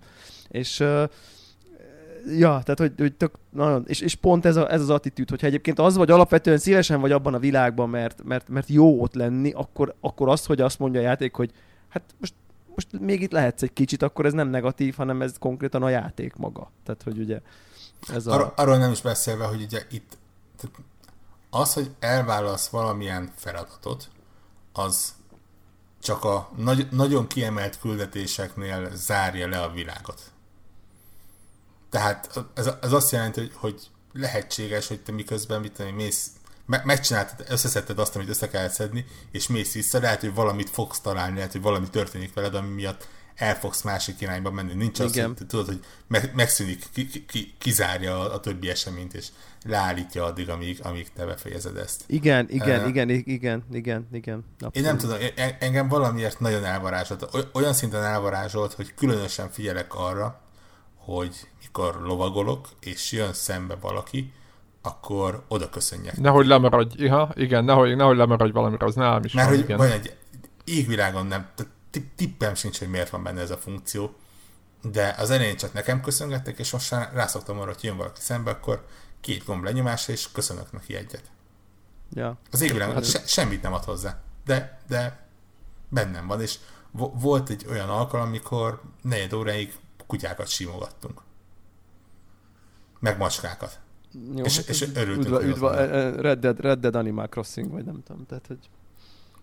És 0.50 0.80
uh, 0.80 1.04
ja, 2.26 2.62
tehát 2.64 2.80
hogy, 2.80 2.94
hogy 2.98 3.14
tök, 3.14 3.34
nagyon, 3.50 3.84
és, 3.88 4.00
és 4.00 4.16
pont 4.16 4.46
ez, 4.46 4.56
a, 4.56 4.72
ez 4.72 4.82
az 4.82 4.90
attitűd, 4.90 5.30
hogyha 5.30 5.48
egyébként 5.48 5.80
az 5.80 5.96
vagy 5.96 6.12
alapvetően 6.12 6.58
szívesen 6.58 7.02
vagy 7.02 7.12
abban 7.12 7.34
a 7.34 7.40
világban, 7.40 7.90
mert, 7.90 8.24
mert, 8.24 8.50
mert 8.50 8.70
jó 8.70 9.02
ott 9.02 9.14
lenni, 9.14 9.52
akkor, 9.52 9.96
akkor 10.00 10.30
az, 10.30 10.46
hogy 10.46 10.62
azt 10.62 10.80
mondja 10.80 11.00
a 11.00 11.04
játék, 11.04 11.36
hogy 11.36 11.52
hát 11.90 12.04
most 12.20 12.34
most 12.76 13.00
még 13.00 13.22
itt 13.22 13.32
lehetsz 13.32 13.62
egy 13.62 13.74
kicsit, 13.74 14.02
akkor 14.02 14.26
ez 14.26 14.34
nem 14.34 14.48
negatív, 14.48 14.96
hanem 14.96 15.22
ez 15.22 15.34
konkrétan 15.40 15.84
a 15.84 15.90
játék 15.90 16.36
maga. 16.36 16.72
Tehát, 16.86 17.04
hogy 17.04 17.20
ugye 17.20 17.40
ez 18.14 18.28
a... 18.28 18.34
Ar- 18.34 18.60
arról 18.60 18.78
nem 18.78 18.92
is 18.92 19.02
beszélve, 19.02 19.46
hogy 19.46 19.62
ugye 19.62 19.86
itt 19.90 20.18
az, 21.50 21.74
hogy 21.74 21.92
elválasz 22.00 22.68
valamilyen 22.68 23.32
feladatot, 23.36 24.10
az 24.74 25.14
csak 26.02 26.24
a 26.24 26.50
nagy, 26.56 26.88
nagyon 26.92 27.28
kiemelt 27.28 27.80
küldetéseknél 27.80 28.90
zárja 28.94 29.48
le 29.48 29.62
a 29.62 29.72
világot. 29.72 30.32
Tehát 31.92 32.46
ez, 32.54 32.70
ez 32.82 32.92
azt 32.92 33.12
jelenti, 33.12 33.40
hogy, 33.40 33.52
hogy 33.56 33.82
lehetséges, 34.14 34.88
hogy 34.88 35.00
te 35.00 35.12
miközben 35.12 35.62
mit 35.62 35.72
tudom, 35.72 35.96
mész, 35.96 36.28
me, 36.66 36.82
megcsináltad, 36.86 37.46
összeszedted 37.50 38.00
azt, 38.00 38.16
amit 38.16 38.30
össze 38.30 38.50
kell 38.50 38.68
szedni, 38.68 39.06
és 39.32 39.48
mész 39.48 39.74
vissza, 39.74 40.00
lehet, 40.00 40.20
hogy 40.20 40.34
valamit 40.34 40.70
fogsz 40.70 41.00
találni, 41.00 41.36
lehet, 41.36 41.52
hogy 41.52 41.62
valami 41.62 41.90
történik 41.90 42.34
veled, 42.34 42.56
ami 42.56 42.74
miatt 42.74 43.08
el 43.36 43.56
fogsz 43.56 43.82
másik 43.82 44.22
irányba 44.22 44.52
menni. 44.52 44.74
Nincs 44.74 45.00
az, 45.00 45.16
Igen. 45.16 45.34
hogy 45.38 45.48
tudod, 45.48 45.66
hogy 45.66 45.80
megszűnik, 46.34 46.84
ki, 46.94 47.26
ki, 47.26 47.54
kizárja 47.58 48.20
a, 48.20 48.34
a 48.34 48.40
többi 48.40 48.70
eseményt, 48.70 49.14
és 49.14 49.28
leállítja 49.66 50.26
addig, 50.26 50.50
amíg, 50.50 50.80
amíg 50.84 51.08
te 51.16 51.26
befejezed 51.26 51.78
ezt. 51.78 52.04
Igen, 52.08 52.50
igen, 52.50 52.82
uh, 52.82 52.88
igen, 52.88 53.10
igen, 53.10 53.64
igen, 53.72 54.08
igen. 54.12 54.46
Abszolút. 54.54 54.76
Én 54.76 54.84
nem 54.84 54.98
tudom, 54.98 55.18
engem 55.60 55.88
valamiért 55.88 56.40
nagyon 56.40 56.66
elvarázsolt. 56.66 57.28
Olyan 57.54 57.74
szinten 57.74 58.04
elvarázsolt, 58.04 58.74
hogy 58.74 58.94
különösen 58.94 59.50
figyelek 59.50 59.96
arra, 59.96 60.41
hogy 61.06 61.36
mikor 61.62 62.02
lovagolok, 62.02 62.70
és 62.80 63.12
jön 63.12 63.34
szembe 63.34 63.76
valaki, 63.76 64.34
akkor 64.82 65.44
oda 65.48 65.70
köszönjek. 65.70 66.18
Nehogy 66.18 66.46
lemaradj, 66.46 67.08
ha, 67.08 67.32
igen, 67.36 67.64
nehogy, 67.64 67.96
nehogy 67.96 68.18
lemaradj 68.18 68.52
valamire, 68.52 68.86
az 68.86 68.96
nálam 68.96 69.24
is 69.24 69.34
Mert 69.34 69.48
van, 69.48 69.56
hogy 69.56 69.66
igen. 69.66 69.78
van 69.78 69.92
egy 69.92 70.16
égvilágon 70.64 71.26
nem, 71.26 71.50
tippem 72.16 72.56
sincs, 72.56 72.80
hogy 72.80 72.90
miért 72.90 73.10
van 73.10 73.24
benne 73.24 73.42
ez 73.42 73.52
a 73.52 73.58
funkció, 73.58 74.16
de 74.82 75.16
az 75.18 75.30
elején 75.30 75.58
csak 75.58 75.74
nekem 75.74 76.02
köszöngettek, 76.02 76.60
és 76.60 76.72
most 76.72 76.92
rászoktam 77.14 77.60
arra, 77.60 77.72
hogy 77.72 77.84
jön 77.84 77.98
valaki 77.98 78.22
szembe, 78.22 78.52
akkor 78.52 78.86
két 79.22 79.46
gomb 79.46 79.64
lenyomásra, 79.64 80.14
és 80.14 80.32
köszönök 80.32 80.72
neki 80.72 80.96
egyet. 80.96 81.24
Ja. 82.14 82.38
Az 82.52 82.62
égvilágon 82.62 82.96
hát, 82.96 83.06
se, 83.06 83.22
semmit 83.26 83.62
nem 83.62 83.74
ad 83.74 83.84
hozzá, 83.84 84.20
de, 84.46 84.82
de 84.88 85.28
bennem 85.90 86.28
van, 86.28 86.42
és 86.42 86.58
vo- 86.92 87.22
volt 87.22 87.50
egy 87.50 87.66
olyan 87.70 87.90
alkalom, 87.90 88.28
amikor 88.28 88.82
negyed 89.02 89.34
óráig 89.34 89.74
kutyákat 90.12 90.48
simogattunk. 90.48 91.22
Meg 93.00 93.18
macskákat. 93.18 93.80
Jó, 94.36 94.44
és, 94.44 94.56
hát 94.58 94.70
és 94.70 94.82
örültünk. 94.82 95.26
Üdva, 95.26 95.44
üdva, 95.44 95.78
e, 95.78 95.82
e, 95.82 96.22
Red, 96.22 96.40
Dead, 96.40 96.60
Red 96.60 96.80
Dead 96.80 96.96
Animal 96.96 97.28
Crossing, 97.28 97.72
vagy 97.72 97.86
nem 97.86 98.04
tudom, 98.04 98.26
tehát 98.26 98.48
hogy... 98.48 98.70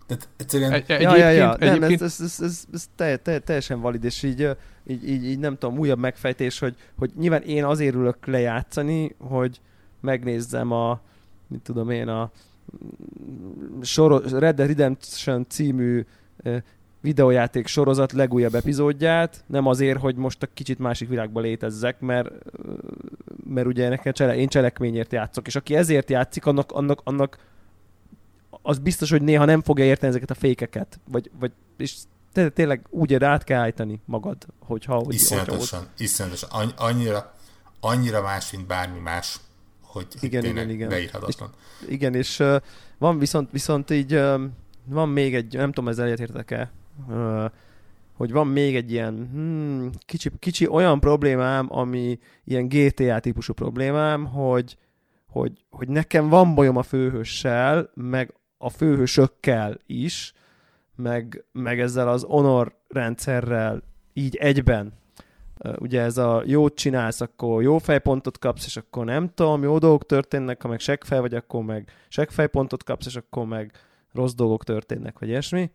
Tehát 0.05 0.29
egyszerűen... 0.37 0.71
Egy, 0.71 0.89
ja, 0.89 1.15
ja, 1.15 1.29
ja, 1.29 1.55
nem, 1.59 1.83
ez, 1.83 2.01
ez, 2.01 2.19
ez, 2.19 2.39
ez, 2.39 2.63
ez 2.73 2.89
te, 2.95 3.17
te, 3.17 3.39
teljesen 3.39 3.81
valid, 3.81 4.03
és 4.03 4.23
így, 4.23 4.47
így, 4.85 5.09
így, 5.09 5.25
így, 5.25 5.39
nem 5.39 5.57
tudom, 5.57 5.77
újabb 5.77 5.99
megfejtés, 5.99 6.59
hogy, 6.59 6.75
hogy 6.97 7.11
nyilván 7.15 7.41
én 7.41 7.65
azért 7.65 7.95
ülök 7.95 8.25
lejátszani, 8.25 9.15
hogy 9.19 9.61
megnézzem 9.99 10.71
a, 10.71 11.01
mit 11.47 11.61
tudom 11.61 11.89
én, 11.89 12.07
a 12.07 12.31
Red 14.31 14.55
Dead 14.55 14.67
Redemption 14.67 15.45
című 15.49 16.05
videójáték 17.01 17.67
sorozat 17.67 18.11
legújabb 18.11 18.55
epizódját, 18.55 19.43
nem 19.47 19.65
azért, 19.65 19.99
hogy 19.99 20.15
most 20.15 20.43
a 20.43 20.47
kicsit 20.53 20.79
másik 20.79 21.09
világban 21.09 21.43
létezzek, 21.43 21.99
mert, 21.99 22.29
mert 23.49 23.67
ugye 23.67 23.89
nekem 23.89 24.13
csele, 24.13 24.35
én 24.35 24.47
cselekményért 24.47 25.11
játszok, 25.11 25.47
és 25.47 25.55
aki 25.55 25.75
ezért 25.75 26.09
játszik, 26.09 26.45
annak, 26.45 26.71
annak, 26.71 27.01
annak 27.03 27.37
az 28.61 28.79
biztos, 28.79 29.09
hogy 29.09 29.21
néha 29.21 29.45
nem 29.45 29.61
fogja 29.61 29.85
érteni 29.85 30.09
ezeket 30.09 30.29
a 30.29 30.33
fékeket, 30.33 30.99
vagy, 31.11 31.31
vagy 31.39 31.51
és 31.77 31.95
tényleg 32.53 32.85
úgy 32.89 33.13
át 33.13 33.43
kell 33.43 33.59
állítani 33.59 34.01
magad, 34.05 34.45
hogyha... 34.59 34.95
Hogy, 34.95 35.13
iszonyatosan, 35.13 35.79
hogy 35.79 35.89
iszonyatosan. 35.97 36.73
Annyira, 36.75 37.33
annyira 37.79 38.21
más, 38.21 38.51
mint 38.51 38.67
bármi 38.67 38.99
más, 38.99 39.39
hogy 39.81 40.07
igen, 40.19 40.45
igen, 40.45 40.69
igen. 40.69 40.89
leírhatatlan. 40.89 41.49
És, 41.81 41.87
igen, 41.87 42.15
és 42.15 42.39
uh, 42.39 42.55
van 42.97 43.19
viszont, 43.19 43.51
viszont 43.51 43.89
így 43.89 44.13
uh, 44.13 44.41
van 44.85 45.09
még 45.09 45.35
egy, 45.35 45.53
nem 45.53 45.71
tudom, 45.71 45.89
ezzel 45.89 46.05
egyetértek-e, 46.05 46.71
hogy 48.13 48.31
van 48.31 48.47
még 48.47 48.75
egy 48.75 48.91
ilyen 48.91 49.29
hmm, 49.31 49.89
kicsi, 50.05 50.29
kicsi 50.39 50.67
olyan 50.67 50.99
problémám, 50.99 51.67
ami 51.69 52.19
ilyen 52.43 52.67
GTA 52.67 53.19
típusú 53.19 53.53
problémám, 53.53 54.25
hogy, 54.25 54.77
hogy, 55.29 55.65
hogy 55.69 55.87
nekem 55.87 56.29
van 56.29 56.55
bajom 56.55 56.77
a 56.77 56.83
főhőssel, 56.83 57.89
meg 57.93 58.33
a 58.57 58.69
főhősökkel 58.69 59.77
is, 59.85 60.33
meg, 60.95 61.45
meg 61.51 61.79
ezzel 61.79 62.09
az 62.09 62.23
honor 62.23 62.75
rendszerrel 62.87 63.83
így 64.13 64.35
egyben. 64.35 64.93
Ugye 65.77 66.01
ez 66.01 66.17
a 66.17 66.43
jót 66.45 66.75
csinálsz, 66.75 67.21
akkor 67.21 67.61
jó 67.61 67.77
fejpontot 67.77 68.37
kapsz, 68.37 68.65
és 68.65 68.77
akkor 68.77 69.05
nem 69.05 69.29
tudom, 69.33 69.63
jó 69.63 69.77
dolgok 69.77 70.05
történnek, 70.05 70.61
ha 70.61 70.67
meg 70.67 70.79
seggfej 70.79 71.19
vagy, 71.19 71.33
akkor 71.33 71.63
meg 71.63 71.91
seggfejpontot 72.07 72.83
kapsz, 72.83 73.05
és 73.05 73.15
akkor 73.15 73.45
meg 73.45 73.71
rossz 74.11 74.33
dolgok 74.33 74.63
történnek, 74.63 75.19
vagy 75.19 75.29
ilyesmi. 75.29 75.71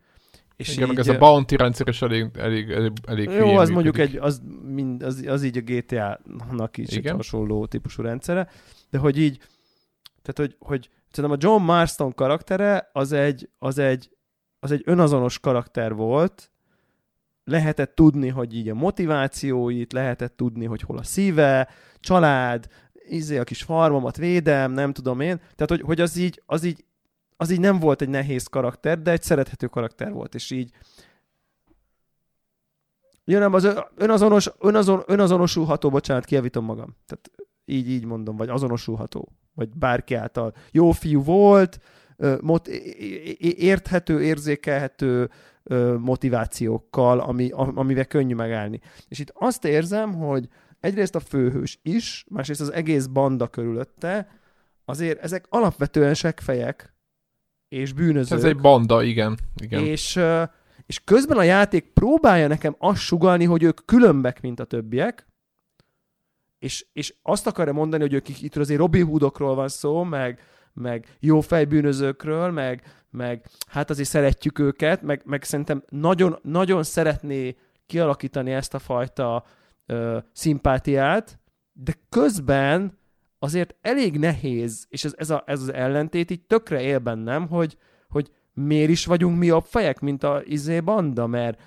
És 0.55 0.69
Igen, 0.69 0.81
így, 0.81 0.87
meg 0.87 0.99
ez 0.99 1.07
a 1.07 1.17
bounty 1.17 1.55
rendszer 1.55 1.87
is 1.87 2.01
elég, 2.01 2.29
elég, 2.37 2.69
elég, 2.69 2.91
elég 3.05 3.29
Jó, 3.29 3.57
az 3.57 3.69
mondjuk 3.69 3.97
egy, 3.97 4.17
az, 4.17 4.41
mind, 4.63 5.03
az, 5.03 5.23
az 5.27 5.43
így 5.43 5.57
a 5.57 5.61
GTA-nak 5.61 6.77
is 6.77 6.91
Igen? 6.91 7.11
egy 7.11 7.17
hasonló 7.17 7.65
típusú 7.65 8.01
rendszere, 8.01 8.49
de 8.89 8.97
hogy 8.97 9.17
így, 9.17 9.37
tehát 10.21 10.37
hogy, 10.37 10.55
hogy 10.59 10.89
szerintem 11.11 11.39
a 11.39 11.43
John 11.47 11.63
Marston 11.63 12.13
karaktere 12.13 12.89
az 12.93 13.11
egy, 13.11 13.49
az 13.57 13.77
egy, 13.77 14.09
az 14.59 14.71
egy 14.71 14.81
önazonos 14.85 15.39
karakter 15.39 15.93
volt, 15.93 16.51
lehetett 17.43 17.95
tudni, 17.95 18.27
hogy 18.27 18.55
így 18.55 18.69
a 18.69 18.73
motivációit, 18.73 19.93
lehetett 19.93 20.37
tudni, 20.37 20.65
hogy 20.65 20.81
hol 20.81 20.97
a 20.97 21.03
szíve, 21.03 21.69
család, 21.99 22.67
izé 23.09 23.37
a 23.37 23.43
kis 23.43 23.63
farmomat 23.63 24.17
védem, 24.17 24.71
nem 24.71 24.93
tudom 24.93 25.19
én. 25.19 25.37
Tehát, 25.37 25.69
hogy, 25.69 25.81
hogy 25.81 26.01
az 26.01 26.17
így, 26.17 26.41
az 26.45 26.63
így 26.63 26.85
az 27.37 27.49
így 27.51 27.59
nem 27.59 27.79
volt 27.79 28.01
egy 28.01 28.09
nehéz 28.09 28.47
karakter, 28.47 29.01
de 29.01 29.11
egy 29.11 29.23
szerethető 29.23 29.67
karakter 29.67 30.11
volt, 30.11 30.35
és 30.35 30.51
így 30.51 30.71
Ja, 33.27 33.39
nem, 33.39 33.53
az 33.53 33.67
önazonos, 33.95 34.51
önazon, 34.59 35.03
önazonosulható, 35.05 35.89
bocsánat, 35.89 36.25
kijavítom 36.25 36.65
magam. 36.65 36.95
Tehát 37.07 37.31
így, 37.65 37.89
így 37.89 38.05
mondom, 38.05 38.35
vagy 38.35 38.49
azonosulható, 38.49 39.31
vagy 39.53 39.69
bárki 39.69 40.13
által. 40.13 40.53
Jó 40.71 40.91
fiú 40.91 41.23
volt, 41.23 41.79
mot- 42.41 42.67
érthető, 42.67 44.23
érzékelhető 44.23 45.29
motivációkkal, 45.97 47.19
ami, 47.19 47.49
amivel 47.51 48.05
könnyű 48.05 48.35
megállni. 48.35 48.79
És 49.07 49.19
itt 49.19 49.31
azt 49.33 49.65
érzem, 49.65 50.13
hogy 50.13 50.47
egyrészt 50.79 51.15
a 51.15 51.19
főhős 51.19 51.79
is, 51.81 52.25
másrészt 52.29 52.61
az 52.61 52.71
egész 52.71 53.05
banda 53.05 53.47
körülötte, 53.47 54.27
azért 54.85 55.23
ezek 55.23 55.45
alapvetően 55.49 56.13
segfejek 56.13 56.94
és 57.67 57.93
bűnözők. 57.93 58.37
Ez 58.37 58.43
egy 58.43 58.57
banda, 58.57 59.03
igen. 59.03 59.37
igen. 59.61 59.83
És, 59.83 60.19
és 60.85 61.03
közben 61.03 61.37
a 61.37 61.43
játék 61.43 61.93
próbálja 61.93 62.47
nekem 62.47 62.75
azt 62.79 63.01
sugalni, 63.01 63.45
hogy 63.45 63.63
ők 63.63 63.85
különbek, 63.85 64.41
mint 64.41 64.59
a 64.59 64.65
többiek, 64.65 65.27
és, 66.59 66.85
és 66.93 67.15
azt 67.21 67.47
akarja 67.47 67.73
mondani, 67.73 68.01
hogy 68.01 68.13
ők 68.13 68.41
itt 68.41 68.55
azért 68.55 68.79
Robin 68.79 69.05
Hoodokról 69.05 69.55
van 69.55 69.67
szó, 69.67 70.03
meg, 70.03 70.39
meg 70.73 71.17
jó 71.19 71.41
fejbűnözőkről, 71.41 72.51
meg, 72.51 73.03
meg 73.09 73.45
hát 73.67 73.89
azért 73.89 74.09
szeretjük 74.09 74.59
őket, 74.59 75.01
meg, 75.01 75.21
meg 75.25 75.43
szerintem 75.43 75.83
nagyon, 75.89 76.39
nagyon 76.41 76.83
szeretné 76.83 77.55
kialakítani 77.85 78.51
ezt 78.51 78.73
a 78.73 78.79
fajta 78.79 79.45
ö, 79.85 80.17
szimpátiát, 80.31 81.39
de 81.73 81.93
közben 82.09 82.97
azért 83.45 83.75
elég 83.81 84.17
nehéz, 84.17 84.85
és 84.89 85.03
ez, 85.03 85.13
ez, 85.17 85.29
a, 85.29 85.43
ez 85.45 85.61
az 85.61 85.73
ellentét 85.73 86.31
így 86.31 86.41
tökre 86.41 86.81
él 86.81 86.99
bennem, 86.99 87.47
hogy, 87.47 87.77
hogy 88.09 88.31
miért 88.53 88.89
is 88.89 89.05
vagyunk 89.05 89.37
mi 89.37 89.45
jobb 89.45 89.63
fejek, 89.63 89.99
mint 89.99 90.23
a 90.23 90.41
izé 90.45 90.79
banda, 90.79 91.27
mert, 91.27 91.61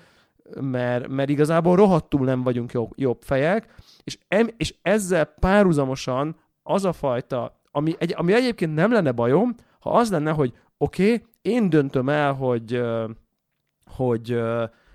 mert, 0.61 1.07
mert 1.07 1.29
igazából 1.29 1.75
rohadtul 1.75 2.25
nem 2.25 2.43
vagyunk 2.43 2.71
jobb, 2.71 2.91
jobb 2.95 3.21
fejek, 3.21 3.73
és, 4.03 4.17
em, 4.27 4.47
és 4.57 4.75
ezzel 4.81 5.25
párhuzamosan 5.25 6.35
az 6.63 6.85
a 6.85 6.93
fajta, 6.93 7.61
ami, 7.71 7.95
egy, 7.97 8.13
ami 8.17 8.33
egyébként 8.33 8.73
nem 8.73 8.91
lenne 8.91 9.11
bajom, 9.11 9.55
ha 9.79 9.89
az 9.91 10.11
lenne, 10.11 10.31
hogy 10.31 10.53
oké, 10.77 11.13
okay, 11.13 11.25
én 11.41 11.69
döntöm 11.69 12.09
el, 12.09 12.33
hogy, 12.33 12.81
hogy 13.85 14.39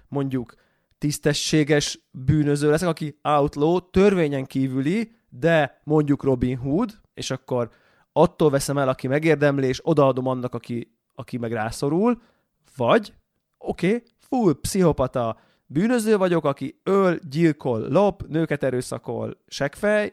mondjuk 0.08 0.54
tisztességes 0.98 2.00
bűnöző 2.10 2.70
leszek, 2.70 2.88
aki 2.88 3.18
outlaw, 3.22 3.90
törvényen 3.90 4.44
kívüli, 4.44 5.12
de 5.38 5.80
mondjuk 5.84 6.22
Robin 6.22 6.56
Hood, 6.56 7.00
és 7.14 7.30
akkor 7.30 7.70
attól 8.12 8.50
veszem 8.50 8.78
el, 8.78 8.88
aki 8.88 9.06
megérdemli, 9.06 9.66
és 9.66 9.80
odaadom 9.82 10.26
annak, 10.26 10.54
aki, 10.54 10.96
aki 11.14 11.36
meg 11.36 11.52
rászorul, 11.52 12.22
vagy 12.76 13.14
oké, 13.58 13.86
okay, 13.86 14.02
full 14.18 14.60
pszichopata 14.60 15.36
bűnöző 15.66 16.16
vagyok, 16.16 16.44
aki 16.44 16.80
öl, 16.82 17.18
gyilkol, 17.28 17.86
lop, 17.88 18.26
nőket 18.28 18.62
erőszakol, 18.62 19.42
segfej, 19.46 20.12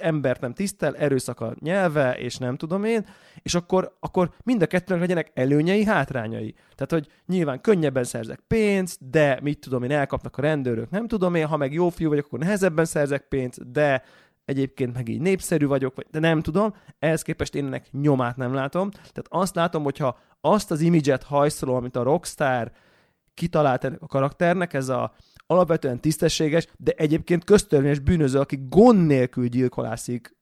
embert 0.00 0.40
nem 0.40 0.52
tisztel, 0.52 0.96
erőszak 0.96 1.40
a 1.40 1.54
nyelve, 1.60 2.16
és 2.18 2.36
nem 2.36 2.56
tudom 2.56 2.84
én, 2.84 3.06
és 3.42 3.54
akkor, 3.54 3.96
akkor 4.00 4.30
mind 4.42 4.62
a 4.62 4.66
kettőnek 4.66 5.02
legyenek 5.02 5.30
előnyei, 5.34 5.84
hátrányai. 5.84 6.54
Tehát, 6.74 6.90
hogy 6.90 7.06
nyilván 7.26 7.60
könnyebben 7.60 8.04
szerzek 8.04 8.40
pénzt, 8.46 9.10
de 9.10 9.38
mit 9.42 9.58
tudom 9.58 9.82
én, 9.82 9.90
elkapnak 9.90 10.36
a 10.36 10.42
rendőrök, 10.42 10.90
nem 10.90 11.06
tudom 11.06 11.34
én, 11.34 11.46
ha 11.46 11.56
meg 11.56 11.72
jó 11.72 11.88
fiú 11.88 12.08
vagyok, 12.08 12.26
akkor 12.26 12.38
nehezebben 12.38 12.84
szerzek 12.84 13.28
pénzt, 13.28 13.70
de 13.72 14.02
egyébként 14.44 14.94
meg 14.94 15.08
így 15.08 15.20
népszerű 15.20 15.66
vagyok, 15.66 15.94
vagy, 15.94 16.06
de 16.10 16.18
nem 16.18 16.40
tudom, 16.40 16.74
ehhez 16.98 17.22
képest 17.22 17.54
én 17.54 17.66
ennek 17.66 17.88
nyomát 17.90 18.36
nem 18.36 18.54
látom. 18.54 18.90
Tehát 18.90 19.26
azt 19.28 19.54
látom, 19.54 19.82
hogyha 19.82 20.18
azt 20.40 20.70
az 20.70 20.80
imidzset 20.80 21.22
hajszolom, 21.22 21.76
amit 21.76 21.96
a 21.96 22.02
Rockstar 22.02 22.72
kitalált 23.34 23.84
ennek 23.84 24.02
a 24.02 24.06
karakternek, 24.06 24.72
ez 24.72 24.88
a 24.88 25.14
alapvetően 25.46 26.00
tisztességes, 26.00 26.66
de 26.76 26.92
egyébként 26.96 27.44
köztörvényes 27.44 27.98
bűnöző, 27.98 28.38
aki 28.38 28.58
gond 28.68 29.06
nélkül 29.06 29.46
gyilkolászik 29.46 30.36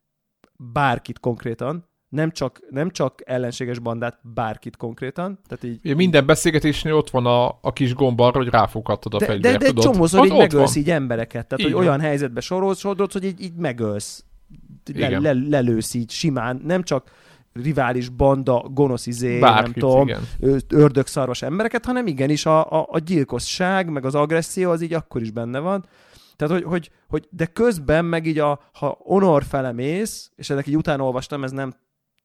bárkit 0.56 1.18
konkrétan, 1.18 1.90
nem 2.12 2.30
csak, 2.30 2.60
nem 2.70 2.90
csak 2.90 3.20
ellenséges 3.24 3.78
bandát, 3.78 4.18
bárkit 4.34 4.76
konkrétan. 4.76 5.39
Tehát 5.48 5.64
így, 5.64 5.78
ja, 5.82 5.97
minden 5.97 6.26
beszélgetésnél 6.26 6.94
ott 6.94 7.10
van 7.10 7.26
a, 7.26 7.47
a 7.60 7.72
kis 7.72 7.94
gomb 7.94 8.20
arra, 8.20 8.39
hogy 8.39 8.48
ráfoghattad 8.48 9.14
a 9.14 9.18
de, 9.18 9.26
fegyvert, 9.26 9.59
De, 9.59 9.64
de 9.64 9.66
egy 9.66 9.84
csomószor 9.84 10.24
így 10.24 10.36
megölsz 10.36 10.74
van. 10.74 10.82
így 10.82 10.90
embereket. 10.90 11.47
Tehát, 11.47 11.64
így 11.64 11.72
hogy 11.72 11.72
van. 11.72 11.82
olyan 11.82 12.01
helyzetbe 12.01 12.40
sorolsz, 12.40 12.78
sodrodsz, 12.78 13.12
hogy 13.12 13.24
így, 13.24 13.40
így 13.40 13.55
megölsz. 13.55 14.24
Le, 14.94 15.18
le, 15.18 15.32
lelősz 15.32 15.94
így 15.94 16.10
simán. 16.10 16.60
Nem 16.64 16.82
csak 16.82 17.10
rivális 17.52 18.09
banda, 18.09 18.64
gonosz 18.70 19.06
izé, 19.06 19.39
Bárkit, 19.39 19.62
nem 19.62 19.72
tudom, 19.72 20.09
igen. 20.09 20.60
ördögszarvas 20.68 21.43
embereket, 21.43 21.84
hanem 21.84 22.06
igenis 22.06 22.47
a, 22.47 22.70
a, 22.70 22.86
a 22.90 22.98
gyilkosság, 22.98 23.90
meg 23.90 24.05
az 24.05 24.14
agresszió 24.14 24.70
az 24.70 24.82
így 24.82 24.94
akkor 24.94 25.22
is 25.22 25.30
benne 25.30 25.59
van. 25.59 25.84
Tehát, 26.36 26.55
hogy, 26.55 26.64
hogy, 26.64 26.90
hogy 27.09 27.28
de 27.30 27.47
közben 27.47 28.05
meg 28.05 28.26
így 28.26 28.39
a, 28.39 28.60
ha 28.72 28.98
honor 29.01 29.44
felemész, 29.44 30.30
és 30.36 30.51
ennek 30.51 30.66
így 30.66 30.76
utána 30.76 31.05
olvastam, 31.05 31.44
ez 31.44 31.51
nem 31.51 31.74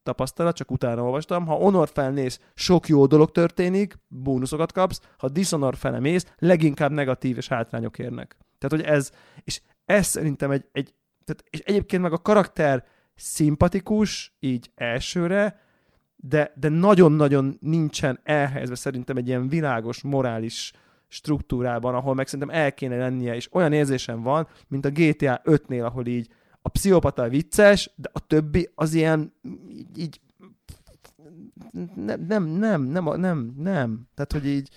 tapasztalat, 0.08 0.56
csak 0.56 0.70
utána 0.70 1.02
olvastam, 1.02 1.46
ha 1.46 1.54
honor 1.54 1.88
felnéz, 1.92 2.40
sok 2.54 2.88
jó 2.88 3.06
dolog 3.06 3.30
történik, 3.30 3.98
bónuszokat 4.08 4.72
kapsz, 4.72 5.00
ha 5.18 5.28
dishonor 5.28 5.76
felemész, 5.76 6.26
leginkább 6.38 6.90
negatív 6.90 7.36
és 7.36 7.48
hátrányok 7.48 7.98
érnek. 7.98 8.36
Tehát, 8.58 8.76
hogy 8.76 8.94
ez, 8.94 9.10
és 9.44 9.60
ez 9.84 10.06
szerintem 10.06 10.50
egy, 10.50 10.64
egy 10.72 10.94
tehát, 11.24 11.44
és 11.50 11.58
egyébként 11.58 12.02
meg 12.02 12.12
a 12.12 12.18
karakter 12.18 12.84
szimpatikus, 13.14 14.36
így 14.40 14.70
elsőre, 14.74 15.60
de, 16.16 16.52
de 16.54 16.68
nagyon-nagyon 16.68 17.56
nincsen 17.60 18.20
elhelyezve 18.22 18.74
szerintem 18.74 19.16
egy 19.16 19.28
ilyen 19.28 19.48
világos, 19.48 20.02
morális 20.02 20.72
struktúrában, 21.08 21.94
ahol 21.94 22.14
meg 22.14 22.26
szerintem 22.26 22.56
el 22.56 22.74
kéne 22.74 22.96
lennie, 22.96 23.34
és 23.34 23.48
olyan 23.52 23.72
érzésem 23.72 24.22
van, 24.22 24.48
mint 24.68 24.84
a 24.84 24.90
GTA 24.90 25.40
5-nél, 25.44 25.84
ahol 25.84 26.06
így 26.06 26.28
a 26.62 26.70
pszichopata 26.70 27.28
vicces, 27.28 27.90
de 27.96 28.10
a 28.12 28.26
többi 28.26 28.68
az 28.74 28.94
ilyen 28.94 29.32
így, 29.96 30.00
így 30.00 30.20
nem, 31.94 32.20
nem, 32.26 32.44
nem, 32.44 32.82
nem, 32.82 33.04
nem, 33.20 33.52
nem. 33.56 34.08
Tehát, 34.14 34.32
hogy 34.32 34.46
így 34.46 34.68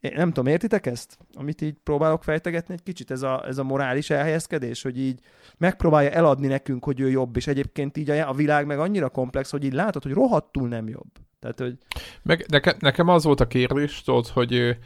én 0.00 0.12
nem 0.14 0.28
tudom, 0.28 0.46
értitek 0.46 0.86
ezt? 0.86 1.18
Amit 1.34 1.60
így 1.60 1.74
próbálok 1.84 2.22
fejtegetni 2.22 2.74
egy 2.74 2.82
kicsit, 2.82 3.10
ez 3.10 3.22
a, 3.22 3.46
ez 3.46 3.58
a 3.58 3.64
morális 3.64 4.10
elhelyezkedés, 4.10 4.82
hogy 4.82 4.98
így 4.98 5.20
megpróbálja 5.58 6.10
eladni 6.10 6.46
nekünk, 6.46 6.84
hogy 6.84 7.00
ő 7.00 7.10
jobb, 7.10 7.36
és 7.36 7.46
egyébként 7.46 7.96
így 7.96 8.10
a, 8.10 8.28
a 8.28 8.32
világ 8.32 8.66
meg 8.66 8.78
annyira 8.78 9.08
komplex, 9.08 9.50
hogy 9.50 9.64
így 9.64 9.72
látod, 9.72 10.02
hogy 10.02 10.12
rohadtul 10.12 10.68
nem 10.68 10.88
jobb. 10.88 11.08
Tehát, 11.40 11.58
hogy... 11.58 11.76
Meg 12.22 12.44
neke, 12.48 12.76
nekem 12.78 13.08
az 13.08 13.24
volt 13.24 13.40
a 13.40 13.46
kérdés, 13.46 14.02
tudod, 14.02 14.26
hogy 14.26 14.78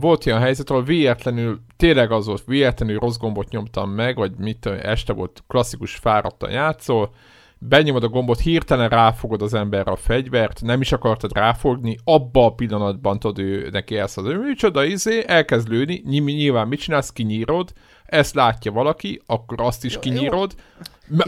volt 0.00 0.26
ilyen 0.26 0.40
helyzet, 0.40 0.70
ahol 0.70 0.84
véletlenül, 0.84 1.60
tényleg 1.76 2.10
az 2.10 2.26
volt, 2.26 2.44
véletlenül 2.44 2.98
rossz 2.98 3.16
gombot 3.16 3.50
nyomtam 3.50 3.90
meg, 3.90 4.16
vagy 4.16 4.32
mit 4.36 4.66
este 4.66 5.12
volt 5.12 5.44
klasszikus 5.46 5.94
fáradtan 5.94 6.50
játszol, 6.50 7.14
benyomod 7.62 8.02
a 8.02 8.08
gombot, 8.08 8.40
hirtelen 8.40 8.88
ráfogod 8.88 9.42
az 9.42 9.54
emberre 9.54 9.90
a 9.90 9.96
fegyvert, 9.96 10.62
nem 10.62 10.80
is 10.80 10.92
akartad 10.92 11.32
ráfogni, 11.32 11.98
abba 12.04 12.44
a 12.44 12.54
pillanatban 12.54 13.18
tudod 13.18 13.38
ő 13.38 13.68
neki 13.70 13.98
ezt 13.98 14.18
az, 14.18 14.24
micsoda 14.24 14.84
izé, 14.84 15.24
elkezd 15.26 15.68
lőni, 15.68 16.02
nyilván 16.04 16.68
mit 16.68 16.80
csinálsz, 16.80 17.12
kinyírod, 17.12 17.72
ezt 18.04 18.34
látja 18.34 18.72
valaki, 18.72 19.22
akkor 19.26 19.60
azt 19.60 19.84
is 19.84 19.98
kinyírod, 19.98 20.54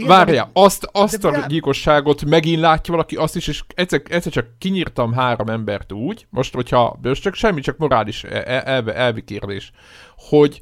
Várjál, 0.05 0.49
azt, 0.53 0.89
azt 0.91 1.23
a 1.23 1.45
gyilkosságot 1.47 2.25
megint 2.25 2.59
látja 2.59 2.93
valaki, 2.93 3.15
azt 3.15 3.35
is, 3.35 3.47
és 3.47 3.63
egyszer, 3.75 4.01
egyszer 4.09 4.31
csak 4.31 4.47
kinyírtam 4.57 5.13
három 5.13 5.47
embert 5.47 5.91
úgy, 5.91 6.27
most, 6.29 6.53
hogyha, 6.53 6.99
most 7.01 7.21
csak 7.21 7.33
semmi, 7.33 7.61
csak 7.61 7.77
morális 7.77 8.23
elvi, 8.23 8.91
elvi 8.91 9.23
kérdés, 9.23 9.71
hogy 10.15 10.61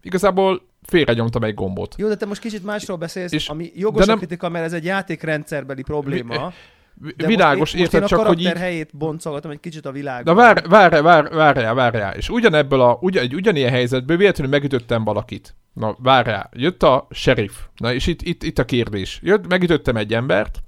igazából 0.00 0.62
félrenyomtam 0.86 1.44
egy 1.44 1.54
gombot. 1.54 1.94
Jó, 1.98 2.08
de 2.08 2.16
te 2.16 2.26
most 2.26 2.40
kicsit 2.40 2.64
másról 2.64 2.96
beszélsz, 2.96 3.32
és, 3.32 3.48
ami 3.48 3.70
jogos 3.74 4.06
nem... 4.06 4.16
kritika, 4.16 4.48
mert 4.48 4.64
ez 4.64 4.72
egy 4.72 4.84
játékrendszerbeli 4.84 5.82
probléma. 5.82 6.52
De 7.16 7.26
világos, 7.26 7.58
most 7.58 7.74
érted, 7.74 8.04
csak, 8.04 8.26
hogy 8.26 8.40
így... 8.40 8.46
helyét 8.46 8.96
boncolgatom 8.96 9.50
egy 9.50 9.60
kicsit 9.60 9.86
a 9.86 9.92
világban. 9.92 10.34
Na 10.34 10.40
vár, 10.40 10.68
várjál, 10.68 11.02
vár, 11.02 11.28
várjál, 11.28 11.74
várjál. 11.74 12.14
És 12.14 12.28
ugyanebből 12.28 12.80
a, 12.80 12.98
ugy, 13.00 13.16
egy 13.16 13.34
ugyanilyen 13.34 13.70
helyzetből 13.70 14.16
véletlenül 14.16 14.52
megütöttem 14.52 15.04
valakit. 15.04 15.54
Na 15.72 15.96
várjál, 15.98 16.50
jött 16.52 16.82
a 16.82 17.06
sheriff. 17.10 17.52
Na 17.76 17.94
és 17.94 18.06
itt, 18.06 18.22
itt, 18.22 18.42
itt 18.42 18.58
a 18.58 18.64
kérdés. 18.64 19.20
Jött, 19.22 19.48
megütöttem 19.48 19.96
egy 19.96 20.14
embert, 20.14 20.62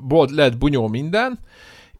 volt, 0.00 0.30
lett 0.30 0.58
bunyó 0.58 0.88
minden, 0.88 1.38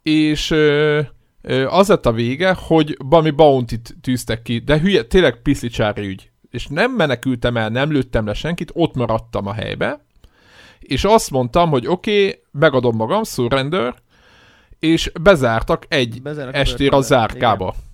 és 0.03 0.51
ö, 0.51 1.01
ö, 1.43 1.67
az 1.67 1.89
lett 1.89 2.07
a 2.07 2.13
vége, 2.13 2.57
hogy 2.59 2.97
valami 2.99 3.31
bounty-t 3.31 3.95
tűztek 4.01 4.43
ki, 4.43 4.59
de 4.59 4.81
hülye, 4.81 5.03
tényleg 5.03 5.43
piszlicsári 5.43 6.07
ügy 6.07 6.31
és 6.57 6.67
nem 6.67 6.93
menekültem 6.93 7.57
el, 7.57 7.69
nem 7.69 7.91
lőttem 7.91 8.27
le 8.27 8.35
senkit, 8.35 8.71
ott 8.75 8.95
maradtam 8.95 9.47
a 9.47 9.53
helybe, 9.53 10.05
és 10.79 11.05
azt 11.05 11.31
mondtam, 11.31 11.71
hogy 11.71 11.87
oké, 11.87 12.27
okay, 12.29 12.43
megadom 12.51 12.97
magam, 12.97 13.25
surrender, 13.25 13.95
és 14.79 15.13
bezártak 15.21 15.85
egy 15.89 16.23
Bezárnak 16.23 16.55
estére 16.55 16.97
a 16.97 17.01
zárkába. 17.01 17.75
Igen. 17.77 17.85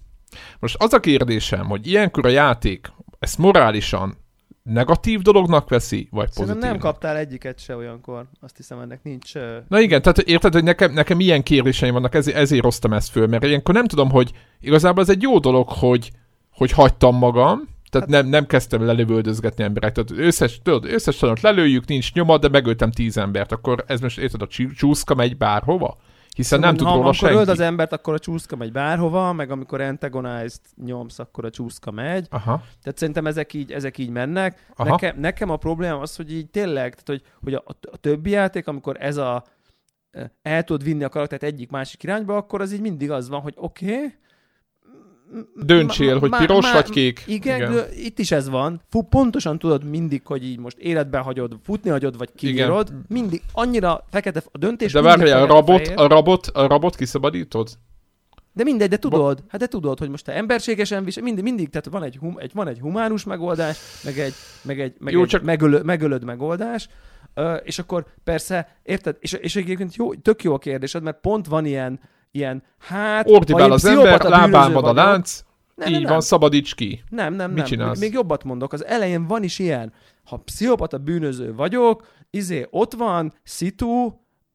Most 0.59 0.77
az 0.79 0.93
a 0.93 1.01
kérdésem, 1.01 1.67
hogy 1.67 1.87
ilyenkor 1.87 2.27
a 2.27 2.29
játék 2.29 2.93
ezt 3.19 3.39
morálisan 3.39 4.17
negatív 4.63 5.21
dolognak 5.21 5.69
veszi, 5.69 6.09
vagy 6.11 6.31
pozitív. 6.35 6.63
nem 6.63 6.79
kaptál 6.79 7.17
egyiket 7.17 7.59
se 7.59 7.77
olyankor. 7.77 8.25
Azt 8.41 8.57
hiszem, 8.57 8.81
ennek 8.81 9.03
nincs... 9.03 9.33
Na 9.69 9.81
igen, 9.81 10.03
tehát 10.03 10.19
érted, 10.19 10.53
hogy 10.53 10.65
nekem, 10.65 10.93
nekem 10.93 11.21
ilyen 11.21 11.43
kérdéseim 11.43 11.93
vannak, 11.93 12.15
ezért, 12.15 12.37
ezért 12.37 12.65
hoztam 12.65 12.93
ezt 12.93 13.11
föl, 13.11 13.27
mert 13.27 13.45
ilyenkor 13.45 13.75
nem 13.75 13.87
tudom, 13.87 14.11
hogy 14.11 14.33
igazából 14.61 15.03
ez 15.03 15.09
egy 15.09 15.23
jó 15.23 15.39
dolog, 15.39 15.69
hogy, 15.69 16.11
hogy 16.51 16.71
hagytam 16.71 17.17
magam, 17.17 17.69
tehát 17.93 18.11
hát, 18.11 18.23
nem, 18.23 18.31
nem 18.31 18.47
kezdtem 18.47 18.85
lelövöldözgetni 18.85 19.65
embereket. 19.65 20.07
Tehát 20.07 20.25
összes, 20.27 20.61
tudod, 20.63 20.85
összes 20.85 21.17
tanult 21.17 21.41
lelőjük, 21.41 21.87
nincs 21.87 22.13
nyoma, 22.13 22.39
de 22.39 22.49
megöltem 22.49 22.91
tíz 22.91 23.17
embert. 23.17 23.53
Akkor 23.53 23.85
ez 23.87 24.01
most 24.01 24.19
érted, 24.19 24.43
a 24.43 24.47
csúszka 24.77 25.15
megy 25.15 25.37
bárhova? 25.37 25.97
Hiszen 26.37 26.59
szóval, 26.59 26.75
nem 26.75 26.77
tud 26.77 26.97
róla 26.97 27.13
senki. 27.13 27.35
Amikor 27.35 27.53
az 27.53 27.61
embert, 27.61 27.93
akkor 27.93 28.15
a 28.15 28.19
csúszka 28.19 28.57
megy 28.57 28.73
bárhova, 28.73 29.33
meg 29.33 29.51
amikor 29.51 29.81
antagonized 29.81 30.61
nyomsz, 30.85 31.19
akkor 31.19 31.45
a 31.45 31.51
csúszka 31.51 31.91
megy. 31.91 32.27
Aha. 32.31 32.63
Tehát 32.83 32.99
szerintem 32.99 33.27
ezek 33.27 33.55
így, 33.55 33.73
ezek 33.73 33.99
így 33.99 34.11
mennek. 34.11 34.67
Aha. 34.77 34.91
Nekem, 34.91 35.21
nekem 35.21 35.51
a 35.51 35.57
probléma 35.57 35.99
az, 35.99 36.17
hogy 36.17 36.33
így 36.33 36.51
tényleg, 36.51 36.95
tehát 36.95 37.07
hogy, 37.07 37.23
hogy 37.43 37.55
a, 37.55 37.65
a 37.93 37.97
többi 37.97 38.31
játék, 38.31 38.67
amikor 38.67 38.97
ez 39.01 39.17
a 39.17 39.45
el 40.43 40.65
tudod 40.65 40.85
vinni 40.85 41.05
a 41.05 41.09
karaktert 41.09 41.43
egyik-másik 41.43 42.03
irányba, 42.03 42.37
akkor 42.37 42.61
az 42.61 42.73
így 42.73 42.81
mindig 42.81 43.11
az 43.11 43.29
van, 43.29 43.41
hogy 43.41 43.55
oké, 43.57 43.95
okay, 43.95 44.15
Döntsél, 45.55 46.19
hogy 46.19 46.31
piros 46.31 46.73
vagy 46.73 46.91
kék. 46.91 47.23
Igen, 47.27 47.73
igen, 47.73 47.85
itt 47.97 48.19
is 48.19 48.31
ez 48.31 48.49
van. 48.49 48.81
Fú, 48.91 49.03
pontosan 49.03 49.59
tudod 49.59 49.85
mindig, 49.85 50.23
hogy 50.25 50.45
így 50.45 50.59
most 50.59 50.79
életbe 50.79 51.19
hagyod, 51.19 51.57
futni 51.63 51.91
hagyod, 51.91 52.19
vagy 52.19 52.29
kiírod. 52.37 52.93
Mindig 53.09 53.43
annyira 53.53 54.05
fekete 54.11 54.43
a 54.53 54.59
döntés. 54.59 54.93
De 54.93 55.01
várjál, 55.01 55.43
a 55.43 55.47
rabot, 55.47 55.87
a 55.87 56.07
rabot, 56.07 56.47
a 56.47 56.67
rabot 56.67 56.97
kiszabadítod? 56.97 57.69
De 58.53 58.63
mindegy, 58.65 58.89
de 58.89 58.97
tudod, 58.97 59.37
Bo- 59.37 59.45
hát 59.49 59.61
de 59.61 59.67
tudod, 59.67 59.99
hogy 59.99 60.09
most 60.09 60.25
te 60.25 60.33
emberségesen 60.33 61.05
visel, 61.05 61.23
mindig, 61.23 61.45
mindig, 61.45 61.69
tehát 61.69 61.87
van 61.87 62.03
egy, 62.03 62.17
hum, 62.17 62.39
egy, 62.39 62.51
van 62.55 62.69
egy 62.69 62.79
humánus 62.81 63.25
megoldás, 63.25 63.79
meg 64.05 64.19
egy, 64.19 64.35
meg 64.63 64.81
egy, 64.81 64.95
meg 64.99 65.13
jó, 65.13 65.23
egy 65.23 65.29
csak... 65.29 65.43
megölö, 65.43 65.83
megölöd 65.83 66.25
megoldás, 66.25 66.89
uh, 67.35 67.57
és 67.65 67.79
akkor 67.79 68.07
persze, 68.25 68.77
érted, 68.83 69.17
és, 69.21 69.33
és 69.33 69.57
egyébként 69.57 69.95
jó, 69.95 70.15
tök 70.15 70.43
jó 70.43 70.55
a 70.55 70.59
kérdésed, 70.59 71.03
mert 71.03 71.21
pont 71.21 71.47
van 71.47 71.65
ilyen, 71.65 72.01
ilyen, 72.33 72.63
hát... 72.79 73.31
Ordibál 73.31 73.73
az 73.73 73.85
ember, 73.85 74.23
lábán 74.23 74.73
van 74.73 74.85
a 74.85 74.93
lánc, 74.93 75.41
nem, 75.75 75.89
így 75.89 76.01
nem, 76.01 76.11
van, 76.13 76.21
szabadíts 76.21 76.75
ki. 76.75 77.03
Nem, 77.09 77.35
nem, 77.35 77.49
Mit 77.49 77.59
nem. 77.59 77.67
Csinálsz? 77.67 78.01
Még 78.01 78.13
jobbat 78.13 78.45
mondok, 78.45 78.73
az 78.73 78.85
elején 78.85 79.27
van 79.27 79.43
is 79.43 79.59
ilyen, 79.59 79.93
ha 80.25 80.37
pszichopata 80.37 80.99
bűnöző 80.99 81.55
vagyok, 81.55 82.07
izé, 82.31 82.67
ott 82.71 82.95
van, 82.95 83.33
szitu, 83.43 84.13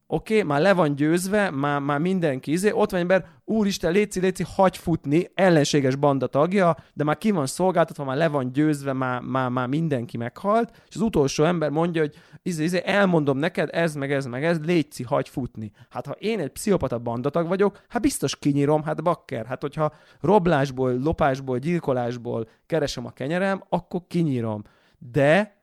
oké, 0.07 0.33
okay, 0.33 0.47
már 0.47 0.61
le 0.61 0.73
van 0.73 0.95
győzve, 0.95 1.49
már, 1.49 1.79
már 1.79 1.99
mindenki 1.99 2.51
izé, 2.51 2.71
ott 2.71 2.91
van 2.91 2.99
ember, 2.99 3.25
úristen, 3.45 3.91
léci, 3.91 4.19
léci, 4.19 4.43
hagy 4.55 4.77
futni, 4.77 5.29
ellenséges 5.33 5.95
banda 5.95 6.27
tagja, 6.27 6.77
de 6.93 7.03
már 7.03 7.17
ki 7.17 7.31
van 7.31 7.45
szolgáltatva, 7.45 8.03
már 8.03 8.17
le 8.17 8.27
van 8.27 8.51
győzve, 8.51 8.93
már, 8.93 9.21
már, 9.21 9.49
már 9.49 9.67
mindenki 9.67 10.17
meghalt, 10.17 10.71
és 10.89 10.95
az 10.95 11.01
utolsó 11.01 11.43
ember 11.43 11.69
mondja, 11.69 12.01
hogy 12.01 12.15
izé, 12.41 12.63
izé, 12.63 12.81
elmondom 12.85 13.37
neked, 13.37 13.69
ez, 13.71 13.95
meg 13.95 14.11
ez, 14.11 14.25
meg 14.25 14.43
ez, 14.43 14.59
léci, 14.65 15.03
hagy 15.03 15.29
futni. 15.29 15.71
Hát 15.89 16.05
ha 16.05 16.11
én 16.11 16.39
egy 16.39 16.51
pszichopata 16.51 16.99
bandatag 16.99 17.47
vagyok, 17.47 17.81
hát 17.87 18.01
biztos 18.01 18.35
kinyírom, 18.35 18.83
hát 18.83 19.03
bakker, 19.03 19.45
hát 19.45 19.61
hogyha 19.61 19.93
roblásból, 20.21 20.99
lopásból, 21.03 21.57
gyilkolásból 21.57 22.47
keresem 22.65 23.05
a 23.05 23.11
kenyerem, 23.11 23.63
akkor 23.69 24.01
kinyírom. 24.07 24.63
De 25.11 25.56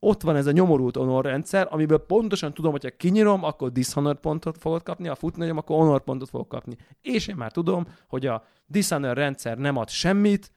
ott 0.00 0.22
van 0.22 0.36
ez 0.36 0.46
a 0.46 0.50
nyomorult 0.50 0.96
honor 0.96 1.24
rendszer, 1.24 1.66
amiből 1.70 1.98
pontosan 1.98 2.54
tudom, 2.54 2.70
hogy 2.70 2.82
ha 2.82 2.90
kinyírom, 2.90 3.44
akkor 3.44 3.72
dishonor 3.72 4.20
pontot 4.20 4.58
fogok 4.58 4.84
kapni, 4.84 5.08
ha 5.08 5.14
futni 5.14 5.48
akkor 5.48 5.76
honor 5.76 6.04
pontot 6.04 6.28
fogok 6.28 6.48
kapni. 6.48 6.76
És 7.02 7.26
én 7.26 7.36
már 7.36 7.52
tudom, 7.52 7.86
hogy 8.08 8.26
a 8.26 8.44
dishonor 8.66 9.16
rendszer 9.16 9.58
nem 9.58 9.76
ad 9.76 9.88
semmit, 9.88 10.52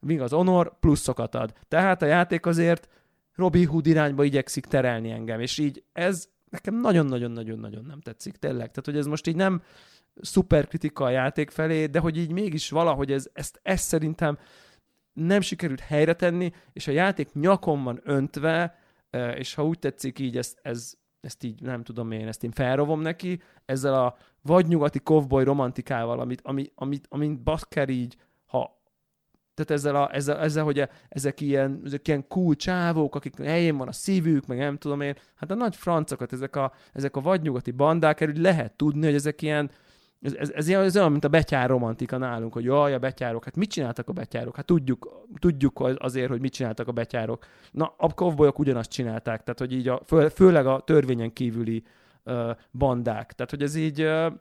míg 0.00 0.20
az 0.20 0.30
honor 0.30 0.78
pluszokat 0.78 1.34
ad. 1.34 1.52
Tehát 1.68 2.02
a 2.02 2.06
játék 2.06 2.46
azért 2.46 2.88
Robi 3.34 3.64
Hood 3.64 3.86
irányba 3.86 4.24
igyekszik 4.24 4.64
terelni 4.64 5.10
engem, 5.10 5.40
és 5.40 5.58
így 5.58 5.84
ez 5.92 6.28
nekem 6.50 6.80
nagyon-nagyon-nagyon-nagyon 6.80 7.84
nem 7.84 8.00
tetszik, 8.00 8.36
tényleg. 8.36 8.70
Tehát, 8.70 8.84
hogy 8.84 8.96
ez 8.96 9.06
most 9.06 9.26
így 9.26 9.36
nem 9.36 9.62
szuper 10.20 10.66
kritika 10.66 11.04
a 11.04 11.10
játék 11.10 11.50
felé, 11.50 11.86
de 11.86 11.98
hogy 11.98 12.16
így 12.16 12.32
mégis 12.32 12.70
valahogy 12.70 13.12
ez, 13.12 13.28
ezt, 13.32 13.60
ezt 13.62 13.84
szerintem 13.84 14.38
nem 15.16 15.40
sikerült 15.40 15.80
helyre 15.80 16.14
tenni, 16.14 16.52
és 16.72 16.86
a 16.86 16.92
játék 16.92 17.32
nyakon 17.32 17.82
van 17.84 18.00
öntve, 18.04 18.78
és 19.36 19.54
ha 19.54 19.66
úgy 19.66 19.78
tetszik 19.78 20.18
így, 20.18 20.36
ez, 20.36 20.56
ez, 20.62 20.94
ezt 21.20 21.44
így 21.44 21.62
nem 21.62 21.82
tudom 21.82 22.10
én, 22.10 22.28
ezt 22.28 22.44
én 22.44 22.50
felrovom 22.50 23.00
neki, 23.00 23.40
ezzel 23.64 23.94
a 23.94 24.16
vagy 24.42 24.66
nyugati 24.66 24.98
kovboy 24.98 25.44
romantikával, 25.44 26.20
amit, 26.20 26.40
amit, 26.44 26.72
amit, 26.74 27.06
amit 27.08 27.42
bakker 27.42 27.88
így, 27.88 28.16
ha 28.46 28.76
tehát 29.54 29.70
ezzel, 29.70 29.96
a, 29.96 30.14
ezzel, 30.14 30.38
ezzel 30.38 30.64
hogy 30.64 30.88
ezek 31.08 31.40
ilyen, 31.40 31.80
ezek 31.84 32.08
ilyen 32.08 32.28
cool 32.28 32.54
csávók, 32.54 33.14
akik 33.14 33.42
helyén 33.42 33.76
van 33.76 33.88
a 33.88 33.92
szívük, 33.92 34.46
meg 34.46 34.58
nem 34.58 34.76
tudom 34.76 35.00
én, 35.00 35.16
hát 35.34 35.50
a 35.50 35.54
nagy 35.54 35.76
francokat, 35.76 36.32
ezek 36.32 36.56
a, 36.56 36.72
ezek 36.92 37.16
a 37.16 37.20
vadnyugati 37.20 37.70
bandák, 37.70 38.20
erről 38.20 38.40
lehet 38.40 38.72
tudni, 38.72 39.04
hogy 39.04 39.14
ezek 39.14 39.42
ilyen, 39.42 39.70
ez, 40.26 40.50
ez, 40.54 40.68
ez, 40.68 40.96
olyan, 40.96 41.10
mint 41.10 41.24
a 41.24 41.28
betyár 41.28 41.68
romantika 41.68 42.16
nálunk, 42.16 42.52
hogy 42.52 42.64
jaj, 42.64 42.94
a 42.94 42.98
betyárok, 42.98 43.44
hát 43.44 43.56
mit 43.56 43.70
csináltak 43.70 44.08
a 44.08 44.12
betyárok? 44.12 44.56
Hát 44.56 44.64
tudjuk, 44.64 45.26
tudjuk 45.38 45.84
azért, 45.96 46.28
hogy 46.28 46.40
mit 46.40 46.52
csináltak 46.52 46.88
a 46.88 46.92
betyárok. 46.92 47.44
Na, 47.70 47.94
a 47.96 48.14
kovbolyok 48.14 48.58
ugyanazt 48.58 48.90
csinálták, 48.90 49.42
tehát 49.42 49.58
hogy 49.58 49.72
így 49.72 49.88
a, 49.88 50.00
fő, 50.06 50.28
főleg 50.28 50.66
a 50.66 50.80
törvényen 50.80 51.32
kívüli 51.32 51.82
uh, 52.24 52.50
bandák. 52.72 53.32
Tehát, 53.32 53.50
hogy 53.50 53.62
ez 53.62 53.74
így 53.74 54.02
uh, 54.02 54.32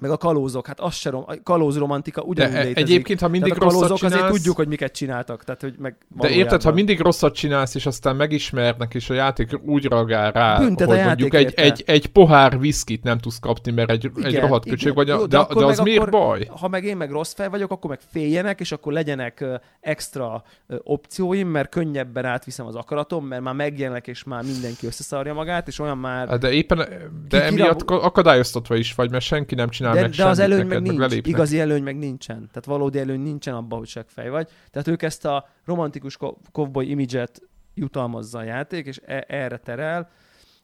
meg 0.00 0.10
a 0.10 0.16
kalózok, 0.16 0.66
hát 0.66 0.80
az 0.80 0.94
se 0.94 1.10
rom, 1.10 1.24
a 1.26 1.34
kalóz 1.42 1.78
romantika 1.78 2.22
ugyanúgy 2.22 2.52
de 2.52 2.58
létezik. 2.62 2.88
Egyébként, 2.88 3.20
ha 3.20 3.28
mindig 3.28 3.52
tehát 3.52 3.68
a 3.68 3.74
kalózok 3.74 3.96
csinálsz, 3.96 4.14
azért 4.14 4.32
tudjuk, 4.32 4.56
hogy 4.56 4.68
miket 4.68 4.92
csináltak. 4.92 5.44
Tehát, 5.44 5.60
hogy 5.60 5.74
meg 5.78 5.96
de 6.16 6.30
érted, 6.30 6.62
ha 6.62 6.72
mindig 6.72 7.00
rosszat 7.00 7.34
csinálsz, 7.34 7.74
és 7.74 7.86
aztán 7.86 8.16
megismernek, 8.16 8.94
és 8.94 9.10
a 9.10 9.14
játék 9.14 9.60
úgy 9.64 9.84
reagál 9.84 10.32
rá, 10.32 10.58
Büntet 10.58 10.88
hogy 10.88 11.04
mondjuk 11.04 11.34
egy, 11.34 11.52
egy, 11.56 11.82
egy, 11.86 12.06
pohár 12.06 12.58
viszkit 12.58 13.02
nem 13.02 13.18
tudsz 13.18 13.38
kapni, 13.38 13.72
mert 13.72 13.90
egy, 13.90 14.04
igen, 14.04 14.24
egy 14.24 14.40
rohadt 14.40 14.68
köcsög 14.68 14.94
vagy, 14.94 15.08
Jó, 15.08 15.26
de, 15.26 15.38
de, 15.38 15.54
de 15.54 15.64
az 15.64 15.78
miért 15.78 15.98
akkor, 15.98 16.10
baj? 16.10 16.48
Ha 16.60 16.68
meg 16.68 16.84
én 16.84 16.96
meg 16.96 17.10
rossz 17.10 17.32
fej 17.32 17.48
vagyok, 17.48 17.70
akkor 17.70 17.90
meg 17.90 18.00
féljenek, 18.10 18.60
és 18.60 18.72
akkor 18.72 18.92
legyenek 18.92 19.44
extra 19.80 20.42
opcióim, 20.82 21.48
mert 21.48 21.68
könnyebben 21.68 22.24
átviszem 22.24 22.66
az 22.66 22.74
akaratom, 22.74 23.26
mert 23.26 23.42
már 23.42 23.54
megjelenek, 23.54 24.06
és 24.06 24.24
már 24.24 24.42
mindenki 24.42 24.86
összeszarja 24.86 25.34
magát, 25.34 25.68
és 25.68 25.78
olyan 25.78 25.98
már... 25.98 26.28
Hát 26.28 26.38
de 26.38 26.52
éppen, 26.52 26.88
de 27.28 27.44
emiatt 27.44 27.90
akadályoztatva 27.90 28.76
is 28.76 28.94
vagy, 28.94 29.10
mert 29.10 29.24
senki 29.24 29.54
nem 29.54 29.68
csinál 29.68 29.83
meg 29.92 30.10
de 30.10 30.26
az 30.26 30.38
előny 30.38 30.66
meg 30.66 30.82
nincs. 30.82 30.98
Belépnek. 30.98 31.26
Igazi 31.26 31.60
előny 31.60 31.82
meg 31.82 31.98
nincsen. 31.98 32.36
Tehát 32.36 32.64
valódi 32.64 32.98
előny 32.98 33.20
nincsen 33.20 33.54
abban, 33.54 33.78
hogy 33.78 34.04
fej 34.06 34.28
vagy. 34.28 34.48
Tehát 34.70 34.88
ők 34.88 35.02
ezt 35.02 35.24
a 35.24 35.48
romantikus 35.64 36.18
cowboy 36.52 36.90
imidzset 36.90 37.40
jutalmazza 37.74 38.38
a 38.38 38.42
játék, 38.42 38.86
és 38.86 39.00
e- 39.04 39.24
erre 39.28 39.56
terel, 39.56 40.10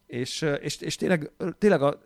és, 0.06 0.46
és, 0.60 0.80
és 0.80 0.96
tényleg, 0.96 1.30
tényleg 1.58 1.82
a 1.82 2.00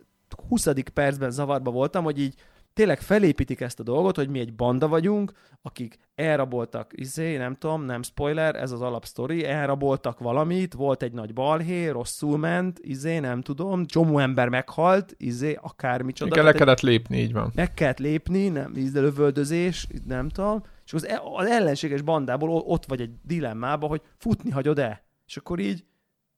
20. 0.49 0.69
percben 0.95 1.31
zavarba 1.31 1.71
voltam, 1.71 2.05
hogy 2.05 2.21
így 2.21 2.35
tényleg 2.73 3.01
felépítik 3.01 3.61
ezt 3.61 3.81
a 3.81 3.83
dolgot, 3.83 4.17
hogy 4.17 4.29
mi 4.29 4.39
egy 4.39 4.55
banda 4.55 4.89
vagyunk, 4.89 5.33
akik 5.63 5.99
elraboltak, 6.15 6.91
izé, 6.95 7.37
nem 7.37 7.55
tudom, 7.55 7.85
nem 7.85 8.03
spoiler, 8.03 8.57
ez 8.57 8.71
az 8.71 8.81
alapsztori, 8.81 9.45
elraboltak 9.45 10.19
valamit, 10.19 10.75
volt 10.75 11.03
egy 11.03 11.13
nagy 11.13 11.33
balhé, 11.33 11.89
rosszul 11.89 12.39
ment, 12.39 12.79
izé, 12.79 13.19
nem 13.19 13.41
tudom, 13.41 13.87
csomó 13.87 14.19
ember 14.19 14.49
meghalt, 14.49 15.15
izé, 15.19 15.59
akármicsoda. 15.61 16.35
Igen, 16.35 16.45
le 16.45 16.53
kellett 16.53 16.81
lépni, 16.81 17.19
így 17.19 17.33
van. 17.33 17.53
Meg 17.55 17.75
kellett 17.75 17.99
lépni, 17.99 18.49
nem, 18.49 18.77
ízde 18.77 19.01
lövöldözés, 19.01 19.87
nem 20.07 20.29
tudom, 20.29 20.63
és 20.85 20.93
az, 20.93 21.07
e- 21.07 21.23
az 21.35 21.47
ellenséges 21.47 22.03
bandából 22.03 22.51
ott 22.51 22.87
vagy 22.87 23.01
egy 23.01 23.13
dilemmába, 23.23 23.87
hogy 23.87 24.03
futni 24.17 24.51
hagyod-e? 24.51 25.05
És 25.27 25.37
akkor 25.37 25.59
így, 25.59 25.85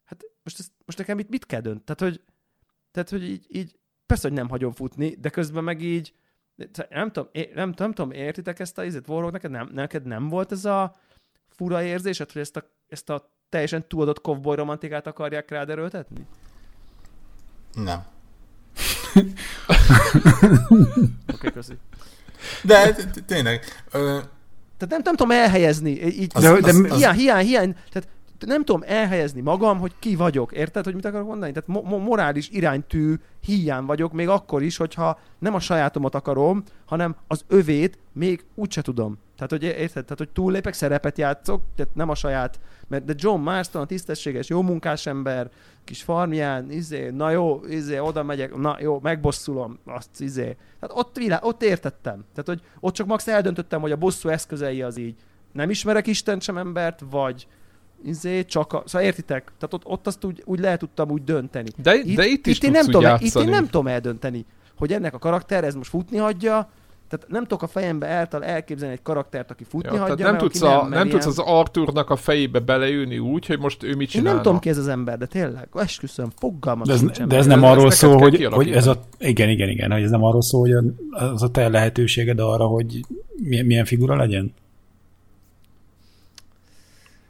hát 0.04 0.24
most, 0.42 0.58
ez, 0.58 0.68
most 0.84 0.98
nekem 0.98 1.18
itt 1.18 1.28
mit 1.28 1.46
kell 1.46 1.60
dönt? 1.60 1.84
Tehát, 1.84 2.00
hogy, 2.00 2.22
tehát, 2.90 3.10
hogy 3.10 3.22
így, 3.22 3.46
így 3.48 3.78
persze, 4.06 4.28
hogy 4.28 4.36
nem 4.36 4.48
hagyom 4.48 4.72
futni, 4.72 5.16
de 5.20 5.28
közben 5.28 5.64
meg 5.64 5.82
így, 5.82 6.14
nem 6.88 7.10
tudom, 7.10 7.28
é, 7.32 7.50
nem, 7.54 7.74
nem 7.76 7.92
tudom, 7.92 8.10
értitek 8.10 8.58
ezt 8.58 8.78
a 8.78 8.84
izet, 8.84 9.08
Warhawk, 9.08 9.32
neked 9.32 9.50
nem, 9.50 9.70
neked 9.72 10.04
nem 10.04 10.28
volt 10.28 10.52
ez 10.52 10.64
a 10.64 10.94
fura 11.48 11.82
érzésed, 11.82 12.32
hogy 12.32 12.42
ezt 12.42 12.56
a, 12.56 12.62
ezt 12.88 13.10
a 13.10 13.30
teljesen 13.48 13.88
túladott 13.88 14.20
cowboy 14.20 14.56
romantikát 14.56 15.06
akarják 15.06 15.50
rád 15.50 15.70
erőltetni? 15.70 16.26
Nem. 17.74 18.04
Oké, 21.34 21.50
köszi. 21.50 21.78
De 22.62 22.94
tényleg. 23.26 23.64
Tehát 23.90 24.88
nem, 24.88 25.00
nem 25.04 25.16
tudom 25.16 25.30
elhelyezni. 25.30 25.90
Így, 25.90 26.30
az, 26.34 26.42
de, 26.42 26.50
az, 26.50 26.60
de, 26.60 26.92
az, 26.92 26.98
hiány, 26.98 27.16
hiány, 27.16 27.46
hiány. 27.46 27.76
Tehát 27.90 28.08
nem 28.46 28.64
tudom 28.64 28.82
elhelyezni 28.86 29.40
magam, 29.40 29.78
hogy 29.78 29.92
ki 29.98 30.16
vagyok. 30.16 30.52
Érted, 30.52 30.84
hogy 30.84 30.94
mit 30.94 31.04
akarok 31.04 31.26
mondani? 31.26 31.52
Tehát 31.52 31.68
mo- 31.68 31.84
mo- 31.84 32.04
morális 32.04 32.48
iránytű 32.48 33.14
hiány 33.40 33.84
vagyok, 33.84 34.12
még 34.12 34.28
akkor 34.28 34.62
is, 34.62 34.76
hogyha 34.76 35.18
nem 35.38 35.54
a 35.54 35.60
sajátomat 35.60 36.14
akarom, 36.14 36.62
hanem 36.84 37.16
az 37.26 37.44
övét 37.48 37.98
még 38.12 38.44
úgyse 38.54 38.82
tudom. 38.82 39.18
Tehát, 39.36 39.50
hogy 39.50 39.62
érted? 39.62 40.02
Tehát, 40.02 40.18
hogy 40.18 40.28
túllépek, 40.28 40.72
szerepet 40.72 41.18
játszok, 41.18 41.62
tehát 41.76 41.94
nem 41.94 42.08
a 42.08 42.14
saját, 42.14 42.60
mert 42.88 43.04
de 43.04 43.14
John 43.16 43.40
Marston, 43.40 43.82
a 43.82 43.86
tisztességes, 43.86 44.48
jó 44.48 44.62
munkás 44.62 45.06
ember, 45.06 45.50
kis 45.84 46.02
farmján, 46.02 46.70
izé, 46.70 47.10
na 47.10 47.30
jó, 47.30 47.60
izé, 47.68 47.98
oda 47.98 48.22
megyek, 48.22 48.56
na 48.56 48.76
jó, 48.80 48.98
megbosszulom, 49.02 49.78
azt 49.84 50.20
izé. 50.20 50.56
Tehát 50.80 50.96
ott, 50.96 51.16
vilá, 51.16 51.40
ott 51.42 51.62
értettem. 51.62 52.24
Tehát, 52.32 52.46
hogy 52.46 52.60
ott 52.80 52.94
csak 52.94 53.06
max 53.06 53.28
eldöntöttem, 53.28 53.80
hogy 53.80 53.92
a 53.92 53.96
bosszú 53.96 54.28
eszközei 54.28 54.82
az 54.82 54.98
így 54.98 55.14
nem 55.56 55.70
ismerek 55.70 56.06
Isten 56.06 56.40
sem 56.40 56.58
embert, 56.58 57.02
vagy 57.10 57.46
izé, 58.04 58.44
csak 58.44 58.72
a, 58.72 58.82
szóval 58.86 59.06
értitek? 59.06 59.42
Tehát 59.42 59.74
ott, 59.74 59.84
ott 59.84 60.06
azt 60.06 60.24
úgy, 60.24 60.42
úgy 60.44 60.58
lehet 60.58 60.78
tudtam 60.78 61.10
úgy 61.10 61.24
dönteni. 61.24 61.68
De, 61.82 61.94
itt, 61.94 62.16
de 62.16 62.26
itt 62.26 62.46
is 62.46 62.56
itt 62.56 62.62
én 62.62 62.70
nem 62.70 62.84
tudom, 62.84 63.16
Itt 63.18 63.34
én 63.34 63.48
nem 63.48 63.64
tudom 63.64 63.86
eldönteni, 63.86 64.44
hogy 64.78 64.92
ennek 64.92 65.14
a 65.14 65.18
karakter 65.18 65.64
ez 65.64 65.74
most 65.74 65.90
futni 65.90 66.16
hagyja, 66.16 66.68
tehát 67.08 67.26
nem 67.28 67.42
tudok 67.42 67.62
a 67.62 67.66
fejembe 67.66 68.06
eltal 68.06 68.44
elképzelni 68.44 68.94
egy 68.94 69.02
karaktert, 69.02 69.50
aki 69.50 69.64
futni 69.64 69.96
ja, 69.96 70.00
hagyja, 70.00 70.26
nem, 70.26 70.38
tudsz, 70.38 70.62
a, 70.62 70.80
nem, 70.80 70.88
nem 70.88 71.08
tudsz 71.08 71.26
az 71.26 71.38
Arthurnak 71.38 72.10
a 72.10 72.16
fejébe 72.16 72.58
beleülni 72.58 73.18
úgy, 73.18 73.46
hogy 73.46 73.58
most 73.58 73.82
ő 73.82 73.94
mit 73.94 74.08
csinál. 74.08 74.26
Én 74.26 74.32
nem 74.32 74.42
tudom 74.42 74.58
ki 74.58 74.68
ez 74.68 74.78
az 74.78 74.88
ember, 74.88 75.18
de 75.18 75.26
tényleg, 75.26 75.68
esküszöm, 75.74 76.30
fogalmam 76.36 76.86
de 76.86 76.92
ez, 76.92 77.02
de 77.26 77.36
ez 77.36 77.46
nem 77.46 77.62
arról 77.62 77.90
szól, 77.90 78.18
hogy, 78.18 78.44
hogy 78.44 78.70
ez 78.70 78.86
a, 78.86 79.02
igen, 79.18 79.48
igen, 79.48 79.68
igen, 79.68 79.90
hogy 79.90 80.02
ez 80.02 80.10
nem 80.10 80.24
arról 80.24 80.42
szól, 80.42 80.60
hogy 80.60 80.92
az 81.10 81.42
a 81.42 81.50
te 81.50 81.68
lehetőséged 81.68 82.40
arra, 82.40 82.64
hogy 82.64 83.00
milyen, 83.42 83.66
milyen 83.66 83.84
figura 83.84 84.16
legyen? 84.16 84.54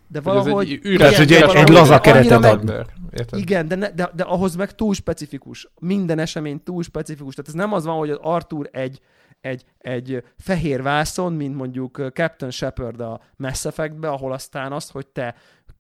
De 0.08 0.20
valahogy... 0.20 0.70
Egy 0.70 0.92
igen, 0.92 1.14
hogy 1.14 1.32
egy, 1.32 1.42
egy 1.54 1.68
laza 1.68 2.00
keretet 2.00 2.44
ad. 2.44 2.86
Igen, 3.30 3.68
de, 3.68 3.74
ne, 3.74 3.90
de, 3.90 4.10
de 4.14 4.22
ahhoz 4.22 4.56
meg 4.56 4.74
túl 4.74 4.94
specifikus. 4.94 5.68
Minden 5.80 6.18
esemény 6.18 6.62
túl 6.62 6.82
specifikus. 6.82 7.34
Tehát 7.34 7.50
ez 7.50 7.56
nem 7.56 7.72
az 7.72 7.84
van, 7.84 7.98
hogy 7.98 8.10
az 8.10 8.18
Arthur 8.20 8.68
egy, 8.72 9.00
egy, 9.40 9.64
egy 9.78 10.22
fehér 10.38 10.82
vászon, 10.82 11.32
mint 11.32 11.56
mondjuk 11.56 12.10
Captain 12.12 12.50
Shepard 12.50 13.00
a 13.00 13.20
Mass 13.36 13.64
Effectbe, 13.64 14.08
ahol 14.08 14.32
aztán 14.32 14.72
az, 14.72 14.88
hogy 14.88 15.06
te 15.06 15.34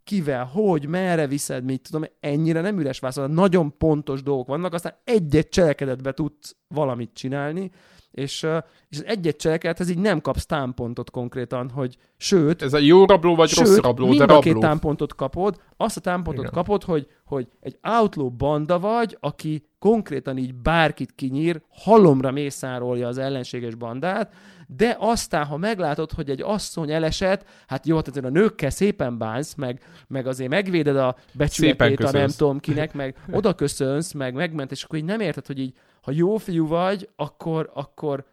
kivel, 0.04 0.44
hogy, 0.44 0.86
merre 0.86 1.26
viszed, 1.26 1.64
mit 1.64 1.82
tudom, 1.82 2.04
ennyire 2.20 2.60
nem 2.60 2.78
üres 2.78 2.98
vászon, 2.98 3.30
nagyon 3.30 3.74
pontos 3.78 4.22
dolgok 4.22 4.46
vannak, 4.46 4.74
aztán 4.74 4.94
egy-egy 5.04 5.48
cselekedetbe 5.48 6.12
tudsz 6.12 6.56
valamit 6.68 7.10
csinálni, 7.14 7.70
és, 8.16 8.46
és 8.88 8.98
egy-egy 8.98 9.36
cselekedethez 9.36 9.90
így 9.90 9.98
nem 9.98 10.20
kapsz 10.20 10.46
támpontot 10.46 11.10
konkrétan, 11.10 11.70
hogy 11.70 11.96
sőt... 12.16 12.62
Ez 12.62 12.72
a 12.72 12.78
jó 12.78 13.04
rabló 13.04 13.34
vagy 13.34 13.48
sőt, 13.48 13.66
rossz 13.66 13.76
rabló, 13.76 14.06
mind 14.06 14.18
de 14.18 14.24
rabló. 14.24 14.40
két 14.40 14.58
támpontot 14.58 15.14
kapod, 15.14 15.60
azt 15.76 15.96
a 15.96 16.00
támpontot 16.00 16.44
Igen. 16.44 16.54
kapod, 16.54 16.84
hogy, 16.84 17.06
hogy 17.24 17.48
egy 17.60 17.78
outlaw 17.82 18.30
banda 18.30 18.78
vagy, 18.78 19.16
aki 19.20 19.68
konkrétan 19.78 20.36
így 20.36 20.54
bárkit 20.54 21.12
kinyír, 21.14 21.60
halomra 21.68 22.30
mészárolja 22.30 23.08
az 23.08 23.18
ellenséges 23.18 23.74
bandát, 23.74 24.32
de 24.66 24.96
aztán, 25.00 25.44
ha 25.44 25.56
meglátod, 25.56 26.12
hogy 26.12 26.30
egy 26.30 26.42
asszony 26.42 26.90
elesett, 26.90 27.44
hát 27.66 27.86
jó, 27.86 27.96
hát 27.96 28.16
a 28.16 28.28
nőkkel 28.28 28.70
szépen 28.70 29.18
bánsz, 29.18 29.54
meg, 29.54 29.80
meg 30.08 30.26
azért 30.26 30.50
megvéded 30.50 30.96
a 30.96 31.16
becsületét 31.32 32.00
a 32.00 32.10
nem 32.10 32.28
tudom 32.36 32.60
kinek, 32.60 32.94
meg 32.94 33.16
oda 33.32 33.54
köszönsz, 33.54 34.12
meg 34.12 34.34
megment, 34.34 34.70
és 34.70 34.82
akkor 34.82 34.98
így 34.98 35.04
nem 35.04 35.20
érted, 35.20 35.46
hogy 35.46 35.58
így 35.58 35.74
ha 36.06 36.12
jó 36.12 36.36
fiú 36.36 36.66
vagy, 36.66 37.08
akkor, 37.16 37.70
akkor, 37.74 38.24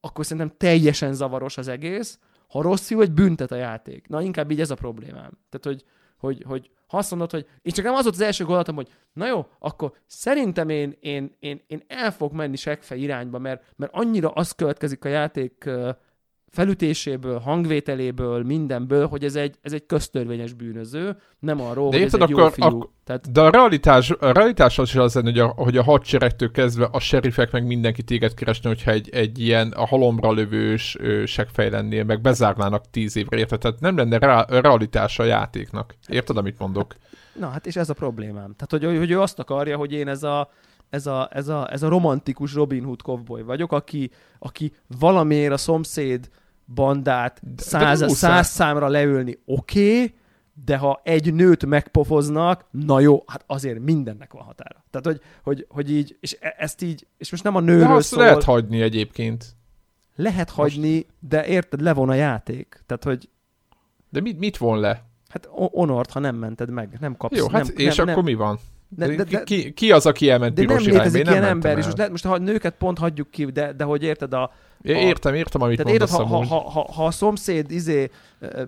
akkor 0.00 0.24
szerintem 0.24 0.56
teljesen 0.56 1.12
zavaros 1.12 1.56
az 1.56 1.68
egész, 1.68 2.18
ha 2.48 2.62
rossz 2.62 2.86
fiú 2.86 2.98
vagy, 2.98 3.12
büntet 3.12 3.50
a 3.50 3.56
játék. 3.56 4.08
Na, 4.08 4.22
inkább 4.22 4.50
így 4.50 4.60
ez 4.60 4.70
a 4.70 4.74
problémám. 4.74 5.38
Tehát, 5.50 5.62
hogy, 5.62 5.84
hogy, 6.18 6.42
hogy 6.46 6.70
ha 6.86 6.96
azt 6.96 7.10
mondod, 7.10 7.30
hogy 7.30 7.46
én 7.62 7.72
csak 7.72 7.84
nem 7.84 7.94
az 7.94 8.02
volt 8.02 8.14
az 8.14 8.20
első 8.20 8.44
gondolatom, 8.44 8.74
hogy 8.74 8.88
na 9.12 9.26
jó, 9.26 9.46
akkor 9.58 9.92
szerintem 10.06 10.68
én, 10.68 10.96
én, 11.00 11.36
én, 11.38 11.64
én 11.66 11.82
el 11.86 12.12
fog 12.12 12.32
menni 12.32 12.56
sekfe 12.56 12.96
irányba, 12.96 13.38
mert, 13.38 13.72
mert 13.76 13.94
annyira 13.94 14.30
az 14.30 14.52
következik 14.52 15.04
a 15.04 15.08
játék 15.08 15.70
felütéséből, 16.50 17.38
hangvételéből, 17.38 18.42
mindenből, 18.42 19.06
hogy 19.06 19.24
ez 19.24 19.34
egy, 19.34 19.54
ez 19.62 19.72
egy 19.72 19.86
köztörvényes 19.86 20.52
bűnöző, 20.52 21.16
nem 21.38 21.60
arról, 21.60 21.90
de 21.90 21.96
hogy 21.96 22.06
ez 22.06 22.14
egy 22.14 22.22
akkor, 22.22 22.42
jó 22.42 22.48
fiú. 22.48 22.64
Ak- 22.64 22.90
Tehát... 23.04 23.32
De 23.32 23.40
a 23.40 23.50
realitás, 23.50 24.10
a 24.10 24.32
realitás 24.32 24.78
az 24.78 24.88
is 24.88 24.94
az 24.94 25.14
lenne, 25.14 25.30
hogy 25.30 25.38
a, 25.38 25.46
hogy 25.46 25.76
a 25.76 25.82
hadseregtől 25.82 26.50
kezdve 26.50 26.88
a 26.92 27.00
serifek 27.00 27.52
meg 27.52 27.66
mindenki 27.66 28.02
téged 28.02 28.34
keresni, 28.34 28.68
hogyha 28.68 28.90
egy, 28.90 29.08
egy 29.10 29.38
ilyen 29.38 29.70
a 29.70 29.86
halomra 29.86 30.32
lövős 30.32 30.96
segfej 31.26 31.70
lennél, 31.70 32.04
meg 32.04 32.20
bezárnának 32.20 32.90
tíz 32.90 33.16
évre, 33.16 33.38
érted? 33.38 33.58
Tehát 33.58 33.80
nem 33.80 33.96
lenne 33.96 34.18
re- 34.18 34.60
realitás 34.60 35.18
a 35.18 35.24
játéknak. 35.24 35.94
Érted, 36.06 36.36
amit 36.36 36.58
mondok? 36.58 36.94
Na 37.38 37.48
hát 37.48 37.66
és 37.66 37.76
ez 37.76 37.90
a 37.90 37.94
problémám. 37.94 38.54
Tehát, 38.56 38.86
hogy, 38.86 38.98
hogy 38.98 39.10
ő 39.10 39.20
azt 39.20 39.38
akarja, 39.38 39.76
hogy 39.76 39.92
én 39.92 40.08
ez 40.08 40.22
a 40.22 40.50
ez 40.90 41.06
a, 41.06 41.28
ez 41.32 41.48
a, 41.48 41.72
ez 41.72 41.82
a 41.82 41.88
romantikus 41.88 42.54
Robin 42.54 42.84
Hood 42.84 43.00
cowboy 43.00 43.42
vagyok, 43.42 43.72
aki, 43.72 44.10
aki 44.38 44.72
valamiért 44.98 45.52
a 45.52 45.56
szomszéd 45.56 46.28
bandát 46.74 47.42
száz, 47.56 48.16
száz 48.16 48.48
számra 48.48 48.88
leülni 48.88 49.38
oké, 49.44 49.94
okay, 49.94 50.14
de 50.64 50.76
ha 50.76 51.00
egy 51.04 51.34
nőt 51.34 51.66
megpofoznak, 51.66 52.64
na 52.70 53.00
jó, 53.00 53.24
hát 53.26 53.44
azért 53.46 53.78
mindennek 53.78 54.32
van 54.32 54.42
határa. 54.42 54.84
Tehát, 54.90 55.06
hogy, 55.06 55.20
hogy, 55.42 55.66
hogy 55.68 55.90
így, 55.90 56.16
és 56.20 56.36
e- 56.40 56.54
ezt 56.58 56.82
így, 56.82 57.06
és 57.18 57.30
most 57.30 57.42
nem 57.42 57.56
a 57.56 57.60
nőről 57.60 57.86
de 57.86 57.92
azt 57.92 58.08
szól. 58.08 58.22
lehet 58.22 58.44
hagyni 58.44 58.80
egyébként. 58.80 59.56
Lehet 60.14 60.56
most... 60.56 60.74
hagyni, 60.74 61.06
de 61.20 61.46
érted, 61.46 61.80
levon 61.80 62.08
a 62.08 62.14
játék. 62.14 62.82
Tehát, 62.86 63.04
hogy... 63.04 63.28
De 64.10 64.20
mit, 64.20 64.38
mit 64.38 64.56
von 64.56 64.80
le? 64.80 65.04
Hát 65.28 65.48
onort, 65.52 66.10
ha 66.10 66.18
nem 66.18 66.36
mented 66.36 66.70
meg, 66.70 66.96
nem 67.00 67.16
kapsz. 67.16 67.36
Jó, 67.36 67.48
hát 67.48 67.66
nem, 67.66 67.72
és 67.76 67.96
nem, 67.96 68.08
akkor 68.08 68.22
nem, 68.22 68.32
mi 68.32 68.38
van? 68.38 68.58
De, 68.90 69.06
de, 69.06 69.24
de, 69.24 69.42
ki, 69.42 69.72
ki 69.72 69.92
az, 69.92 70.06
aki 70.06 70.30
elment 70.30 70.54
de 70.54 70.60
piros 70.60 70.84
nem 70.84 70.92
létezik 70.92 71.20
irányba? 71.20 71.40
ilyen 71.40 71.50
ember, 71.50 71.78
és 71.78 71.84
most, 71.84 72.10
most 72.10 72.24
ha 72.24 72.32
a 72.32 72.38
nőket 72.38 72.74
pont 72.78 72.98
hagyjuk 72.98 73.30
ki, 73.30 73.44
de, 73.44 73.72
de 73.72 73.84
hogy 73.84 74.02
érted 74.02 74.32
a... 74.32 74.42
a 74.42 74.50
értem, 74.82 75.34
értem, 75.34 75.62
amit 75.62 75.76
tehát 75.76 75.90
mondasz 75.90 76.12
érted, 76.12 76.28
ha, 76.28 76.44
ha, 76.44 76.70
ha, 76.70 76.92
ha, 76.92 77.04
a 77.04 77.10
szomszéd 77.10 77.70
izé, 77.70 78.10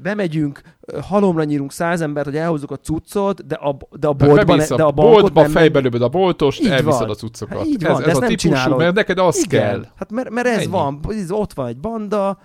bemegyünk, 0.03 0.61
halomra 1.03 1.45
nyírunk 1.45 1.73
száz 1.73 2.01
embert, 2.01 2.27
hogy 2.27 2.37
elhozzuk 2.37 2.71
a 2.71 2.77
cuccot, 2.77 3.47
de 3.47 3.55
a, 3.55 3.77
de 3.91 4.07
a 4.07 4.13
boltban, 4.13 4.59
de, 4.59 4.77
de 4.77 4.83
a 4.83 4.91
boltba 4.91 5.41
nem, 5.41 5.51
fejbe 5.51 5.81
lövöd 5.81 6.03
a 6.03 6.09
boltost, 6.09 6.65
elviszed 6.65 7.11
a 7.11 7.15
cuccokat. 7.15 7.59
Hát 7.59 7.67
így 7.67 7.83
van, 7.83 8.03
ez, 8.03 8.09
ez 8.09 8.17
a 8.17 8.21
típusú, 8.21 8.37
csinálod. 8.37 8.79
mert 8.79 8.95
neked 8.95 9.19
az 9.19 9.45
Igen. 9.45 9.61
kell. 9.61 9.85
Hát 9.97 10.11
mert, 10.11 10.31
mert 10.31 10.47
ez 10.47 10.59
Ennyi. 10.59 10.67
van, 10.67 11.01
ott 11.29 11.53
van 11.53 11.67
egy 11.67 11.79
banda, 11.79 12.39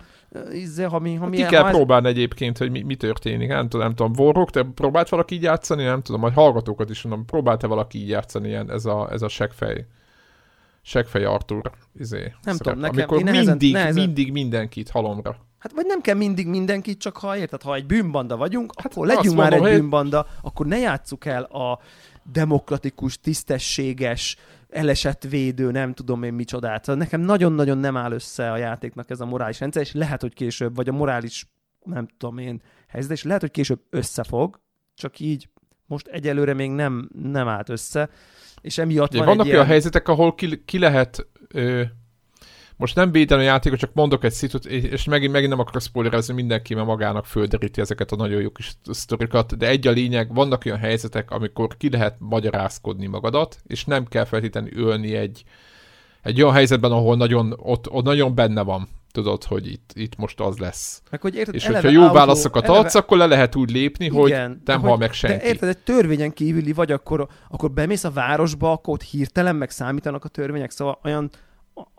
izé, 0.52 0.84
ha 0.84 1.00
mi, 1.00 1.16
ha 1.16 1.28
mi, 1.28 1.36
Ki 1.36 1.44
kell 1.44 1.64
ha 1.64 1.70
próbálni 1.70 2.08
ez... 2.08 2.14
egyébként, 2.14 2.58
hogy 2.58 2.72
mi, 2.72 2.82
mi 2.82 2.96
történik. 2.96 3.48
Nem 3.48 3.70
tudom, 3.70 3.86
nem 3.86 3.96
tudom, 3.96 4.14
Warrock, 4.18 4.52
te 4.52 4.64
próbált 4.64 5.10
valaki 5.10 5.36
így 5.36 5.42
játszani? 5.42 5.84
Nem 5.84 6.02
tudom, 6.02 6.22
majd 6.22 6.34
hallgatókat 6.34 6.90
is 6.90 7.02
mondom, 7.02 7.26
próbált-e 7.26 7.68
valaki 7.68 7.98
így 7.98 8.10
játszani 8.10 8.48
ilyen, 8.48 8.72
ez 8.72 8.86
a, 8.86 9.10
ez 9.12 9.22
a 9.22 9.28
segfej? 9.28 9.88
Segfej 10.82 11.24
Arthur, 11.24 11.72
izé, 12.00 12.34
Nem 12.44 12.58
tudom, 12.58 12.80
nekem, 12.80 12.96
Amikor 12.98 13.24
nehezen, 13.24 13.46
mindig, 13.46 13.74
nehezen... 13.74 14.04
mindig 14.04 14.32
mindenkit 14.32 14.90
halomra. 14.90 15.36
Hát 15.60 15.74
vagy 15.74 15.86
nem 15.86 16.02
kell 16.02 16.16
mindig 16.16 16.48
mindenkit, 16.48 17.00
csak 17.00 17.18
ha 17.18 17.38
érted, 17.38 17.62
ha 17.62 17.76
egy 17.76 17.86
bűnbanda 17.86 18.38
vagyunk, 18.38 18.74
hát 18.78 18.92
akkor 18.92 19.08
legyünk 19.08 19.36
már 19.36 19.50
mondom, 19.50 19.68
egy 19.68 19.80
bűnbanda, 19.80 20.28
akkor 20.42 20.66
ne 20.66 20.78
játsszuk 20.78 21.26
el 21.26 21.44
a 21.44 21.80
demokratikus, 22.32 23.20
tisztességes, 23.20 24.38
elesett 24.70 25.24
védő, 25.24 25.72
nem 25.72 25.94
tudom 25.94 26.24
én 26.24 26.34
micsodát. 26.34 26.84
Szóval 26.84 27.02
nekem 27.02 27.22
nagyon-nagyon 27.22 27.78
nem 27.78 27.98
áll 27.98 28.12
össze 28.12 28.52
a 28.52 28.58
játéknak 28.58 29.10
ez 29.10 29.20
a 29.20 29.26
morális 29.26 29.60
rendszer, 29.60 29.82
és 29.82 29.94
lehet, 29.94 30.22
hogy 30.22 30.34
később, 30.34 30.76
vagy 30.76 30.90
a 30.90 30.92
morális, 30.92 31.48
nem 31.84 32.08
tudom 32.18 32.38
én, 32.38 32.62
helyzet, 32.88 33.12
és 33.12 33.24
lehet, 33.24 33.42
hogy 33.42 33.52
később 33.52 33.80
összefog, 33.90 34.60
csak 34.96 35.20
így 35.20 35.50
most 35.86 36.08
egyelőre 36.08 36.54
még 36.54 36.70
nem, 36.70 37.10
nem 37.22 37.48
állt 37.48 37.70
össze, 37.70 38.10
és 38.62 38.78
emiatt 38.78 39.14
van 39.14 39.26
Vannak 39.26 39.46
olyan 39.46 39.56
ilyen... 39.56 39.66
helyzetek, 39.66 40.08
ahol 40.08 40.36
ki, 40.36 40.64
ki 40.66 40.80
lehet 40.80 41.28
ö, 41.48 41.84
most 42.78 42.96
nem 42.96 43.12
védeni 43.12 43.42
a 43.42 43.46
játékot, 43.46 43.80
csak 43.80 43.94
mondok 43.94 44.24
egy 44.24 44.32
szitut, 44.32 44.66
és 44.66 45.04
megint, 45.04 45.32
megint 45.32 45.52
nem 45.52 45.60
akarok 45.60 45.82
spoilerezni, 45.82 46.34
mindenki 46.34 46.74
mert 46.74 46.88
magának 46.88 47.26
földeríti 47.26 47.82
ezeket 47.82 48.12
a 48.12 48.16
nagyon 48.16 48.42
jó 48.42 48.50
kis 48.50 48.72
sztorikat, 48.92 49.58
de 49.58 49.68
egy 49.68 49.88
a 49.88 49.92
lényeg, 49.92 50.34
vannak 50.34 50.64
olyan 50.66 50.78
helyzetek, 50.78 51.32
amikor 51.32 51.78
ki 51.78 51.90
lehet 51.90 52.16
magyarázkodni 52.20 53.08
magadat, 53.08 53.58
és 53.68 53.86
nem 53.86 54.06
kell 54.06 54.26
feltétlenül 54.26 54.78
ölni 54.78 55.16
egy, 55.16 55.44
egy 56.22 56.42
olyan 56.42 56.54
helyzetben, 56.54 56.92
ahol 56.92 57.16
nagyon, 57.16 57.54
ott, 57.58 57.90
ott 57.90 58.04
nagyon 58.04 58.36
benne 58.36 58.62
van 58.62 58.88
tudod, 59.12 59.44
hogy 59.44 59.68
itt, 59.68 59.92
itt 59.94 60.16
most 60.16 60.40
az 60.40 60.58
lesz. 60.58 61.02
Meg, 61.12 61.22
hogy 61.22 61.36
érted, 61.36 61.56
és 61.56 61.66
hogyha 61.66 61.90
jó 61.90 62.02
autó, 62.02 62.14
válaszokat 62.14 62.64
eleve... 62.64 62.80
adsz, 62.80 62.96
akkor 62.96 63.18
le 63.18 63.26
lehet 63.26 63.56
úgy 63.56 63.72
lépni, 63.72 64.06
Igen, 64.06 64.20
hogy 64.20 64.58
nem 64.66 64.82
hal 64.82 64.98
meg 64.98 65.14
senki. 65.14 65.38
De 65.38 65.48
érted, 65.48 65.70
egy 65.70 65.78
törvényen 65.78 66.34
kívüli 66.34 66.74
vagy, 66.74 66.92
akkor, 66.92 67.28
akkor 67.50 67.72
bemész 67.72 68.04
a 68.04 68.12
városba, 68.12 68.72
akkor 68.72 68.94
ott 68.94 69.02
hirtelen 69.02 69.56
meg 69.56 69.70
számítanak 69.70 70.26
a 70.26 70.28
törvények, 70.28 70.72
szóval 70.72 71.00
olyan 71.04 71.30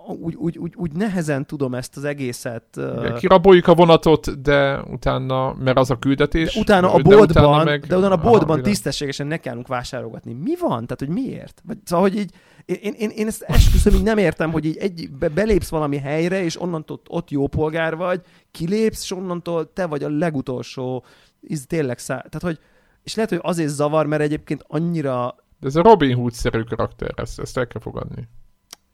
úgy, 0.06 0.34
úgy, 0.34 0.58
úgy, 0.58 0.74
úgy 0.76 0.92
nehezen 0.92 1.46
tudom 1.46 1.74
ezt 1.74 1.96
az 1.96 2.04
egészet... 2.04 2.64
Igen, 2.76 3.14
kiraboljuk 3.14 3.66
a 3.66 3.74
vonatot, 3.74 4.42
de 4.42 4.80
utána, 4.80 5.54
mert 5.54 5.78
az 5.78 5.90
a 5.90 5.98
küldetés. 5.98 6.54
De 6.54 6.60
utána 6.60 6.92
a 6.92 6.98
boltban, 7.02 7.26
de 7.26 7.40
utána, 7.40 7.64
meg, 7.64 7.86
de 7.86 7.96
utána 7.96 8.14
a 8.14 8.20
boltban 8.20 8.56
aha, 8.56 8.66
tisztességesen 8.66 9.26
ne 9.26 9.36
kellünk 9.36 9.66
vásárolgatni. 9.66 10.32
Mi 10.32 10.54
van? 10.60 10.86
Tehát, 10.86 10.98
hogy 10.98 11.08
miért? 11.08 11.62
Vagy, 11.66 11.78
szóval, 11.84 12.08
hogy 12.08 12.18
így, 12.18 12.30
én, 12.64 12.92
én, 12.98 13.10
én 13.10 13.26
ezt 13.26 13.42
esküszöm, 13.42 13.94
így 13.94 14.02
nem 14.02 14.18
értem, 14.18 14.52
hogy 14.52 14.64
így 14.64 14.76
egy, 14.76 15.10
be, 15.18 15.28
belépsz 15.28 15.68
valami 15.68 15.96
helyre, 15.96 16.42
és 16.42 16.60
onnantól 16.60 17.00
ott 17.08 17.30
jó 17.30 17.46
polgár 17.46 17.96
vagy, 17.96 18.20
kilépsz, 18.50 19.02
és 19.02 19.10
onnantól 19.10 19.72
te 19.72 19.86
vagy 19.86 20.02
a 20.02 20.08
legutolsó, 20.08 21.04
ez 21.48 21.64
tényleg 21.66 21.98
szá... 21.98 22.14
Tehát, 22.14 22.42
hogy, 22.42 22.58
és 23.02 23.14
lehet, 23.14 23.30
hogy 23.30 23.40
azért 23.42 23.68
zavar, 23.68 24.06
mert 24.06 24.22
egyébként 24.22 24.64
annyira... 24.68 25.34
De 25.60 25.66
ez 25.66 25.76
a 25.76 25.82
Robin 25.82 26.16
Hood-szerű 26.16 26.62
karakter, 26.62 27.12
ezt, 27.16 27.40
ezt 27.40 27.58
el 27.58 27.66
kell 27.66 27.80
fogadni. 27.80 28.28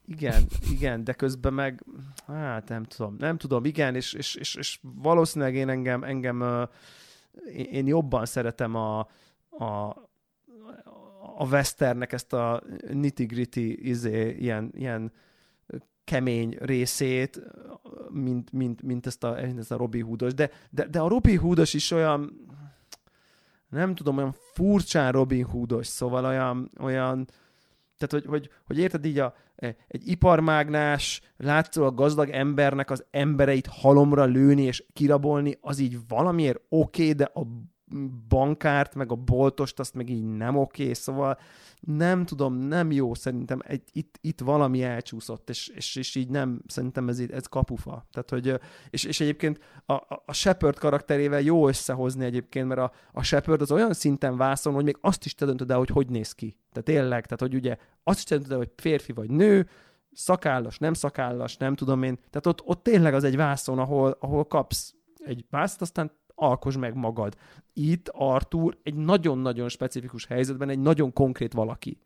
Igen, 0.06 0.46
igen, 0.70 1.04
de 1.04 1.12
közben 1.12 1.54
meg, 1.54 1.84
hát 2.26 2.68
nem 2.68 2.84
tudom, 2.84 3.16
nem 3.18 3.36
tudom, 3.36 3.64
igen, 3.64 3.94
és, 3.94 4.12
és, 4.12 4.34
és, 4.34 4.54
és 4.54 4.78
valószínűleg 4.82 5.54
én 5.54 5.68
engem, 5.68 6.04
engem 6.04 6.68
én 7.54 7.86
jobban 7.86 8.26
szeretem 8.26 8.74
a, 8.74 8.98
a, 9.50 9.72
a 11.36 11.46
Westernek 11.50 12.12
ezt 12.12 12.32
a 12.32 12.62
nitty-gritty 12.92 13.78
izé, 13.82 14.30
ilyen, 14.30 14.70
ilyen 14.74 15.12
kemény 16.04 16.56
részét, 16.60 17.40
mint, 18.10 18.52
mint, 18.52 18.82
mint 18.82 19.06
ezt 19.06 19.24
a, 19.24 19.38
ezt 19.38 19.70
a 19.70 19.76
Robin 19.76 20.04
Hoodos. 20.04 20.34
De, 20.34 20.50
de, 20.70 20.86
de 20.86 21.00
a 21.00 21.08
Robin 21.08 21.38
Hoodos 21.38 21.74
is 21.74 21.90
olyan, 21.90 22.46
nem 23.68 23.94
tudom, 23.94 24.16
olyan 24.16 24.34
furcsán 24.52 25.12
Robin 25.12 25.44
Hoodos, 25.44 25.86
szóval 25.86 26.24
olyan, 26.24 26.70
olyan 26.78 27.28
tehát, 28.06 28.24
hogy, 28.26 28.38
hogy, 28.38 28.50
hogy 28.66 28.78
érted 28.78 29.04
így 29.04 29.18
a, 29.18 29.34
e, 29.56 29.76
egy 29.88 30.08
iparmágnás, 30.08 31.20
látszólag 31.36 31.94
gazdag 31.94 32.28
embernek 32.28 32.90
az 32.90 33.04
embereit 33.10 33.66
halomra 33.66 34.24
lőni 34.24 34.62
és 34.62 34.84
kirabolni, 34.92 35.58
az 35.60 35.78
így 35.78 35.98
valamiért 36.08 36.60
oké, 36.68 37.02
okay, 37.02 37.12
de 37.12 37.24
a 37.34 37.46
bankárt, 38.28 38.94
meg 38.94 39.10
a 39.12 39.14
boltost, 39.14 39.80
azt 39.80 39.94
meg 39.94 40.08
így 40.08 40.24
nem 40.24 40.56
oké, 40.56 40.92
szóval 40.92 41.38
nem 41.80 42.24
tudom, 42.24 42.54
nem 42.54 42.92
jó 42.92 43.14
szerintem, 43.14 43.60
egy, 43.66 43.82
itt, 43.92 44.18
itt 44.20 44.40
valami 44.40 44.82
elcsúszott, 44.82 45.48
és, 45.48 45.68
és, 45.68 45.96
és 45.96 46.14
így 46.14 46.28
nem, 46.28 46.62
szerintem 46.66 47.08
ez, 47.08 47.18
ez 47.18 47.46
kapufa. 47.46 48.06
Tehát, 48.12 48.30
hogy, 48.30 48.60
és, 48.90 49.04
és 49.04 49.20
egyébként 49.20 49.60
a, 49.86 49.92
a 50.26 50.32
Shepard 50.32 50.78
karakterével 50.78 51.40
jó 51.40 51.68
összehozni 51.68 52.24
egyébként, 52.24 52.68
mert 52.68 52.80
a, 52.80 52.92
a 53.12 53.22
Shepard 53.22 53.60
az 53.60 53.72
olyan 53.72 53.92
szinten 53.92 54.36
vászon, 54.36 54.74
hogy 54.74 54.84
még 54.84 54.98
azt 55.00 55.24
is 55.24 55.34
te 55.34 55.44
döntöd 55.46 55.70
el, 55.70 55.78
hogy 55.78 55.88
hogy 55.88 56.08
néz 56.08 56.32
ki. 56.32 56.56
Tehát 56.72 56.88
tényleg, 56.88 57.24
tehát 57.24 57.40
hogy 57.40 57.54
ugye 57.54 57.76
azt 58.02 58.18
is 58.18 58.24
te 58.24 58.34
döntöd 58.34 58.52
el, 58.52 58.58
hogy 58.58 58.72
férfi 58.76 59.12
vagy 59.12 59.30
nő, 59.30 59.68
szakállas, 60.12 60.78
nem 60.78 60.92
szakállas, 60.92 61.56
nem 61.56 61.74
tudom 61.74 62.02
én. 62.02 62.14
Tehát 62.16 62.46
ott, 62.46 62.62
ott 62.64 62.82
tényleg 62.82 63.14
az 63.14 63.24
egy 63.24 63.36
vászon, 63.36 63.78
ahol, 63.78 64.16
ahol 64.20 64.44
kapsz 64.44 64.94
egy 65.24 65.44
vászt, 65.50 65.80
aztán 65.80 66.10
alkos 66.34 66.76
meg 66.76 66.94
magad. 66.94 67.36
Itt 67.72 68.08
Arthur 68.12 68.78
egy 68.82 68.94
nagyon-nagyon 68.94 69.68
specifikus 69.68 70.26
helyzetben 70.26 70.68
egy 70.68 70.78
nagyon 70.78 71.12
konkrét 71.12 71.52
valaki, 71.52 71.98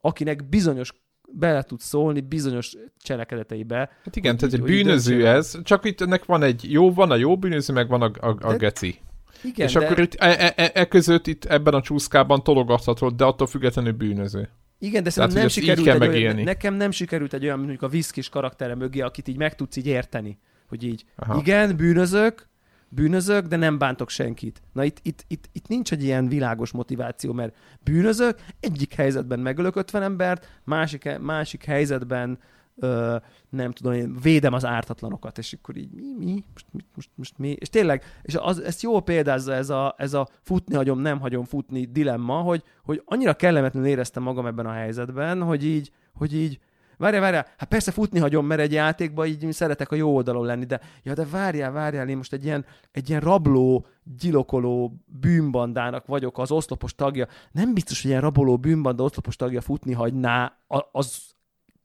akinek 0.00 0.48
bizonyos 0.48 0.92
bele 1.32 1.62
tud 1.62 1.80
szólni 1.80 2.20
bizonyos 2.20 2.76
cselekedeteibe. 2.98 3.90
Hát 4.04 4.16
igen, 4.16 4.36
tehát 4.36 4.54
egy 4.54 4.62
bűnöző 4.62 5.26
ez, 5.26 5.62
csak 5.62 5.84
itt 5.84 6.00
ennek 6.00 6.24
van 6.24 6.42
egy 6.42 6.72
jó, 6.72 6.92
van 6.92 7.10
a 7.10 7.16
jó 7.16 7.38
bűnöző, 7.38 7.72
meg 7.72 7.88
van 7.88 8.02
a, 8.02 8.10
a, 8.28 8.36
a 8.40 8.56
geci. 8.56 8.98
Igen, 9.44 9.66
és 9.66 9.72
de... 9.72 9.84
akkor 9.84 9.98
itt 9.98 10.14
e, 10.14 10.54
e, 10.56 10.70
e, 10.74 10.88
között 10.88 11.26
itt 11.26 11.44
ebben 11.44 11.74
a 11.74 11.80
csúszkában 11.80 12.42
tologathatod, 12.42 13.14
de 13.14 13.24
attól 13.24 13.46
függetlenül 13.46 13.92
bűnöző. 13.92 14.48
Igen, 14.78 15.02
de 15.02 15.10
szerintem 15.10 15.40
nem 15.40 15.48
sikerült 15.48 16.02
egy 16.02 16.16
olyan, 16.16 16.36
nekem 16.36 16.74
nem 16.74 16.90
sikerült 16.90 17.34
egy 17.34 17.44
olyan, 17.44 17.58
mondjuk 17.58 17.82
a 17.82 17.88
viszkis 17.88 18.28
karaktere 18.28 18.74
mögé, 18.74 19.00
akit 19.00 19.28
így 19.28 19.36
meg 19.36 19.54
tudsz 19.54 19.76
így 19.76 19.86
érteni. 19.86 20.38
Hogy 20.68 20.84
így, 20.84 21.04
Aha. 21.16 21.38
igen, 21.38 21.76
bűnözök, 21.76 22.48
bűnözök, 22.96 23.46
de 23.46 23.56
nem 23.56 23.78
bántok 23.78 24.10
senkit. 24.10 24.62
Na 24.72 24.84
itt, 24.84 24.98
itt, 25.02 25.24
itt, 25.28 25.48
itt 25.52 25.68
nincs 25.68 25.92
egy 25.92 26.02
ilyen 26.02 26.28
világos 26.28 26.70
motiváció, 26.70 27.32
mert 27.32 27.56
bűnözök, 27.84 28.38
egyik 28.60 28.94
helyzetben 28.94 29.38
megölök 29.38 29.76
50 29.76 30.02
embert, 30.02 30.60
másik, 30.64 31.18
másik 31.18 31.64
helyzetben 31.64 32.38
ö, 32.76 33.16
nem 33.50 33.72
tudom, 33.72 33.92
én 33.92 34.16
védem 34.22 34.52
az 34.52 34.64
ártatlanokat, 34.64 35.38
és 35.38 35.52
akkor 35.52 35.76
így 35.76 35.90
mi, 35.92 36.14
mi, 36.18 36.44
most, 36.52 36.66
most, 36.72 36.86
most, 36.94 37.10
most 37.14 37.38
mi, 37.38 37.48
és 37.48 37.68
tényleg, 37.68 38.02
és 38.22 38.34
az, 38.34 38.60
ezt 38.60 38.82
jól 38.82 39.02
példázza 39.02 39.52
ez 39.52 39.70
a, 39.70 39.94
ez 39.98 40.14
a 40.14 40.28
futni 40.40 40.74
hagyom, 40.74 40.98
nem 40.98 41.20
hagyom 41.20 41.44
futni 41.44 41.84
dilemma, 41.84 42.40
hogy, 42.40 42.62
hogy 42.82 43.02
annyira 43.04 43.34
kellemetlenül 43.34 43.88
éreztem 43.88 44.22
magam 44.22 44.46
ebben 44.46 44.66
a 44.66 44.72
helyzetben, 44.72 45.42
hogy 45.42 45.64
így, 45.64 45.90
hogy 46.14 46.34
így 46.34 46.58
Várjál, 46.96 47.20
várjál, 47.20 47.46
hát 47.56 47.68
persze 47.68 47.90
futni 47.90 48.18
hagyom, 48.18 48.46
mert 48.46 48.60
egy 48.60 48.72
játékban 48.72 49.26
így 49.26 49.52
szeretek 49.52 49.92
a 49.92 49.96
jó 49.96 50.14
oldalon 50.14 50.46
lenni, 50.46 50.64
de 50.64 50.80
ja, 51.02 51.14
de 51.14 51.26
várjál, 51.30 51.72
várjál, 51.72 52.08
én 52.08 52.16
most 52.16 52.32
egy 52.32 52.44
ilyen, 52.44 52.64
egy 52.92 53.08
ilyen 53.08 53.20
rabló, 53.20 53.86
gyilkoló 54.18 55.04
bűnbandának 55.20 56.06
vagyok 56.06 56.38
az 56.38 56.50
oszlopos 56.50 56.94
tagja. 56.94 57.26
Nem 57.52 57.74
biztos, 57.74 58.02
hogy 58.02 58.10
ilyen 58.10 58.22
raboló 58.22 58.58
bűnbanda 58.58 59.02
oszlopos 59.02 59.36
tagja 59.36 59.60
futni 59.60 59.92
hagyná 59.92 60.58
az 60.92 61.34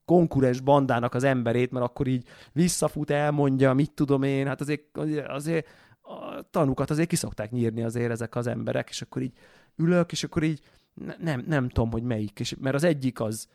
konkurens 0.05 0.59
bandának 0.59 1.13
az 1.13 1.23
emberét, 1.23 1.71
mert 1.71 1.85
akkor 1.85 2.07
így 2.07 2.27
visszafut, 2.53 3.09
elmondja, 3.09 3.73
mit 3.73 3.91
tudom 3.91 4.23
én, 4.23 4.47
hát 4.47 4.61
azért, 4.61 4.97
azért 5.27 5.67
a 6.01 6.41
tanukat 6.49 6.89
azért 6.89 7.07
kiszokták 7.07 7.51
nyírni 7.51 7.83
azért 7.83 8.11
ezek 8.11 8.35
az 8.35 8.47
emberek, 8.47 8.89
és 8.89 9.01
akkor 9.01 9.21
így 9.21 9.33
ülök, 9.75 10.11
és 10.11 10.23
akkor 10.23 10.43
így 10.43 10.61
nem, 11.17 11.43
nem 11.47 11.69
tudom, 11.69 11.91
hogy 11.91 12.03
melyik, 12.03 12.39
és, 12.39 12.55
mert 12.59 12.75
az 12.75 12.83
egyik 12.83 13.19
az, 13.19 13.47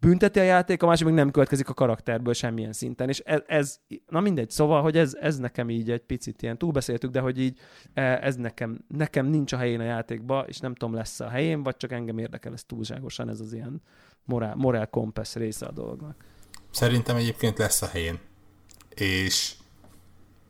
bünteti 0.00 0.38
a 0.38 0.42
játék, 0.42 0.82
a 0.82 0.86
másik 0.86 1.06
meg 1.06 1.14
nem 1.14 1.30
következik 1.30 1.68
a 1.68 1.74
karakterből 1.74 2.32
semmilyen 2.32 2.72
szinten, 2.72 3.08
és 3.08 3.18
ez, 3.18 3.40
ez 3.46 3.78
na 4.08 4.20
mindegy, 4.20 4.50
szóval, 4.50 4.82
hogy 4.82 4.96
ez, 4.96 5.14
ez 5.14 5.38
nekem 5.38 5.70
így 5.70 5.90
egy 5.90 6.00
picit 6.00 6.42
ilyen 6.42 6.58
túlbeszéltük, 6.58 7.10
de 7.10 7.20
hogy 7.20 7.40
így 7.40 7.58
e, 7.94 8.02
ez 8.02 8.36
nekem, 8.36 8.84
nekem 8.88 9.26
nincs 9.26 9.52
a 9.52 9.56
helyén 9.56 9.80
a 9.80 9.84
játékba, 9.84 10.44
és 10.46 10.58
nem 10.58 10.74
tudom 10.74 10.94
lesz 10.94 11.20
a 11.20 11.28
helyén, 11.28 11.62
vagy 11.62 11.76
csak 11.76 11.92
engem 11.92 12.18
érdekel 12.18 12.52
ez 12.52 12.64
túlságosan, 12.64 13.28
ez 13.28 13.40
az 13.40 13.52
ilyen 13.52 13.82
morál, 14.24 14.54
morál 14.54 14.86
kompesz 14.86 15.34
része 15.34 15.66
a 15.66 15.72
dolognak. 15.72 16.24
Szerintem 16.70 17.16
egyébként 17.16 17.58
lesz 17.58 17.82
a 17.82 17.86
helyén, 17.86 18.18
és 18.94 19.54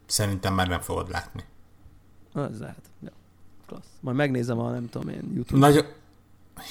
szerintem 0.07 0.55
már 0.55 0.69
nem 0.69 0.81
fogod 0.81 1.11
látni. 1.11 1.43
Az 2.33 2.61
lehet, 2.61 2.91
ja. 3.03 3.11
Klassz. 3.66 3.99
Majd 4.01 4.16
megnézem 4.16 4.59
a 4.59 4.70
nem 4.70 4.89
tudom 4.89 5.09
én 5.09 5.33
YouTube. 5.35 5.59
Nagyon 5.59 5.85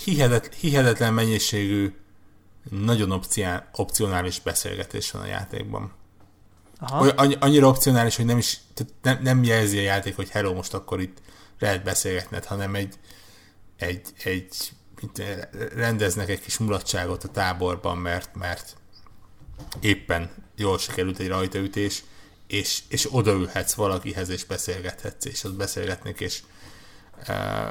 hihetetlen, 0.03 0.51
hihetetlen 0.59 1.13
mennyiségű 1.13 1.93
nagyon 2.69 3.21
opcionális 3.71 4.39
beszélgetés 4.39 5.11
van 5.11 5.21
a 5.21 5.25
játékban. 5.25 5.93
Aha. 6.79 7.01
Olyan, 7.01 7.31
annyira 7.31 7.67
opcionális, 7.67 8.15
hogy 8.15 8.25
nem 8.25 8.37
is 8.37 8.59
tehát 8.73 8.93
nem, 9.01 9.21
nem 9.21 9.43
jelzi 9.43 9.77
a 9.77 9.81
játék, 9.81 10.15
hogy 10.15 10.29
hello, 10.29 10.53
most 10.53 10.73
akkor 10.73 11.01
itt 11.01 11.17
lehet 11.59 11.83
beszélgetned, 11.83 12.45
hanem 12.45 12.75
egy, 12.75 12.95
egy, 13.77 14.01
egy 14.23 14.71
rendeznek 15.75 16.29
egy 16.29 16.41
kis 16.41 16.57
mulatságot 16.57 17.23
a 17.23 17.27
táborban, 17.27 17.97
mert, 17.97 18.35
mert 18.35 18.75
éppen 19.79 20.29
jól 20.55 20.77
sikerült 20.77 21.19
egy 21.19 21.27
rajtaütés, 21.27 22.03
és, 22.47 22.81
és 22.87 23.07
odaülhetsz 23.11 23.73
valakihez, 23.73 24.29
és 24.29 24.45
beszélgethetsz, 24.45 25.25
és 25.25 25.43
ott 25.43 25.55
beszélgetnek, 25.55 26.19
és 26.19 26.41
uh, 27.27 27.69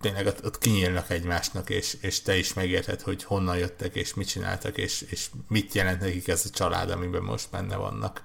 tényleg 0.00 0.26
ott, 0.26 0.44
ott 0.44 0.58
kinyílnak 0.58 1.10
egymásnak, 1.10 1.70
és, 1.70 1.96
és 2.00 2.22
te 2.22 2.36
is 2.36 2.54
megérted, 2.54 3.00
hogy 3.00 3.24
honnan 3.24 3.56
jöttek, 3.56 3.94
és 3.94 4.14
mit 4.14 4.28
csináltak, 4.28 4.76
és, 4.76 5.02
és 5.02 5.30
mit 5.48 5.74
jelent 5.74 6.00
nekik 6.00 6.28
ez 6.28 6.44
a 6.46 6.50
család, 6.50 6.90
amiben 6.90 7.22
most 7.22 7.50
benne 7.50 7.76
vannak. 7.76 8.24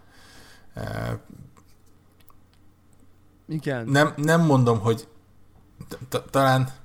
Igen. 3.48 3.88
Nem, 3.88 4.14
nem 4.18 4.42
mondom, 4.42 4.80
hogy 4.80 5.08
talán 6.30 6.81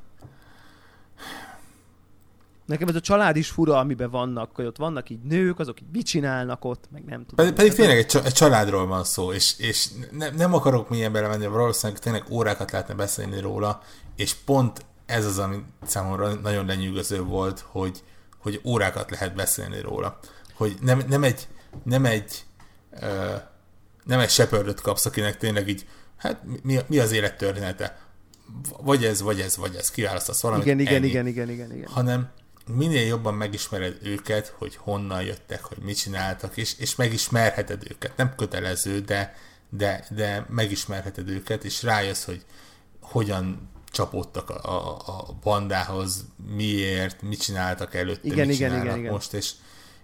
Nekem 2.67 2.89
ez 2.89 2.95
a 2.95 3.01
család 3.01 3.37
is 3.37 3.49
fura, 3.49 3.79
amiben 3.79 4.11
vannak, 4.11 4.51
hogy 4.55 4.65
ott 4.65 4.77
vannak 4.77 5.11
így 5.11 5.23
nők, 5.23 5.59
azok 5.59 5.81
így 5.81 5.89
mit 5.93 6.07
csinálnak 6.07 6.65
ott, 6.65 6.85
meg 6.91 7.05
nem 7.05 7.27
tudom. 7.27 7.35
Pedig, 7.35 7.53
pedig 7.53 7.73
tényleg 7.73 7.97
egy, 7.97 8.21
egy 8.25 8.33
családról 8.33 8.87
van 8.87 9.05
szó, 9.05 9.33
és, 9.33 9.59
és 9.59 9.89
ne, 10.11 10.31
nem 10.31 10.55
akarok 10.55 10.89
milyen 10.89 11.13
belemenni, 11.13 11.47
valószínűleg 11.47 12.03
tényleg 12.03 12.25
órákat 12.31 12.71
lehetne 12.71 12.95
beszélni 12.95 13.41
róla, 13.41 13.83
és 14.17 14.35
pont 14.35 14.85
ez 15.07 15.27
az, 15.27 15.39
ami 15.39 15.63
számomra 15.85 16.35
nagyon 16.35 16.67
lenyűgöző 16.67 17.23
volt, 17.23 17.65
hogy, 17.67 18.03
hogy 18.39 18.61
órákat 18.65 19.11
lehet 19.11 19.35
beszélni 19.35 19.81
róla. 19.81 20.19
Hogy 20.55 20.77
nem, 20.81 21.03
nem 21.09 21.25
egy, 21.25 21.49
nem 21.83 22.05
egy, 22.05 22.45
ö, 23.01 23.35
nem 24.05 24.19
egy 24.19 24.31
sepördöt 24.31 24.81
kapsz, 24.81 25.07
akinek 25.07 25.37
tényleg 25.37 25.69
így, 25.69 25.87
hát 26.17 26.41
mi, 26.63 26.79
mi 26.87 26.99
az 26.99 27.13
élet 27.13 27.37
története? 27.37 27.99
Vagy 28.83 29.05
ez, 29.05 29.23
vagy 29.23 29.41
ez, 29.41 29.57
vagy 29.57 29.75
ez, 29.75 29.91
kiválasztasz 29.91 30.41
valamit. 30.41 30.65
Igen, 30.65 30.79
igen, 30.79 31.05
igen, 31.05 31.27
igen, 31.27 31.51
igen, 31.51 31.73
igen. 31.73 31.89
Hanem 31.89 32.31
minél 32.69 33.07
jobban 33.07 33.35
megismered 33.35 33.99
őket, 34.03 34.55
hogy 34.59 34.77
honnan 34.77 35.23
jöttek, 35.23 35.65
hogy 35.65 35.79
mit 35.79 35.97
csináltak, 35.97 36.57
és, 36.57 36.79
és 36.79 36.97
megismerheted 36.97 37.83
őket. 37.91 38.17
Nem 38.17 38.35
kötelező, 38.37 39.01
de, 39.01 39.35
de, 39.71 40.07
de 40.11 40.47
megismerheted 40.49 41.29
őket, 41.29 41.65
és 41.65 41.83
rájössz, 41.83 42.25
hogy 42.25 42.45
hogyan 43.01 43.71
csapódtak 43.91 44.51
a, 44.51 44.65
a, 44.65 45.03
a 45.07 45.39
bandához, 45.43 46.25
miért, 46.55 47.23
mit 47.23 47.41
csináltak 47.41 47.95
előtte, 47.95 48.29
igen, 48.29 48.47
mit 48.47 48.57
igen, 48.57 48.83
igen, 48.83 48.99
igen. 48.99 49.13
most, 49.13 49.33
és, 49.33 49.53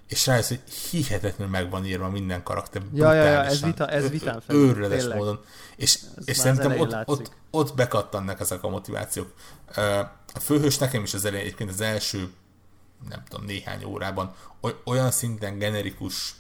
és 0.09 0.27
rájössz, 0.27 0.49
hogy 0.49 0.61
hihetetlenül 0.91 1.53
meg 1.53 1.71
van 1.71 1.87
írva 1.87 2.09
minden 2.09 2.43
karakter. 2.43 2.83
Ja, 2.95 3.13
ja, 3.13 3.25
ja, 3.25 3.45
ez, 3.45 3.63
vita, 3.63 3.87
ez 3.87 4.11
vitán 4.11 4.41
fel. 4.41 4.57
Őrületes 4.57 5.15
módon. 5.15 5.41
És, 5.77 5.99
és 6.25 6.37
szerintem 6.37 6.81
ott, 6.81 6.97
ott, 7.05 7.33
ott 7.51 7.75
bekattannak 7.75 8.41
ezek 8.41 8.63
a 8.63 8.69
motivációk. 8.69 9.35
A 10.35 10.39
főhős 10.41 10.79
nekem 10.79 11.03
is 11.03 11.15
az 11.15 11.25
elején 11.25 11.45
egyébként 11.45 11.71
az 11.71 11.81
első 11.81 12.31
nem 13.09 13.25
tudom, 13.29 13.47
néhány 13.47 13.85
órában 13.85 14.35
olyan 14.85 15.11
szinten 15.11 15.59
generikus 15.59 16.35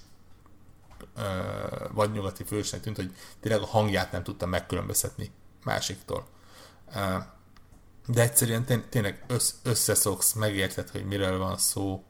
vagy 1.93 2.12
nyugati 2.12 2.44
fősnek 2.44 2.80
tűnt, 2.80 2.97
hogy 2.97 3.16
tényleg 3.40 3.62
a 3.62 3.66
hangját 3.66 4.12
nem 4.12 4.22
tudtam 4.22 4.48
megkülönböztetni 4.48 5.30
másiktól. 5.64 6.26
De 8.06 8.22
egyszerűen 8.22 8.64
tény, 8.64 8.84
tényleg 8.89 9.24
össz, 9.26 9.55
összeszoksz, 9.62 10.32
megérted, 10.32 10.89
hogy 10.89 11.05
miről 11.05 11.39
van 11.39 11.56
szó. 11.56 12.05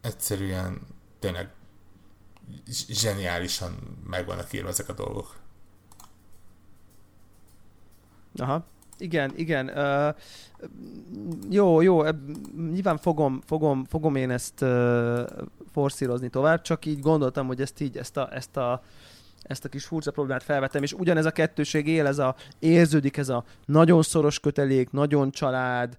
Egyszerűen 0.00 0.86
tényleg 1.18 1.52
zseniálisan 2.88 4.00
meg 4.06 4.26
vannak 4.26 4.52
írva 4.52 4.68
ezek 4.68 4.88
a 4.88 4.92
dolgok. 4.92 5.36
Aha. 8.36 8.66
Igen, 8.98 9.32
igen. 9.36 9.68
Uh, 9.68 10.14
jó, 11.50 11.80
jó, 11.80 12.02
nyilván 12.72 12.98
fogom, 12.98 13.40
fogom, 13.46 13.84
fogom 13.84 14.16
én 14.16 14.30
ezt 14.30 14.62
uh, 14.62 15.20
forszírozni 15.72 16.28
tovább, 16.28 16.60
csak 16.60 16.86
így 16.86 17.00
gondoltam, 17.00 17.46
hogy 17.46 17.60
ezt 17.60 17.80
így, 17.80 17.96
ezt 17.96 18.16
a, 18.16 18.28
ezt 18.32 18.56
a 18.56 18.82
ezt 19.42 19.64
a 19.64 19.68
kis 19.68 19.84
furcsa 19.84 20.10
problémát 20.10 20.42
felvettem, 20.42 20.82
és 20.82 20.92
ugyanez 20.92 21.24
a 21.24 21.30
kettőség 21.30 21.86
él, 21.86 22.06
ez 22.06 22.18
a, 22.18 22.34
érződik 22.58 23.16
ez 23.16 23.28
a 23.28 23.44
nagyon 23.66 24.02
szoros 24.02 24.40
kötelék, 24.40 24.90
nagyon 24.90 25.30
család, 25.30 25.96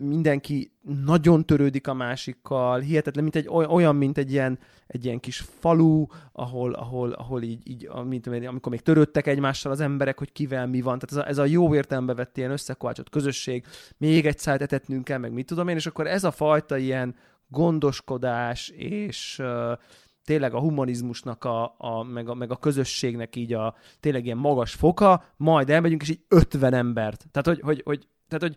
mindenki 0.00 0.72
nagyon 1.04 1.46
törődik 1.46 1.86
a 1.86 1.94
másikkal, 1.94 2.80
hihetetlen, 2.80 3.22
mint 3.22 3.36
egy, 3.36 3.48
olyan, 3.48 3.96
mint 3.96 4.18
egy 4.18 4.32
ilyen, 4.32 4.58
egy 4.86 5.04
ilyen 5.04 5.20
kis 5.20 5.44
falu, 5.58 6.06
ahol, 6.32 6.72
ahol, 6.72 7.12
ahol 7.12 7.42
így, 7.42 7.60
így 7.70 7.88
mint, 8.04 8.26
amikor 8.26 8.72
még 8.72 8.80
törődtek 8.80 9.26
egymással 9.26 9.72
az 9.72 9.80
emberek, 9.80 10.18
hogy 10.18 10.32
kivel 10.32 10.66
mi 10.66 10.80
van. 10.80 10.98
Tehát 10.98 11.12
ez 11.12 11.16
a, 11.16 11.28
ez 11.28 11.38
a 11.38 11.50
jó 11.52 11.74
értelembe 11.74 12.14
vett 12.14 12.36
ilyen 12.36 12.50
összekovácsot 12.50 13.10
közösség, 13.10 13.64
még 13.96 14.26
egy 14.26 14.38
szájt 14.38 14.62
etetnünk 14.62 15.04
kell, 15.04 15.18
meg 15.18 15.32
mit 15.32 15.46
tudom 15.46 15.68
én, 15.68 15.76
és 15.76 15.86
akkor 15.86 16.06
ez 16.06 16.24
a 16.24 16.30
fajta 16.30 16.76
ilyen 16.76 17.14
gondoskodás 17.48 18.68
és 18.68 19.38
uh, 19.38 19.78
tényleg 20.24 20.54
a 20.54 20.60
humanizmusnak, 20.60 21.44
a, 21.44 21.74
a, 21.78 22.02
meg, 22.02 22.28
a, 22.28 22.34
meg 22.34 22.50
a 22.50 22.56
közösségnek 22.56 23.36
így 23.36 23.52
a 23.52 23.74
tényleg 24.00 24.24
ilyen 24.24 24.36
magas 24.36 24.74
foka, 24.74 25.24
majd 25.36 25.70
elmegyünk, 25.70 26.02
és 26.02 26.08
így 26.08 26.24
50 26.28 26.74
embert. 26.74 27.26
Tehát, 27.30 27.46
hogy, 27.46 27.60
hogy, 27.60 27.82
hogy, 27.84 28.08
tehát, 28.28 28.42
hogy 28.42 28.56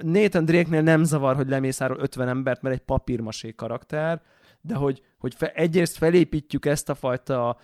Nathan 0.00 0.44
Drake-nél 0.44 0.82
nem 0.82 1.04
zavar, 1.04 1.36
hogy 1.36 1.48
lemészáról 1.48 1.98
50 2.00 2.28
embert, 2.28 2.62
mert 2.62 2.74
egy 2.74 2.82
papírmasé 2.82 3.54
karakter, 3.54 4.20
de 4.60 4.74
hogy, 4.74 5.02
hogy 5.18 5.34
fe, 5.34 5.52
egyrészt 5.52 5.96
felépítjük 5.96 6.66
ezt 6.66 6.88
a 6.88 6.94
fajta 6.94 7.58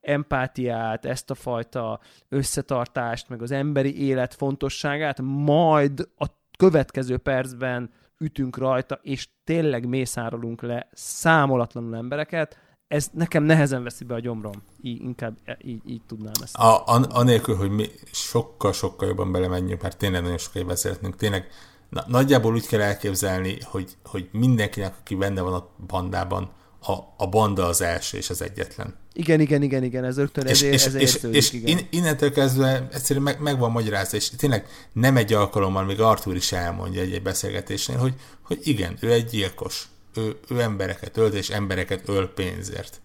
empátiát, 0.00 1.04
ezt 1.04 1.30
a 1.30 1.34
fajta 1.34 2.00
összetartást, 2.28 3.28
meg 3.28 3.42
az 3.42 3.50
emberi 3.50 4.06
élet 4.06 4.34
fontosságát, 4.34 5.20
majd 5.22 6.08
a 6.16 6.26
következő 6.58 7.16
percben 7.16 7.90
ütünk 8.18 8.56
rajta, 8.56 8.98
és 9.02 9.28
tényleg 9.44 9.86
mészárolunk 9.86 10.62
le 10.62 10.88
számolatlanul 10.92 11.96
embereket, 11.96 12.58
ez 12.92 13.08
nekem 13.12 13.42
nehezen 13.42 13.82
veszi 13.82 14.04
be 14.04 14.14
a 14.14 14.20
gyomrom. 14.20 14.62
Így, 14.82 15.00
inkább 15.02 15.36
e, 15.44 15.58
így, 15.64 15.80
így 15.86 16.00
tudnám 16.06 16.32
ezt. 16.42 16.56
A, 16.56 16.86
an, 16.86 17.02
anélkül, 17.02 17.56
hogy 17.56 17.70
mi 17.70 17.90
sokkal-sokkal 18.12 19.08
jobban 19.08 19.32
belemenjünk, 19.32 19.82
mert 19.82 19.96
tényleg 19.96 20.22
nagyon 20.22 20.38
sokáig 20.38 20.66
beszélhetünk, 20.66 21.16
tényleg 21.16 21.46
na, 21.88 22.04
nagyjából 22.06 22.54
úgy 22.54 22.66
kell 22.66 22.80
elképzelni, 22.80 23.58
hogy, 23.62 23.96
hogy 24.04 24.28
mindenkinek, 24.32 24.94
aki 25.00 25.14
benne 25.14 25.40
van 25.40 25.52
a 25.52 25.68
bandában, 25.86 26.50
a, 26.80 26.92
a 27.16 27.28
banda 27.28 27.66
az 27.66 27.80
első 27.80 28.16
és 28.16 28.30
az 28.30 28.42
egyetlen. 28.42 28.96
Igen, 29.12 29.40
igen, 29.40 29.62
igen, 29.62 29.82
igen, 29.82 30.04
ez 30.04 30.16
rögtön 30.16 30.46
és, 30.46 30.62
és, 30.62 30.86
ez 30.86 30.94
és, 30.94 31.14
és, 31.14 31.28
és 31.30 31.52
igen. 31.52 31.78
innentől 31.90 32.32
kezdve 32.32 32.88
egyszerűen 32.92 33.24
meg, 33.24 33.40
meg 33.40 33.58
van 33.58 33.70
magyarázva, 33.70 34.16
és 34.16 34.30
tényleg 34.30 34.66
nem 34.92 35.16
egy 35.16 35.32
alkalommal, 35.32 35.84
még 35.84 36.00
Arthur 36.00 36.36
is 36.36 36.52
elmondja 36.52 37.00
egy, 37.00 37.12
egy 37.12 37.22
beszélgetésnél, 37.22 37.96
hogy, 37.96 38.14
hogy 38.42 38.58
igen, 38.62 38.96
ő 39.00 39.12
egy 39.12 39.24
gyilkos, 39.24 39.88
ő, 40.14 40.38
ő 40.48 40.60
embereket 40.60 41.16
ölt, 41.16 41.34
és 41.34 41.50
embereket 41.50 42.08
öl 42.08 42.32
pénzért. 42.32 43.00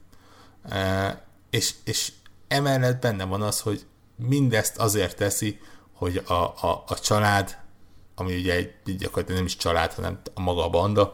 E, 0.70 1.26
és, 1.50 1.74
és 1.84 2.12
emellett 2.48 3.02
benne 3.02 3.26
van 3.26 3.42
az, 3.42 3.60
hogy 3.60 3.86
mindezt 4.16 4.78
azért 4.78 5.16
teszi, 5.16 5.60
hogy 5.94 6.22
a, 6.28 6.34
a, 6.34 6.84
a 6.88 7.00
család, 7.00 7.58
ami 8.16 8.36
ugye 8.36 8.54
egy, 8.54 8.96
gyakorlatilag 8.98 9.38
nem 9.38 9.46
is 9.46 9.56
család, 9.56 9.94
hanem 9.94 10.20
a 10.34 10.42
maga 10.42 10.66
a 10.66 10.70
banda, 10.70 11.14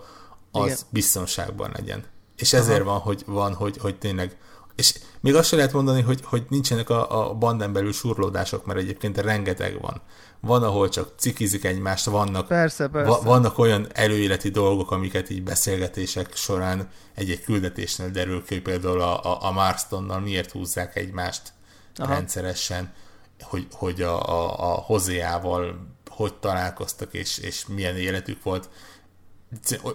az 0.51 0.65
Igen. 0.65 0.77
biztonságban 0.89 1.71
legyen. 1.73 2.05
És 2.35 2.53
ezért 2.53 2.81
Aha. 2.81 2.89
van, 2.89 2.99
hogy, 2.99 3.23
van 3.25 3.53
hogy, 3.53 3.77
hogy 3.77 3.97
tényleg 3.97 4.37
és 4.75 4.99
még 5.19 5.35
azt 5.35 5.47
sem 5.47 5.57
lehet 5.57 5.73
mondani, 5.73 6.01
hogy, 6.01 6.21
hogy 6.23 6.45
nincsenek 6.49 6.89
a, 6.89 7.29
a 7.29 7.33
bandán 7.33 7.73
belül 7.73 7.93
surlódások, 7.93 8.65
mert 8.65 8.79
egyébként 8.79 9.17
rengeteg 9.17 9.81
van. 9.81 10.01
Van, 10.45 10.63
ahol 10.63 10.89
csak 10.89 11.13
cikizik 11.17 11.63
egymást, 11.63 12.05
vannak, 12.05 12.47
persze, 12.47 12.87
persze. 12.87 13.09
Va, 13.09 13.21
vannak 13.21 13.57
olyan 13.57 13.87
előéleti 13.93 14.49
dolgok, 14.49 14.91
amiket 14.91 15.29
így 15.29 15.43
beszélgetések 15.43 16.35
során 16.35 16.89
egy-egy 17.13 17.43
küldetésnél 17.43 18.09
derül 18.09 18.43
ki, 18.45 18.61
például 18.61 19.01
a, 19.01 19.23
a, 19.23 19.43
a 19.43 19.51
Marstonnal 19.51 20.19
miért 20.19 20.51
húzzák 20.51 20.95
egymást 20.95 21.53
Aha. 21.95 22.13
rendszeresen, 22.13 22.93
hogy, 23.41 23.67
hogy 23.71 24.01
a, 24.01 24.29
a, 24.29 24.71
a 24.71 24.73
Hozeával 24.73 25.91
hogy 26.09 26.33
találkoztak, 26.33 27.13
és, 27.13 27.37
és 27.37 27.65
milyen 27.67 27.97
életük 27.97 28.43
volt. 28.43 28.69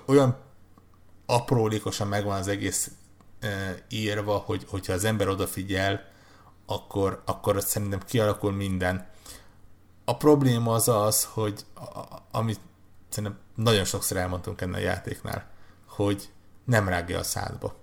Olyan 0.07 0.37
aprólékosan 1.27 2.09
megvan 2.09 2.39
az 2.39 2.49
egész 2.49 2.91
írva, 3.89 4.37
hogy, 4.37 4.65
hogyha 4.69 4.93
az 4.93 5.05
ember 5.05 5.29
odafigyel, 5.29 6.05
akkor, 6.67 7.23
akkor 7.25 7.63
szerintem 7.63 8.01
kialakul 8.07 8.53
minden. 8.53 9.07
A 10.09 10.17
probléma 10.17 10.75
az 10.75 10.89
az, 10.89 11.29
hogy 11.33 11.67
amit 12.31 12.61
szerintem 13.09 13.39
nagyon 13.55 13.85
sokszor 13.85 14.17
elmondtunk 14.17 14.61
ennél 14.61 14.75
a 14.75 14.79
játéknál, 14.79 15.47
hogy 15.87 16.29
nem 16.65 16.89
rágja 16.89 17.19
a 17.19 17.23
szádba. 17.23 17.75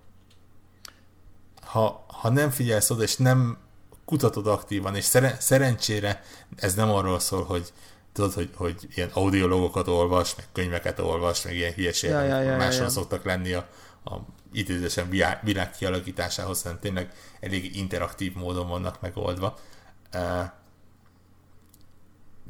Ha, 1.61 2.06
ha 2.07 2.30
nem 2.30 2.49
figyelsz 2.49 2.89
oda, 2.89 3.03
és 3.03 3.15
nem 3.15 3.57
kutatod 4.06 4.47
aktívan, 4.47 4.95
és 4.95 5.03
szeren- 5.03 5.41
szerencsére 5.41 6.23
ez 6.56 6.73
nem 6.73 6.89
arról 6.89 7.19
szól, 7.19 7.43
hogy 7.43 7.73
tudod, 8.11 8.34
hogy, 8.34 8.49
hogy 8.56 8.88
ilyen 8.95 9.10
audiologokat 9.14 9.88
olvas, 9.88 10.35
meg 10.35 10.45
könyveket 10.52 10.99
olvas, 10.99 11.43
meg 11.43 11.56
ilyen 11.56 11.73
hülyeségek 11.73 12.15
ja, 12.15 12.23
ja, 12.23 12.41
ja, 12.41 12.61
ja, 12.61 12.72
ja. 12.72 12.89
szoktak 12.89 13.23
lenni 13.23 13.53
a, 13.53 13.68
a 14.06 14.15
idézősen 14.52 15.10
világ 15.43 15.72
kialakításához, 15.72 16.61
hanem 16.61 16.80
tényleg 16.80 17.14
elég 17.39 17.76
interaktív 17.76 18.35
módon 18.35 18.68
vannak 18.68 19.02
megoldva. 19.02 19.57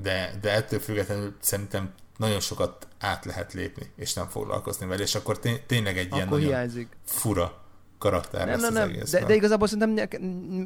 De, 0.02 0.34
de 0.42 0.52
ettől 0.52 0.80
függetlenül 0.80 1.36
szerintem 1.40 1.94
nagyon 2.18 2.40
sokat 2.40 2.88
át 3.00 3.26
lehet 3.26 3.54
lépni, 3.54 3.92
és 3.96 4.14
nem 4.14 4.28
foglalkozni 4.28 4.86
vele, 4.86 5.02
és 5.02 5.16
akkor 5.16 5.40
tényleg 5.66 5.98
egy 5.98 6.14
akkor 6.14 6.40
ilyen 6.40 6.68
nagyon 6.68 6.90
fura 7.04 7.64
karakter 7.98 8.48
nem, 8.48 8.50
lesz 8.60 8.72
nem, 8.72 8.84
az 8.84 8.90
egész. 8.90 9.12
De, 9.12 9.26
de 9.26 9.36
igazából 9.36 9.68
szerintem 9.68 10.10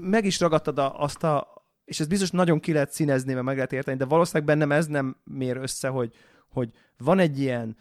meg 0.02 0.26
is 0.26 0.40
ragadtad 0.40 0.80
a, 0.80 1.00
azt 1.02 1.24
a, 1.24 1.64
és 1.86 2.00
ez 2.00 2.08
biztos 2.08 2.32
nagyon 2.32 2.60
ki 2.60 2.74
lehet 2.74 2.92
színezni, 2.92 3.34
mert 3.34 3.46
meg 3.46 3.56
lehet 3.56 3.74
érteni, 3.74 3.98
de 3.98 4.06
valószínűleg 4.06 4.48
bennem 4.48 4.72
ez 4.72 4.86
nem 4.86 5.18
mér 5.24 5.58
össze, 5.58 5.88
hogy, 5.88 6.14
hogy 6.50 6.72
van 6.98 7.20
egy 7.20 7.40
ilyen 7.40 7.78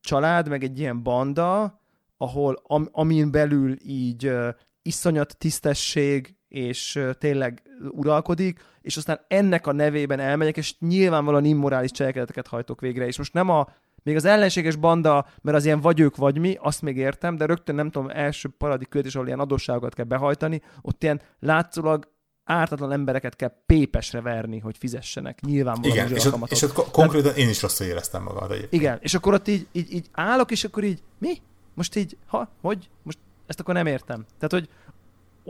család, 0.00 0.48
meg 0.48 0.62
egy 0.62 0.78
ilyen 0.78 1.02
banda, 1.02 1.80
ahol 2.16 2.62
am, 2.62 2.88
amin 2.92 3.30
belül 3.30 3.76
így 3.82 4.26
uh, 4.26 4.48
iszonyat 4.82 5.36
tisztesség 5.38 6.36
és 6.50 7.00
tényleg 7.18 7.62
uralkodik, 7.90 8.60
és 8.82 8.96
aztán 8.96 9.20
ennek 9.28 9.66
a 9.66 9.72
nevében 9.72 10.20
elmegyek, 10.20 10.56
és 10.56 10.74
nyilvánvalóan 10.78 11.44
immorális 11.44 11.90
cselekedeteket 11.90 12.46
hajtok 12.46 12.80
végre, 12.80 13.06
és 13.06 13.18
most 13.18 13.32
nem 13.32 13.48
a 13.48 13.68
még 14.02 14.16
az 14.16 14.24
ellenséges 14.24 14.76
banda, 14.76 15.26
mert 15.42 15.56
az 15.56 15.64
ilyen 15.64 15.80
vagy 15.80 16.00
ők, 16.00 16.16
vagy 16.16 16.38
mi, 16.38 16.56
azt 16.60 16.82
még 16.82 16.96
értem, 16.96 17.36
de 17.36 17.46
rögtön 17.46 17.74
nem 17.74 17.90
tudom, 17.90 18.10
első 18.10 18.48
paradi 18.58 18.84
küldetés, 18.84 19.14
ahol 19.14 19.26
ilyen 19.26 19.40
adósságokat 19.40 19.94
kell 19.94 20.04
behajtani, 20.04 20.62
ott 20.82 21.02
ilyen 21.02 21.20
látszólag 21.38 22.08
ártatlan 22.44 22.92
embereket 22.92 23.36
kell 23.36 23.52
pépesre 23.66 24.20
verni, 24.20 24.58
hogy 24.58 24.76
fizessenek. 24.78 25.40
Nyilvánvalóan 25.40 25.96
Igen, 25.96 26.16
és 26.16 26.24
ott, 26.24 26.50
és 26.50 26.62
ott 26.62 26.90
konkrétan 26.90 27.34
én 27.34 27.48
is 27.48 27.62
rosszul 27.62 27.86
éreztem 27.86 28.22
magam 28.22 28.50
egyébként. 28.50 28.72
Igen, 28.72 28.98
és 29.00 29.14
akkor 29.14 29.34
ott 29.34 29.48
így, 29.48 29.66
így, 29.72 29.92
így 29.92 30.08
állok, 30.12 30.50
és 30.50 30.64
akkor 30.64 30.84
így, 30.84 31.02
mi? 31.18 31.36
Most 31.74 31.96
így, 31.96 32.16
ha, 32.26 32.48
hogy? 32.60 32.88
Most 33.02 33.18
ezt 33.46 33.60
akkor 33.60 33.74
nem 33.74 33.86
értem. 33.86 34.24
Tehát, 34.38 34.52
hogy, 34.52 34.68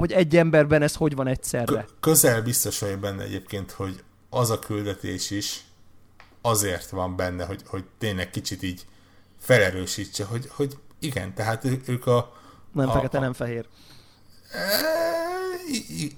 hogy 0.00 0.12
egy 0.12 0.36
emberben 0.36 0.82
ez 0.82 0.94
hogy 0.94 1.14
van 1.14 1.26
egyszerre. 1.26 1.86
Közel 2.00 2.42
biztos 2.42 2.78
vagy 2.78 2.98
benne 2.98 3.22
egyébként, 3.22 3.70
hogy 3.70 4.02
az 4.30 4.50
a 4.50 4.58
küldetés 4.58 5.30
is 5.30 5.64
azért 6.40 6.90
van 6.90 7.16
benne, 7.16 7.44
hogy, 7.44 7.62
hogy 7.66 7.84
tényleg 7.98 8.30
kicsit 8.30 8.62
így 8.62 8.86
felerősítse, 9.40 10.24
hogy, 10.24 10.48
hogy 10.50 10.78
igen, 10.98 11.34
tehát 11.34 11.64
ők 11.86 12.06
a... 12.06 12.32
Nem 12.72 12.88
a, 12.88 12.92
fekete, 12.92 13.18
a, 13.18 13.20
nem 13.20 13.32
fehér. 13.32 13.66
E, 14.52 14.68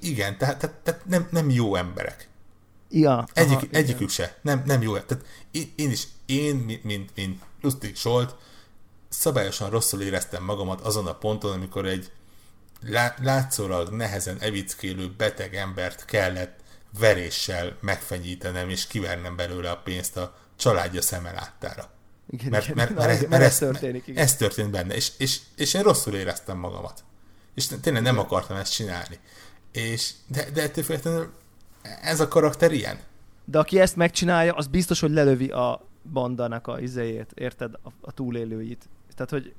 igen, 0.00 0.38
tehát, 0.38 0.58
tehát, 0.58 0.76
tehát 0.76 1.06
nem, 1.06 1.28
nem 1.30 1.50
jó 1.50 1.74
emberek. 1.74 2.28
Ja, 2.90 3.26
Egyik, 3.32 3.56
aha, 3.56 3.66
egyikük 3.70 4.00
igen. 4.00 4.08
se. 4.08 4.38
Nem, 4.42 4.62
nem 4.66 4.82
jó. 4.82 4.98
Tehát 4.98 5.24
én, 5.50 5.72
én 5.76 5.90
is, 5.90 6.08
én, 6.26 6.56
mint, 6.56 6.84
mint, 6.84 7.10
mint 7.14 7.42
Lustig 7.60 7.96
Solt, 7.96 8.34
szabályosan 9.08 9.70
rosszul 9.70 10.02
éreztem 10.02 10.44
magamat 10.44 10.80
azon 10.80 11.06
a 11.06 11.14
ponton, 11.14 11.52
amikor 11.52 11.86
egy 11.86 12.10
látszólag 13.22 13.88
nehezen 13.88 14.36
evickélő 14.40 15.10
beteg 15.16 15.54
embert 15.54 16.04
kellett 16.04 16.60
veréssel 16.98 17.76
megfenyítenem 17.80 18.68
és 18.68 18.86
kivernem 18.86 19.36
belőle 19.36 19.70
a 19.70 19.76
pénzt 19.76 20.16
a 20.16 20.36
családja 20.56 21.02
szeme 21.02 21.32
láttára. 21.32 21.90
Igen, 22.30 22.50
mert, 22.50 22.64
igen. 22.64 22.76
Mert, 22.76 22.94
mert, 22.94 23.08
mert, 23.08 23.28
mert 23.28 23.42
ez, 23.42 23.58
történik, 23.58 24.06
igen. 24.06 24.22
ez 24.22 24.36
történt 24.36 24.70
benne, 24.70 24.94
és, 24.94 25.12
és, 25.18 25.40
és 25.56 25.74
én 25.74 25.82
rosszul 25.82 26.14
éreztem 26.14 26.58
magamat. 26.58 27.04
És 27.54 27.66
tényleg 27.80 28.02
nem 28.02 28.18
akartam 28.18 28.56
ezt 28.56 28.72
csinálni. 28.72 29.18
És, 29.72 30.10
de, 30.26 30.50
de 30.50 30.62
ettől 30.62 30.84
függetlenül 30.84 31.32
ez 32.02 32.20
a 32.20 32.28
karakter 32.28 32.72
ilyen. 32.72 32.98
De 33.44 33.58
aki 33.58 33.80
ezt 33.80 33.96
megcsinálja, 33.96 34.54
az 34.54 34.66
biztos, 34.66 35.00
hogy 35.00 35.10
lelövi 35.10 35.48
a 35.48 35.86
bandának 36.12 36.66
a 36.66 36.80
izéjét, 36.80 37.30
érted? 37.34 37.74
A, 37.82 37.88
a 38.00 38.12
túlélőit. 38.12 38.88
Tehát, 39.14 39.30
hogy... 39.30 39.54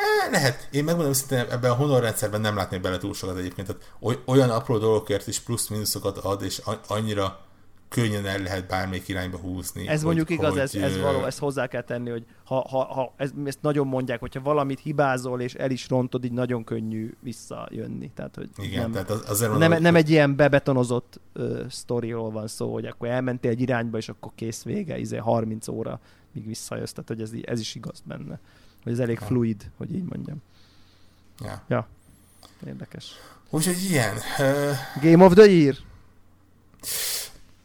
E, 0.00 0.30
lehet. 0.30 0.68
Én 0.70 0.84
megmondom 0.84 1.12
hogy 1.28 1.38
ebben 1.38 1.70
a 1.70 1.74
honor 1.74 2.02
rendszerben 2.02 2.40
nem 2.40 2.56
látnék 2.56 2.80
bele 2.80 2.98
túl 2.98 3.14
sokat 3.14 3.38
egyébként. 3.38 3.66
Tehát 3.66 4.22
olyan 4.24 4.50
apró 4.50 4.78
dolgokért 4.78 5.26
is 5.26 5.40
plusz-minuszokat 5.40 6.18
ad, 6.18 6.42
és 6.42 6.62
annyira 6.86 7.48
könnyen 7.90 8.26
el 8.26 8.38
lehet 8.38 8.66
bármelyik 8.66 9.08
irányba 9.08 9.36
húzni. 9.36 9.88
Ez 9.88 9.96
hogy, 9.96 10.04
mondjuk 10.04 10.30
igaz, 10.30 10.50
hogy, 10.50 10.58
ez, 10.58 10.74
ez 10.74 11.00
való, 11.00 11.24
ezt 11.24 11.38
hozzá 11.38 11.66
kell 11.66 11.82
tenni, 11.82 12.10
hogy 12.10 12.24
ha, 12.44 12.68
ha, 12.68 12.84
ha 12.84 13.14
ez, 13.16 13.30
ezt 13.44 13.58
nagyon 13.62 13.86
mondják, 13.86 14.20
hogyha 14.20 14.40
valamit 14.40 14.80
hibázol 14.80 15.40
és 15.40 15.54
el 15.54 15.70
is 15.70 15.88
rontod, 15.88 16.24
így 16.24 16.32
nagyon 16.32 16.64
könnyű 16.64 17.14
visszajönni. 17.20 18.10
Tehát, 18.14 18.34
hogy 18.34 18.48
Igen, 18.56 18.80
nem, 18.80 18.92
tehát 18.92 19.10
az, 19.10 19.22
azért 19.28 19.50
mondom, 19.50 19.58
nem, 19.58 19.72
hogy... 19.72 19.80
nem 19.80 19.94
egy 19.94 20.10
ilyen 20.10 20.36
bebetonozott 20.36 21.20
uh, 21.34 21.66
sztoriról 21.68 22.30
van 22.30 22.46
szó, 22.46 22.72
hogy 22.72 22.84
akkor 22.84 23.08
elmentél 23.08 23.50
egy 23.50 23.60
irányba, 23.60 23.96
és 23.96 24.08
akkor 24.08 24.32
kész 24.34 24.62
vége, 24.62 24.98
izé 24.98 25.16
30 25.16 25.68
óra, 25.68 26.00
míg 26.32 26.46
visszajössz. 26.46 26.92
Tehát, 26.92 27.08
hogy 27.08 27.20
ez, 27.20 27.30
ez 27.42 27.60
is 27.60 27.74
igaz 27.74 28.02
benne. 28.04 28.40
Hogy 28.82 28.92
ez 28.92 28.98
elég 28.98 29.18
fluid, 29.18 29.70
hogy 29.76 29.94
így 29.94 30.04
mondjam. 30.04 30.42
Ja. 31.40 31.62
ja. 31.68 31.88
Érdekes. 32.66 33.12
Úgyhogy 33.50 33.82
ilyen. 33.90 34.16
Uh... 34.38 34.72
Game 35.02 35.24
of 35.24 35.34
the 35.34 35.44
Year? 35.44 35.76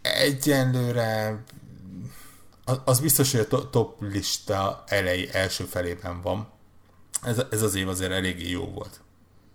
Egyenlőre 0.02 1.44
az 2.66 3.00
biztos, 3.00 3.32
hogy 3.32 3.48
a 3.50 3.70
top 3.70 4.02
lista 4.02 4.84
elejé 4.88 5.30
első 5.32 5.64
felében 5.64 6.22
van. 6.22 6.48
Ez, 7.22 7.44
ez 7.52 7.62
az 7.62 7.76
év 7.76 7.88
azért 7.88 8.12
eléggé 8.12 8.50
jó 8.50 8.66
volt. 8.66 9.02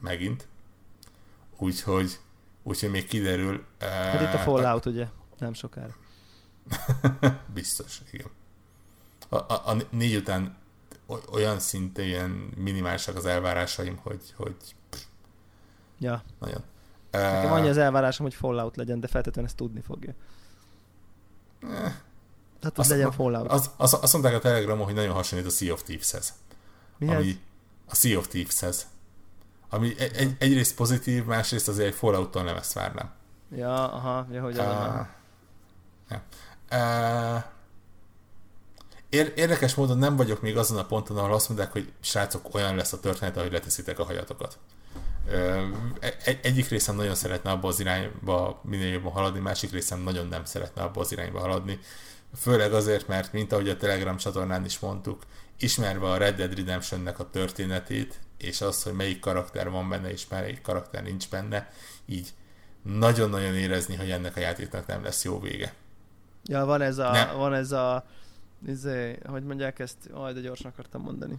Megint. 0.00 0.48
Úgyhogy, 1.56 2.18
úgyhogy 2.62 2.90
még 2.90 3.06
kiderül. 3.06 3.64
Hát 3.78 4.20
itt 4.20 4.40
a 4.40 4.42
Fallout, 4.42 4.86
ugye? 4.86 5.06
Nem 5.38 5.52
sokára. 5.52 5.96
biztos, 7.54 8.00
igen. 8.10 8.26
A, 9.28 9.36
a, 9.36 9.68
a 9.70 9.76
négy 9.90 10.16
után 10.16 10.56
olyan 11.32 11.58
szinte 11.58 12.02
ilyen 12.02 12.30
minimálisak 12.56 13.16
az 13.16 13.26
elvárásaim, 13.26 13.96
hogy, 13.96 14.34
hogy 14.36 14.56
ja. 15.98 16.22
nagyon. 16.38 16.62
Nekem 17.10 17.52
annyi 17.52 17.68
az 17.68 17.76
elvárásom, 17.76 18.26
hogy 18.26 18.34
Fallout 18.34 18.76
legyen, 18.76 19.00
de 19.00 19.06
feltétlenül 19.06 19.48
ezt 19.48 19.58
tudni 19.58 19.80
fogja. 19.80 20.14
Eh, 21.60 21.94
Tehát, 22.60 22.76
hogy 22.76 22.86
legyen 22.86 23.12
Fallout. 23.12 23.50
Az, 23.50 23.70
az, 23.76 23.98
azt 24.02 24.12
mondták 24.12 24.34
a 24.34 24.38
Telegramon, 24.38 24.84
hogy 24.84 24.94
nagyon 24.94 25.14
hasonlít 25.14 25.46
a 25.46 25.50
Sea 25.50 25.72
of 25.72 25.82
Thieves-hez. 25.82 26.34
Mihez? 26.98 27.16
Ami 27.16 27.40
a 27.86 27.94
Sea 27.94 28.18
of 28.18 28.28
Thieves-hez. 28.28 28.86
Ami 29.68 29.98
egy, 29.98 30.16
egy, 30.16 30.36
egyrészt 30.38 30.74
pozitív, 30.74 31.24
másrészt 31.24 31.68
azért 31.68 31.88
egy 31.88 31.94
Fallout-tól 31.94 32.42
nem 32.42 32.56
ezt 32.56 32.72
várnám. 32.72 33.10
Ja, 33.56 33.92
aha, 33.92 34.26
ja, 34.30 34.42
hogy 34.42 34.58
uh, 34.58 34.64
ja. 36.08 36.22
Uh, 36.70 37.42
Érdekes 39.10 39.74
módon 39.74 39.98
nem 39.98 40.16
vagyok 40.16 40.42
még 40.42 40.56
azon 40.56 40.78
a 40.78 40.84
ponton, 40.84 41.18
ahol 41.18 41.34
azt 41.34 41.48
mondják, 41.48 41.72
hogy 41.72 41.92
srácok, 42.00 42.54
olyan 42.54 42.76
lesz 42.76 42.92
a 42.92 43.00
történet, 43.00 43.36
ahogy 43.36 43.52
leteszitek 43.52 43.98
a 43.98 44.04
hajatokat. 44.04 44.58
Egy, 46.24 46.38
egyik 46.42 46.68
részem 46.68 46.96
nagyon 46.96 47.14
szeretne 47.14 47.50
abba 47.50 47.68
az 47.68 47.80
irányba 47.80 48.60
minél 48.64 48.92
jobban 48.92 49.12
haladni, 49.12 49.40
másik 49.40 49.72
részem 49.72 50.00
nagyon 50.00 50.26
nem 50.26 50.44
szeretne 50.44 50.82
abba 50.82 51.00
az 51.00 51.12
irányba 51.12 51.40
haladni. 51.40 51.78
Főleg 52.36 52.72
azért, 52.72 53.08
mert 53.08 53.32
mint 53.32 53.52
ahogy 53.52 53.68
a 53.68 53.76
Telegram 53.76 54.16
csatornán 54.16 54.64
is 54.64 54.78
mondtuk, 54.78 55.22
ismerve 55.58 56.10
a 56.10 56.16
Red 56.16 56.36
Dead 56.36 56.54
Redemptionnek 56.54 57.18
a 57.18 57.30
történetét, 57.30 58.20
és 58.38 58.60
az, 58.60 58.82
hogy 58.82 58.92
melyik 58.92 59.20
karakter 59.20 59.70
van 59.70 59.88
benne, 59.88 60.10
és 60.10 60.28
melyik 60.28 60.60
karakter 60.62 61.02
nincs 61.02 61.28
benne, 61.28 61.72
így 62.06 62.28
nagyon-nagyon 62.82 63.54
érezni, 63.54 63.96
hogy 63.96 64.10
ennek 64.10 64.36
a 64.36 64.40
játéknak 64.40 64.86
nem 64.86 65.02
lesz 65.02 65.24
jó 65.24 65.40
vége. 65.40 65.74
Ja, 66.44 66.64
van 66.64 66.82
ez 66.82 66.98
a, 66.98 67.10
nem. 67.10 67.36
van 67.36 67.54
ez 67.54 67.72
a 67.72 68.04
izé, 68.66 69.18
hogy 69.26 69.44
mondják 69.44 69.78
ezt, 69.78 69.96
aj, 70.12 70.32
de 70.32 70.40
gyorsan 70.40 70.70
akartam 70.70 71.02
mondani. 71.02 71.38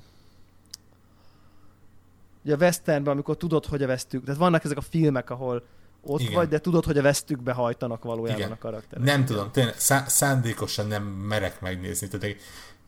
Ugye 2.44 2.54
a 2.54 2.58
westernben, 2.58 3.14
amikor 3.14 3.38
tudod, 3.38 3.66
hogy 3.66 3.84
a 3.84 3.88
vesztük, 3.88 4.24
tehát 4.24 4.40
vannak 4.40 4.64
ezek 4.64 4.78
a 4.78 4.82
filmek, 4.82 5.30
ahol 5.30 5.64
ott 6.02 6.20
Igen. 6.20 6.34
vagy, 6.34 6.48
de 6.48 6.60
tudod, 6.60 6.86
hogy 6.86 6.98
a 6.98 7.02
vesztükbe 7.02 7.52
hajtanak 7.52 8.04
valójában 8.04 8.40
Igen. 8.40 8.52
a 8.52 8.58
karakterek. 8.58 9.06
Nem 9.06 9.26
tudom, 9.26 9.52
tényleg 9.52 9.80
szá- 9.80 10.10
szándékosan 10.10 10.88
nem 10.88 11.04
merek 11.04 11.62
megnézni. 11.62 12.08
Tehát 12.08 12.36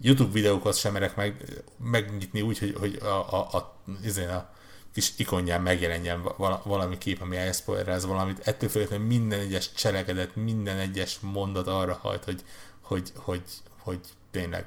YouTube 0.01 0.31
videókat 0.31 0.75
sem 0.75 0.93
merek 0.93 1.15
meg, 1.15 1.63
megnyitni 1.77 2.41
úgy, 2.41 2.59
hogy, 2.59 2.75
hogy 2.79 2.99
a, 3.01 3.33
a, 3.33 3.57
a, 3.57 3.75
izén 4.03 4.29
a 4.29 4.49
kis 4.93 5.13
ikonján 5.17 5.61
megjelenjen 5.61 6.21
valami 6.63 6.97
kép, 6.97 7.21
ami 7.21 7.35
elszpoilerez 7.35 8.05
valamit. 8.05 8.47
Ettől 8.47 8.69
függetlenül 8.69 9.07
minden 9.07 9.39
egyes 9.39 9.73
cselekedet, 9.73 10.35
minden 10.35 10.77
egyes 10.77 11.19
mondat 11.19 11.67
arra 11.67 11.93
hajt, 12.01 12.23
hogy, 12.23 12.43
hogy, 12.81 13.11
hogy, 13.15 13.43
hogy 13.77 13.99
tényleg 14.33 14.65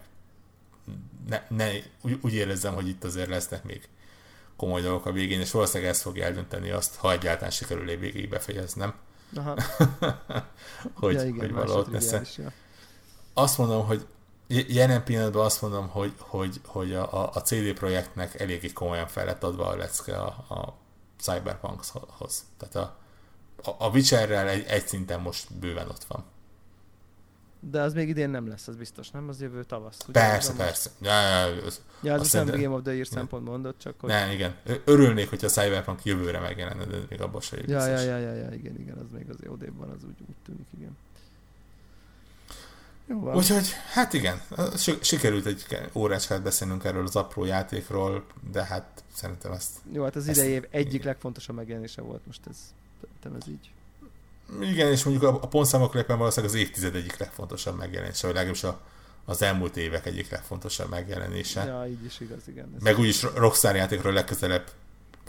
ne, 1.28 1.42
ne, 1.48 1.70
úgy, 2.00 2.18
úgy 2.22 2.34
érezzem, 2.34 2.74
hogy 2.74 2.88
itt 2.88 3.04
azért 3.04 3.28
lesznek 3.28 3.64
még 3.64 3.88
komoly 4.56 4.80
dolgok 4.80 5.06
a 5.06 5.12
végén, 5.12 5.40
és 5.40 5.50
valószínűleg 5.50 5.92
ez 5.92 6.00
fogja 6.00 6.24
eldönteni 6.24 6.70
azt, 6.70 6.96
ha 6.96 7.12
egyáltalán 7.12 7.50
sikerül 7.50 7.96
végig 7.96 8.28
befejeznem. 8.28 8.94
Aha. 9.34 9.56
hogy, 11.00 11.14
ja, 11.14 11.24
igen, 11.24 11.38
hogy 11.38 11.52
valahogy. 11.52 12.04
Ja. 12.36 12.52
Azt 13.34 13.58
mondom, 13.58 13.86
hogy 13.86 14.06
jelen 14.48 15.04
pillanatban 15.04 15.44
azt 15.44 15.62
mondom, 15.62 15.88
hogy, 15.88 16.14
hogy, 16.18 16.60
hogy 16.64 16.94
a, 16.94 17.32
a 17.34 17.40
CD 17.40 17.72
projektnek 17.72 18.40
eléggé 18.40 18.72
komolyan 18.72 19.06
fel 19.06 19.24
lett 19.24 19.42
adva 19.42 19.66
a 19.66 19.76
lecke 19.76 20.20
a, 20.20 20.26
a 20.26 20.76
Cyberpunkhoz. 21.20 22.44
Tehát 22.58 22.74
a, 22.74 22.96
a, 23.70 23.74
a 23.78 23.88
Witcherrel 23.88 24.48
egy, 24.48 24.64
egy 24.66 24.88
szinten 24.88 25.20
most 25.20 25.54
bőven 25.54 25.88
ott 25.88 26.04
van. 26.04 26.24
De 27.60 27.80
az 27.80 27.94
még 27.94 28.08
idén 28.08 28.30
nem 28.30 28.48
lesz, 28.48 28.68
az 28.68 28.76
biztos, 28.76 29.10
nem? 29.10 29.28
Az 29.28 29.40
jövő 29.40 29.64
tavasz. 29.64 29.98
Ugye? 30.08 30.20
Persze, 30.20 30.52
persze. 30.52 30.90
Ja, 31.00 31.20
ja, 31.20 31.46
ja, 31.46 31.62
ja 32.02 32.14
az 32.14 32.32
nem 32.32 32.46
Game 32.46 32.68
of 32.68 32.82
the 32.82 32.92
Year 32.92 33.06
szempont 33.06 33.44
mondott, 33.44 33.78
csak 33.78 33.94
hogy... 34.00 34.10
Nem, 34.10 34.30
igen. 34.30 34.54
Örülnék, 34.84 35.28
hogyha 35.28 35.46
a 35.46 35.50
Cyberpunk 35.50 36.04
jövőre 36.04 36.38
megjelenne, 36.38 36.84
de 36.84 36.96
még 37.08 37.20
abban 37.20 37.40
se 37.40 37.56
ja, 37.66 37.86
ja, 37.86 38.00
ja, 38.00 38.16
ja, 38.16 38.32
ja, 38.32 38.52
igen, 38.52 38.80
igen, 38.80 38.96
az 38.96 39.06
még 39.12 39.30
az 39.30 39.36
odébb 39.48 39.76
van, 39.76 39.88
az 39.88 40.04
úgy, 40.04 40.16
úgy 40.28 40.36
tűnik, 40.44 40.66
igen. 40.78 40.96
Jó 43.06 43.20
van. 43.20 43.36
Úgyhogy, 43.36 43.68
hát 43.92 44.12
igen, 44.12 44.40
sikerült 45.00 45.46
egy 45.46 45.66
órácskát 45.94 46.42
beszélnünk 46.42 46.84
erről 46.84 47.06
az 47.06 47.16
apró 47.16 47.44
játékról, 47.44 48.26
de 48.52 48.64
hát 48.64 49.04
szerintem 49.12 49.52
ezt... 49.52 49.70
Jó, 49.92 50.02
hát 50.02 50.16
az 50.16 50.28
idei 50.28 50.50
év 50.50 50.64
egyik 50.70 51.04
legfontosabb 51.04 51.56
megjelenése 51.56 52.02
volt 52.02 52.26
most 52.26 52.40
ez, 52.50 52.56
ez 53.22 53.48
így. 53.48 53.70
Igen, 54.60 54.90
és 54.90 55.04
mondjuk 55.04 55.34
a, 55.34 55.38
a 55.42 55.46
pontszámok 55.46 55.94
lépen 55.94 56.18
valószínűleg 56.18 56.54
az 56.54 56.60
évtized 56.60 56.94
egyik 56.94 57.16
legfontosabb 57.16 57.76
megjelenése, 57.76 58.26
vagy 58.26 58.34
legalábbis 58.34 58.64
a, 58.64 58.80
az 59.24 59.42
elmúlt 59.42 59.76
évek 59.76 60.06
egyik 60.06 60.30
legfontosabb 60.30 60.90
megjelenése. 60.90 61.64
Ja, 61.64 61.86
így 61.88 62.04
is 62.04 62.20
igaz, 62.20 62.48
igen. 62.48 62.72
Ez 62.76 62.82
Meg 62.82 62.98
úgyis 62.98 63.22
Rockstar 63.22 63.74
játékról 63.76 64.12
legközelebb 64.12 64.70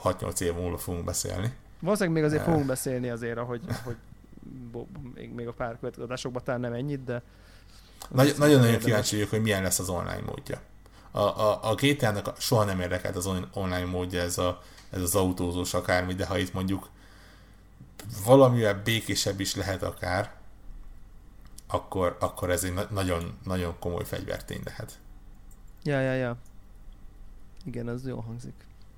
6-8 0.04 0.40
év 0.40 0.54
múlva 0.54 0.78
fogunk 0.78 1.06
beszélni. 1.06 1.54
Valószínűleg 1.80 2.18
még 2.18 2.30
azért 2.30 2.44
fogunk 2.44 2.66
beszélni 2.66 3.10
azért, 3.10 3.38
ahogy, 3.38 3.62
hogy 3.84 3.96
még, 5.16 5.34
még 5.34 5.48
a 5.48 5.54
pár 5.54 5.78
következő 5.80 6.32
talán 6.44 6.60
nem 6.60 6.74
ennyit, 6.74 7.04
de... 7.04 7.22
Nagy, 8.10 8.34
nagyon-nagyon 8.38 8.78
kíváncsi 8.78 9.16
vagyok, 9.16 9.30
hogy 9.30 9.42
milyen 9.42 9.64
lesz 9.64 9.80
az 9.80 9.90
online 9.90 10.22
módja. 10.26 10.62
A, 11.12 11.20
a, 11.20 11.70
a 11.70 11.76
GTA-nak 11.76 12.34
soha 12.40 12.64
nem 12.64 12.80
érdekelt 12.80 13.16
az 13.16 13.30
online 13.54 13.86
módja, 13.86 14.22
ez, 14.22 14.38
a, 14.38 14.62
ez 14.90 15.02
az 15.02 15.16
autózós 15.16 15.74
akármi, 15.74 16.14
de 16.14 16.26
ha 16.26 16.38
itt 16.38 16.54
mondjuk 16.54 16.90
valamivel 18.26 18.82
békésebb 18.84 19.40
is 19.40 19.56
lehet 19.56 19.84
akár, 19.84 20.32
akkor, 21.68 22.18
akkor 22.20 22.50
ez 22.50 22.64
egy 22.64 22.74
na- 22.74 22.88
nagyon, 22.92 23.38
nagyon 23.44 23.76
komoly 23.80 24.04
fegyvertény 24.04 24.62
lehet. 24.64 25.00
Ja, 25.84 26.00
ja, 26.00 26.14
ja. 26.14 26.38
Igen, 27.66 27.88
az 27.88 28.08
jó 28.08 28.20
hangzik. 28.20 28.54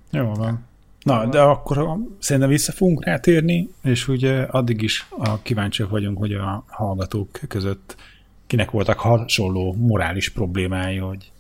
Jó 0.10 0.34
van. 0.34 0.68
Na, 1.04 1.26
de 1.26 1.42
akkor 1.42 1.98
szerintem 2.20 2.52
vissza 2.52 2.72
fogunk 2.72 3.06
rátérni, 3.06 3.70
és 3.82 4.08
ugye 4.08 4.42
addig 4.42 4.82
is 4.82 5.08
a 5.10 5.42
kíváncsiak 5.42 5.90
vagyunk, 5.90 6.18
hogy 6.18 6.34
a 6.34 6.64
hallgatók 6.68 7.40
között 7.48 7.96
kinek 8.48 8.72
voltak 8.72 9.00
hasonló 9.00 9.74
morális 9.74 10.30
problémái, 10.30 10.98
hogy 10.98 11.32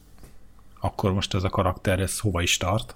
akkor 0.79 1.13
most 1.13 1.33
ez 1.33 1.43
a 1.43 1.49
karakter, 1.49 1.99
ez 1.99 2.19
hova 2.19 2.41
is 2.41 2.57
tart. 2.57 2.95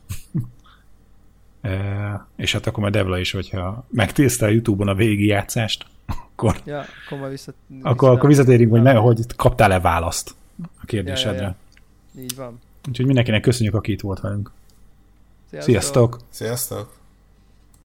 És 2.36 2.52
hát 2.54 2.68
akkor 2.68 2.80
majd 2.80 2.94
Devla 2.94 3.18
is, 3.18 3.32
hogyha 3.32 3.86
megtészte 3.90 4.46
a 4.46 4.50
Youtube-on 4.50 4.88
a 4.88 4.96
végigjátszást, 4.96 5.86
akkor, 6.32 6.62
ja, 6.66 6.86
akkor, 7.06 7.18
majd 7.18 7.32
visszat, 7.32 7.56
akkor, 7.82 8.10
akkor 8.10 8.30
visszatérünk, 8.30 8.72
hogy, 8.72 8.82
ne, 8.82 8.94
hogy 8.94 9.20
kaptál-e 9.36 9.80
választ 9.80 10.36
a 10.82 10.86
kérdésedre. 10.86 11.42
Ja, 11.42 11.42
ja, 11.42 11.56
ja. 12.16 12.22
Így 12.22 12.36
van. 12.36 12.60
Úgyhogy 12.88 13.06
mindenkinek 13.06 13.42
köszönjük, 13.42 13.76
aki 13.76 13.92
itt 13.92 14.02
volt 14.02 14.20
velünk. 14.20 14.52
Sziasztok! 15.50 15.72
Sziasztok! 15.72 16.20
Sziasztok. 16.30 17.02